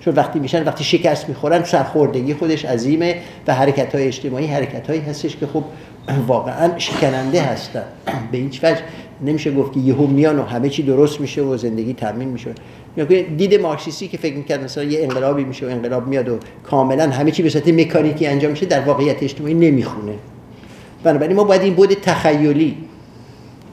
چون 0.00 0.14
وقتی 0.14 0.38
میشن 0.38 0.64
وقتی 0.64 0.84
شکست 0.84 1.28
می‌خورن 1.28 1.64
سرخوردگی 1.64 2.34
خودش 2.34 2.64
عظیمه 2.64 3.16
و 3.46 3.54
حرکت 3.54 3.94
های 3.94 4.06
اجتماعی 4.06 4.46
حرکت 4.46 4.86
هایی 4.86 5.00
هستش 5.00 5.36
که 5.36 5.46
خب 5.46 5.64
واقعا 6.28 6.78
شکننده 6.78 7.42
هستن. 7.42 7.84
به 8.32 8.38
هیچ 8.38 8.64
وجه 8.64 8.80
نمیشه 9.22 9.52
گفت 9.52 9.72
که 9.72 9.80
یهو 9.80 10.06
میان 10.06 10.38
و 10.38 10.42
همه 10.42 10.68
چی 10.68 10.82
درست 10.82 11.20
میشه 11.20 11.42
و 11.42 11.56
زندگی 11.56 11.94
تامین 11.94 12.28
میشه. 12.28 12.54
دید 13.36 13.60
مارکسیستی 13.60 14.08
که 14.08 14.18
فکر 14.18 14.36
می‌کرد 14.36 14.64
مثلا 14.64 14.84
یه 14.84 15.02
انقلابی 15.02 15.44
میشه 15.44 15.66
و 15.66 15.70
انقلاب 15.70 16.06
میاد 16.06 16.28
و 16.28 16.38
کاملا 16.64 17.10
همه 17.10 17.30
چی 17.30 17.42
به 17.42 17.48
صورت 17.48 17.68
مکانیکی 17.68 18.26
انجام 18.26 18.50
میشه 18.50 18.66
در 18.66 18.80
واقعیت 18.80 19.22
اجتماعی 19.22 19.54
نمی‌خونه. 19.54 20.12
بنابراین 21.02 21.36
ما 21.36 21.44
باید 21.44 21.62
این 21.62 21.74
بود 21.74 21.94
تخیلی 21.94 22.76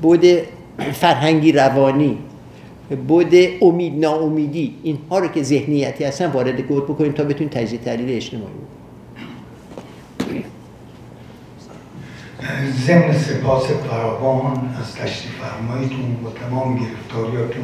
بود 0.02 0.26
فرهنگی 0.94 1.52
روانی 1.52 2.18
بود 2.96 3.36
امید 3.62 4.06
ناامیدی. 4.06 4.76
اینها 4.84 5.20
رو 5.20 5.28
که 5.28 5.44
ذهنیتی 5.44 6.04
هستن 6.04 6.32
وارد 6.32 6.62
گود 6.62 6.86
بکنیم 6.86 7.12
تا 7.12 7.24
بتونیم 7.24 7.50
تجزیه 7.50 7.80
تحلیل 7.80 8.16
اجتماعی 8.16 8.46
ضمن 12.86 13.14
سپاس 13.14 13.64
فراوان 13.64 14.76
از 14.82 14.96
تشریف 14.96 15.32
فرماییتون 15.36 16.18
و 16.26 16.50
تمام 16.50 16.80
گرفتاریاتون 16.80 17.64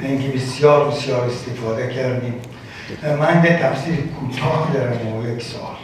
اینکه 0.00 0.28
بسیار 0.28 0.88
بسیار 0.88 1.20
استفاده 1.20 1.94
کردیم. 1.94 2.34
من 3.02 3.42
به 3.42 3.48
تفسیر 3.48 3.94
کوتاه 3.94 4.70
دارم 4.74 5.16
و 5.16 5.28
یک 5.28 5.42
سال 5.42 5.76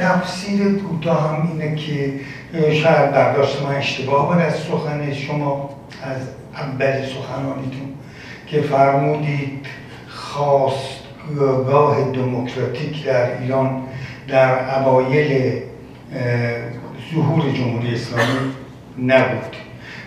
تفسیر 0.00 0.78
کوتاه 0.78 1.28
هم 1.28 1.50
اینه 1.52 1.76
که 1.76 2.20
شاید 2.52 3.12
برداشت 3.12 3.62
ما 3.62 3.68
اشتباه 3.68 4.28
بود 4.28 4.42
از 4.42 4.54
سخن 4.54 5.12
شما 5.12 5.70
از 6.02 6.20
اول 6.56 7.06
سخنانیتون 7.06 7.94
که 8.46 8.60
فرمودید 8.60 9.66
خواستگاه 10.08 12.12
دموکراتیک 12.12 13.04
در 13.04 13.40
ایران 13.40 13.82
در 14.28 14.78
اوایل 14.78 15.62
ظهور 17.14 17.50
جمهوری 17.50 17.94
اسلامی 17.94 18.52
نبود. 18.98 19.56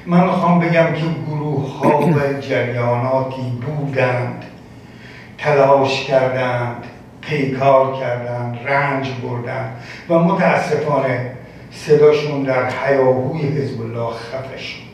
من 0.06 0.24
می‌خوام 0.24 0.60
بگم 0.60 0.94
که 0.94 1.04
گروه 1.28 1.80
ها 1.80 2.00
و 2.00 2.42
جریاناتی 2.42 3.42
بودند 3.42 4.46
تلاش 5.38 6.06
کردند 6.06 6.84
پیکار 7.22 8.00
کردند 8.00 8.60
رنج 8.66 9.12
بردند 9.24 9.76
و 10.10 10.20
متاسفانه 10.20 11.32
صداشون 11.72 12.44
در 12.44 12.70
حیاهوی 12.70 13.42
حزب 13.42 13.82
الله 13.82 14.14
خفه 14.14 14.58
شد. 14.58 14.89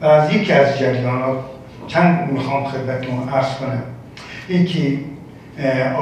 و 0.00 0.06
از 0.06 0.34
یکی 0.34 0.52
از 0.52 0.78
جریانات 0.78 1.38
چند 1.86 2.32
می‌خوام 2.32 2.64
خدمتتون 2.64 3.28
ارز 3.28 3.54
کنم. 3.54 3.82
یکی 4.48 5.04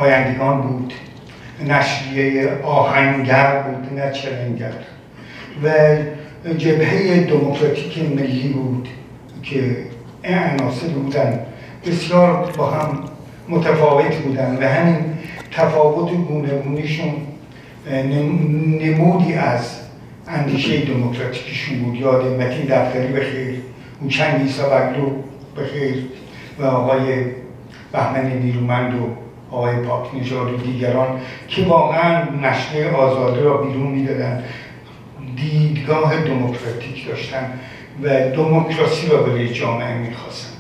آیندگان 0.01 0.61
بود 0.61 0.93
نشریه 1.69 2.49
آهنگر 2.65 3.63
بود 3.63 3.99
نه 3.99 4.13
چلنگر. 4.13 4.73
و 5.65 5.69
جبهه 6.55 7.21
دموکراتیک 7.21 7.99
ملی 7.99 8.49
بود 8.49 8.89
که 9.43 9.77
این 10.25 10.39
عناصر 10.39 10.87
بودن. 10.87 11.41
بسیار 11.87 12.53
با 12.57 12.71
هم 12.71 13.05
متفاوت 13.49 14.17
بودن 14.17 14.59
و 14.61 14.69
همین 14.69 14.97
تفاوت 15.53 16.13
گونهگونیشون 16.13 17.15
نمودی 18.81 19.35
از 19.35 19.81
اندیشه 20.29 20.85
دموکراتیکشون 20.85 21.79
بود. 21.79 21.95
یاد 21.95 22.41
متین 22.41 22.67
دفتری 22.67 23.07
بخیر. 23.07 23.49
اون 23.49 23.54
چند 24.09 24.41
ایسا 24.41 24.69
بگلو 24.69 25.11
بخیر 25.57 26.05
و 26.59 26.65
آقای 26.65 27.25
بهمن 27.93 28.31
نیرومند 28.31 28.95
و 28.95 29.09
آقای 29.51 29.77
پاک 29.77 30.15
نژاد 30.15 30.53
و 30.53 30.57
دیگران 30.57 31.21
که 31.49 31.65
واقعا 31.65 32.25
نشریه 32.43 32.91
آزاده 32.91 33.43
را 33.43 33.57
بیرون 33.57 33.87
می‌دادن. 33.87 34.43
دیدگاه 35.37 36.25
دموکراتیک 36.25 37.09
داشتن 37.09 37.53
و 38.03 38.31
دموکراسی 38.31 39.09
را 39.09 39.23
برای 39.23 39.49
جامعه 39.49 39.99
می‌خواستن. 39.99 40.55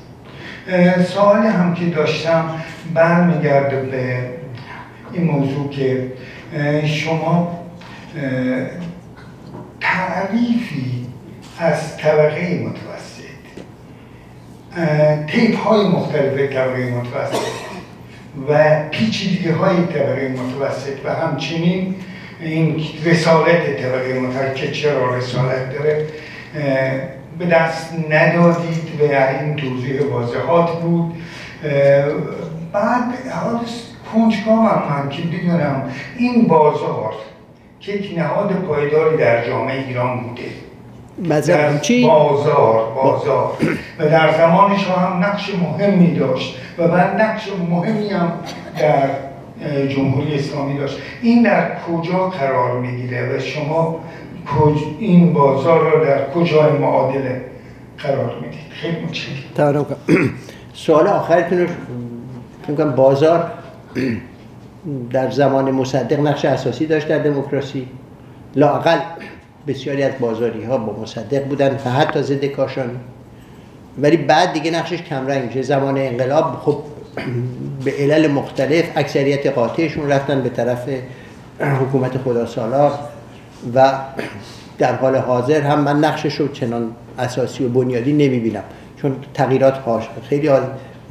سوالی 1.02 1.46
هم 1.46 1.74
که 1.74 1.84
داشتم 1.84 2.50
برمیگرده 2.94 3.80
به 3.82 4.18
این 5.12 5.24
موضوع 5.24 5.70
که 5.70 6.12
شما 6.86 7.60
تعریفی 9.80 11.06
از 11.58 11.96
طبقه 11.96 12.64
متوسط 12.64 12.93
تیپ 15.26 15.59
های 15.59 15.88
مختلف 15.88 16.52
طبقه 16.52 16.90
متوسط 16.90 17.46
و 18.48 18.80
پیچیدگی 18.90 19.48
های 19.48 19.76
طبقه 19.76 20.28
متوسط 20.28 21.05
و 21.05 21.14
همچنین 21.14 21.94
این 22.40 22.80
رسالت 23.05 23.82
طبقه 23.82 24.20
متوسط 24.20 24.55
که 24.55 24.70
چرا 24.70 25.16
رسالت 25.16 25.72
داره 25.72 26.06
به 27.38 27.46
دست 27.46 27.94
ندادید 28.10 29.01
و 29.01 29.05
این 29.05 29.56
توضیح 29.56 30.02
واضحات 30.02 30.80
بود. 30.82 31.14
بعد 32.72 33.28
حال 33.30 33.60
کنجکاوم 34.14 34.82
من 34.90 35.09
که 35.09 35.22
بدونم 35.22 35.90
این 36.18 36.46
بازار 36.46 37.14
که 37.80 37.92
یک 37.92 38.18
نهاد 38.18 38.52
پایداری 38.52 39.16
در 39.16 39.46
جامعه 39.46 39.86
ایران 39.86 40.20
بوده. 40.20 40.42
در 41.47 41.78
چی؟ 41.78 42.07
بازار 42.07 42.93
بازار. 42.95 43.53
و 43.99 44.09
در 44.09 44.32
زمان 44.39 44.77
شاه 44.77 45.01
هم 45.01 45.24
نقش 45.24 45.51
مهمی 45.55 46.15
داشت 46.15 46.57
و 46.78 46.89
بعد 46.89 47.20
نقش 47.20 47.49
مهمی 47.70 48.09
هم 48.09 48.32
در 48.78 49.09
جمهوری 49.89 50.35
اسلامی 50.35 50.78
داشت. 50.78 50.99
این 51.23 51.43
در 51.43 51.70
کجا 51.81 52.28
قرار 52.28 52.78
می‌گیره 52.81 53.36
و 53.36 53.41
شما 53.41 54.01
این 54.99 55.32
بازار 55.32 55.81
را 55.81 56.05
در 56.05 56.31
کجای 56.31 56.73
معادله 56.73 57.41
قرار 57.99 58.35
می‌دید؟ 58.41 58.61
خیلی 58.70 58.97
متشکرم. 59.01 59.86
سوال 60.74 61.07
آخرتون 61.07 61.69
رو 62.69 62.91
بازار 62.91 63.51
در 65.11 65.31
زمان 65.31 65.70
مصدق 65.70 66.20
نقش 66.20 66.45
اساسی 66.45 66.86
داشت 66.86 67.09
در 67.09 67.19
دموکراسی. 67.19 67.89
لاقل 68.57 68.99
بسیاری 69.66 70.03
از 70.03 70.12
بازاری 70.20 70.65
ها 70.65 70.78
با 70.78 71.03
مصدق 71.03 71.45
بودن 71.45 71.78
و 71.85 71.91
حتی 71.91 72.23
ضد 72.23 72.45
کاشانی 72.45 72.99
ولی 73.99 74.16
بعد 74.16 74.53
دیگه 74.53 74.70
نقشش 74.70 75.03
کمرنگ 75.03 75.45
میشه. 75.45 75.62
زمان 75.62 75.99
انقلاب 75.99 76.61
خب 76.65 76.78
به 77.85 77.93
علل 77.99 78.31
مختلف 78.31 78.85
اکثریت 78.97 79.47
قاطعشون 79.47 80.09
رفتن 80.09 80.43
به 80.43 80.49
طرف 80.49 80.89
حکومت 81.61 82.19
خدا 82.19 82.47
سالار 82.47 82.99
و 83.74 83.93
در 84.78 84.95
حال 84.95 85.16
حاضر 85.16 85.61
هم 85.61 85.81
من 85.81 86.05
نقشش 86.05 86.35
رو 86.35 86.49
چنان 86.49 86.91
اساسی 87.19 87.65
و 87.65 87.69
بنیادی 87.69 88.12
نمی‌بینم. 88.12 88.62
چون 88.97 89.16
تغییرات 89.35 89.78
هاش 89.78 90.09
خیلی 90.28 90.51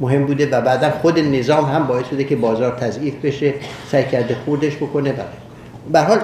مهم 0.00 0.26
بوده 0.26 0.50
و 0.50 0.60
بعدا 0.60 0.90
خود 0.90 1.18
نظام 1.18 1.64
هم 1.64 1.86
باعث 1.86 2.08
شده 2.10 2.24
که 2.24 2.36
بازار 2.36 2.70
تضعیف 2.70 3.14
بشه 3.14 3.54
سعی 3.90 4.04
کرده 4.04 4.36
خوردش 4.44 4.76
بکنه 4.76 5.12
و 5.12 5.14
به 5.92 6.00
حال 6.00 6.18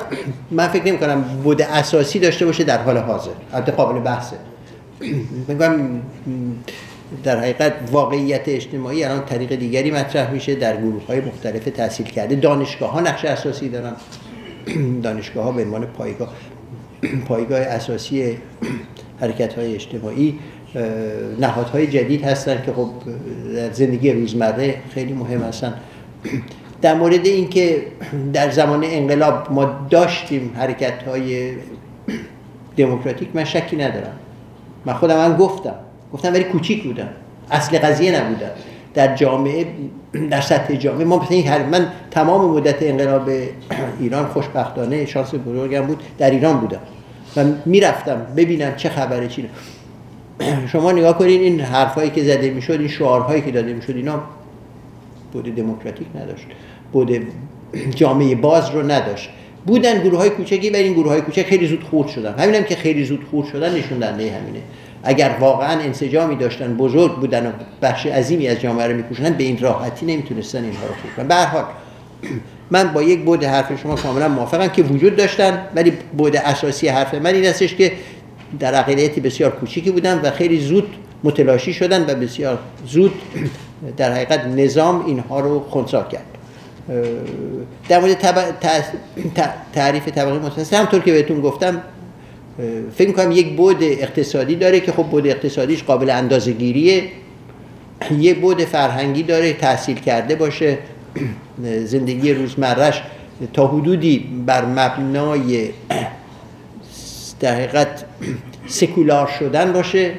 من 0.51 0.69
فکر 0.69 0.85
نمی 0.87 0.99
کنم 0.99 1.23
بوده 1.23 1.73
اساسی 1.73 2.19
داشته 2.19 2.47
باشه 2.47 2.65
در 2.65 2.83
حال 2.83 2.97
حاضر 2.97 3.31
البته 3.53 3.73
قابل 3.73 4.01
بحثه. 4.01 4.37
میگم 5.49 5.73
در 7.25 7.41
حقیقت 7.41 7.73
واقعیت 7.93 8.43
اجتماعی 8.47 9.05
الان 9.05 9.25
طریق 9.25 9.55
دیگری 9.55 9.91
مطرح 9.91 10.33
میشه 10.33 10.55
در 10.55 10.77
گروه 10.77 11.07
های 11.07 11.21
مختلف 11.21 11.65
تحصیل 11.65 12.07
کرده. 12.07 12.37
دانشگاه 12.37 12.91
ها 12.91 13.01
نقش 13.01 13.25
اساسی 13.25 13.69
دارن. 13.69 13.93
دانشگاه 15.03 15.45
ها 15.45 15.53
به 15.53 15.63
عنوان 15.63 15.87
پایگاه 15.87 16.33
پایگاه 17.29 17.61
اساسی 17.61 18.39
حرکت 19.21 19.55
های 19.55 19.75
اجتماعی 19.75 20.39
نهادهای 21.41 21.87
جدید 21.87 22.25
هستن 22.25 22.63
که 22.67 22.73
خب 22.73 22.91
در 23.55 23.73
زندگی 23.73 24.13
روزمره 24.13 24.77
خیلی 24.95 25.13
مهم 25.13 25.43
هستن. 25.43 25.75
در 26.83 26.95
مورد 26.95 27.27
اینکه 27.27 27.83
در 28.33 28.51
زمان 28.51 28.85
انقلاب 28.85 29.53
ما 29.53 29.65
داشتیم 29.91 30.53
حرکت 30.57 31.03
های 31.03 31.53
دموکراتیک 32.77 33.29
من 33.35 33.45
شکی 33.45 33.77
ندارم. 33.77 34.13
من 34.87 34.93
خودم 34.93 35.17
من 35.17 35.37
گفتم. 35.37 35.75
گفتم 36.13 36.33
ولی 36.33 36.45
کوچیک 36.45 36.83
بودن 36.83 37.09
اصل 37.51 37.79
قضیه 37.79 38.21
نبودن 38.21 38.51
در 38.95 39.15
جامعه 39.15 39.67
در 40.31 40.41
سطح 40.41 40.75
جامعه 40.75 41.05
ما 41.05 41.19
مثلا 41.19 41.67
من 41.67 41.93
تمام 42.11 42.51
مدت 42.51 42.83
انقلاب 42.83 43.31
ایران 44.01 44.27
خوشبختانه 44.27 45.07
شانس 45.07 45.35
بزرگم 45.35 45.81
بود 45.81 46.03
در 46.19 46.31
ایران 46.31 46.61
بودم. 46.61 46.81
و 47.37 47.45
می‌رفتم 47.65 48.27
ببینم 48.37 48.77
چه 48.77 48.89
خبره 48.89 49.29
چی 49.29 49.49
شما 50.73 50.93
نگاه 50.93 51.19
کنین 51.19 51.41
این 51.41 51.61
حرفایی 51.61 52.11
که 52.11 52.25
زده 52.25 52.51
می‌شد 52.51 52.73
این 52.73 52.89
شعارهایی 52.89 53.43
که 53.43 53.51
داده 53.51 53.73
می‌شد 53.73 53.97
اینا 53.97 54.23
بود 55.33 55.55
دموکراتیک 55.55 56.07
نداشت. 56.15 56.47
بود 56.93 57.27
جامعه 57.95 58.35
باز 58.35 58.71
رو 58.71 58.91
نداشت. 58.91 59.31
بودن 59.67 60.03
گروه 60.03 60.19
های 60.19 60.31
کوچکی 60.31 60.71
و 60.71 60.77
این 60.77 60.93
گروه 60.93 61.09
های 61.09 61.21
کوچک 61.21 61.47
خیلی 61.47 61.67
زود 61.67 61.85
خورد 61.85 62.09
شدن. 62.09 62.35
همینم 62.39 62.63
که 62.63 62.77
خیلی 62.77 63.05
زود 63.05 63.25
خورد 63.31 63.49
شدن 63.49 63.75
نشون 63.75 63.99
دهنده 63.99 64.33
همینه. 64.33 64.63
اگر 65.03 65.37
واقعا 65.41 65.81
انسجامی 65.81 66.37
داشتن 66.37 66.77
بزرگ 66.77 67.17
بودن 67.17 67.47
و 67.47 67.51
بخش 67.83 68.07
عظیمی 68.07 68.49
از 68.49 68.61
جامعه 68.61 68.87
رو 68.87 68.97
میپوشنن 68.97 69.31
به 69.31 69.45
این 69.45 69.59
راحتی 69.59 70.07
نمی‌تونستن 70.07 70.65
اینها 70.65 70.87
رو 70.87 70.95
خورد. 70.95 71.17
کنن 71.17 71.29
به 71.29 71.35
حال 71.35 71.65
من 72.71 72.93
با 72.93 73.03
یک 73.03 73.25
بود 73.25 73.45
حرف 73.45 73.81
شما 73.83 73.95
کاملا 73.95 74.29
موافقم 74.29 74.69
که 74.69 74.83
وجود 74.83 75.17
داشتن 75.17 75.67
ولی 75.75 75.93
بود 76.19 76.37
اساسی 76.37 76.89
حرف 76.89 77.15
من 77.15 77.35
این 77.35 77.45
هستش 77.45 77.75
که 77.75 77.93
در 78.59 78.79
اقلیتی 78.79 79.21
بسیار 79.21 79.51
کوچیکی 79.51 79.91
بودن 79.91 80.21
و 80.23 80.31
خیلی 80.31 80.61
زود 80.61 80.97
متلاشی 81.25 81.73
شدن 81.73 82.03
و 82.03 82.15
بسیار 82.15 82.59
زود 82.87 83.13
در 83.97 84.13
حقیقت 84.13 84.45
نظام 84.45 85.07
اینها 85.07 85.41
رو 85.41 85.61
خونسا 85.61 86.03
کرد. 86.03 86.30
در 87.89 88.01
مورد 88.01 88.19
تعریف 89.73 90.09
طبقه 90.09 90.39
متوسط 90.39 90.75
همطور 90.75 91.01
که 91.01 91.13
بهتون 91.13 91.41
گفتم 91.41 91.83
فکر 92.95 93.09
می‌کنم 93.09 93.33
یک 93.33 93.57
بود 93.57 93.77
اقتصادی 93.81 94.57
داره 94.57 94.81
که 94.81 94.93
خب 94.93 95.03
بود 95.03 95.27
اقتصادیش 95.27 95.83
قابل 95.83 96.11
اندازه 96.11 96.53
گیریه 96.53 97.03
یک 98.19 98.41
بود 98.41 98.65
فرهنگی 98.65 99.23
داره 99.23 99.53
تحصیل 99.53 99.97
کرده 99.97 100.35
باشه. 100.35 100.79
زندگی 101.85 102.33
روزمرش 102.33 103.03
تا 103.53 103.67
حدودی 103.67 104.19
بر 104.47 104.65
مبنای 104.65 105.71
در 107.41 107.55
حقیقت 107.55 108.05
سکولار 108.67 109.31
شدن 109.39 109.73
باشه 109.73 110.13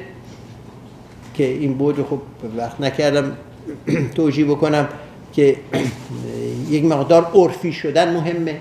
که 1.34 1.44
این 1.44 1.74
بود 1.74 2.06
خب 2.10 2.20
وقت 2.56 2.80
نکردم 2.80 3.36
توجیه 4.14 4.44
بکنم 4.44 4.88
که 5.32 5.56
یک 6.70 6.84
مقدار 6.84 7.30
عرفی 7.34 7.72
شدن 7.72 8.14
مهمه. 8.14 8.56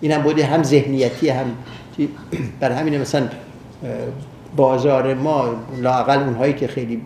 این 0.00 0.12
هم 0.12 0.22
بوده 0.22 0.44
هم 0.44 0.62
ذهنیتی 0.62 1.28
هم 1.28 1.46
بر 2.60 2.72
همین 2.72 3.00
مثلا 3.00 3.28
بازار 4.56 5.14
ما 5.14 5.54
لاقل 5.82 6.18
اونهایی 6.18 6.52
که 6.52 6.66
خیلی 6.66 7.00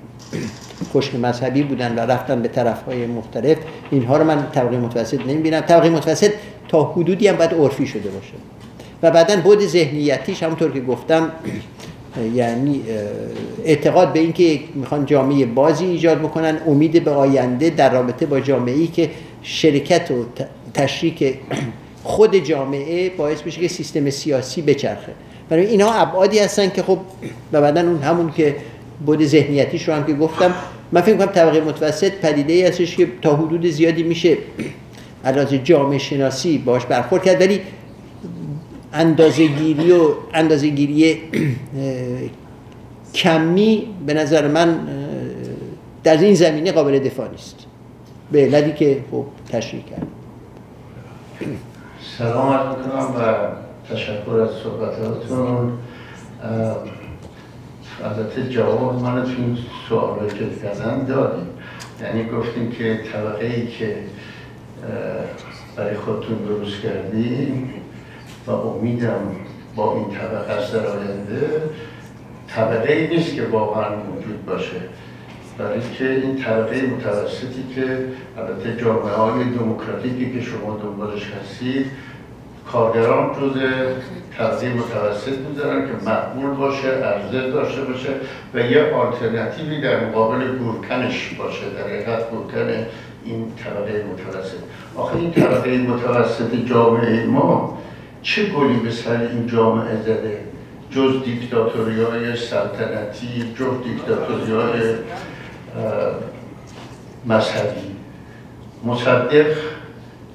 خشک 0.92 1.14
مذهبی 1.14 1.62
بودن 1.62 1.94
و 1.94 2.00
رفتن 2.00 2.42
به 2.42 2.48
طرف 2.48 2.82
های 2.82 3.06
مختلف 3.06 3.58
اینها 3.90 4.16
رو 4.16 4.24
من 4.24 4.46
طبقه 4.52 4.76
متوسط 4.76 5.20
نمی‌بینم. 5.20 5.60
طبقه 5.60 5.90
متوسط 5.90 6.30
تا 6.68 6.84
حدودی 6.84 7.28
هم 7.28 7.36
باید 7.36 7.54
عرفی 7.54 7.86
شده 7.86 8.10
باشه. 8.10 8.32
و 9.02 9.10
بعدا 9.10 9.36
بود 9.36 9.66
ذهنیتیش 9.66 10.42
همونطور 10.42 10.70
که 10.70 10.80
گفتم 10.80 11.32
یعنی 12.34 12.82
اعتقاد 13.64 14.12
به 14.12 14.18
اینکه 14.20 14.60
می‌خوان 14.74 15.06
جامعه 15.06 15.46
بازی 15.46 15.84
ایجاد 15.84 16.18
بکنن 16.18 16.58
امید 16.66 17.04
به 17.04 17.10
آینده 17.10 17.70
در 17.70 17.92
رابطه 17.92 18.26
با 18.26 18.40
جامعه 18.40 18.74
ای 18.74 18.86
که 18.86 19.10
شرکت 19.42 20.10
و 20.10 20.24
تشریک 20.74 21.34
خود 22.02 22.36
جامعه 22.36 23.10
باعث 23.10 23.42
بشه 23.42 23.60
که 23.60 23.68
سیستم 23.68 24.10
سیاسی 24.10 24.62
بچرخه. 24.62 25.12
برای 25.48 25.66
اینا 25.66 25.92
ابعادی 25.92 26.38
هستن 26.38 26.70
که 26.70 26.82
خب 26.82 26.98
و 27.52 27.60
بعدا 27.60 27.80
اون 27.80 28.02
همون 28.02 28.32
که 28.32 28.56
بود 29.06 29.24
ذهنیتیش 29.24 29.88
رو 29.88 29.94
هم 29.94 30.06
که 30.06 30.12
گفتم 30.12 30.54
من 30.92 31.00
فکر 31.00 31.16
کنم 31.16 31.26
طبقه 31.26 31.60
متوسط 31.60 32.12
پدیده 32.12 32.52
ای 32.52 32.66
هستش 32.66 32.96
که 32.96 33.08
تا 33.22 33.36
حدود 33.36 33.66
زیادی 33.66 34.02
میشه 34.02 34.36
علاوه 35.24 35.58
جامعه 35.58 35.98
شناسی 35.98 36.58
باش 36.58 36.86
برخورد 36.86 37.24
کرد. 37.24 37.40
ولی 37.40 37.60
اندازهگیری 38.92 39.92
و 39.92 40.08
اندازهگیری 40.34 41.18
کمی 43.14 43.86
به 44.06 44.14
نظر 44.14 44.48
من 44.48 44.80
در 46.04 46.16
این 46.16 46.34
زمینه 46.34 46.72
قابل 46.72 46.98
دفاع 46.98 47.30
نیست. 47.30 47.56
به 48.32 48.44
علتی 48.44 48.72
که 48.72 49.04
خب 49.10 49.24
تشریح 49.48 49.84
کرد. 49.84 50.06
سلام 52.18 52.52
عرض 52.52 52.76
و 53.16 53.48
تشکر 53.94 54.40
از 54.40 54.50
صحبتاتون 54.50 55.72
البته 58.04 58.48
جواب 58.48 59.02
من 59.02 59.22
تو 59.22 59.28
این 59.28 59.58
سوال 59.88 60.28
که 60.28 60.46
کردن 60.62 61.04
دادیم. 61.04 61.46
یعنی 62.02 62.24
گفتیم 62.24 62.70
که 62.70 63.00
طبقه 63.12 63.46
ای 63.46 63.66
که 63.66 63.96
برای 65.76 65.94
خودتون 65.94 66.36
درست 66.36 66.80
کردیم 66.80 67.74
و 68.46 68.50
امیدم 68.50 69.20
با 69.76 69.94
این 69.94 70.18
طبقه 70.18 70.52
است 70.52 70.74
در 70.74 70.86
آینده 70.86 71.62
طبقه 72.48 72.92
ای 72.92 73.16
نیست 73.16 73.34
که 73.34 73.42
واقعا 73.42 73.96
موجود 73.96 74.46
باشه. 74.46 74.80
برای 75.60 75.80
که 75.98 76.10
این 76.10 76.36
طبقه 76.36 76.82
متوسطی 76.82 77.64
که 77.74 77.82
البته 78.38 78.84
جامعه 78.84 79.14
های 79.14 79.44
دموکراتیکی 79.44 80.32
که 80.32 80.40
شما 80.40 80.80
دنبالش 80.82 81.22
هستید 81.40 81.86
کارگران 82.72 83.30
جز 83.34 83.60
طبقه 84.38 84.74
متوسط 84.74 85.38
می‌ذارن 85.38 85.86
که 85.86 86.10
مقبول 86.10 86.50
باشه 86.50 86.88
ارزش 86.88 87.52
داشته 87.52 87.82
باشه 87.82 88.08
و 88.54 88.60
یه 88.60 88.94
آلترناتیوی 88.94 89.80
در 89.80 90.06
مقابل 90.06 90.58
گورکنش 90.58 91.34
باشه 91.38 91.70
در 91.76 91.82
حقیقت 91.82 92.30
گورکن 92.30 92.86
این 93.24 93.52
طبقه 93.64 94.04
متوسط. 94.12 94.58
آخه 94.96 95.16
این 95.16 95.30
طبقه 95.30 95.78
متوسط 95.78 96.54
جامعه 96.54 97.26
ما 97.26 97.78
چه 98.22 98.44
گلی 98.44 98.76
به 98.76 98.90
سر 98.90 99.20
این 99.20 99.46
جامعه 99.46 100.02
زده؟ 100.02 100.38
جز 100.90 101.24
دیکتاتوری 101.24 102.02
های 102.02 102.36
سلطنتی 102.36 103.54
جز 103.58 103.84
دیکتاتوری 103.84 104.52
های 104.52 104.94
مذهبی. 107.26 107.80
مصدق 108.84 109.56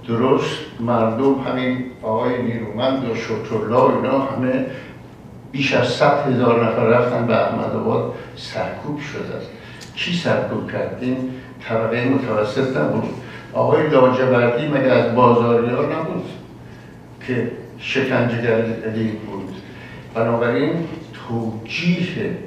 درست 0.07 0.57
مردم 0.79 1.33
همین 1.33 1.85
آقای 2.01 2.41
نیرومند 2.43 3.09
و 3.09 3.15
شکرالله 3.15 3.95
اینا 3.95 4.19
همه 4.19 4.65
بیش 5.51 5.73
از 5.73 5.87
صد 5.87 6.31
هزار 6.31 6.65
نفر 6.65 6.83
رفتن 6.83 7.27
به 7.27 7.35
احمد 7.35 7.75
آباد 7.75 8.13
سرکوب 8.35 8.99
شده 8.99 9.35
است. 9.37 9.49
کی 9.95 10.13
سرکوب 10.13 10.71
کرد 10.71 10.97
این 11.01 11.31
طبقه 11.69 12.05
متوسط 12.05 12.77
نبود. 12.77 13.09
آقای 13.53 13.87
لاجوردی 13.87 14.67
مگه 14.67 14.91
از 14.91 15.15
بازاریان 15.15 15.91
نبود 15.91 16.25
که 17.27 17.51
شکنجهگری 17.79 19.07
بود؟ 19.07 19.55
بنابراین 20.13 20.87
توجیه 21.27 22.37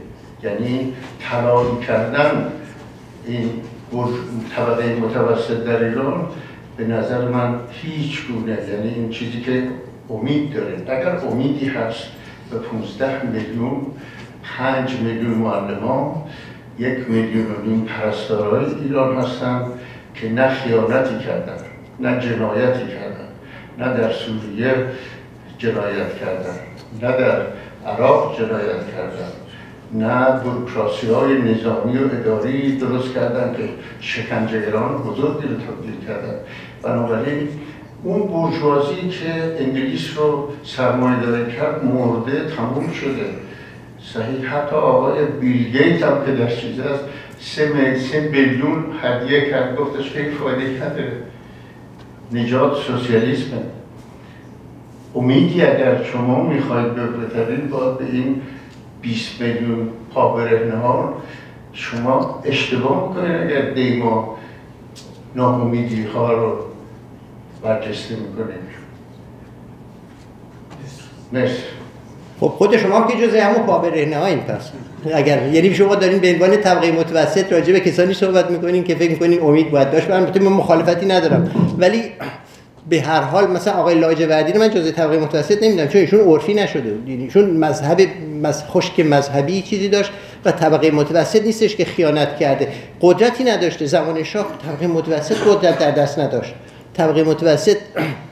یعنی 0.42 0.92
تلاقی 1.20 1.86
کردن 1.86 2.52
این 3.28 3.50
طبقه 4.56 4.96
متوسط 4.96 5.64
در 5.64 5.84
ایران 5.84 6.28
به 6.76 6.86
نظر 6.86 7.28
من 7.28 7.54
هیچ 7.70 8.26
گونه 8.26 8.52
یعنی 8.52 8.94
این 8.94 9.10
چیزی 9.10 9.40
که 9.40 9.62
امید 10.10 10.54
داره. 10.54 10.76
اگر 10.88 11.16
امیدی 11.16 11.66
هست 11.68 12.04
به 12.50 12.58
15 12.58 13.26
میلیون 13.26 13.86
5 14.58 14.96
میلیون 15.00 15.34
معلمان 15.34 16.14
یک 16.78 17.10
میلیون 17.10 17.46
و 17.46 17.62
نیم 17.66 17.84
پرستارای 17.84 18.64
ایران 18.74 19.16
هستند 19.16 19.66
که 20.14 20.28
نه 20.28 20.48
خیانتی 20.48 21.18
کردن 21.18 21.56
نه 22.00 22.20
جنایتی 22.20 22.86
کردن 22.86 23.28
نه 23.78 24.00
در 24.00 24.12
سوریه 24.12 24.74
جنایت 25.58 26.16
کردن 26.20 26.54
نه 27.02 27.12
در 27.16 27.42
عراق 27.86 28.38
جنایت 28.38 28.94
کردن. 28.96 29.47
نه 29.94 30.40
بروکراسی 30.44 31.06
های 31.06 31.42
نظامی 31.42 31.98
و 31.98 32.04
اداری 32.20 32.76
درست 32.76 33.14
کردن 33.14 33.52
که 33.56 33.68
شکنجهگران 34.00 34.98
بزرگی 34.98 35.48
رو 35.48 35.54
تبدیل 35.54 36.06
کردن. 36.06 36.34
بنابراین 36.82 37.48
اون 38.02 38.20
برجوازی 38.20 39.08
که 39.08 39.56
انگلیس 39.58 40.18
رو 40.18 40.48
سرمایه 40.64 41.20
داره 41.20 41.52
کرد 41.52 41.84
مرده 41.84 42.44
تموم 42.56 42.90
شده. 42.90 43.26
صحیح 44.14 44.48
حتی 44.48 44.76
آقای 44.76 45.24
بیل 45.24 45.64
گیت 45.64 46.02
هم 46.02 46.24
که 46.26 46.32
در 46.32 46.56
چیز 46.56 46.80
است 46.80 47.04
سه, 47.40 47.98
سه 47.98 48.20
بیلیون 48.20 48.84
هدیه 49.02 49.50
کرد 49.50 49.76
گفتش 49.76 50.12
که 50.12 50.30
فایده 50.30 50.78
کرده 50.78 51.12
نجات 52.32 52.76
سوسیالیسم 52.76 53.52
امیدی 55.14 55.62
اگر 55.62 56.02
شما 56.02 56.42
می‌خواید 56.42 56.94
بپرترین 56.94 57.68
باید 57.68 57.98
به 57.98 58.04
این 58.04 58.42
20 59.02 59.40
میلیون 59.40 59.88
پا 60.14 60.38
ها 60.82 61.14
شما 61.72 62.42
اشتباه 62.44 63.08
می‌کنید 63.08 63.40
اگر 63.42 63.70
دیما 63.70 64.38
ناامیدی 65.34 66.02
ها 66.02 66.32
رو 66.32 66.58
برجسته 67.62 68.14
می‌کنید 68.14 68.78
مرسی. 71.32 71.62
خب 72.40 72.46
خود 72.46 72.76
شما 72.76 73.06
که 73.06 73.26
جزء 73.26 73.40
همون 73.40 73.66
پا 73.66 73.78
ها 73.78 74.26
این 74.26 74.38
پس 74.38 74.70
اگر 75.14 75.48
یعنی 75.52 75.74
شما 75.74 75.94
دارین 75.94 76.18
به 76.18 76.32
عنوان 76.32 76.56
طبقه 76.56 76.92
متوسط 76.92 77.52
راجع 77.52 77.72
به 77.72 77.80
کسانی 77.80 78.14
صحبت 78.14 78.50
می‌کنین 78.50 78.84
که 78.84 78.94
فکر 78.94 79.10
می‌کنین 79.10 79.40
امید 79.42 79.70
باید 79.70 79.90
داشت. 79.90 80.10
من 80.10 80.26
مخالفتی 80.42 81.06
ندارم. 81.06 81.50
ولی 81.78 82.02
به 82.90 83.00
هر 83.00 83.20
حال 83.20 83.50
مثلا 83.50 83.74
آقای 83.74 83.94
لاجوردی 83.94 84.52
رو 84.52 84.60
من 84.60 84.70
جزء 84.70 84.90
طبقه 84.90 85.18
متوسط 85.18 85.62
نمی‌دونم 85.62 85.88
چون 85.88 86.00
ایشون 86.00 86.20
عرفی 86.20 86.54
نشده 86.54 86.94
یعنی 87.06 87.24
ایشون 87.24 87.50
مذهب 87.50 88.00
مز... 88.42 88.62
خشک 88.64 89.00
مذهبی 89.00 89.62
چیزی 89.62 89.88
داشت 89.88 90.10
و 90.44 90.52
طبقه 90.52 90.90
متوسط 90.90 91.42
نیستش 91.42 91.76
که 91.76 91.84
خیانت 91.84 92.36
کرده. 92.36 92.68
قدرتی 93.00 93.44
نداشته. 93.44 93.86
زمان 93.86 94.22
شاه 94.22 94.46
طبقه 94.66 94.86
متوسط 94.86 95.36
قدرت 95.36 95.78
در 95.78 95.90
دست 95.90 96.18
نداشت. 96.18 96.54
طبقه 96.94 97.22
متوسط 97.22 97.76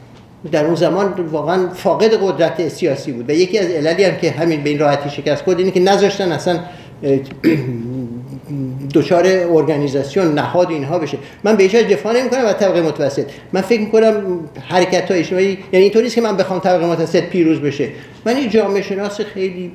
در 0.53 0.65
اون 0.65 0.75
زمان 0.75 1.13
واقعا 1.13 1.69
فاقد 1.75 2.15
قدرت 2.23 2.69
سیاسی 2.69 3.13
بود. 3.13 3.31
و 3.31 3.33
یکی 3.33 3.59
از 3.59 3.67
عللی 3.67 4.05
هم 4.05 4.17
که 4.17 4.31
همین 4.31 4.63
به 4.63 4.71
این 4.71 4.79
راحتی 4.79 5.11
شکست 5.11 5.43
خورد 5.43 5.59
اینه 5.59 5.71
که 5.71 5.81
نذاشتن 5.81 6.33
اصلا 6.33 6.59
دچار 8.95 9.25
ارگانیزاسیون 9.27 10.35
نهاد 10.35 10.71
اینها 10.71 10.99
بشه. 10.99 11.19
من 11.45 11.57
به 11.57 11.63
هیچ 11.63 11.77
دفاع 11.77 12.21
نمی 12.21 12.31
کنم 12.31 12.45
از 12.45 12.59
طبقه 12.59 12.83
متوسط. 12.83 13.25
من 13.53 13.61
فکر 13.61 13.81
می 13.81 13.91
کنم 13.91 14.41
حرکت 14.69 15.11
های 15.11 15.21
اجتماعی 15.21 15.59
یعنی 15.73 15.85
اینطوری 15.85 16.11
که 16.11 16.21
من 16.21 16.37
بخوام 16.37 16.61
طبقه 16.61 16.87
متوسط 16.87 17.23
پیروز 17.23 17.61
بشه. 17.61 17.89
من 18.25 18.37
این 18.37 18.51
جامعه 18.51 18.83
شناس 18.83 19.21
خیلی 19.21 19.73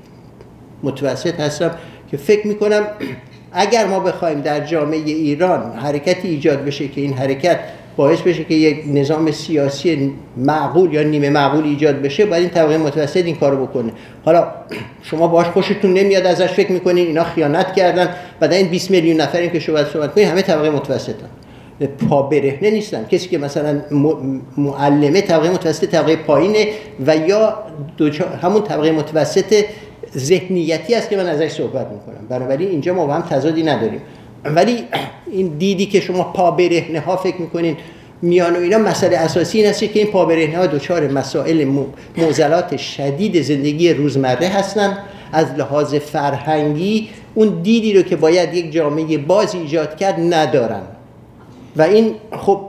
متوسط 0.83 1.39
هستم 1.39 1.71
که 2.11 2.17
فکر 2.17 2.47
می 2.47 2.55
کنم 2.55 2.87
اگر 3.51 3.87
ما 3.87 3.99
بخوایم 3.99 4.41
در 4.41 4.59
جامعه 4.59 4.99
ایران 4.99 5.71
حرکتی 5.77 6.27
ایجاد 6.27 6.65
بشه 6.65 6.87
که 6.87 7.01
این 7.01 7.13
حرکت 7.13 7.59
باعث 8.01 8.21
بشه 8.21 8.43
که 8.43 8.53
یک 8.53 8.83
نظام 8.87 9.31
سیاسی 9.31 10.13
معقول 10.37 10.93
یا 10.93 11.03
نیمه 11.03 11.29
معقول 11.29 11.63
ایجاد 11.63 12.01
بشه 12.01 12.25
باید 12.25 12.41
این 12.41 12.49
طبقه 12.49 12.77
متوسط 12.77 13.25
این 13.25 13.35
کارو 13.35 13.65
بکنه. 13.65 13.91
حالا 14.25 14.47
شما 15.09 15.27
باش 15.27 15.45
خوشتون 15.45 15.93
نمیاد 15.93 16.25
ازش 16.25 16.47
فکر 16.47 16.71
می‌کنین 16.71 17.07
اینا 17.07 17.23
خیانت 17.23 17.73
کردن 17.73 18.15
بعد 18.39 18.53
این 18.53 18.67
20 18.67 18.91
میلیون 18.91 19.21
نفرین 19.21 19.51
که 19.51 19.59
شما 19.59 19.83
صحبت 19.83 20.13
کنین 20.13 20.27
همه 20.27 20.41
طبقه 20.41 20.69
متوسطن. 20.69 21.29
پا 22.09 22.21
برهنه 22.21 22.71
نیستن. 22.71 23.05
کسی 23.05 23.29
که 23.29 23.37
مثلا 23.37 23.81
معلمه 24.57 25.21
طبقه 25.21 25.49
متوسط 25.49 25.85
طبقه 25.85 26.15
پایینه 26.15 26.67
و 27.07 27.17
یا 27.17 27.57
همون 28.41 28.63
طبقه 28.63 28.91
متوسط 28.91 29.65
ذهنیتی 30.17 30.95
است 30.95 31.09
که 31.09 31.17
من 31.17 31.27
ازش 31.27 31.51
صحبت 31.51 31.87
می‌کنم. 31.87 32.27
بنابراین 32.29 32.69
اینجا 32.69 32.93
ما 32.93 33.05
با 33.05 33.13
هم 33.13 33.21
تضادی 33.21 33.63
نداریم. 33.63 34.01
ولی 34.45 34.83
این 35.31 35.47
دیدی 35.47 35.85
که 35.85 35.99
شما 35.99 36.23
پا 36.23 36.51
برهنه 36.51 36.99
ها 36.99 37.17
فکر 37.17 37.41
می‌کنین 37.41 37.77
میان 38.21 38.55
و 38.55 38.59
اینا 38.59 38.77
مسئله 38.77 39.17
اساسی 39.17 39.57
این 39.57 39.69
است 39.69 39.79
که 39.79 39.99
این 39.99 40.07
پا 40.07 40.25
برهنه 40.25 40.57
ها 40.57 40.67
دچار 40.67 41.07
مسائل 41.07 41.65
موزلات 42.17 42.77
شدید 42.77 43.41
زندگی 43.41 43.93
روزمره 43.93 44.47
هستن. 44.47 44.97
از 45.33 45.51
لحاظ 45.57 45.95
فرهنگی 45.95 47.09
اون 47.33 47.61
دیدی 47.61 47.93
رو 47.93 48.01
که 48.01 48.15
باید 48.15 48.53
یک 48.53 48.71
جامعه 48.71 49.17
باز 49.17 49.55
ایجاد 49.55 49.97
کرد 49.97 50.15
ندارن. 50.33 50.81
و 51.75 51.81
این 51.81 52.15
خب 52.37 52.61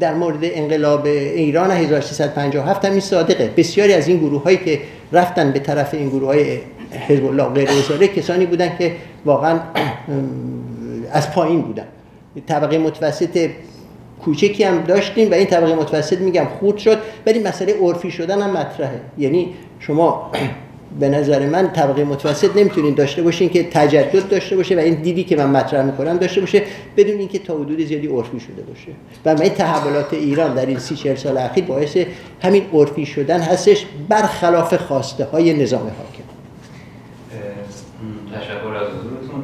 در 0.00 0.14
مورد 0.14 0.38
انقلاب 0.42 1.06
ایران 1.06 1.70
1357 1.70 2.84
هم 2.84 2.90
این 2.90 3.00
صادقه. 3.00 3.50
بسیاری 3.56 3.92
از 3.92 4.08
این 4.08 4.18
گروه 4.18 4.42
هایی 4.42 4.56
که 4.56 4.80
رفتن 5.12 5.52
به 5.52 5.58
طرف 5.58 5.94
این 5.94 6.08
گروه 6.08 6.26
های 6.28 6.58
حزب 7.08 7.26
الله 7.26 7.44
غیر 7.44 8.06
کسانی 8.06 8.46
بودن 8.46 8.76
که 8.78 8.92
واقعا 9.24 9.60
از 11.10 11.32
پایین 11.32 11.62
بودن 11.62 11.86
طبقه 12.46 12.78
متوسط 12.78 13.50
کوچکی 14.24 14.64
هم 14.64 14.82
داشتیم 14.82 15.30
و 15.30 15.34
این 15.34 15.46
طبقه 15.46 15.74
متوسط 15.74 16.18
میگم 16.18 16.46
خورد 16.60 16.78
شد 16.78 16.98
ولی 17.26 17.38
مسئله 17.38 17.74
عرفی 17.80 18.10
شدن 18.10 18.42
هم 18.42 18.50
مطرحه. 18.50 19.00
یعنی 19.18 19.54
شما 19.78 20.30
به 21.00 21.08
نظر 21.08 21.46
من 21.46 21.72
طبقه 21.72 22.04
متوسط 22.04 22.56
نمی‌تونین 22.56 22.94
داشته 22.94 23.22
باشین 23.22 23.48
که 23.48 23.64
تجدد 23.70 24.28
داشته 24.28 24.56
باشه 24.56 24.76
و 24.76 24.78
این 24.78 24.94
دیدی 24.94 25.24
که 25.24 25.36
من 25.36 25.50
مطرح 25.50 25.84
می‌کنم 25.84 26.16
داشته 26.16 26.40
باشه 26.40 26.62
بدون 26.96 27.18
اینکه 27.18 27.38
تا 27.38 27.54
حدود 27.54 27.84
زیادی 27.84 28.06
عرفی 28.06 28.40
شده 28.40 28.62
باشه. 28.62 28.88
و 29.24 29.34
من 29.34 29.48
تحولات 29.48 30.14
ایران 30.14 30.54
در 30.54 30.66
این 30.66 30.78
سی 30.78 30.96
چهل 30.96 31.14
سال 31.14 31.38
اخیر 31.38 31.64
باعث 31.64 31.96
همین 32.42 32.62
عرفی 32.72 33.06
شدن 33.06 33.40
هستش 33.40 33.86
برخلاف 34.08 34.74
خواسته 34.74 35.24
های 35.24 35.62
نظام 35.62 35.80
حاکم. 35.80 36.30
تشکر 38.34 38.74
از 38.74 38.86
حضورتون. 38.86 39.42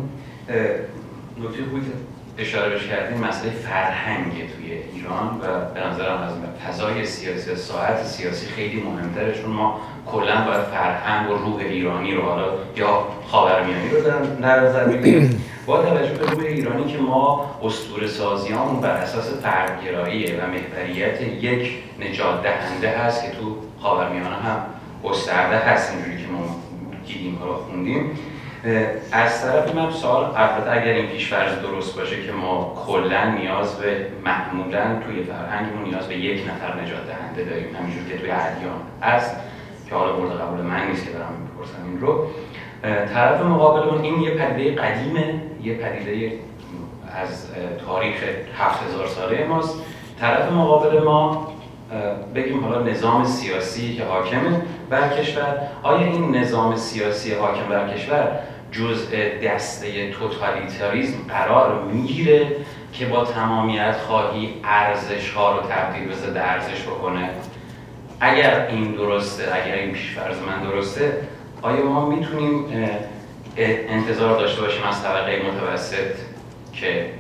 نکته 1.47 1.65
خوبی 1.71 1.81
که 1.81 1.93
اشاره 2.39 2.69
بهش 2.69 2.87
کردیم 2.87 3.19
مسئله 3.19 3.51
فرهنگ 3.51 4.33
توی 4.33 4.73
ایران 4.95 5.41
و 5.43 5.75
به 5.75 5.87
نظرم 5.87 6.23
از 6.23 6.33
فضای 6.67 7.07
سیاسی 7.07 7.57
ساعت 7.57 8.05
سیاسی 8.05 8.47
خیلی 8.47 8.83
مهمتره 8.83 9.43
چون 9.43 9.51
ما 9.51 9.81
کلا 10.07 10.45
باید 10.45 10.63
فرهنگ 10.63 11.31
و 11.31 11.35
روح 11.35 11.57
ایرانی 11.57 12.15
رو 12.15 12.23
حالا 12.23 12.45
یا 12.77 13.07
خاورمیانه 13.27 13.91
رو 13.91 14.01
در 14.43 14.61
نظر 14.61 14.85
بگیریم. 14.85 15.45
با 15.67 15.83
توجه 15.83 16.13
به 16.13 16.27
روح 16.27 16.45
ایرانی 16.45 16.93
که 16.93 16.99
ما 16.99 17.51
اسطوره 17.63 18.07
سازیان 18.07 18.81
بر 18.81 18.91
اساس 18.91 19.31
فردگرایی 19.43 20.27
و 20.27 20.41
محوریت 20.47 21.21
یک 21.23 21.73
نجات 22.01 22.43
دهنده 22.43 22.89
هست 22.89 23.23
که 23.23 23.31
تو 23.31 23.57
خاورمیانه 23.83 24.37
هم 24.37 24.59
گسترده 25.05 25.57
هست 25.57 25.93
اینجوری 25.93 26.23
که 26.23 26.33
ما 26.33 26.57
دیدیم 27.07 27.35
و 27.43 27.55
خوندیم. 27.55 28.11
از 29.13 29.43
طرف 29.43 29.75
من 29.75 29.91
سوال 29.91 30.25
البته 30.37 30.71
اگر 30.71 30.93
این 30.93 31.07
پیشفرض 31.07 31.59
درست 31.59 31.99
باشه 31.99 32.23
که 32.27 32.33
ما 32.33 32.85
کلا 32.87 33.31
نیاز 33.31 33.79
به 33.79 34.07
معمولا 34.25 35.03
توی 35.07 35.25
فرهنگمون 35.25 35.85
نیاز 35.85 36.09
به 36.09 36.17
یک 36.17 36.43
نفر 36.49 36.81
نجات 36.81 37.07
دهنده 37.07 37.51
داریم 37.51 37.77
همینجور 37.77 38.09
که 38.09 38.19
توی 38.19 38.31
ادیان 38.31 38.81
است 39.03 39.37
که 39.89 39.95
حالا 39.95 40.17
مورد 40.17 40.41
قبول 40.41 40.61
من 40.61 40.87
نیست 40.87 41.05
که 41.07 41.13
دارم 41.13 41.33
می‌پرسم 41.43 41.85
این 41.85 42.01
رو. 42.01 42.27
طرف 43.15 43.43
مقابلمون 43.43 44.03
این 44.03 44.21
یه 44.21 44.31
پدیده 44.31 44.83
قدیمه 44.83 45.41
یه 45.63 45.75
پدیده 45.75 46.33
از 47.23 47.47
تاریخ 47.87 48.17
هفت 48.59 48.83
هزار 48.83 49.07
ساله 49.07 49.47
ماست. 49.47 49.83
طرف 50.21 50.53
مقابل 50.53 51.05
ما 51.05 51.49
بگیم 52.35 52.65
حالا 52.65 52.83
نظام 52.83 53.25
سیاسی 53.25 53.97
که 53.97 54.05
حاکمه 54.05 54.63
بر 54.91 55.09
کشور. 55.09 55.59
آیا 55.83 56.07
این 56.07 56.37
نظام 56.37 56.77
سیاسی 56.77 57.35
حاکم 57.35 57.69
بر 57.69 57.89
کشور 57.95 58.29
جزء 58.73 59.17
دسته 59.45 60.11
توتالیتاریزم 60.11 61.19
قرار 61.29 61.83
می‌گیره 61.83 62.47
که 62.93 63.07
با 63.07 63.25
تمامیت 63.25 63.97
خواهی 63.97 64.55
ارزش 64.65 65.31
ها 65.31 65.57
رو 65.57 65.63
تبدیل 65.69 66.09
به 66.09 66.15
ضد 66.15 66.37
ارزش 66.37 66.83
بکنه. 66.83 67.31
اگر 68.21 68.67
این 68.67 68.93
درسته 68.93 69.45
اگر 69.55 69.75
این 69.75 69.93
پیشفرض 69.93 70.37
من 70.39 70.71
درسته 70.71 71.19
آیا 71.63 71.85
ما 71.85 72.09
می‌تونیم 72.09 72.65
انتظار 73.89 74.39
داشته 74.41 74.61
باشیم 74.61 74.85
از 74.85 75.03
طبقه 75.03 75.43
متوسط 75.43 76.15
که 76.73 77.11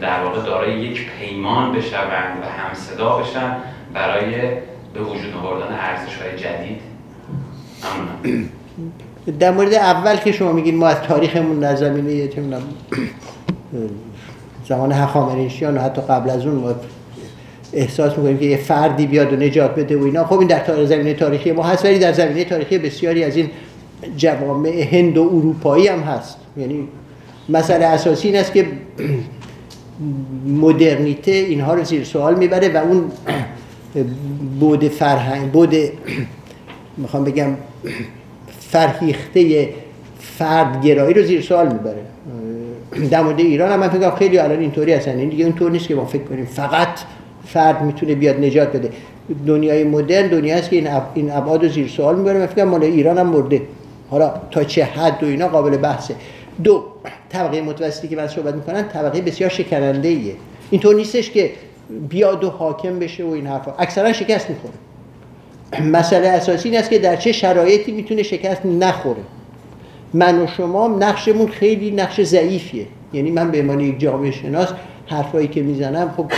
در 0.00 0.24
واقع 0.24 0.42
دارای 0.42 0.80
یک 0.80 1.10
پیمان 1.10 1.72
بشوند 1.72 2.42
و 2.42 2.62
همصدا 2.62 3.18
بشن 3.18 3.56
برای 3.94 4.30
به 4.94 5.00
وجود 5.00 5.34
آوردن 5.34 5.74
ارزش 5.74 6.16
های 6.16 6.38
جدید 6.38 6.80
در 9.32 9.50
مورد 9.50 9.74
اول 9.74 10.16
که 10.16 10.32
شما 10.32 10.52
میگین 10.52 10.76
ما 10.76 10.86
از 10.86 10.96
تاریخمون 10.96 11.58
در 11.58 11.76
زمینه 11.76 12.28
زمان 14.68 14.92
هخامنشیان 14.92 15.76
و 15.76 15.80
حتی 15.80 16.02
قبل 16.02 16.30
از 16.30 16.46
اون 16.46 16.54
ما 16.54 16.74
احساس 17.72 18.18
می‌کنیم 18.18 18.38
که 18.38 18.44
یه 18.44 18.56
فردی 18.56 19.06
بیاد 19.06 19.32
و 19.32 19.36
نجات 19.36 19.74
بده 19.74 19.96
و 19.96 20.04
اینا. 20.04 20.24
خب 20.24 20.38
این 20.38 20.48
در 20.48 20.84
زمینه 20.84 21.14
تاریخی 21.14 21.52
ما 21.52 21.62
هست 21.62 21.84
ولی 21.84 21.98
در 21.98 22.12
زمینه 22.12 22.44
تاریخی 22.44 22.78
بسیاری 22.78 23.24
از 23.24 23.36
این 23.36 23.50
جوامع 24.16 24.88
هند 24.92 25.18
و 25.18 25.22
اروپایی 25.22 25.88
هم 25.88 26.00
هست. 26.00 26.36
یعنی 26.56 26.88
مسئله 27.48 27.84
اساسی 27.84 28.28
این 28.28 28.36
است 28.36 28.52
که 28.52 28.66
مدرنیته 30.46 31.32
اینها 31.32 31.74
رو 31.74 31.84
زیر 31.84 32.04
سوال 32.04 32.34
می‌بره 32.34 32.68
و 32.68 32.76
اون 32.76 33.10
بود 34.60 34.88
فرهنگ 34.88 35.52
بود 35.52 35.74
می‌خوام 36.96 37.24
بگم 37.24 37.48
فرهیخته 38.70 39.68
فردگرایی 40.20 41.14
رو 41.14 41.22
زیر 41.22 41.42
سوال 41.42 41.72
می‌بره. 41.72 42.02
در 43.10 43.22
مورد 43.22 43.40
ایران 43.40 43.72
هم 43.72 43.80
من 43.80 43.88
فکر 43.88 44.10
خیلی 44.10 44.38
الان 44.38 44.60
اینطوری 44.60 44.92
هستن. 44.92 45.18
این 45.18 45.28
دیگه 45.28 45.44
اونطور 45.44 45.70
نیست 45.70 45.88
که 45.88 45.94
ما 45.94 46.04
فکر 46.04 46.22
کنیم 46.22 46.44
فقط 46.44 46.88
فرد 47.46 47.82
می‌تونه 47.82 48.14
بیاد 48.14 48.40
نجات 48.40 48.76
بده. 48.76 48.90
دنیای 49.46 49.84
مدرن 49.84 50.26
دنیا 50.26 50.56
است 50.56 50.70
که 50.70 50.76
این 51.14 51.30
ابعاد 51.32 51.62
رو 51.62 51.68
زیر 51.68 51.88
سوال 51.88 52.16
می‌بره. 52.16 52.38
من 52.38 52.46
فکر 52.46 52.64
مال 52.64 52.82
ایران 52.82 53.18
هم 53.18 53.26
مرده. 53.26 53.62
حالا 54.10 54.34
تا 54.50 54.64
چه 54.64 54.84
حد 54.84 55.22
و 55.22 55.26
اینا 55.26 55.48
قابل 55.48 55.76
بحثه. 55.76 56.14
دو 56.64 56.84
طبقه 57.28 57.60
متوسطی 57.60 58.08
که 58.08 58.16
من 58.16 58.28
صحبت 58.28 58.54
می‌کنن 58.54 58.88
طبقه 58.88 59.20
بسیار 59.20 59.50
شکننده 59.50 60.08
ایه 60.08 60.32
اینطور 60.70 60.94
نیستش 60.94 61.30
که 61.30 61.50
بیاد 62.08 62.44
و 62.44 62.50
حاکم 62.50 62.98
بشه 62.98 63.24
و 63.24 63.30
این 63.30 63.46
حرفا. 63.46 63.74
اکثرا 63.78 64.12
شکست 64.12 64.50
می‌خوره. 64.50 64.74
مسئله 65.92 66.28
اساسی 66.28 66.68
این 66.68 66.78
است 66.78 66.90
که 66.90 66.98
در 66.98 67.16
چه 67.16 67.32
شرایطی 67.32 67.92
می‌تونه 67.92 68.22
شکست 68.22 68.66
نخوره. 68.66 69.22
من 70.14 70.42
و 70.42 70.46
شما 70.46 70.88
نقشمون 70.88 71.48
خیلی 71.48 71.90
نقش 71.90 72.20
ضعیفیه. 72.20 72.86
یعنی 73.12 73.30
من 73.30 73.50
به 73.50 73.60
عنوان 73.60 73.80
یک 73.80 74.00
جامعه 74.00 74.30
شناس 74.30 74.68
حرفایی 75.06 75.48
که 75.48 75.62
می‌زنم 75.62 76.14
خب 76.16 76.32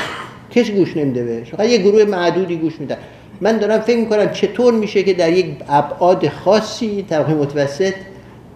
کسی 0.50 0.72
گوش 0.72 0.96
نمیده 0.96 1.24
بهش. 1.24 1.50
فقط 1.50 1.68
یه 1.68 1.78
گروه 1.78 2.04
معدودی 2.04 2.56
گوش 2.56 2.80
میدن 2.80 2.96
من 3.40 3.58
دارم 3.58 3.80
فکر 3.80 3.96
می‌کنم 3.96 4.30
چطور 4.30 4.74
میشه 4.74 5.02
که 5.02 5.14
در 5.14 5.32
یک 5.32 5.46
ابعاد 5.68 6.28
خاصی 6.28 7.02
طبقه 7.10 7.34
متوسط 7.34 7.94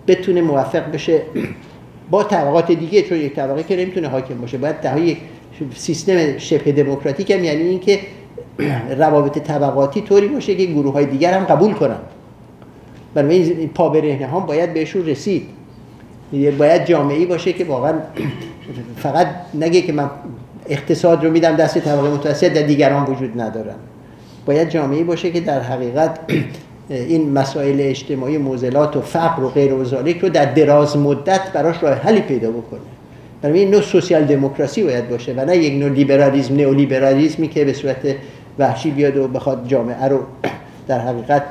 بتونه 0.07 0.43
موفق 0.43 0.93
بشه 0.93 1.23
با 2.11 2.25
طبقات 2.25 2.73
دیگه 2.73 3.03
چون 3.03 3.19
یک 3.19 3.35
طبقه 3.35 3.63
که 3.63 3.77
نمی‌تونه 3.77 4.09
حاکم 4.09 4.35
باشه. 4.35 4.59
باید 4.59 4.77
یک 5.05 5.19
سیستم 5.75 6.39
شبه 6.39 6.73
دموکراتیک 6.73 7.31
هم 7.31 7.45
یعنی 7.45 7.63
اینکه 7.63 7.99
روابط 8.98 9.39
طبقاتی 9.39 10.01
طوری 10.01 10.28
باشه 10.28 10.55
که 10.55 10.65
گروه 10.65 10.93
های 10.93 11.06
دیگر 11.06 11.39
هم 11.39 11.44
قبول 11.44 11.73
کنن. 11.74 11.98
برای 13.15 13.43
این 13.52 13.69
پا 13.69 13.89
هم 14.32 14.47
باید 14.47 14.74
بهشون 14.74 15.06
رسید. 15.06 15.47
باید 16.59 16.85
جامعه 16.85 17.27
باشه 17.27 17.52
که 17.52 17.65
واقعا 17.65 17.93
فقط 19.05 19.27
نگه 19.55 19.81
که 19.82 19.93
من 19.93 20.11
اقتصاد 20.69 21.24
رو 21.24 21.31
میدم 21.31 21.56
دست 21.56 21.78
طبقه 21.78 22.11
متوسط 22.11 22.52
در 22.52 22.62
دیگران 22.62 23.06
وجود 23.06 23.40
ندارن. 23.40 23.74
باید 24.47 24.69
جامعه 24.69 25.05
باشه 25.05 25.31
که 25.31 25.40
در 25.40 25.61
حقیقت 25.61 26.19
این 26.89 27.32
مسائل 27.32 27.77
اجتماعی 27.81 28.39
موزلات 28.39 28.97
و 28.97 29.01
فقر 29.01 29.43
و 29.43 29.48
غیر 29.48 29.74
و 29.74 29.85
رو 30.23 30.28
در 30.28 30.44
دراز 30.44 30.97
مدت 30.97 31.52
براش 31.52 31.82
راه 31.82 31.94
حلی 31.94 32.20
پیدا 32.20 32.51
بکنه. 32.51 32.81
برای 33.45 33.59
این 33.59 33.71
نوع 33.71 33.81
سوسیال 33.81 34.25
دموکراسی 34.25 34.83
باید 34.83 35.09
باشه 35.09 35.33
و 35.33 35.45
نه 35.45 35.57
یک 35.57 35.73
نوع 35.73 35.89
لیبرالیسم 35.89 36.57
نئولیبرالیسمی 36.57 37.49
که 37.49 37.65
به 37.65 37.73
صورت 37.73 37.97
وحشی 38.59 38.91
بیاد 38.91 39.16
و 39.16 39.29
بخواد 39.29 39.69
جامعه 39.69 40.09
رو 40.09 40.21
در 40.89 40.99
حقیقت 40.99 41.43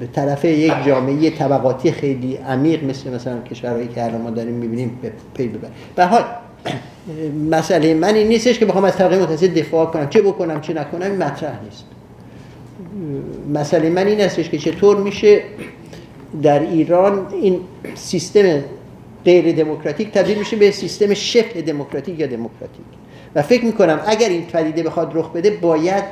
به 0.00 0.06
طرف 0.12 0.44
یک 0.44 0.72
جامعه 0.86 1.30
طبقاتی 1.30 1.92
خیلی 1.92 2.36
عمیق 2.36 2.84
مثل 2.84 3.10
مثلا 3.10 3.40
کشورهایی 3.50 3.88
که 3.88 4.04
الان 4.04 4.20
ما 4.20 4.30
داریم 4.30 4.54
می‌بینیم 4.54 4.98
پی 5.34 5.48
ببر 5.48 5.68
به 5.96 6.04
حال 6.04 6.22
مسئله 7.56 7.94
من 7.94 8.14
این 8.14 8.28
نیستش 8.28 8.58
که 8.58 8.66
بخوام 8.66 8.84
از 8.84 8.96
طبقه 8.96 9.22
متوسط 9.22 9.54
دفاع 9.54 9.86
کنم. 9.86 10.08
چه 10.08 10.22
بکنم 10.22 10.60
چه 10.60 10.74
نکنم 10.74 11.16
مطرح 11.16 11.60
نیست. 11.64 11.84
مسئله 13.54 13.90
من 13.90 14.06
این 14.06 14.20
هستش 14.20 14.50
که 14.50 14.58
چطور 14.58 14.96
میشه 14.96 15.42
در 16.42 16.60
ایران 16.60 17.26
این 17.32 17.60
سیستم 17.94 18.62
غیر 19.24 19.56
دموکراتیک 19.56 20.12
تبدیل 20.12 20.38
میشه 20.38 20.56
به 20.56 20.70
سیستم 20.70 21.14
شبه 21.14 21.62
دموکراتیک 21.62 22.20
یا 22.20 22.26
دموکراتیک. 22.26 22.84
و 23.34 23.42
فکر 23.42 23.64
می‌کنم 23.64 24.00
اگر 24.06 24.28
این 24.28 24.46
پدیده 24.46 24.82
بخواد 24.82 25.12
رخ 25.14 25.32
بده 25.32 25.50
باید 25.50 26.04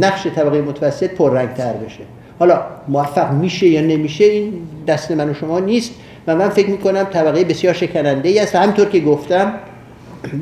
نقش 0.00 0.26
طبقه 0.26 0.60
متوسط 0.60 1.10
پررنگتر 1.10 1.72
بشه. 1.72 2.00
حالا 2.38 2.62
موفق 2.88 3.32
میشه 3.32 3.66
یا 3.66 3.80
نمیشه 3.80 4.24
این 4.24 4.52
دست 4.86 5.10
من 5.10 5.30
و 5.30 5.34
شما 5.34 5.58
نیست. 5.58 5.94
و 6.26 6.36
من 6.36 6.48
فکر 6.48 6.70
می‌کنم 6.70 7.04
طبقه 7.04 7.44
بسیار 7.44 7.74
شکننده 7.74 8.28
ای 8.28 8.38
است. 8.38 8.54
و 8.54 8.58
همطور 8.58 8.88
که 8.88 9.00
گفتم 9.00 9.54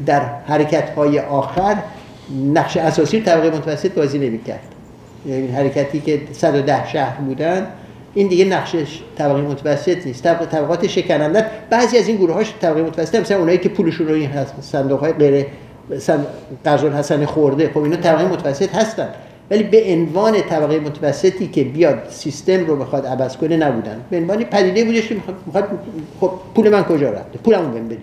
در 0.06 0.20
حرکت 0.20 0.90
های 0.90 1.18
آخر 1.18 1.76
نقش 2.54 2.76
اساسی 2.76 3.20
طبقه 3.20 3.56
متوسط 3.58 3.92
بازی 3.92 4.18
نمی‌کرد. 4.18 4.60
یعنی 5.26 5.46
حرکتی 5.46 6.00
که 6.00 6.20
110 6.32 6.88
شهر 6.88 7.20
بودن 7.20 7.66
این 8.16 8.28
دیگه 8.28 8.44
نقشش 8.44 9.00
طبقه 9.18 9.40
متوسط 9.40 10.06
نیست. 10.06 10.22
طبق 10.22 10.46
طبقات 10.46 10.86
شکننده. 10.86 11.46
بعضی 11.70 11.98
از 11.98 12.08
این 12.08 12.16
گروه 12.16 12.34
هاش 12.34 12.54
طبقه 12.60 12.82
متوسط 12.82 13.14
مثلا 13.14 13.38
اونایی 13.38 13.58
که 13.58 13.68
پولشون 13.68 14.08
رو 14.08 14.14
این 14.14 14.30
صندوق 14.60 15.00
های 15.00 15.12
غیر 15.12 15.46
قرض 16.64 16.84
حسن 16.84 17.24
خورده. 17.24 17.70
خب 17.74 17.78
اینا 17.78 17.96
طبقه 17.96 18.24
متوسط 18.24 18.74
هستن. 18.74 19.08
ولی 19.50 19.62
به 19.62 19.84
عنوان 19.92 20.40
طبقه 20.40 20.80
متوسطی 20.80 21.46
که 21.46 21.64
بیاد 21.64 21.98
سیستم 22.10 22.66
رو 22.66 22.76
بخواد 22.76 23.06
عوض 23.06 23.36
کنه 23.36 23.56
نبودن. 23.56 24.00
به 24.10 24.16
عنوان 24.16 24.44
پدیده 24.44 24.84
بودش 24.84 25.08
که 25.08 25.16
می‌خواد 25.46 25.68
خب 26.20 26.30
پول 26.54 26.70
من 26.70 26.84
کجا 26.84 27.10
رفته 27.10 27.38
پولمو 27.38 27.68
بهم 27.68 27.86
بدید 27.86 27.98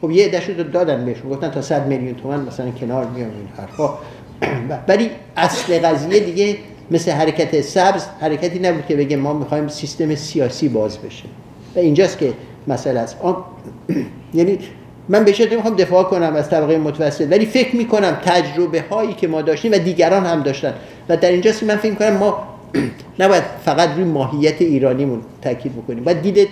خب 0.00 0.10
یه 0.10 0.26
عدهشو 0.26 0.52
دادن 0.52 1.04
بهشون. 1.04 1.30
گفتن 1.30 1.50
تا 1.50 1.62
100 1.62 1.86
میلیون 1.86 2.14
تومان 2.14 2.40
مثلا 2.40 2.70
کنار 2.70 3.04
میام 3.04 3.30
این 3.30 3.48
حرفا. 3.56 3.94
ولی 4.88 5.10
اصل 5.36 5.78
قضیه 5.78 6.20
دیگه 6.20 6.56
مثل 6.90 7.10
حرکت 7.10 7.60
سبز 7.60 8.06
حرکتی 8.20 8.58
نبود 8.58 8.86
که 8.86 8.96
بگه 8.96 9.16
ما 9.16 9.32
می‌خوایم 9.32 9.68
سیستم 9.68 10.14
سیاسی 10.14 10.68
باز 10.68 10.98
بشه. 10.98 11.24
و 11.76 11.78
اینجاست 11.78 12.18
که 12.18 12.32
مسئله 12.66 13.00
است. 13.00 13.16
یعنی 14.34 14.58
من 15.08 15.24
به 15.24 15.32
شدت 15.32 15.52
می‌خوام 15.52 15.76
دفاع 15.76 16.04
کنم 16.04 16.34
از 16.36 16.50
طبقه 16.50 16.78
متوسط 16.78 17.26
ولی 17.30 17.46
فکر 17.46 17.76
می‌کنم 17.76 18.18
تجربه 18.24 18.84
هایی 18.90 19.12
که 19.12 19.28
ما 19.28 19.42
داشتیم 19.42 19.72
و 19.72 19.78
دیگران 19.78 20.26
هم 20.26 20.42
داشتن. 20.42 20.74
و 21.08 21.16
در 21.16 21.30
اینجاست 21.30 21.60
که 21.60 21.66
من 21.66 21.76
فکر 21.76 21.90
می‌کنم 21.90 22.16
ما 22.16 22.48
نباید 23.20 23.42
فقط 23.64 23.88
روی 23.94 24.04
ماهیت 24.04 24.62
ایرانیمون 24.62 25.20
تاکید 25.42 25.72
بکنیم. 25.72 26.04
باید 26.04 26.22
دید 26.22 26.48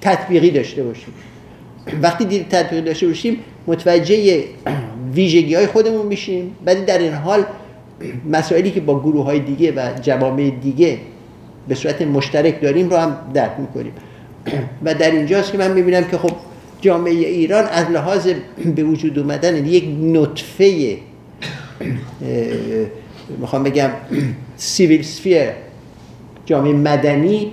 تطبیقی 0.00 0.50
داشته 0.50 0.82
باشیم. 0.82 1.14
وقتی 2.02 2.24
دید 2.24 2.48
تطبیقی 2.48 2.82
داشته 2.82 3.06
باشیم 3.06 3.38
متوجه 3.66 4.44
ویژگی 5.14 5.54
های 5.54 5.66
خودمون 5.66 6.06
میشیم. 6.06 6.56
ولی 6.66 6.84
در 6.84 6.98
این 6.98 7.12
حال 7.12 7.44
مسائلی 8.32 8.70
که 8.70 8.80
با 8.80 9.00
گروه 9.00 9.24
های 9.24 9.40
دیگه 9.40 9.72
و 9.72 10.00
جوامع 10.02 10.50
دیگه 10.50 10.98
به 11.68 11.74
صورت 11.74 12.02
مشترک 12.02 12.60
داریم 12.60 12.90
رو 12.90 12.96
هم 12.96 13.16
درک 13.34 13.52
می‌کنیم. 13.58 13.92
و 14.84 14.94
در 14.94 15.10
اینجاست 15.10 15.52
که 15.52 15.58
من 15.58 15.72
می‌بینم 15.72 16.04
که 16.04 16.18
خب 16.18 16.30
جامعه 16.80 17.12
ایران 17.12 17.64
از 17.64 17.90
لحاظ 17.90 18.28
به 18.76 18.84
وجود 18.84 19.18
اومدن 19.18 19.66
یک 19.66 19.84
نطفه 20.02 20.96
می‌خوام 23.38 23.62
بگم 23.62 23.90
سیویل 24.56 25.02
سفیر 25.02 25.48
جامعه 26.46 26.72
مدنی 26.72 27.50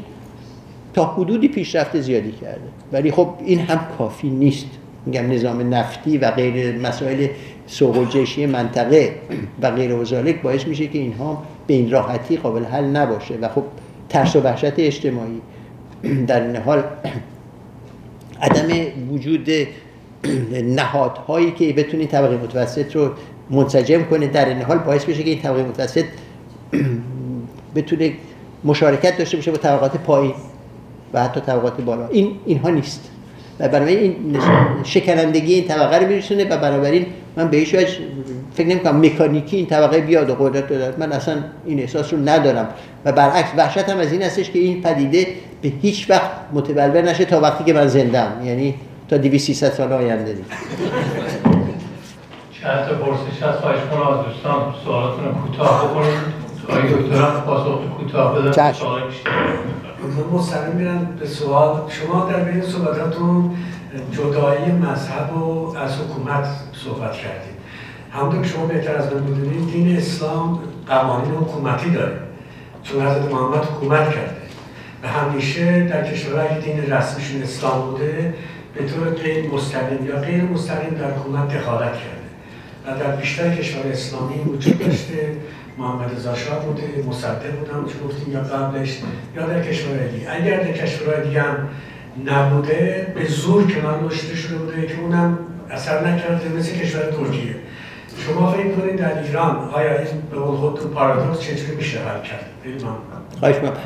تا 0.93 1.05
حدودی 1.05 1.47
پیشرفت 1.47 2.01
زیادی 2.01 2.31
کرده. 2.31 2.61
ولی 2.93 3.11
خب 3.11 3.29
این 3.45 3.59
هم 3.59 3.79
کافی 3.97 4.29
نیست. 4.29 4.65
میگم 5.05 5.31
نظام 5.31 5.73
نفتی 5.73 6.17
و 6.17 6.31
غیر 6.31 6.77
مسائل 6.77 7.27
سوق 7.71 8.17
منطقه 8.39 9.15
و 9.61 9.71
غیر 9.71 9.95
و 9.95 10.05
ذالک 10.05 10.41
باعث 10.41 10.67
میشه 10.67 10.87
که 10.87 10.99
اینها 10.99 11.43
به 11.67 11.73
این 11.73 11.91
راحتی 11.91 12.37
قابل 12.37 12.63
حل 12.63 12.83
نباشه. 12.83 13.37
و 13.41 13.47
خب 13.47 13.63
ترس 14.09 14.35
و 14.35 14.41
وحشت 14.41 14.73
اجتماعی 14.77 15.41
در 16.27 16.47
این 16.47 16.55
حال 16.55 16.83
عدم 18.41 18.67
وجود 19.11 19.49
نهادهایی 20.63 21.51
که 21.51 21.73
بتونی 21.73 22.05
طبقه 22.05 22.37
متوسط 22.37 22.95
رو 22.95 23.09
منسجم 23.49 24.03
کنه 24.03 24.27
در 24.27 24.49
این 24.49 24.61
حال 24.61 24.77
باعث 24.77 25.05
بشه 25.05 25.23
که 25.23 25.29
این 25.29 25.41
طبقه 25.41 25.63
متوسط 25.63 26.05
بتونه 27.75 28.13
مشارکت 28.63 29.17
داشته 29.17 29.37
باشه 29.37 29.51
با 29.51 29.57
طبقات 29.57 29.97
پایین 29.97 30.33
و 31.13 31.23
حتی 31.23 31.39
طبقات 31.39 31.81
بالا. 31.81 32.07
این 32.07 32.31
اینها 32.45 32.69
نیست. 32.69 33.11
و 33.59 33.67
بنابراین 33.67 33.99
این 33.99 34.37
شکنندگی 34.83 35.53
این 35.53 35.67
طبقه 35.67 35.97
رو 35.97 36.07
میرسونه 36.07 36.45
و 36.45 36.57
بنابراین 36.57 37.05
من 37.35 37.47
به 37.47 37.57
هیچ 37.57 37.75
وجه 37.75 37.97
فکر 38.53 38.67
نمی 38.67 38.79
کنم 38.79 39.05
مکانیکی 39.05 39.57
این 39.57 39.65
طبقه 39.65 40.01
بیاد 40.01 40.29
و 40.29 40.35
قدرت 40.35 40.69
دارد 40.69 40.99
من 40.99 41.11
اصلا 41.11 41.35
این 41.65 41.79
احساس 41.79 42.13
رو 42.13 42.19
ندارم. 42.19 42.67
و 43.05 43.11
برعکس 43.11 43.49
وحشت 43.57 43.89
هم 43.89 43.97
از 43.97 44.11
این 44.11 44.21
هستش 44.21 44.51
که 44.51 44.59
این 44.59 44.81
پدیده 44.81 45.27
به 45.61 45.71
هیچ 45.81 46.09
وقت 46.09 46.31
متبلور 46.53 47.01
نشه 47.01 47.25
تا 47.25 47.39
وقتی 47.39 47.63
که 47.63 47.73
من 47.73 47.87
زندم 47.87 48.31
یعنی 48.43 48.75
تا 49.09 49.17
200 49.17 49.69
سال 49.69 49.93
آینده 49.93 50.33
نیست 50.33 50.51
چند 52.61 52.87
تا 52.87 52.95
پرسش 52.95 53.43
هست؟ 53.43 53.59
خواهش 53.59 53.79
کنم 53.91 54.19
از 54.19 54.25
دوستان 54.25 54.73
سوالاتون 54.85 55.25
رو 55.25 55.31
کوتاه 55.31 55.87
بکنید. 55.87 56.41
آقای 56.69 56.81
دکترم 56.81 57.43
پاسخ 57.45 57.79
کوتاه 57.97 58.39
بدن. 58.39 58.71
سوال 58.73 59.01
بیشتر 59.07 59.29
من 60.01 60.37
مستقیم 60.37 60.75
میرم 60.75 61.17
به 61.19 61.27
سوال. 61.27 61.81
شما 61.89 62.29
در 62.31 62.39
بین 62.39 62.61
صحبتاتون 62.61 63.51
جدایی 64.11 64.71
مذهب 64.71 65.37
و 65.37 65.77
از 65.77 65.91
حکومت 65.97 66.45
صحبت 66.85 67.13
کردید 67.13 67.61
همونطور 68.11 68.41
که 68.41 68.47
شما 68.47 68.65
بهتر 68.65 68.95
از 68.95 69.13
من 69.13 69.23
می‌دونید 69.23 69.71
دین 69.71 69.97
اسلام 69.97 70.59
قوانین 70.87 71.31
حکومتی 71.31 71.89
داره. 71.89 72.17
چون 72.83 73.07
حضرت 73.07 73.31
محمد 73.31 73.65
حکومت 73.65 74.09
کرده. 74.09 74.41
و 75.03 75.07
همیشه 75.07 75.87
در 75.87 76.11
کشورهایی 76.11 76.61
که 76.61 76.71
دین 76.71 76.93
رسمیشون 76.93 77.41
اسلام 77.41 77.91
بوده 77.91 78.33
به 78.75 78.85
طور 78.85 79.09
غیر 79.09 79.51
مستقیم 79.51 80.05
یا 80.05 80.19
غیر 80.19 80.43
مستقیم 80.43 80.89
در 80.89 81.11
حکومت 81.11 81.57
دخالت 81.57 81.93
کرده. 81.93 82.21
و 82.85 82.99
در 82.99 83.15
بیشتر 83.15 83.55
کشور 83.55 83.91
اسلامی 83.91 84.35
وجود 84.35 84.79
داشته. 84.79 85.35
محمد 85.77 86.15
رضا 86.15 86.35
شاه 86.35 86.65
بوده 86.65 86.83
مصدق 87.09 87.59
بودم 87.59 87.73
چون 87.73 88.07
گفتیم 88.07 88.33
یا 88.33 88.41
قبلش 88.41 88.99
یا 89.35 89.45
در 89.45 89.63
کشورهای 89.63 90.09
دیگه. 90.09 90.31
اگر 90.31 90.63
در 90.63 90.71
کشورهای 90.71 91.27
دیگه 91.27 91.41
هم 91.41 91.67
نبوده 92.25 93.13
به 93.15 93.25
زور 93.25 93.71
کنار 93.71 94.03
گذاشته 94.03 94.35
شده 94.35 94.57
بوده 94.57 94.87
که 94.87 95.01
اونم 95.01 95.37
اثر 95.71 96.07
نکرده 96.07 96.49
مثل 96.57 96.75
کشور 96.75 97.01
ترکیه 97.01 97.55
شما 98.27 98.51
فکر 98.51 98.71
کنید 98.71 98.95
در 98.95 99.23
ایران 99.23 99.69
آیا 99.73 99.99
این 99.99 100.07
به 100.31 100.37
قول 100.37 100.55
خودتون 100.57 100.91
پارادوکس 100.91 101.39
چجوری 101.39 101.75
میشه 101.75 101.99
حل 101.99 102.21
کرد. 102.21 102.45
خواهش 103.39 103.55
می‌کنم. 103.55 103.77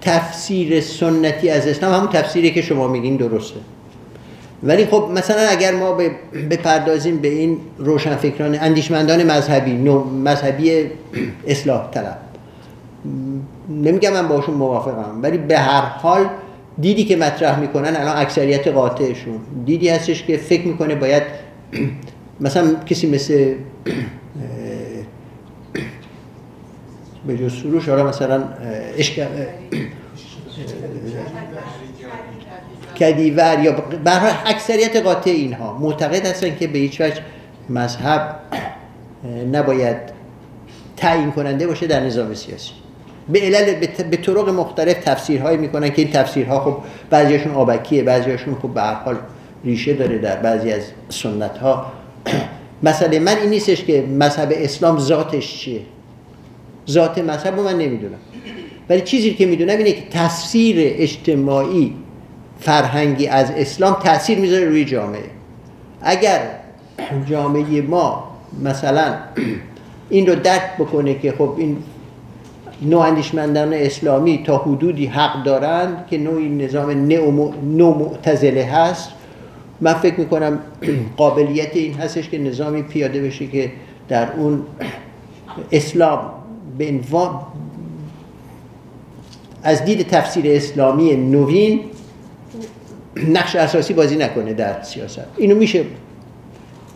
تفسیر 0.00 0.80
سنتی 0.80 1.50
از 1.50 1.66
اسلام 1.66 1.94
همون 1.94 2.08
تفسیری 2.08 2.50
که 2.50 2.62
شما 2.62 2.88
میگین 2.88 3.16
درسته 3.16 3.60
ولی 4.62 4.86
خب 4.86 5.08
مثلا 5.14 5.48
اگر 5.50 5.74
ما 5.74 5.98
بپردازیم 6.50 7.16
به 7.16 7.28
این 7.28 7.58
روشنفکران 7.78 8.58
اندیشمندان 8.60 9.22
مذهبی 9.30 9.72
مذهبی 10.24 10.86
اصلاح 11.46 11.90
طلب 11.90 12.18
نمیگم 13.68 14.12
من 14.12 14.28
باشون 14.28 14.54
موافقم 14.54 15.22
ولی 15.22 15.38
به 15.38 15.58
هر 15.58 15.80
حال 15.80 16.28
دیدی 16.80 17.04
که 17.04 17.16
مطرح 17.16 17.60
می‌کنن 17.60 17.96
الان 17.96 18.16
اکثریت 18.16 18.68
قاطعشون. 18.68 19.40
دیدی 19.66 19.88
هستش 19.88 20.22
که 20.22 20.36
فکر 20.36 20.66
می‌کنه 20.66 20.94
باید 20.94 21.22
مثلا 22.40 22.74
کسی 22.86 23.10
مثل 23.10 23.54
به 27.26 27.38
جز 27.38 27.52
سروش 27.62 27.88
حالا 27.88 28.08
مثلا 28.08 28.44
کدیور 33.00 33.58
یا 33.62 33.72
حال 34.06 34.30
اکثریت 34.46 34.96
قاطع 34.96 35.30
اینها 35.30 35.78
معتقد 35.78 36.26
هستن 36.26 36.56
که 36.56 36.66
به 36.66 36.78
هیچ 36.78 37.00
وجه 37.00 37.22
مذهب 37.70 38.40
نباید 39.52 39.96
تعیین 40.96 41.32
کننده 41.32 41.66
باشه 41.66 41.86
در 41.86 42.00
نظام 42.00 42.34
سیاسی. 42.34 42.72
به 43.28 43.40
علل 43.40 43.74
به 44.10 44.16
طرق 44.16 44.48
مختلف 44.48 45.04
تفسیرهایی 45.04 45.58
می‌کنن 45.58 45.90
که 45.90 46.02
این 46.02 46.10
تفسیرها 46.10 46.60
خب 46.60 46.76
بعضیشون 47.10 47.54
آبکیه 47.54 48.02
بعضیشون 48.02 48.54
خب 48.62 48.68
به 48.68 48.80
هر 48.80 48.94
حال 48.94 49.16
ریشه 49.64 49.92
داره 49.92 50.18
در 50.18 50.36
بعضی 50.36 50.72
از 50.72 50.82
سنت 51.08 51.58
ها 51.58 51.92
مسئله 52.82 53.18
من 53.18 53.36
این 53.36 53.50
نیستش 53.50 53.84
که 53.84 54.02
مذهب 54.02 54.52
اسلام 54.52 54.98
ذاتش 54.98 55.58
چیه. 55.58 55.80
ذات 56.88 57.18
مذهب 57.18 57.56
رو 57.56 57.62
من 57.62 57.78
نمی‌دونم. 57.78 58.18
ولی 58.88 59.00
چیزی 59.00 59.34
که 59.34 59.46
می‌دونم 59.46 59.78
اینه 59.78 59.92
که 59.92 60.02
تفسیر 60.10 60.76
اجتماعی 60.78 61.94
فرهنگی 62.60 63.26
از 63.26 63.50
اسلام 63.50 63.94
تاثیر 63.94 64.38
می‌ذاره 64.38 64.64
روی 64.64 64.84
جامعه. 64.84 65.30
اگر 66.02 66.40
جامعه 67.26 67.82
ما 67.82 68.24
مثلا 68.64 69.14
این 70.10 70.26
رو 70.26 70.34
درک 70.34 70.76
بکنه 70.78 71.18
که 71.18 71.32
خب 71.32 71.54
این 71.58 71.76
نواندیشمندان 72.82 73.72
اسلامی 73.72 74.42
تا 74.46 74.58
حدودی 74.58 75.06
حق 75.06 75.44
دارند 75.44 76.06
که 76.10 76.18
نوعی 76.18 76.48
نظام 76.48 76.90
نومعتزله 77.62 78.64
هست 78.64 79.10
من 79.80 79.94
فکر 79.94 80.20
می‌کنم 80.20 80.58
قابلیت 81.16 81.76
این 81.76 81.94
هستش 81.94 82.28
که 82.28 82.38
نظامی 82.38 82.82
پیاده 82.82 83.22
بشه 83.22 83.46
که 83.46 83.72
در 84.08 84.32
اون 84.32 84.62
اسلام 85.72 86.20
به 86.78 86.88
عنوان 86.88 87.40
از 89.62 89.84
دید 89.84 90.08
تفسیر 90.08 90.44
اسلامی 90.48 91.16
نوین 91.16 91.80
نقش 93.28 93.56
اساسی 93.56 93.94
بازی 93.94 94.16
نکنه 94.16 94.52
در 94.52 94.82
سیاست 94.82 95.24
اینو 95.36 95.54
میشه 95.54 95.84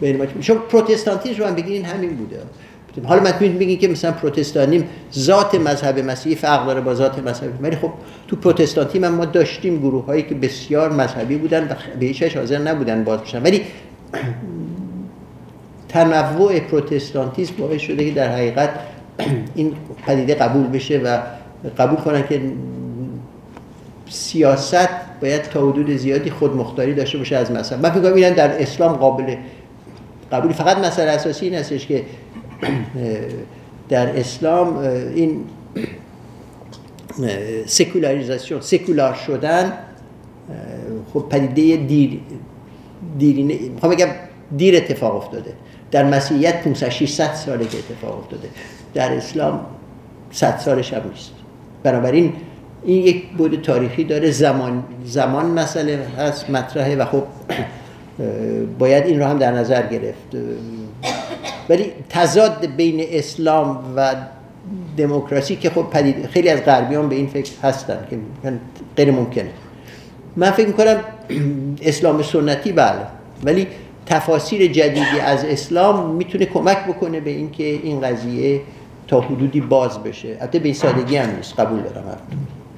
به. 0.00 0.28
شما 0.40 0.56
پروتستانتیسم 0.56 1.42
رو 1.42 1.48
هم 1.48 1.54
بگیرین 1.54 1.84
همین 1.84 2.16
بوده 2.16 2.40
حالا 3.04 3.22
من 3.22 3.32
بگین 3.32 3.78
که 3.78 3.88
مثلا 3.88 4.12
پروتستانیم 4.12 4.84
ذات 5.14 5.54
مذهب 5.54 5.98
مسیحی 5.98 6.36
فرق 6.36 6.66
داره 6.66 6.80
با 6.80 6.94
ذات 6.94 7.18
مذهب 7.18 7.50
ولی 7.62 7.76
خب 7.76 7.90
تو 8.28 8.36
پروتستانتیم 8.36 9.04
هم 9.04 9.14
ما 9.14 9.24
داشتیم 9.24 9.78
گروه 9.78 10.04
هایی 10.04 10.22
که 10.22 10.34
بسیار 10.34 10.92
مذهبی 10.92 11.36
بودن 11.36 11.64
و 11.64 11.74
به 12.00 12.06
هیچ 12.06 12.36
حاضر 12.36 12.58
نبودن 12.58 13.04
باز 13.04 13.20
بشن. 13.20 13.42
ولی 13.42 13.62
تنوع 15.88 16.60
پروتستانتیسم 16.60 17.54
باعث 17.58 17.80
شده 17.80 18.04
که 18.04 18.10
در 18.10 18.32
حقیقت 18.32 18.70
این 19.54 19.72
پدیده 20.06 20.34
قبول 20.34 20.66
بشه 20.66 20.98
و 20.98 21.18
قبول 21.78 21.96
کنن 21.96 22.26
که 22.28 22.42
سیاست 24.10 24.88
باید 25.22 25.42
تا 25.42 25.68
حدود 25.68 25.96
زیادی 25.96 26.30
خود 26.30 26.56
مختاری 26.56 26.94
داشته 26.94 27.18
باشه 27.18 27.36
از 27.36 27.50
مذهب. 27.50 27.80
من 27.80 27.90
فکر 27.90 28.12
کنم 28.12 28.30
در 28.30 28.62
اسلام 28.62 28.92
قابل 28.92 29.36
قبول 30.32 30.52
فقط 30.52 30.78
مسئله 30.78 31.10
اساسی 31.10 31.46
این 31.46 31.54
هستش 31.54 31.86
که 31.86 32.02
در 33.88 34.18
اسلام 34.18 34.76
این 35.14 35.44
سکولاریزاسیون 37.66 38.60
سکولار 38.60 39.14
شدن 39.14 39.72
خب 41.12 41.26
پدیده 41.30 41.76
دیر 41.86 42.20
دیرینه 43.18 43.58
می‌خوام 43.74 43.92
بگم 43.92 44.08
دیر 44.56 44.76
اتفاق 44.76 45.16
افتاده. 45.16 45.52
در 45.90 46.04
مسیحیت 46.04 46.62
500 46.62 46.88
600 46.88 47.34
ساله 47.34 47.66
که 47.66 47.78
اتفاق 47.78 48.18
افتاده. 48.18 48.48
در 48.94 49.12
اسلام 49.12 49.60
100 50.30 50.58
سالش 50.58 50.92
هم 50.92 51.02
نیست. 51.08 51.30
بنابراین 51.82 52.32
این 52.84 53.06
یک 53.06 53.28
بود 53.28 53.62
تاریخی 53.62 54.04
داره. 54.04 54.30
زمان 54.30 54.84
زمان 55.04 55.46
مسئله 55.46 55.98
هست 56.18 56.50
مطرحه 56.50 56.96
و 56.96 57.04
خب 57.04 57.22
باید 58.78 59.06
این 59.06 59.20
رو 59.20 59.26
هم 59.26 59.38
در 59.38 59.52
نظر 59.52 59.86
گرفت. 59.86 60.36
ولی 61.68 61.92
تضاد 62.08 62.66
بین 62.66 63.06
اسلام 63.10 63.94
و 63.96 64.14
دموکراسی 64.96 65.56
که 65.56 65.70
خب 65.70 65.82
پدید 65.90 66.26
خیلی 66.26 66.48
از 66.48 66.60
غربیان 66.60 67.08
به 67.08 67.14
این 67.14 67.26
فکر 67.26 67.52
هستن 67.62 68.06
که 68.10 68.18
غیر 68.96 69.10
ممکنه. 69.10 69.50
من 70.36 70.50
فکر 70.50 70.66
می‌کنم 70.66 71.00
اسلام 71.82 72.22
سنتی 72.22 72.72
بله 72.72 73.06
ولی 73.44 73.66
تفاسیر 74.06 74.72
جدیدی 74.72 75.20
از 75.20 75.44
اسلام 75.44 76.10
می‌تونه 76.10 76.46
کمک 76.46 76.78
بکنه 76.78 77.20
به 77.20 77.30
اینکه 77.30 77.64
این 77.64 78.00
قضیه 78.00 78.60
تا 79.08 79.20
حدودی 79.20 79.60
باز 79.60 80.02
بشه. 80.02 80.36
البته 80.40 80.58
به 80.58 80.64
این 80.64 80.74
سادگی 80.74 81.16
هم 81.16 81.36
نیست 81.36 81.60
قبول 81.60 81.80
دارم 81.82 82.18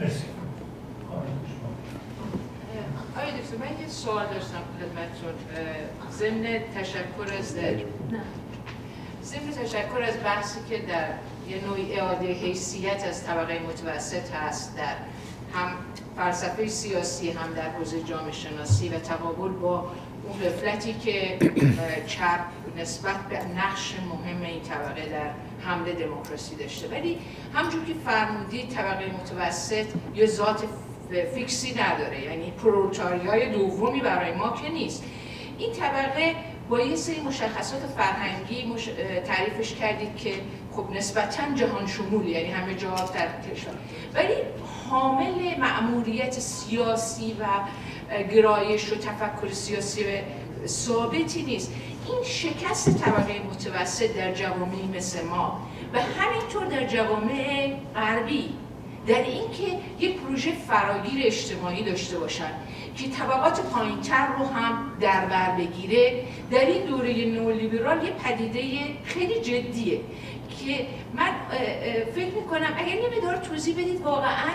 مرسی. 0.01 0.25
آقای 3.17 3.31
دکتر 3.31 3.57
من 3.61 3.83
یه 3.83 3.89
سوال 3.89 4.25
داشتم 4.25 4.63
خدمتتون. 4.79 5.35
ضمن 6.19 6.45
تشکر 6.81 7.39
از 7.39 7.55
ضمن 9.35 9.65
تشکر 9.65 10.03
از 10.03 10.23
بحثی 10.25 10.59
که 10.69 10.79
در 10.79 11.09
یه 11.49 11.65
نوعی 11.67 11.93
اعاده 11.93 12.33
حیثیت 12.33 13.05
از 13.09 13.27
طبقه 13.27 13.59
متوسط 13.69 14.31
هست 14.31 14.77
در 14.77 14.95
هم 15.55 15.69
فلسفه 16.17 16.69
سیاسی 16.69 17.31
هم 17.31 17.53
در 17.55 17.71
حوزه 17.71 18.03
جامعه 18.03 18.33
شناسی 18.33 18.89
و 18.89 18.99
تقابل 18.99 19.49
با 19.49 19.91
اون 20.25 20.39
غفلتی 20.39 20.95
که 20.95 21.39
چپ 22.07 22.41
نسبت 22.79 23.17
به 23.17 23.39
نقش 23.39 23.95
مهم 23.95 24.43
این 24.43 24.63
طبقه 24.63 25.09
در 25.09 25.31
حمله 25.69 25.93
دموکراسی 25.93 26.57
داشته. 26.57 26.89
ولی 26.89 27.19
همجور 27.55 27.85
که 27.85 27.95
فرمودید 28.05 28.69
طبقه 28.69 29.13
متوسط 29.23 29.87
یه 30.15 30.27
ذات 30.27 30.65
فیکسی 31.35 31.75
نداره. 31.75 32.25
یعنی 32.25 32.51
پرولتاریای 32.51 33.53
دومی 33.53 34.01
برای 34.01 34.35
ما 34.35 34.53
که 34.63 34.69
نیست. 34.69 35.05
این 35.59 35.73
طبقه 35.73 36.35
یه 36.81 36.97
سری 36.97 37.21
مشخصات 37.21 37.81
فرهنگی 37.97 38.67
مش... 38.67 38.89
تعریفش 39.27 39.75
کردید 39.75 40.17
که 40.17 40.35
خب 40.73 40.91
نسبتا 40.91 41.55
جهان 41.55 41.87
شمول 41.87 42.29
یعنی 42.29 42.51
همه 42.51 42.75
جا 42.75 42.91
در 42.91 43.29
کشور. 43.51 43.75
ولی 44.15 44.35
حامل 44.91 45.59
مأموریت 45.59 46.33
سیاسی 46.33 47.37
و 47.41 47.45
گرایش 48.23 48.93
و 48.93 48.97
تفکر 48.97 49.53
سیاسی 49.53 50.05
ثابتی 50.67 51.43
نیست. 51.43 51.73
این 52.09 52.23
شکست 52.25 53.05
طبقه 53.05 53.41
متوسط 53.51 54.17
در 54.17 54.33
جوامعی 54.33 54.89
مثل 54.97 55.25
ما 55.25 55.61
و 55.95 56.01
همینطور 56.01 56.65
در 56.65 56.87
جوامع 56.87 57.77
غربی 57.95 58.55
در 59.07 59.23
اینکه 59.23 59.79
یک 60.01 60.21
پروژه 60.21 60.53
فراگیر 60.53 61.27
اجتماعی 61.27 61.83
داشته 61.83 62.19
باشن 62.19 62.51
که 62.97 63.09
طبقات 63.09 63.61
پایینتر 63.61 64.27
رو 64.39 64.47
هم 64.47 64.93
در 65.01 65.25
بر 65.25 65.57
بگیره 65.57 66.25
در 66.51 66.67
این 66.67 66.83
دوره 66.83 67.25
نولیبرال 67.25 68.05
یه 68.05 68.11
پدیده 68.11 68.61
خیلی 69.05 69.41
جدیه 69.41 70.01
که 70.59 70.87
من 71.15 71.31
فکر 72.15 72.35
می‌کنم 72.35 72.75
اگر 72.77 72.97
یه 72.97 73.19
مدار 73.19 73.37
توضیح 73.37 73.75
بدید 73.75 74.01
واقعا 74.01 74.51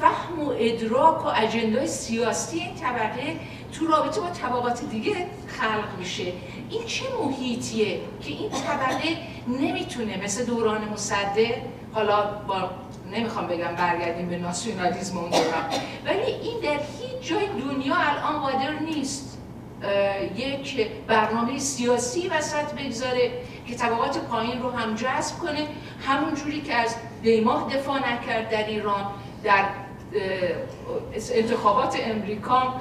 فهم 0.00 0.40
و 0.40 0.52
ادراک 0.58 1.24
و 1.24 1.28
اجندای 1.28 1.86
سیاسی 1.86 2.58
این 2.58 2.74
طبقه 2.74 3.36
تو 3.72 3.86
رابطه 3.86 4.20
با 4.20 4.30
طبقات 4.30 4.84
دیگه 4.90 5.14
خلق 5.46 5.98
میشه. 5.98 6.32
این 6.70 6.84
چه 6.86 7.04
محیطیه 7.24 8.00
که 8.20 8.28
این 8.28 8.50
طبقه 8.50 9.16
نمی‌تونه 9.48 10.24
مثل 10.24 10.44
دوران 10.44 10.88
مصدق 10.88 11.54
حالا 11.92 12.24
با 12.48 12.70
نمی‌خوام 13.12 13.46
بگم 13.46 13.74
برگردیم 13.76 14.28
به 14.28 14.38
ناسیونالیسم 14.38 15.18
اون 15.18 15.30
ولی 16.04 16.22
این 16.22 16.60
در 16.60 16.80
هیچ 17.00 17.30
جای 17.30 17.46
دنیا 17.46 17.94
الان 17.96 18.40
قادر 18.40 18.78
نیست 18.78 19.38
یک 20.36 20.86
برنامه 21.06 21.58
سیاسی 21.58 22.28
وسط 22.28 22.74
بگذاره 22.74 23.30
که 23.66 23.74
طبقات 23.74 24.18
پایین 24.18 24.62
رو 24.62 24.70
هم 24.70 24.94
جذب 24.94 25.38
کنه 25.38 25.68
همون 26.06 26.34
جوری 26.34 26.60
که 26.60 26.74
از 26.74 26.96
دیماه 27.22 27.74
دفاع 27.74 27.98
نکرد 27.98 28.50
در 28.50 28.66
ایران 28.66 29.06
در 29.44 29.64
انتخابات 31.34 31.96
امریکا 32.02 32.80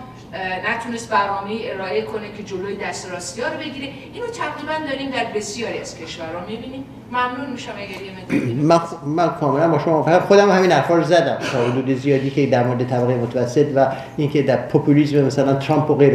نتونست 0.69 1.09
برنامه 1.09 1.51
ارائه 1.63 2.01
کنه 2.01 2.31
که 2.37 2.43
جلوی 2.43 2.75
دست 2.75 3.11
راستی 3.11 3.41
ها 3.41 3.47
رو 3.47 3.57
بگیره. 3.57 3.87
اینو 4.13 4.27
تقریبا 4.27 4.91
داریم 4.91 5.09
در 5.09 5.25
بسیاری 5.35 5.79
از 5.79 5.97
کشورها 5.97 6.45
می‌بینیم. 6.49 6.83
ممنون 7.11 7.51
میشم 7.51 7.71
اگر 7.77 8.01
یه 8.01 8.53
من, 8.53 8.79
من 9.05 9.29
کاملا 9.29 9.67
با 9.67 9.79
شما 9.79 10.19
خودم 10.19 10.51
همین 10.51 10.71
حرفا 10.71 10.95
رو 10.95 11.03
زدم. 11.03 11.37
تا 11.51 11.71
حدود 11.71 11.97
زیادی 11.97 12.29
که 12.29 12.45
در 12.45 12.63
مورد 12.63 12.87
طبقه 12.89 13.15
متوسط 13.15 13.65
و 13.75 13.87
اینکه 14.17 14.41
در 14.41 14.57
پوپولیسم 14.57 15.21
مثلا 15.25 15.53
ترامپ 15.53 15.89
و 15.89 15.95
غیر 15.95 16.13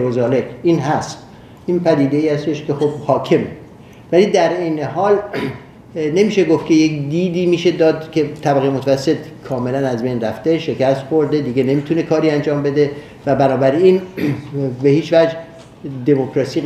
این 0.62 0.80
هست. 0.80 1.18
این 1.66 1.80
پدیده 1.80 2.16
ای 2.16 2.28
هستش 2.28 2.64
که 2.64 2.74
خب 2.74 2.90
حاکمه. 2.90 3.46
ولی 4.12 4.26
در 4.26 4.56
این 4.56 4.82
حال 4.82 5.18
نمیشه 6.16 6.44
گفت 6.44 6.66
که 6.66 6.74
یک 6.74 7.08
دیدی 7.08 7.46
میشه 7.46 7.70
داد 7.70 8.10
که 8.10 8.24
طبقه 8.42 8.70
متوسط 8.70 9.16
کاملا 9.48 9.88
از 9.88 10.02
بین 10.02 10.20
رفته 10.20 10.58
شکست 10.58 11.02
خورده 11.02 11.40
دیگه 11.40 11.62
نمی‌تونه 11.62 12.02
کاری 12.02 12.30
انجام 12.30 12.62
بده. 12.62 12.90
و 13.26 13.34
بنابراین 13.34 14.00
به 14.82 14.88
هیچ 14.88 15.12
وجه 15.12 15.36
دموکراسی 16.06 16.62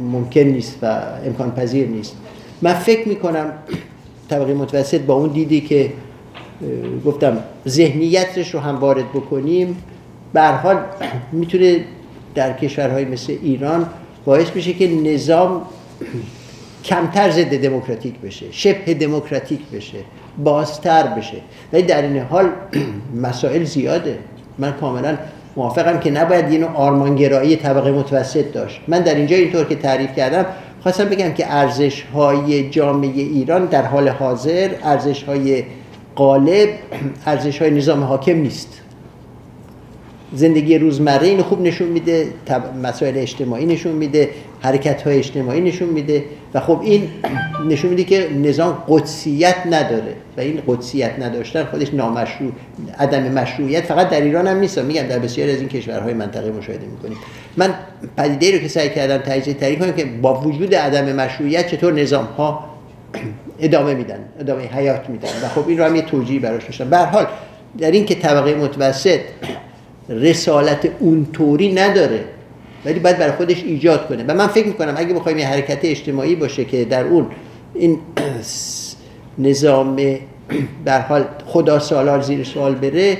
ممکن 0.00 0.40
نیست 0.40 0.78
و 0.82 1.00
امکان 1.26 1.54
پذیر 1.54 1.88
نیست. 1.88 2.16
من 2.62 2.72
فکر 2.72 3.08
می‌کنم 3.08 3.52
طبقه 4.28 4.54
متوسط 4.54 5.00
با 5.00 5.14
اون 5.14 5.28
دیدی 5.28 5.60
که 5.60 5.92
گفتم 7.06 7.38
ذهنیتش 7.68 8.54
رو 8.54 8.60
هم 8.60 8.76
وارد 8.76 9.08
بکنیم 9.08 9.76
به 10.32 10.48
حال 10.48 10.76
می‌تونه 11.32 11.84
در 12.34 12.52
کشورهای 12.52 13.04
مثل 13.04 13.36
ایران 13.42 13.86
باعث 14.24 14.50
بشه 14.50 14.72
که 14.72 14.88
نظام 14.88 15.62
کمتر 16.84 17.30
ضد 17.30 17.62
دموکراتیک 17.62 18.14
بشه 18.20 18.46
شبه 18.50 18.94
دموکراتیک 18.94 19.60
بشه 19.72 19.98
بازتر 20.38 21.06
بشه. 21.06 21.36
ولی 21.72 21.82
در 21.82 22.02
این 22.02 22.18
حال 22.18 22.50
مسائل 23.26 23.64
زیاده. 23.64 24.18
من 24.58 24.72
کاملا 24.72 25.18
موافقم 25.56 26.00
که 26.00 26.10
نباید 26.10 26.52
یه 26.52 26.58
نوع 26.58 26.70
آرمانگرایی 26.70 27.56
طبقه 27.56 27.92
متوسط 27.92 28.52
داشت. 28.52 28.80
من 28.88 29.00
در 29.00 29.14
اینجا 29.14 29.36
اینطور 29.36 29.64
که 29.64 29.74
تعریف 29.74 30.16
کردم 30.16 30.46
خواستم 30.82 31.04
بگم 31.04 31.32
که 31.32 31.52
ارزش 31.52 32.02
های 32.02 32.70
جامعه 32.70 33.10
ایران 33.22 33.66
در 33.66 33.82
حال 33.82 34.08
حاضر 34.08 34.70
ارزش 34.82 35.22
های 35.22 35.64
غالب 36.16 36.68
ارزش 37.26 37.62
های 37.62 37.70
نظام 37.70 38.04
حاکم 38.04 38.36
نیست. 38.36 38.83
زندگی 40.34 40.78
روزمره 40.78 41.26
اینو 41.26 41.42
خوب 41.42 41.60
نشون 41.60 41.88
میده 41.88 42.28
مسائل 42.82 43.18
اجتماعی 43.18 43.66
نشون 43.66 43.92
میده 43.92 44.30
حرکت 44.60 45.02
های 45.02 45.18
اجتماعی 45.18 45.60
نشون 45.60 45.88
میده 45.88 46.24
و 46.54 46.60
خب 46.60 46.80
این 46.82 47.08
نشون 47.68 47.90
میده 47.90 48.04
که 48.04 48.28
نظام 48.42 48.84
قدسیت 48.88 49.56
نداره 49.66 50.14
و 50.36 50.40
این 50.40 50.62
قدسیت 50.66 51.18
نداشتن 51.18 51.64
خودش 51.64 51.94
نامشروع 51.94 52.52
عدم 52.98 53.22
مشروعیت 53.22 53.84
فقط 53.84 54.10
در 54.10 54.20
ایران 54.20 54.46
هم 54.46 54.58
نیست. 54.58 54.78
میگم 54.78 55.02
در 55.02 55.18
بسیاری 55.18 55.52
از 55.52 55.58
این 55.58 55.68
کشورهای 55.68 56.14
منطقه 56.14 56.50
مشاهده 56.50 56.86
می‌کنیم. 56.86 57.16
من 57.56 57.74
پدیده 58.16 58.52
رو 58.52 58.58
که 58.58 58.68
سعی 58.68 58.88
کردم 58.88 59.18
تجزیه 59.18 59.54
تحلیل 59.54 59.78
کنم 59.78 59.92
که 59.92 60.04
با 60.04 60.40
وجود 60.40 60.74
عدم 60.74 61.12
مشروعیت 61.12 61.66
چطور 61.66 61.92
نظام 61.92 62.24
ها 62.24 62.64
ادامه 63.60 63.94
میدن 63.94 64.18
ادامه 64.40 64.62
حیات 64.62 65.10
میدن. 65.10 65.28
و 65.28 65.48
خب 65.48 65.68
این 65.68 65.78
رو 65.78 65.84
هم 65.84 65.96
یه 65.96 66.02
توجیهی 66.02 66.38
براش 66.38 66.64
داشتم. 66.64 66.90
به 66.90 66.96
هر 66.96 67.06
حال 67.06 67.26
در 67.78 67.90
این 67.90 68.04
که 68.04 68.14
طبقه 68.14 68.54
متوسط 68.54 69.20
رسالت 70.08 70.90
اونطوری 70.98 71.72
نداره. 71.72 72.24
ولی 72.84 72.98
باید 72.98 73.18
برای 73.18 73.32
خودش 73.32 73.64
ایجاد 73.64 74.08
کنه. 74.08 74.24
و 74.28 74.34
من 74.34 74.46
فکر 74.46 74.66
می‌کنم 74.66 74.94
اگه 74.96 75.14
بخوایم 75.14 75.38
یه 75.38 75.46
حرکت 75.46 75.78
اجتماعی 75.82 76.34
باشه 76.34 76.64
که 76.64 76.84
در 76.84 77.04
اون 77.04 77.26
این 77.74 77.98
نظام 79.38 79.96
در 80.84 81.00
حال 81.00 81.24
خدا 81.46 81.78
سالار 81.78 82.20
زیر 82.20 82.44
سوال 82.44 82.74
بره 82.74 83.18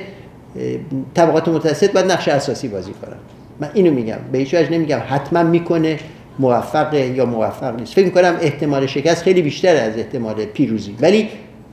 طبقات 1.15 1.49
متوسط 1.49 1.93
باید 1.93 2.13
نقش 2.13 2.29
اساسی 2.29 2.69
بازی 2.69 2.93
کنن. 2.93 3.17
من 3.61 3.71
اینو 3.75 3.91
میگم. 3.91 4.19
به 4.33 4.39
هیچ 4.39 4.55
وجه 4.55 4.71
نمیگم. 4.71 5.01
حتما 5.09 5.43
می‌کنه. 5.43 5.99
موفق 6.39 6.95
یا 6.95 7.27
موفق 7.27 7.81
نیست. 7.81 7.95
فکر 7.95 8.05
می‌کنم 8.05 8.37
احتمال 8.41 8.87
شکست 8.87 9.23
خیلی 9.23 9.43
بیشتر 9.43 9.77
از 9.77 9.97
احتمال 9.97 10.45
پیروزی. 10.45 10.97
ولی 11.01 11.29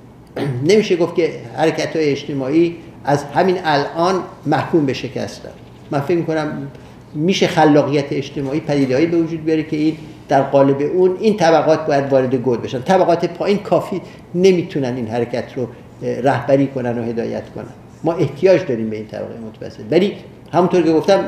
نمیشه 0.70 0.96
گفت 0.96 1.16
که 1.16 1.32
حرکت 1.58 1.96
های 1.96 2.10
اجتماعی 2.12 2.76
از 3.06 3.24
همین 3.24 3.58
الان 3.64 4.24
محکوم 4.46 4.86
به 4.86 4.94
شکستن 4.94 5.50
من 5.92 6.00
فکر 6.00 6.18
می‌کنم 6.18 6.68
میشه 7.14 7.48
خلاقیت 7.48 8.06
اجتماعی 8.12 8.60
پدیدهایی 8.60 9.06
به 9.06 9.18
وجود 9.18 9.46
بیاره 9.46 9.64
که 9.64 9.78
این 9.78 9.98
در 10.28 10.42
قالب 10.42 10.82
اون 10.96 11.18
این 11.20 11.38
طبقات 11.38 11.86
باید 11.86 12.12
وارد 12.12 12.36
گود 12.36 12.62
بشن. 12.62 12.82
طبقات 12.82 13.26
پایین 13.26 13.58
کافی 13.58 14.02
نمی‌تونن 14.36 14.96
این 14.96 15.08
حرکت 15.08 15.44
رو 15.56 15.68
رهبری 16.02 16.68
کنن 16.68 17.00
و 17.00 17.04
هدایت 17.04 17.44
کنن. 17.56 17.66
ما 18.04 18.14
احتیاج 18.14 18.66
داریم 18.68 18.90
به 18.90 18.96
این 18.96 19.08
طبقه 19.08 19.34
متوسط. 19.48 19.84
ولی 19.92 20.16
همونطور 20.54 20.82
که 20.82 20.92
گفتم 20.92 21.24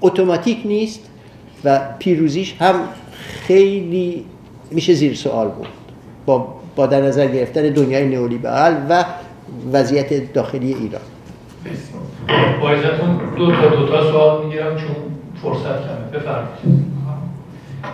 اتوماتیک 0.00 0.58
نیست 0.64 1.00
و 1.64 1.80
پیروزیش 1.98 2.54
هم 2.60 2.74
خیلی 3.46 4.24
میشه 4.70 4.94
زیر 4.94 5.14
سوال 5.14 5.48
بود. 5.48 5.68
با, 6.26 6.54
با 6.76 6.86
در 6.86 7.02
نظر 7.02 7.26
گرفتن 7.26 7.62
دنیای 7.62 8.08
نئولیبرال 8.08 8.76
و 8.88 9.04
وضعیت 9.72 10.32
داخلی 10.32 10.74
ایران. 10.74 11.02
با 12.60 12.70
اجازهتون 12.70 13.20
دو 13.36 13.52
تا 13.52 13.68
دو 13.68 13.88
تا 13.88 14.10
سوال 14.10 14.44
می‌گیرم 14.44 14.76
چون 14.76 14.96
فرصت 15.42 15.80
کمه. 15.86 16.20
بفرمایید. 16.20 16.94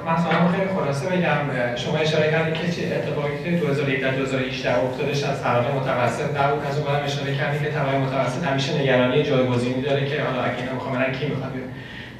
مثلا 0.07 0.49
خیلی 0.53 0.69
خلاصه 0.77 1.07
بگم. 1.07 1.77
شما 1.77 1.97
اشاره 1.97 2.31
کردید 2.31 2.55
که 2.55 2.73
چه 2.73 2.83
اتفاقی 2.97 3.45
که 3.45 3.51
2001 3.67 4.01
تا 4.03 4.11
2018 4.11 4.85
افتادش 4.85 5.25
از 5.25 5.43
طبقه 5.43 5.75
متوسط 5.81 6.31
نبود. 6.39 6.67
از 6.69 6.77
اون 6.77 6.87
برم 6.87 7.05
اشاره 7.05 7.37
کردید 7.37 7.63
که 7.63 7.71
طبقه 7.71 7.99
متوسط 7.99 8.45
همیشه 8.45 8.83
نگرانی 8.83 9.23
جایگزینی 9.23 9.83
داره 9.83 10.07
که 10.07 10.23
حالا 10.23 10.43
اگه 10.43 10.57
اینا 10.57 10.73
می‌خوام 10.73 10.95
برن 10.95 11.13
کی 11.13 11.27
می‌خواد 11.27 11.53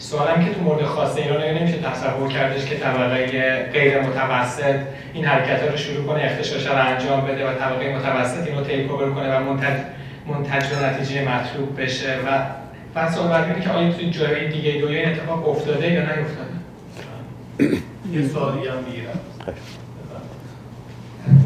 سوالم 0.01 0.45
که 0.45 0.55
تو 0.55 0.61
مورد 0.61 0.85
خاص 0.85 1.17
ایران 1.17 1.43
اگه 1.43 1.53
نمیشه 1.53 1.79
تصور 1.79 2.33
کردش 2.33 2.65
که 2.65 2.77
طبقه 2.77 3.27
غیر 3.73 4.01
متوسط 4.01 4.81
این 5.15 5.25
حرکت 5.25 5.71
رو 5.71 5.77
شروع 5.77 6.07
کنه 6.07 6.23
اختشاش 6.25 6.67
رو 6.67 6.87
انجام 6.87 7.27
بده 7.27 7.51
و 7.51 7.55
طبقه 7.55 7.97
متوسط 7.97 8.47
اینو 8.47 8.65
تیک 8.65 8.91
اوور 8.91 9.11
کنه 9.11 9.37
و 9.37 9.45
منتج 9.45 9.81
منتج 10.27 10.69
به 10.69 10.87
نتیجه 10.87 11.29
مطلوب 11.29 11.81
بشه. 11.81 12.17
و 12.27 12.47
بعد 12.95 13.13
سوال 13.13 13.29
بعد 13.29 13.45
اینه 13.45 13.61
که 13.61 13.71
آیا 13.71 13.93
توی 13.93 14.11
جای 14.11 14.49
دیگه 14.49 14.73
دنیا 14.73 15.01
این 15.01 15.09
اتفاق 15.09 15.49
افتاده 15.49 15.91
یا 15.93 16.01
نیفتاده؟ 16.01 16.51
یه 18.13 18.29
سوالی 18.29 18.69
هم 18.69 18.77
می‌گیرم. 18.87 19.21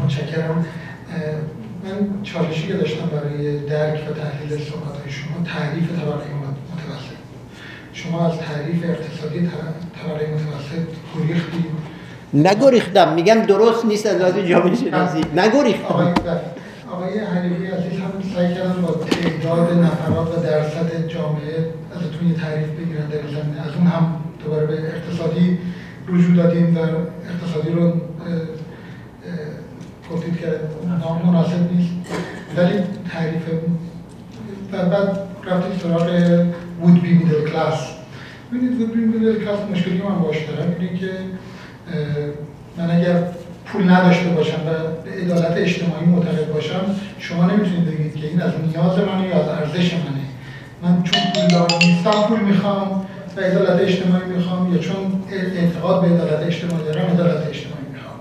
متشکرم. 0.04 0.66
من 1.84 2.22
چالشی 2.22 2.66
که 2.66 2.72
داشتم 2.72 3.06
برای 3.06 3.58
درک 3.58 4.00
و 4.10 4.12
تحلیل 4.12 4.64
صحبت 4.64 5.00
های 5.00 5.10
شما 5.10 5.46
تعریف 5.46 5.88
طبقه 6.00 6.43
شما 7.94 8.26
از 8.26 8.38
تعریف 8.38 8.84
اقتصادی 8.84 9.40
طبقه 10.02 10.26
متوسط 10.34 10.86
گریختید 11.18 11.64
نگریختم. 12.34 13.14
میگم 13.14 13.34
درست 13.34 13.84
نیست 13.84 14.06
از 14.06 14.16
لحاظ 14.16 14.38
جامعه 14.38 14.74
شناسی. 14.74 15.20
نگریختم. 15.36 15.94
آقای 15.94 16.06
آقای 16.92 17.18
حلیمی 17.18 17.66
عزیز 17.66 18.00
هم 18.00 18.12
سعی 18.34 18.54
کردن 18.54 18.82
با 18.82 18.92
تعداد 18.92 19.78
نفرات 19.78 20.38
و 20.38 20.42
درصد 20.42 21.06
جامعه 21.08 21.56
ازتون 21.94 22.28
یه 22.28 22.34
تعریف 22.34 22.68
بگیرن 22.68 23.06
در 23.06 23.26
زمینه. 23.28 23.60
از 23.66 23.74
اون 23.78 23.86
هم 23.86 24.16
دوباره 24.44 24.66
به 24.66 24.74
اقتصادی 24.74 25.58
رجوع 26.08 26.36
دادیم 26.36 26.76
و 26.76 26.80
اقتصادی 26.80 27.70
رو 27.70 27.92
گفتید 30.12 30.40
که 30.40 30.46
نام 30.88 31.22
مناسب 31.26 31.72
نیست. 31.72 31.92
ولی 32.56 32.78
تعریف 33.12 33.42
و 34.72 34.88
بعد 34.88 35.18
رفتید 35.46 35.80
سراغ 35.82 36.06
would 36.82 36.98
be 37.04 37.10
middle 37.20 37.50
class. 37.50 37.78
ببینید 38.52 38.78
would 38.78 38.92
be 38.92 39.00
middle 39.14 39.44
class 39.44 39.72
مشکلی 39.72 40.02
من 40.02 40.18
باش 40.18 40.36
دارم 40.38 40.74
اینه 40.78 40.98
که 40.98 41.10
من 42.76 42.90
اگر 42.90 43.16
پول 43.64 43.90
نداشته 43.90 44.28
باشم 44.28 44.60
و 44.66 44.70
به 45.04 45.22
عدالت 45.22 45.56
اجتماعی 45.56 46.04
معتقد 46.06 46.52
باشم 46.52 46.84
شما 47.18 47.44
نمی‌تونید 47.44 47.84
بگید 47.84 48.14
که 48.16 48.26
این 48.26 48.42
از 48.42 48.52
نیاز 48.68 48.98
منه 48.98 49.28
یا 49.28 49.42
از 49.42 49.48
ارزش 49.48 49.92
منه. 49.94 50.24
من 50.82 51.02
چون 51.02 51.20
پول 51.32 51.86
نیستم 51.86 52.22
پول 52.28 52.40
می‌خوام 52.40 53.06
و 53.36 53.40
عدالت 53.40 53.80
اجتماعی 53.80 54.24
می‌خوام 54.36 54.72
یا 54.74 54.78
چون 54.78 55.22
اعتقاد 55.30 56.00
به 56.00 56.06
عدالت 56.14 56.42
اجتماعی 56.46 56.84
دارم 56.84 57.06
عدالت 57.10 57.48
اجتماعی 57.48 57.86
می‌خوام. 57.92 58.16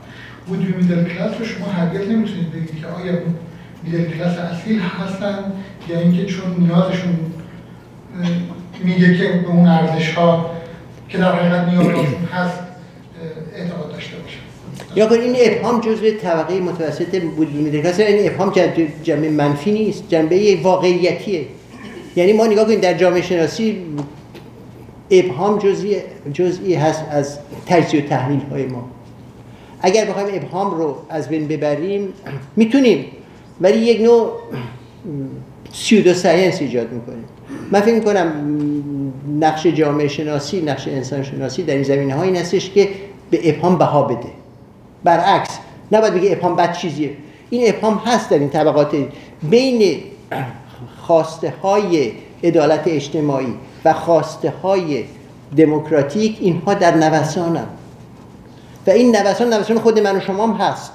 وجود 0.47 0.75
میدل 0.75 1.03
کلاس 1.03 1.39
رو 1.39 1.45
شما 1.45 1.65
هرگز 1.65 2.09
نمی‌تونید 2.09 2.51
بگید 2.51 2.81
که 2.81 2.87
آیا 2.87 3.13
میدل 3.83 4.03
کلاس 4.03 4.37
اصیل 4.37 4.79
هستن 4.79 5.51
یا 5.89 5.99
اینکه 5.99 6.25
چون 6.25 6.55
نیازشون 6.59 7.19
میگه 8.83 9.17
که 9.17 9.23
به 9.23 9.47
اون 9.47 9.67
ارزش 9.67 10.13
ها 10.13 10.51
که 11.09 11.17
در 11.17 11.31
حقیقت 11.35 11.67
نیازشون 11.67 12.25
هست 12.33 12.59
اعتقاد 13.55 13.91
داشته 13.91 14.17
باشن 14.17 14.39
یا 14.95 15.11
این 15.11 15.35
ابهام 15.39 15.81
جزء 15.81 16.11
طبقه 16.11 16.59
متوسط 16.59 17.21
بود 17.21 17.53
میده. 17.53 18.03
این 18.03 18.31
ابهام 18.31 18.53
جنبه 19.03 19.29
منفی 19.29 19.71
نیست 19.71 20.03
جنبه 20.09 20.57
واقعیتیه. 20.63 21.45
یعنی 22.15 22.33
ما 22.33 22.47
نگاه 22.47 22.65
کنیم 22.65 22.79
در 22.79 22.93
جامعه 22.93 23.21
شناسی 23.21 23.85
ابهام 25.11 25.59
جزئی 25.59 25.97
جزئی 26.33 26.73
هست 26.73 27.03
از 27.11 27.39
تجزیه 27.65 28.03
و 28.03 28.07
تحلیل 28.07 28.41
های 28.51 28.65
ما. 28.65 28.89
اگر 29.81 30.05
بخوایم 30.05 30.27
ابهام 30.35 30.77
رو 30.77 30.97
از 31.09 31.29
بین 31.29 31.47
ببریم 31.47 32.13
می‌تونیم. 32.55 33.05
ولی 33.61 33.77
یک 33.77 34.01
نوع 34.01 34.31
سیودو 35.73 36.13
ساینس 36.13 36.61
ایجاد 36.61 36.91
می‌کنیم 36.91 37.25
من 37.71 37.81
فکر 37.81 37.95
می‌کنم 37.95 38.33
نقش 39.39 39.67
جامعه 39.67 40.07
شناسی 40.07 40.61
نقش 40.61 40.87
انسان 40.87 41.23
شناسی 41.23 41.63
در 41.63 41.73
این 41.73 41.83
زمینه 41.83 42.15
های 42.15 42.27
این 42.27 42.37
هستش 42.37 42.69
که 42.69 42.89
به 43.31 43.49
ابهام 43.49 43.77
بها 43.77 44.03
بده. 44.03 44.29
برعکس 45.03 45.59
نباید 45.91 46.13
بگه 46.13 46.31
ابهام 46.31 46.55
بد 46.55 46.73
چیزیه. 46.73 47.11
این 47.49 47.69
ابهام 47.75 48.01
هست 48.05 48.29
در 48.29 48.39
این 48.39 48.49
طبقات 48.49 48.95
بین 49.43 49.99
خواسته 51.01 51.53
های 51.63 52.11
عدالت 52.43 52.83
اجتماعی 52.85 53.53
و 53.85 53.93
خواسته 53.93 54.53
های 54.63 55.03
دموکراتیک 55.57 56.37
اینها 56.41 56.73
در 56.73 56.95
نوسانم 56.95 57.67
و 58.87 58.89
این 58.89 59.15
نوسان 59.15 59.53
نوسان 59.53 59.79
خود 59.79 59.99
من 59.99 60.17
و 60.17 60.19
شما 60.19 60.47
هم 60.47 60.53
هست. 60.53 60.91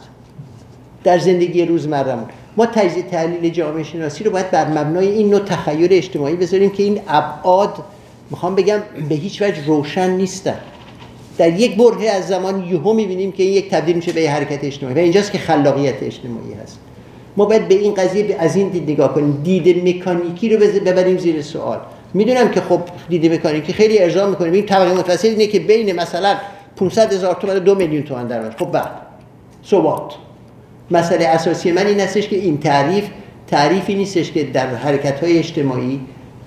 در 1.05 1.19
زندگی 1.19 1.65
روزمرهمون. 1.65 2.29
ما 2.59 2.67
تجزیه 2.67 3.03
تحلیل 3.03 3.53
جامعه 3.53 3.83
شناسی 3.83 4.25
رو 4.25 4.31
باید 4.31 4.51
بر 4.51 4.69
مبنای 4.69 5.09
این 5.09 5.31
نوع 5.31 5.41
تخیل 5.41 5.89
اجتماعی 5.91 6.37
بذاریم 6.37 6.71
که 6.71 6.83
این 6.83 7.01
ابعاد 7.09 7.75
می‌خوام 8.31 8.55
بگم 8.55 8.79
به 9.09 9.15
هیچ 9.15 9.43
وجه 9.43 9.67
روشن 9.67 10.11
نیستن. 10.11 10.59
در 11.39 11.61
یک 11.61 11.77
برهه 11.77 12.09
از 12.09 12.29
زمان 12.29 12.65
یهو 12.65 12.93
می‌بینیم 12.93 13.33
که 13.33 13.43
این 13.43 13.53
یک 13.53 13.71
تبدیل 13.71 13.97
میشه 13.97 14.13
به 14.13 14.31
حرکت 14.31 14.65
اجتماعی 14.65 14.95
و 14.95 14.99
اینجاست 14.99 15.33
که 15.33 15.39
خلاقیت 15.39 16.03
اجتماعی 16.03 16.53
هست. 16.63 16.79
ما 17.37 17.45
باید 17.45 17.69
به 17.69 17.75
این 17.75 17.95
قضیه 17.95 18.37
از 18.39 18.57
این 18.57 18.69
دید 18.69 18.91
نگاه 18.91 19.15
کنیم. 19.15 19.41
دید 19.43 19.89
مکانیکی 19.89 20.57
رو 20.57 20.67
ببریم 20.87 21.19
زیر 21.19 21.43
سوال. 21.43 21.81
می‌دونم 22.15 22.51
که 22.51 22.61
خب 22.61 22.81
دید 23.09 23.33
مکانیکی 23.33 23.73
خیلی 23.73 23.99
ارضا 23.99 24.27
می‌کنیم. 24.27 24.53
این 24.53 24.67
طبقه 24.67 24.93
متوسط 24.93 25.25
اینه 25.25 25.47
که 25.47 25.61
بین 25.61 25.93
مثلا 25.93 26.37
500 26.77 27.13
هزار 27.13 27.35
تومان 27.35 27.57
و 27.57 27.61
دو 27.61 27.75
میلیون 27.75 28.03
تومان 28.03 28.27
درآمد 28.27 28.57
خب 28.59 28.71
بعد 28.71 28.91
ثبات 29.67 30.15
مسئله 30.91 31.27
اساسی 31.27 31.73
من 31.73 31.87
این 31.87 32.01
هستش 32.01 32.29
که 32.29 32.37
این 32.37 32.59
تعریف 32.59 33.05
تعریفی 33.47 33.95
نیستش 33.95 34.33
که 34.33 34.45
در 34.45 34.67
حرکت 34.67 35.25
های 35.25 35.39
اجتماعی 35.39 36.01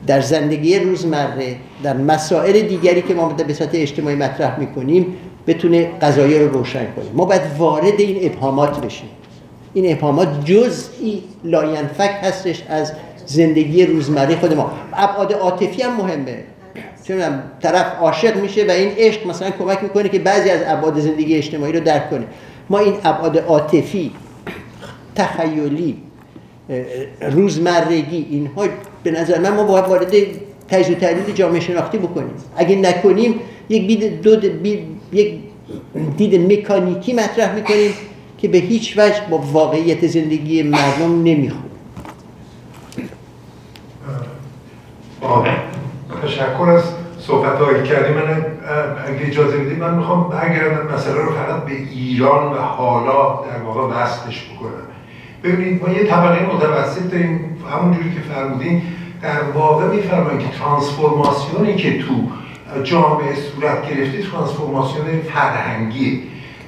در 0.08 0.22
زندگی 0.22 0.80
روزمره 0.80 1.56
در 1.84 1.98
مسائل 1.98 2.62
دیگری 2.62 3.02
که 3.02 3.14
ما 3.14 3.30
به 3.30 3.54
صورت 3.54 3.70
اجتماعی 3.74 4.16
مطرح 4.16 4.60
می‌کنیم 4.60 5.16
بتونه 5.48 5.92
قضایه 6.02 6.40
رو 6.40 6.48
روشن 6.48 6.86
کنیم 6.96 7.12
ما 7.14 7.26
باید 7.26 7.42
وارد 7.58 8.00
این 8.00 8.32
ابهامات 8.32 8.86
بشیم. 8.86 9.10
این 9.74 9.92
ابهامات 9.92 10.46
جزئی 10.46 11.24
لاینفک 11.44 12.12
هستش 12.22 12.64
از 12.70 12.94
زندگی 13.26 13.86
روزمره 13.86 14.36
خود 14.36 14.54
ما. 14.54 14.72
ابعاد 14.94 15.34
عاطفی 15.34 15.82
هم 15.82 15.98
مهمه. 15.98 16.38
چون 17.04 17.22
طرف 17.62 17.86
عاشق 18.00 18.36
میشه 18.36 18.66
و 18.68 18.72
این 18.72 18.92
عشق 18.98 19.28
مثلا 19.28 19.50
کمک 19.50 19.84
می‌کنه 19.84 20.10
که 20.10 20.20
بعضی 20.20 20.50
از 20.50 20.60
ابعاد 20.66 21.00
زندگی 21.00 21.36
اجتماعی 21.36 21.74
رو 21.74 21.80
درک 21.80 22.10
کنه. 22.10 22.26
ما 22.70 22.80
این 22.80 22.94
ابعاد 23.04 23.38
عاطفی 23.38 24.12
تخیلی 25.16 25.98
روزمرگی 27.22 28.28
اینها 28.30 28.66
به 29.04 29.12
نظر 29.12 29.40
من 29.40 29.56
ما 29.56 29.64
باید 29.64 29.86
وارد 29.86 30.12
تجزیه 30.68 30.96
تحلیل 30.96 31.34
جامعه 31.34 31.60
شناختی 31.60 31.98
بکنیم. 31.98 32.34
اگه 32.56 32.76
نکنیم 32.76 33.36
یک 33.70 33.88
دید 33.88 34.22
دو 34.22 34.36
یک 35.14 35.40
دید 36.18 36.52
مکانیکی 36.52 37.14
مطرح 37.14 37.56
می‌کنیم 37.56 37.92
که 38.38 38.48
به 38.48 38.58
هیچ 38.58 38.98
وجه 38.98 39.22
با 39.30 39.38
واقعیت 39.38 40.08
زندگی 40.08 40.64
مردم 40.64 41.24
نمی‌خونه 41.24 41.62
تشکر 46.24 46.70
از 46.70 46.84
صحبت 47.20 47.58
هایی 47.58 47.84
کردی. 47.84 48.14
من 48.14 48.46
اگه 49.08 49.28
اجازه 49.28 49.58
بدید 49.58 49.80
من 49.80 49.94
می‌خوام 49.94 50.30
برگردم 50.30 50.94
مسئله 50.94 51.16
رو 51.16 51.32
فقط 51.32 51.66
به 51.66 51.72
ایران 51.72 52.54
و 52.54 52.56
حالا 52.56 53.46
در 53.46 53.64
واقع 53.66 53.96
وصلش 53.96 54.46
بکنم. 54.46 54.72
ببینید 55.44 55.88
ما 55.88 55.94
یه 55.94 56.04
طبقه 56.04 56.56
متوسط 56.56 57.12
داریم. 57.12 57.58
همونجوری 57.72 58.14
که 58.14 58.20
فرمودین 58.20 58.82
در 59.22 59.42
واقع 59.54 59.86
میفرماییم 59.86 60.40
که 60.40 60.58
ترانسفورماسیونی 60.58 61.76
که 61.76 62.04
تو 62.04 62.14
جامعه 62.84 63.36
صورت 63.36 63.90
گرفته 63.90 64.22
ترانسفورماسیون 64.32 65.06
فرهنگی 65.34 66.24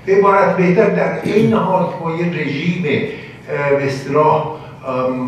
به 0.06 0.16
عبارت 0.16 0.58
بهتر 0.58 0.90
در 0.90 1.22
این 1.24 1.54
حال 1.54 1.86
که 1.86 1.94
ما 2.04 2.16
یه 2.16 2.26
رژیم 2.26 2.84
به 2.84 3.92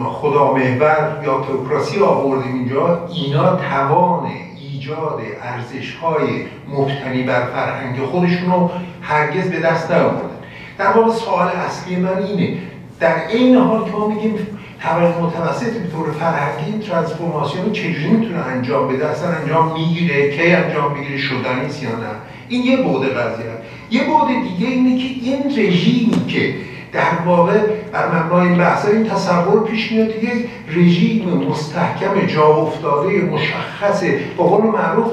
خدا 0.05 0.53
محور 0.53 1.21
یا 1.25 1.41
تئوکراسی 1.41 1.99
آوردیم 1.99 2.53
اینجا 2.53 3.07
اینا 3.13 3.55
توان 3.55 4.27
ایجاد 4.73 5.21
ارزش 5.41 5.95
های 5.95 6.27
مبتنی 6.69 7.23
بر 7.23 7.45
فرهنگ 7.45 7.99
خودشون 7.99 8.51
رو 8.51 8.71
هرگز 9.01 9.49
به 9.49 9.59
دست 9.59 9.91
نیاوردن. 9.91 10.29
در 10.77 10.87
واقع 10.87 11.11
سوال 11.11 11.47
اصلی 11.47 11.95
من 11.95 12.23
اینه 12.23 12.57
در 12.99 13.27
این 13.29 13.55
حال 13.55 13.85
که 13.85 13.91
ما 13.91 14.07
میگیم 14.07 14.47
طبقه 14.81 15.21
متوسط 15.21 15.73
به 15.73 15.89
طور 15.89 16.11
فرهنگی 16.11 16.87
ترانسفورماسیون 16.87 17.71
چجوری 17.71 18.07
می‌تونه 18.07 18.39
انجام 18.39 18.87
بده؟ 18.87 19.05
اصلا 19.07 19.29
انجام 19.29 19.73
می‌گیره؟ 19.73 20.37
کی 20.37 20.51
انجام 20.51 20.97
می‌گیره؟ 20.97 21.17
شدنی 21.17 21.67
یا 21.81 21.89
نه؟ 21.89 22.15
این 22.49 22.63
یه 22.63 22.77
بود 22.77 23.05
قضیه 23.05 23.45
یه 23.91 24.03
بود 24.03 24.27
دیگه 24.27 24.71
اینه 24.71 24.97
که 24.97 25.29
این 25.29 25.67
رژیمی 25.67 26.25
که 26.27 26.53
در 26.93 27.25
واقع 27.25 27.59
بر 27.91 28.23
مبنای 28.23 28.55
بحث 28.55 28.85
این 28.85 29.09
تصور 29.09 29.63
پیش 29.63 29.91
میاد 29.91 30.09
یک 30.09 30.49
رژیم 30.75 31.29
مستحکم 31.29 32.25
جا 32.27 32.45
افتاده 32.45 33.09
مشخص 33.09 34.03
با 34.37 34.43
قول 34.43 34.65
معروف 34.65 35.11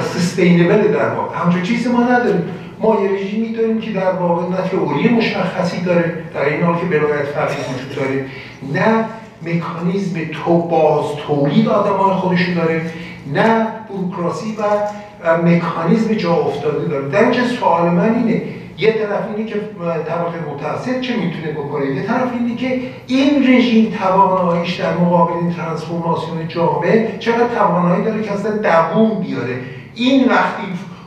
سستینبل 0.00 0.92
در 0.92 1.08
واقع. 1.08 1.38
همچون 1.38 1.62
چیزی 1.62 1.88
ما 1.88 2.02
نداریم. 2.02 2.44
ما 2.82 3.00
یه 3.02 3.10
رژیمی 3.10 3.52
داریم 3.52 3.80
که 3.80 3.90
در 3.90 4.12
واقع 4.12 4.48
نه 4.48 4.68
تئوری 4.68 5.08
مشخصی 5.08 5.80
داره 5.80 6.24
در 6.34 6.44
این 6.44 6.62
حال 6.62 6.78
که 6.78 6.84
بلایت 6.86 7.24
فرقی 7.24 7.54
وجود 7.54 7.96
داره 7.96 8.26
نه 8.72 9.04
مکانیزم 9.42 10.20
تو 10.44 10.58
باز 10.58 11.04
تولید 11.26 11.68
آدمان 11.68 12.16
خودشون 12.16 12.54
داره 12.54 12.82
نه 13.34 13.66
بروکراسی 13.88 14.56
و 14.58 14.62
مکانیزم 15.36 16.14
جا 16.14 16.34
افتاده 16.34 16.88
داره. 16.88 17.08
در 17.08 17.22
اینجا 17.22 17.44
سوال 17.44 17.90
من 17.90 18.14
اینه 18.14 18.42
یه 18.78 18.92
طرف 18.92 19.36
اینه 19.36 19.50
که 19.50 19.60
طبقه 20.08 20.54
متوسط 20.54 21.00
چه 21.00 21.16
می‌تونه 21.16 21.52
بکنه؟ 21.52 21.86
یه 21.86 22.02
طرف 22.02 22.28
اینه 22.38 22.56
که 22.56 22.80
این 23.06 23.48
رژیم 23.48 23.94
تواناییش 23.98 24.74
در 24.74 24.96
مقابل 24.96 25.32
این 25.32 25.52
ترانسفورماسیون 25.54 26.48
جامعه 26.48 27.16
چقدر 27.18 27.54
توانایی 27.54 28.04
داره 28.04 28.22
که 28.22 28.32
اصلا 28.32 28.50
دووم 28.56 29.20
بیاره؟ 29.20 29.60
این 29.94 30.28
وقتی 30.28 30.62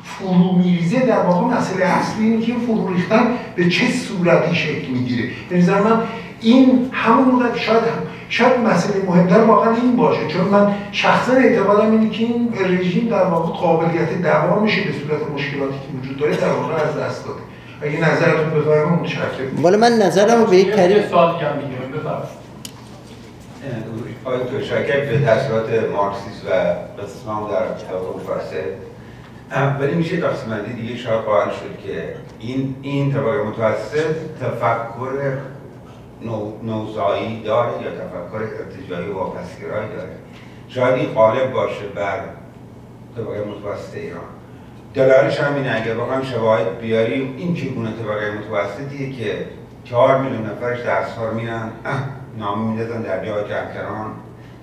فرو 0.06 0.52
میریزه 0.52 1.00
در 1.00 1.20
واقع 1.20 1.58
مسئله 1.58 1.86
اصلی 1.86 2.26
اینه 2.26 2.46
که 2.46 2.54
فرو 2.54 2.94
ریختن 2.94 3.28
به 3.56 3.70
چه 3.70 3.86
صورتی 3.92 4.56
شکل 4.56 4.88
می‌گیره. 4.88 5.30
به 5.50 5.58
نظر 5.58 5.82
من 5.82 6.02
این 6.42 6.90
همون 6.94 7.44
شاید 7.56 7.82
شاید 8.30 8.60
مسئله 8.60 9.04
مهمتر 9.06 9.40
واقعا 9.40 9.76
این 9.76 9.96
باشه 9.96 10.28
چون 10.28 10.42
من 10.42 10.76
شخصا 10.92 11.34
اعتقادم 11.34 11.92
اینه 11.92 12.10
که 12.10 12.24
این 12.24 12.54
رژیم 12.66 13.08
در 13.08 13.24
واقع 13.24 13.54
قابلیت 13.54 14.22
دوامش 14.22 14.80
به 14.80 14.92
صورت 14.92 15.32
مشکلاتی 15.32 15.74
که 15.74 15.98
وجود 16.02 16.18
داره 16.18 16.36
در 16.36 16.54
واقع 16.54 16.74
از 16.74 16.98
دست 16.98 17.26
داده. 17.26 17.40
اگه 17.82 18.12
نظرتون 18.12 18.50
بفرمایید 18.50 19.00
متشکرم 19.00 19.62
والا 19.62 19.78
من 19.78 19.92
نظرم 19.92 20.40
رو 20.40 20.46
به 20.46 20.58
یک 20.58 20.72
طریق 20.72 21.10
سوال 21.10 21.36
هم 21.36 21.58
می‌گیرم 21.58 21.92
بفرمایید. 21.92 22.46
آقای 24.26 24.40
دکتر 24.40 24.64
شاکر 24.64 25.00
به 25.00 25.26
تاثیرات 25.26 25.70
مارکسیسم 25.96 26.48
و 26.48 26.52
اسلام 27.02 27.52
در 27.52 27.66
متوسط 28.16 28.95
ولی 29.80 29.96
میشه 29.96 30.18
دستمندی 30.18 30.74
دیگه 30.74 30.96
شاید 30.96 31.22
قائل 31.22 31.50
شد 31.50 31.80
که 31.84 32.16
این 32.40 32.76
این 32.82 33.14
طبقه 33.14 33.44
متوسط 33.44 34.16
تفکر 34.42 35.38
نو، 36.22 36.52
نوزایی 36.64 37.44
داره 37.44 37.72
یا 37.72 37.92
تفکر 37.92 38.44
ارتجایی 38.44 39.10
و 39.10 39.14
واپسگرایی 39.14 39.90
داره. 39.90 40.12
شاید 40.68 40.96
این 40.96 41.14
قالب 41.14 41.52
باشه 41.52 41.88
بر 41.96 42.20
طبقه 43.16 43.44
متوسط 43.46 43.96
ایران. 43.96 44.22
دلارش 44.94 45.40
هم 45.40 45.56
اینه 45.56 45.82
اگر 45.82 45.98
واقعا 45.98 46.24
شواهد 46.24 46.80
بیاریم 46.80 47.36
این 47.38 47.54
که 47.54 47.66
چگونه 47.66 47.90
طبقه 47.92 48.32
متوسطیه 48.32 49.12
که 49.12 49.46
چهار 49.84 50.18
میلیون 50.18 50.46
نفرش 50.46 50.80
در 50.80 51.26
رو 51.26 51.34
میرن 51.34 51.72
نامه 52.40 52.68
میندازن 52.68 53.02
در 53.02 53.26
جای 53.26 53.44
جمکران 53.44 54.12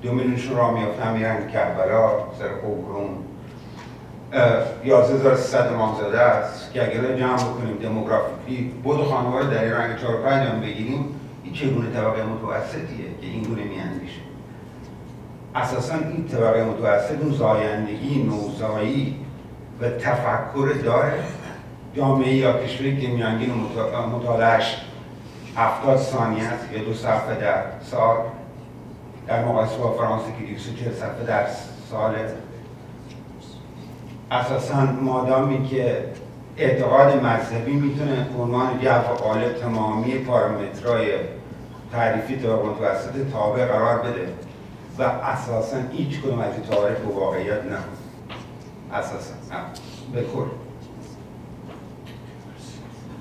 دو 0.03 0.13
میلیونشون 0.13 0.57
را 0.57 0.71
میافتن 0.71 1.13
میرن 1.13 1.49
کربلا 1.49 2.11
سر 2.39 2.49
قبرون. 2.49 3.32
11300 4.33 5.73
امام 5.73 5.97
زاده 6.01 6.21
است 6.21 6.73
که 6.73 6.83
اگر 6.83 7.19
جمع 7.19 7.37
بکنیم 7.37 7.77
دموگرافیکی 7.83 8.63
بود 8.83 9.05
خانواده 9.05 9.55
در 9.55 9.65
ایران 9.65 9.97
4 9.97 10.17
5 10.17 10.49
هم 10.49 10.61
بگیریم 10.61 11.05
این 11.45 11.53
چگونه 11.53 11.91
طبقه 11.91 12.23
متوسطیه 12.23 13.05
که 13.21 13.27
این 13.27 13.43
گونه 13.43 13.63
میاندیشه؟ 13.63 14.21
اساسا 15.55 15.95
این 15.95 16.29
طبقه 16.29 16.65
متوسط 16.65 17.23
اون 17.23 17.33
زایندگی 17.33 18.23
نوزایی 18.23 19.17
و 19.81 19.89
تفکر 19.89 20.69
داره. 20.85 21.13
جامعه 21.97 22.35
یا 22.35 22.65
کشوری 22.65 23.01
که 23.01 23.09
میانگین 23.09 23.53
مطالعهش 24.13 24.77
هفتاد 25.57 25.99
ثانیه 25.99 26.45
است 26.45 26.73
یا 26.73 26.85
دو 26.85 26.95
صفحه 26.95 27.35
در 27.41 27.63
سال. 27.83 28.17
در 29.27 29.45
مقایسه 29.45 29.77
با 29.77 29.93
فرانسه 29.93 30.27
که 30.39 30.47
240 30.47 30.93
صفحه 30.95 31.27
در 31.27 31.47
سال 31.91 32.15
اساسا 34.33 34.89
مادامی 35.03 35.69
که 35.69 36.05
اعتقاد 36.57 37.25
مذهبی 37.25 37.73
می‌تونه 37.73 38.27
عنوان 38.41 38.69
جو 38.83 39.15
قالب 39.25 39.53
تمامی 39.53 40.15
پارامترهای 40.15 41.07
تعریفی 41.93 42.37
طبق 42.37 42.65
متوسط 42.65 43.33
تابع 43.33 43.67
قرار 43.67 43.99
بده 43.99 44.29
و 44.99 45.03
اساسا 45.03 45.77
هیچ 45.93 46.21
کدوم 46.21 46.39
از 46.39 46.53
این 46.53 46.63
به 46.95 47.15
واقعیت 47.15 47.65
نه 47.65 47.79
اساسا. 48.93 49.35
به 50.13 50.25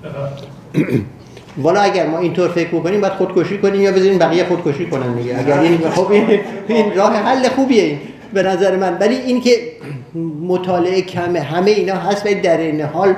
والا 1.62 1.80
اگر 1.80 2.06
ما 2.06 2.18
اینطور 2.18 2.48
فکر 2.48 2.68
بکنیم 2.68 3.00
باید 3.00 3.12
خودکشی 3.12 3.58
کنیم 3.58 3.80
یا 3.80 3.92
بذاریم 3.92 4.18
بقیه 4.18 4.44
خودکشی 4.44 4.90
کنن 4.90 5.14
دیگه. 5.14 5.38
اگر 5.38 5.60
این 5.60 5.90
خب 5.90 6.10
این 6.68 6.96
راه 6.96 7.16
حل 7.16 7.48
خوبیه. 7.48 7.82
این 7.82 8.00
به 8.34 8.42
نظر 8.42 8.76
من. 8.76 8.98
ولی 8.98 9.14
این 9.14 9.40
که 9.40 9.56
مطالعه 10.46 11.02
کمه 11.02 11.40
همه 11.40 11.70
اینا 11.70 11.94
هست 11.94 12.26
ولی 12.26 12.34
در 12.34 12.58
این 12.58 12.80
حال 12.80 13.14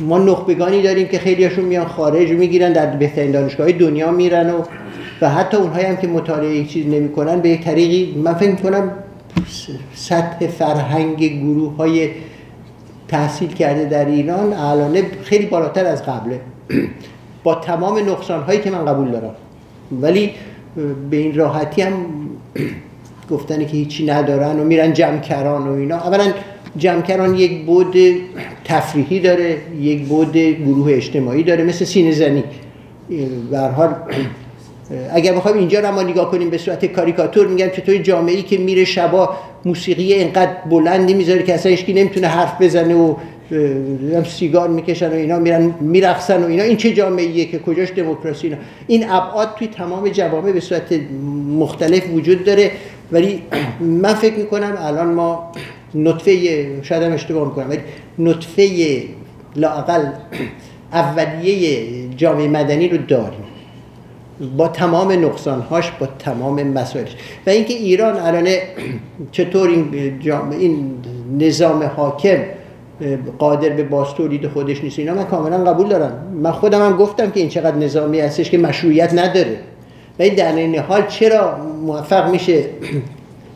ما 0.00 0.18
نخبگانی 0.18 0.82
داریم 0.82 1.08
که 1.08 1.18
خیلیاشون 1.18 1.64
میان 1.64 1.86
خارج 1.86 2.30
می‌گیرن 2.30 2.72
در 2.72 2.86
بهترین 2.86 3.30
دانشگاه 3.30 3.72
دنیا 3.72 4.10
میرن 4.10 4.50
و 4.50 4.62
و 5.20 5.28
حتی 5.28 5.56
اونهایی 5.56 5.86
هم 5.86 5.96
که 5.96 6.06
مطالعه 6.06 6.56
یک 6.56 6.72
چیز 6.72 6.86
نمی‌کنن 6.86 7.40
به 7.40 7.48
یک 7.48 7.64
طریقی 7.64 8.20
من 8.24 8.34
فکر 8.34 8.50
می‌کنم 8.50 8.90
سطح 9.94 10.46
فرهنگ 10.46 11.24
گروه 11.24 11.76
های 11.76 12.10
تحصیل 13.08 13.48
کرده 13.48 13.84
در 13.84 14.04
ایران 14.04 14.52
الان 14.52 15.02
خیلی 15.22 15.46
بالاتر 15.46 15.86
از 15.86 16.02
قبله. 16.02 16.40
با 17.42 17.54
تمام 17.54 17.98
نقصان 17.98 18.42
هایی 18.42 18.60
که 18.60 18.70
من 18.70 18.84
قبول 18.84 19.10
دارم. 19.10 19.34
ولی 20.02 20.30
به 21.10 21.16
این 21.16 21.34
راحتی 21.34 21.82
هم 21.82 21.92
گفتن 23.30 23.58
که 23.58 23.72
هیچی 23.72 24.06
ندارن 24.06 24.60
و 24.60 24.64
میرن 24.64 24.92
جمکران 24.92 25.68
و 25.68 25.72
اینا. 25.72 25.96
اولا 25.96 26.32
جمکران 26.76 27.34
یک 27.34 27.64
بود 27.64 27.96
تفریحی 28.64 29.20
داره 29.20 29.56
یک 29.80 30.02
بود 30.04 30.36
گروه 30.36 30.92
اجتماعی 30.92 31.42
داره 31.42 31.64
مثل 31.64 31.84
سینه 31.84 32.12
زنی. 32.12 32.44
حال 33.76 33.94
اگر 35.12 35.34
بخوایم 35.34 35.56
اینجا 35.56 35.80
رو 35.80 35.92
ما 35.92 36.02
نگاه 36.02 36.30
کنیم 36.30 36.50
به 36.50 36.58
صورت 36.58 36.84
کاریکاتور 36.84 37.46
میگم 37.46 37.68
چطور 37.68 37.96
جامعه 37.96 38.42
که 38.42 38.58
میره 38.58 38.84
شبا 38.84 39.30
موسیقی 39.64 40.12
اینقدر 40.12 40.52
بلندی 40.70 41.14
می‌ذاره 41.14 41.42
که 41.42 41.54
اصلا 41.54 41.70
هیچکی 41.70 41.92
نمی‌تونه 41.92 42.26
حرف 42.26 42.62
بزنه 42.62 42.94
و 42.94 43.14
سیگار 44.24 44.68
می‌کشن 44.68 45.10
و 45.10 45.14
اینا 45.14 45.38
میرن 45.38 45.74
میرقصن 45.80 46.42
و 46.42 46.46
اینا. 46.46 46.62
این 46.62 46.76
چه 46.76 46.92
جامعه 46.92 47.44
که 47.44 47.58
کجاش 47.58 47.92
دموکراسی 47.96 48.46
اینا؟ 48.46 48.58
این 48.86 49.10
ابعاد 49.10 49.54
توی 49.58 49.66
تمام 49.66 50.08
جوامع 50.08 50.52
به 50.52 50.60
صورت 50.60 50.92
مختلف 51.58 52.02
وجود 52.14 52.44
داره. 52.44 52.70
ولی 53.12 53.42
من 53.80 54.14
فکر 54.14 54.34
می‌کنم 54.34 54.74
الان 54.78 55.06
ما 55.06 55.52
نطفه 55.94 56.82
شاید 56.82 57.02
هم 57.02 57.12
اشتباه 57.12 57.48
می‌کنم 57.48 57.70
ولی 57.70 57.80
نطفه 58.18 59.02
لاقل 59.56 60.06
اولیه 60.92 61.86
جامعه 62.16 62.48
مدنی 62.48 62.88
رو 62.88 62.96
داریم. 62.96 63.44
با 64.56 64.68
تمام 64.68 65.12
نقصانهاش 65.12 65.90
با 65.90 66.08
تمام 66.18 66.62
مسائلش. 66.62 67.16
و 67.46 67.50
اینکه 67.50 67.74
ایران 67.74 68.16
الان 68.16 68.48
چطور 69.32 69.68
این, 69.68 70.18
این 70.50 70.94
نظام 71.38 71.82
حاکم 71.82 72.38
قادر 73.38 73.68
به 73.68 73.82
باستولید 73.82 74.48
خودش 74.48 74.84
نیست 74.84 74.98
اینا 74.98 75.14
من 75.14 75.24
کاملا 75.24 75.64
قبول 75.64 75.88
دارم. 75.88 76.12
من 76.42 76.52
خودم 76.52 76.86
هم 76.86 76.96
گفتم 76.96 77.30
که 77.30 77.40
این 77.40 77.48
چقدر 77.48 77.76
نظامی 77.76 78.20
هستش 78.20 78.50
که 78.50 78.58
مشروعیت 78.58 79.14
نداره. 79.14 79.56
ولی 80.20 80.30
در 80.30 80.54
این 80.54 80.78
حال 80.78 81.06
چرا 81.06 81.56
موفق 81.86 82.30
میشه 82.30 82.64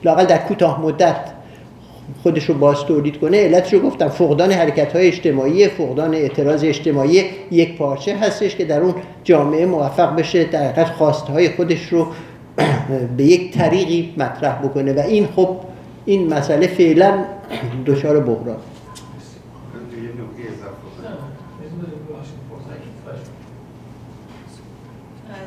لاقل 0.04 0.24
در 0.24 0.38
کوتاه 0.38 0.80
مدت 0.80 1.16
خودش 2.22 2.44
رو 2.44 2.54
باز 2.54 2.84
تولید 2.84 3.20
کنه؟ 3.20 3.36
علتش 3.36 3.74
رو 3.74 3.80
گفتم 3.80 4.08
فقدان 4.08 4.52
حرکت 4.52 4.96
های 4.96 5.06
اجتماعی 5.06 5.68
فقدان 5.68 6.14
اعتراض 6.14 6.64
اجتماعی 6.64 7.24
یک 7.50 7.78
پارچه 7.78 8.16
هستش 8.16 8.56
که 8.56 8.64
در 8.64 8.80
اون 8.80 8.94
جامعه 9.24 9.66
موفق 9.66 10.16
بشه 10.16 10.44
در 10.44 10.68
حقیقت 10.68 10.86
خواسته 10.86 11.32
های 11.32 11.48
خودش 11.48 11.92
رو 11.92 12.06
به 13.16 13.24
یک 13.24 13.52
طریقی 13.52 14.14
مطرح 14.16 14.58
بکنه. 14.58 14.92
و 14.92 14.98
این 14.98 15.28
خب 15.36 15.56
این 16.04 16.34
مسئله 16.34 16.66
فعلا 16.66 17.24
دچار 17.86 18.20
بحران 18.20 18.56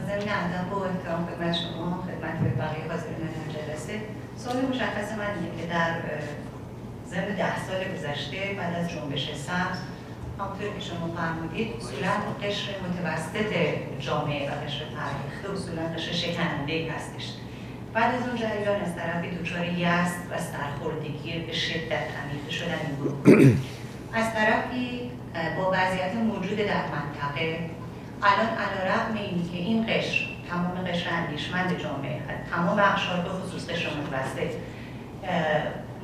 ضمن 0.08 0.30
ادب 0.44 0.74
و 0.74 0.80
احترام 0.80 1.26
خدمت 1.26 1.56
شما 1.56 2.04
خدمت 2.08 2.58
بقیه 2.58 2.92
حاضرین 2.92 3.16
جلسه 3.54 4.02
سوال 4.38 4.66
مشخص 4.66 5.12
من 5.18 5.32
اینه 5.36 5.62
که 5.62 5.68
در 5.74 5.92
ضمن 7.10 7.36
ده 7.36 7.57
سال 7.68 7.84
گذشته 7.94 8.38
بعد 8.58 8.76
از 8.76 8.90
جنبش 8.90 9.34
سبز 9.36 9.78
همونطور 10.40 10.74
که 10.80 10.86
شما 10.86 11.16
فرمودید 11.18 11.68
اصولا 11.78 12.12
قشر 12.44 12.72
متوسط 12.90 13.54
جامعه 14.00 14.50
و 14.50 14.54
قشر 14.66 14.84
فرهیخته 14.96 15.52
اصولا 15.54 15.82
قشر 15.96 16.12
شکننده 16.12 16.92
هستش. 16.92 17.34
بعد 17.94 18.16
از 18.16 18.28
اون 18.28 18.38
جریان 18.38 18.82
از 18.82 18.96
طرفی 18.96 19.30
دچار 19.30 19.66
یست 19.66 20.20
و 20.32 20.34
سرخوردگی 20.38 21.40
به 21.40 21.54
شدت 21.54 22.08
عمیق 22.24 22.50
شدن 22.50 22.80
این 22.88 22.96
گروه. 22.96 23.56
از 24.20 24.34
طرفی 24.34 25.12
با 25.58 25.72
وضعیت 25.74 26.16
موجود 26.16 26.58
در 26.58 26.84
منطقه 26.96 27.70
الان 28.24 28.48
علا 28.48 28.94
رقم 28.94 29.16
اینی 29.16 29.50
که 29.50 29.58
این 29.58 29.86
قشر 29.88 30.26
تمام 30.50 30.88
قشر 30.88 31.10
اندیشمند 31.10 31.80
جامعه 31.80 32.20
تمام 32.52 32.80
اقشار 32.80 33.20
به 33.20 33.30
خصوص 33.30 33.70
قشر 33.70 33.90
متوسط 33.90 34.52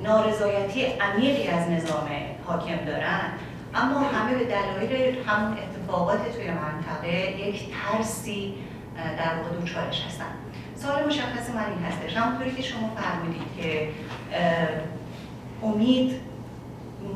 نارضایتی 0.04 0.86
عمیقی 0.86 1.48
از 1.48 1.70
نظام 1.70 2.10
حاکم 2.48 2.86
دارن 2.86 3.22
اما 3.76 4.00
همه 4.00 4.36
به 4.36 4.46
دلایل 4.46 5.18
همون 5.28 5.58
اتفاقات 5.58 6.36
توی 6.36 6.52
منطقه 6.52 7.32
یک 7.48 7.66
ترسی 7.74 8.54
در 8.96 9.36
واقع 9.36 9.56
دوچارش 9.60 10.06
هستن. 10.08 10.26
سوال 10.76 11.08
مشخص 11.08 11.50
من 11.50 11.66
این 11.70 11.86
هستش. 11.86 12.18
همونطوری 12.18 12.52
که 12.52 12.62
شما 12.62 12.92
فرمودید 12.96 13.42
که 13.58 13.90
امید 15.64 16.22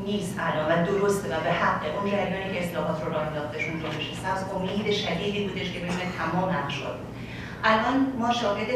نیست 0.06 0.36
الان 0.40 0.82
و 0.82 0.86
درسته 0.86 1.36
و 1.36 1.40
به 1.40 1.50
حق. 1.52 1.82
اون 1.98 2.10
جریانی 2.10 2.54
که 2.54 2.64
اصلاحات 2.64 3.04
رو 3.04 3.12
راه 3.12 3.26
انداختشون 3.26 3.80
جنبش 3.80 4.14
سبز 4.24 4.44
امید 4.56 4.92
شدیدی 4.92 5.48
بودش 5.48 5.72
که 5.72 5.78
بین 5.78 5.90
تمام 6.18 6.48
اقشار 6.64 6.98
الان 7.64 8.12
ما 8.18 8.32
شاهد 8.32 8.68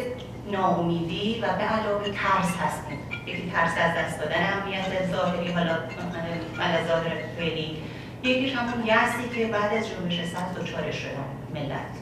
ناامیدی 0.52 1.40
و 1.40 1.46
به 1.46 1.62
علاوه 1.62 2.04
ترس 2.04 2.56
هستیم. 2.56 2.98
یکی 3.26 3.50
ترس 3.50 3.72
از 3.78 3.94
دست 3.98 4.20
دادن 4.20 4.52
امنیت 4.52 5.10
ظاهری 5.10 5.52
حالا 5.52 5.72
از 6.58 6.86
ظاهر 6.88 7.10
فعلی. 7.36 7.76
یکیش 8.22 8.54
همون 8.54 8.86
یأسی 8.86 9.28
که 9.34 9.46
بعد 9.46 9.74
از 9.74 9.88
جنبش 9.88 10.24
صد 10.24 10.60
دچارش 10.60 10.96
شد 10.96 11.08
ملت. 11.54 11.92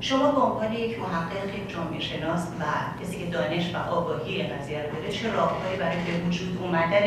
شما 0.00 0.32
به 0.32 0.40
عنوان 0.40 0.72
یک 0.72 0.98
محقق 0.98 1.54
یک 1.54 1.72
جامعه 1.72 2.00
شناس 2.00 2.46
و 2.60 2.64
کسی 3.02 3.18
که 3.18 3.26
دانش 3.26 3.74
و 3.74 3.78
آگاهی 3.78 4.42
قضیه 4.42 4.82
رو 4.82 4.96
داره 4.96 5.12
چه 5.12 5.32
راههایی 5.32 5.76
برای 5.78 5.96
به 5.96 6.26
وجود 6.26 6.58
اومدن 6.62 7.06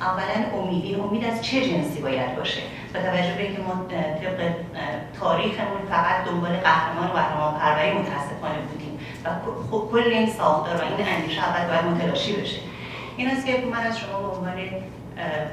اولا 0.00 0.58
امید 0.58 0.84
این 0.84 1.00
امید 1.00 1.24
از 1.24 1.42
چه 1.42 1.68
جنسی 1.68 2.00
باید 2.00 2.36
باشه؟ 2.36 2.60
با 2.94 3.00
توجه 3.00 3.34
به 3.34 3.42
اینکه 3.42 3.62
ما 3.62 3.86
طبق 3.88 4.52
تاریخمون 5.20 5.86
فقط 5.90 6.24
دنبال 6.24 6.56
قهرمان 6.56 7.06
و 7.06 7.12
قهرمان 7.12 7.54
پروری 7.54 7.92
متاسفانه 7.92 8.58
بودیم. 8.70 8.93
و 9.24 9.28
خب 9.70 9.88
کل 9.92 9.98
این 9.98 10.30
ساختار 10.30 10.76
و 10.76 10.80
این 10.80 11.06
اندیشه 11.16 11.40
اول 11.40 11.68
باید 11.68 11.84
متلاشی 11.94 12.32
بشه. 12.32 12.56
این 13.16 13.30
است 13.30 13.46
که 13.46 13.52
من 13.72 13.86
از 13.86 13.98
شما 13.98 14.18
به 14.18 14.36
عنوان 14.36 14.52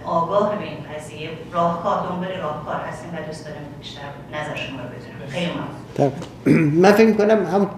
آگاه 0.06 0.56
به 0.56 0.64
این 0.64 0.78
قضیه 0.96 1.30
راهکار 1.54 2.08
دنبال 2.10 2.28
راهکار 2.28 2.76
هستیم 2.76 3.10
و 3.14 3.28
دوست 3.28 3.46
دارم 3.46 3.58
بیشتر 3.80 4.02
نظر 4.34 4.56
شما 4.56 4.78
رو 4.78 4.88
بدونم. 4.88 5.30
خیلی 5.30 5.52
ممنون. 5.52 6.72
من 6.84 6.92
فکر 6.92 7.08
می‌کنم 7.08 7.46
هم 7.46 7.70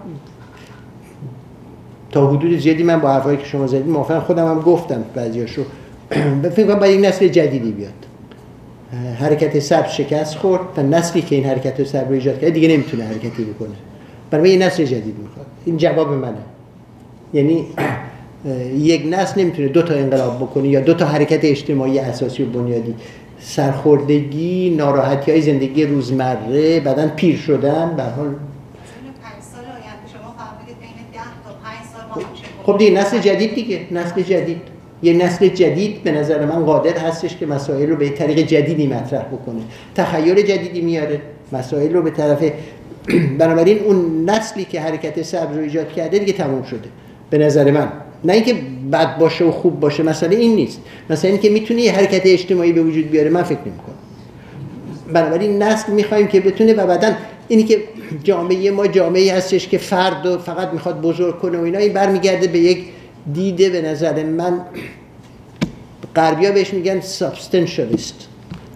تا 2.10 2.26
حدود 2.26 2.58
زیادی 2.58 2.82
من 2.82 3.00
با 3.00 3.12
حرفایی 3.12 3.36
که 3.36 3.44
شما 3.44 3.66
زدید 3.66 3.88
موافقم. 3.88 4.20
خودم 4.20 4.46
هم 4.46 4.60
گفتم 4.60 5.04
بعضیاشو. 5.14 5.64
فکر 6.56 6.66
کنم 6.66 6.78
باید 6.78 7.00
یک 7.00 7.06
نسل 7.06 7.28
جدیدی 7.28 7.72
بیاد. 7.72 7.92
حرکت 9.20 9.58
سبز 9.58 9.90
شکست 9.90 10.36
خورد 10.36 10.62
و 10.76 10.82
نسلی 10.82 11.22
که 11.22 11.34
این 11.34 11.44
حرکت 11.44 11.84
سبز 11.84 12.08
رو 12.08 12.12
ایجاد 12.12 12.34
کرده 12.34 12.50
دیگه 12.50 12.68
نمی‌تونه 12.68 13.04
حرکتی 13.04 13.44
بکنه. 13.44 13.74
برای 14.34 14.50
یه 14.50 14.58
نسل 14.58 14.84
جدید 14.84 15.18
می‌خواد 15.18 15.46
این 15.64 15.76
جواب 15.76 16.12
منه. 16.12 16.36
یعنی 17.32 17.66
یک 18.92 19.06
نسل 19.10 19.40
نمی‌تونه 19.40 19.68
دو 19.68 19.82
تا 19.82 19.94
انقلاب 19.94 20.36
بکنه 20.36 20.68
یا 20.68 20.80
دو 20.80 20.94
تا 20.94 21.06
حرکت 21.06 21.44
اجتماعی 21.44 21.98
اساسی 21.98 22.42
و 22.42 22.46
بنیادی. 22.46 22.94
سرخوردگی 23.40 24.74
ناراحتی 24.78 25.30
های 25.30 25.42
زندگی 25.42 25.84
روزمره 25.84 26.80
بعدا 26.80 27.08
پیر 27.08 27.36
شدن 27.36 27.94
به 27.96 28.02
حال. 28.02 28.34
خب 32.66 32.78
دیگه 32.78 32.90
نسل 32.90 33.18
جدید 33.18 33.54
دیگه. 33.54 33.80
نسل 33.90 34.22
جدید. 34.22 34.60
یه 35.02 35.12
نسل 35.12 35.48
جدید 35.48 36.02
به 36.02 36.12
نظر 36.12 36.44
من 36.44 36.64
قادر 36.64 36.98
هستش 36.98 37.36
که 37.36 37.46
مسائل 37.46 37.90
رو 37.90 37.96
به 37.96 38.08
طریق 38.08 38.38
جدیدی 38.38 38.86
مطرح 38.86 39.22
بکنه. 39.22 39.60
تخیل 39.94 40.42
جدیدی 40.42 40.80
میاره. 40.80 41.20
مسائل 41.52 41.92
رو 41.92 42.02
به 42.02 42.10
طرف 42.10 42.52
بنابراین 43.38 43.78
اون 43.78 44.30
نسلی 44.30 44.64
که 44.64 44.80
حرکت 44.80 45.22
سبز 45.22 45.56
رو 45.56 45.62
ایجاد 45.62 45.92
کرده 45.92 46.18
دیگه 46.18 46.32
تموم 46.32 46.62
شده. 46.62 46.88
به 47.30 47.38
نظر 47.38 47.70
من. 47.70 47.88
نه 48.24 48.32
اینکه 48.32 48.54
بد 48.92 49.18
باشه 49.18 49.44
و 49.44 49.50
خوب 49.50 49.80
باشه 49.80 50.02
مسئله 50.02 50.36
این 50.36 50.54
نیست. 50.54 50.80
مثلا 51.10 51.30
اینکه 51.30 51.50
می‌تونه 51.50 51.80
یه 51.80 51.92
حرکت 51.92 52.22
اجتماعی 52.24 52.72
به 52.72 52.82
وجود 52.82 53.10
بیاره. 53.10 53.30
من 53.30 53.42
فکر 53.42 53.58
نمی‌کنم. 53.66 53.94
بنابراین 55.12 55.62
نسل 55.62 55.92
می‌خوایم 55.92 56.26
که 56.26 56.40
بتونه 56.40 56.74
و 56.74 56.86
بعدا 56.86 57.12
اینی 57.48 57.62
که 57.62 57.82
جامعه 58.24 58.70
ما 58.70 58.86
جامعه 58.86 59.34
هستش 59.34 59.68
که 59.68 59.78
فرد 59.78 60.26
و 60.26 60.38
فقط 60.38 60.68
می‌خواد 60.72 61.00
بزرگ 61.00 61.38
کنه 61.38 61.58
و 61.58 61.62
اینا 61.62 61.78
این 61.78 61.92
برمیگرده 61.92 62.46
به 62.46 62.58
یک 62.58 62.84
دیده 63.32 63.70
به 63.70 63.82
نظر 63.82 64.24
من 64.24 64.60
غربیا 66.16 66.52
بهش 66.52 66.74
میگن 66.74 67.00
سابستنشالیست 67.00 68.14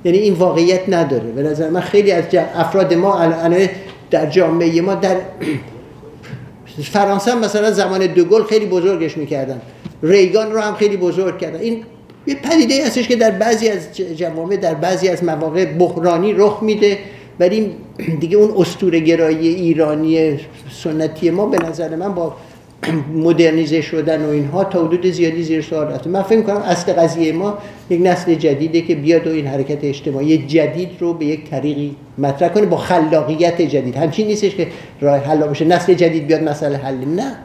یعنی 0.04 0.18
این 0.18 0.34
واقعیت 0.34 0.88
نداره. 0.88 1.30
به 1.30 1.42
نظر 1.42 1.70
من 1.70 1.80
خیلی 1.80 2.12
از 2.12 2.24
افراد 2.54 2.94
ما 2.94 3.18
الان 3.18 3.68
در 4.10 4.26
جامعه 4.26 4.80
ما 4.80 4.94
در 4.94 5.16
فرانسه 6.82 7.34
مثلا 7.34 7.70
زمان 7.70 8.06
دوگل 8.06 8.42
خیلی 8.42 8.66
بزرگش 8.66 9.16
می‌کردن. 9.16 9.60
ریگان 10.02 10.52
رو 10.52 10.60
هم 10.60 10.74
خیلی 10.74 10.96
بزرگ 10.96 11.38
کردن. 11.38 11.60
این 11.60 11.84
یه 12.26 12.34
پدیده 12.34 12.86
هستش 12.86 13.08
که 13.08 13.16
در 13.16 13.30
بعضی 13.30 13.68
از 13.68 13.96
جوامع 14.16 14.56
در 14.56 14.74
بعضی 14.74 15.08
از 15.08 15.24
مواقع 15.24 15.64
بحرانی 15.64 16.32
رخ 16.32 16.58
میده. 16.62 16.98
ولی 17.40 17.76
دیگه 18.20 18.36
اون 18.36 18.54
استور 18.56 18.98
گرایی 18.98 19.48
ایرانی 19.48 20.38
سنتی 20.82 21.30
ما 21.30 21.46
به 21.46 21.58
نظر 21.68 21.96
من 21.96 22.14
با 22.14 22.36
مدرنیزه 23.26 23.80
شدن 23.80 24.26
و 24.26 24.28
اینها 24.28 24.64
تا 24.64 24.86
حدود 24.86 25.06
زیادی 25.06 25.42
زیر 25.42 25.62
سوال 25.62 25.86
رفته. 25.86 26.10
من 26.10 26.22
فکر 26.22 26.42
کنم 26.42 26.56
اصل 26.56 26.92
قضیه 26.92 27.32
ما 27.32 27.58
یک 27.90 28.00
نسل 28.02 28.34
جدیده 28.34 28.80
که 28.80 28.94
بیاد 28.94 29.26
و 29.26 29.30
این 29.30 29.46
حرکت 29.46 29.84
اجتماعی 29.84 30.38
جدید 30.38 30.90
رو 31.00 31.14
به 31.14 31.24
یک 31.26 31.50
طریقی 31.50 31.96
مطرح 32.18 32.48
کنه 32.48 32.66
با 32.66 32.76
خلاقیت 32.76 33.62
جدید. 33.62 33.96
همچین 33.96 34.26
نیستش 34.26 34.54
که 34.54 34.66
راه 35.00 35.18
حل 35.18 35.46
باشه. 35.46 35.64
نسل 35.64 35.94
جدید 35.94 36.26
بیاد 36.26 36.42
مسئله 36.42 36.76
حل. 36.76 37.04
نه. 37.04 37.36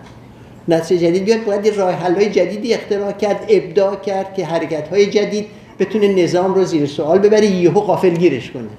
نسل 0.67 0.97
جدید 0.97 1.25
بیاد 1.25 1.43
باید 1.43 1.67
راه 1.67 1.91
حل 1.91 2.25
جدیدی 2.25 2.73
اختراع 2.73 3.11
کرد 3.11 3.45
ابداع 3.49 3.95
کرد 3.95 4.33
که 4.33 4.45
حرکت 4.45 4.87
های 4.87 5.05
جدید 5.05 5.45
بتونه 5.79 6.23
نظام 6.23 6.53
رو 6.53 6.63
زیر 6.63 6.85
سوال 6.85 7.19
ببره 7.19 7.45
یهو 7.45 7.79
غافلگیرش 7.79 8.51
کنه. 8.51 8.69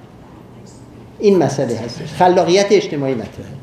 این 1.19 1.39
مسئله 1.39 1.77
هست 1.77 2.01
خلاقیت 2.19 2.67
اجتماعی 2.71 3.15
مطرحه 3.15 3.55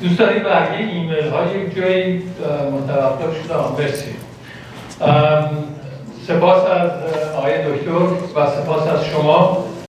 سپاسگزارم 0.00 0.08
دوستان 0.08 0.28
این 0.28 0.42
برگه 0.42 0.78
ایمیل 0.78 1.28
ها 1.28 1.56
یک 1.56 1.74
جایی 1.76 2.22
متوقف 2.72 3.44
شده 3.44 3.54
مرسی 3.78 4.14
سپاس 6.26 6.64
از 6.64 6.90
آقای 7.36 7.52
دکتر 7.52 7.90
و 8.34 8.46
سپاس 8.46 8.88
از 8.88 9.04
شما. 9.04 9.64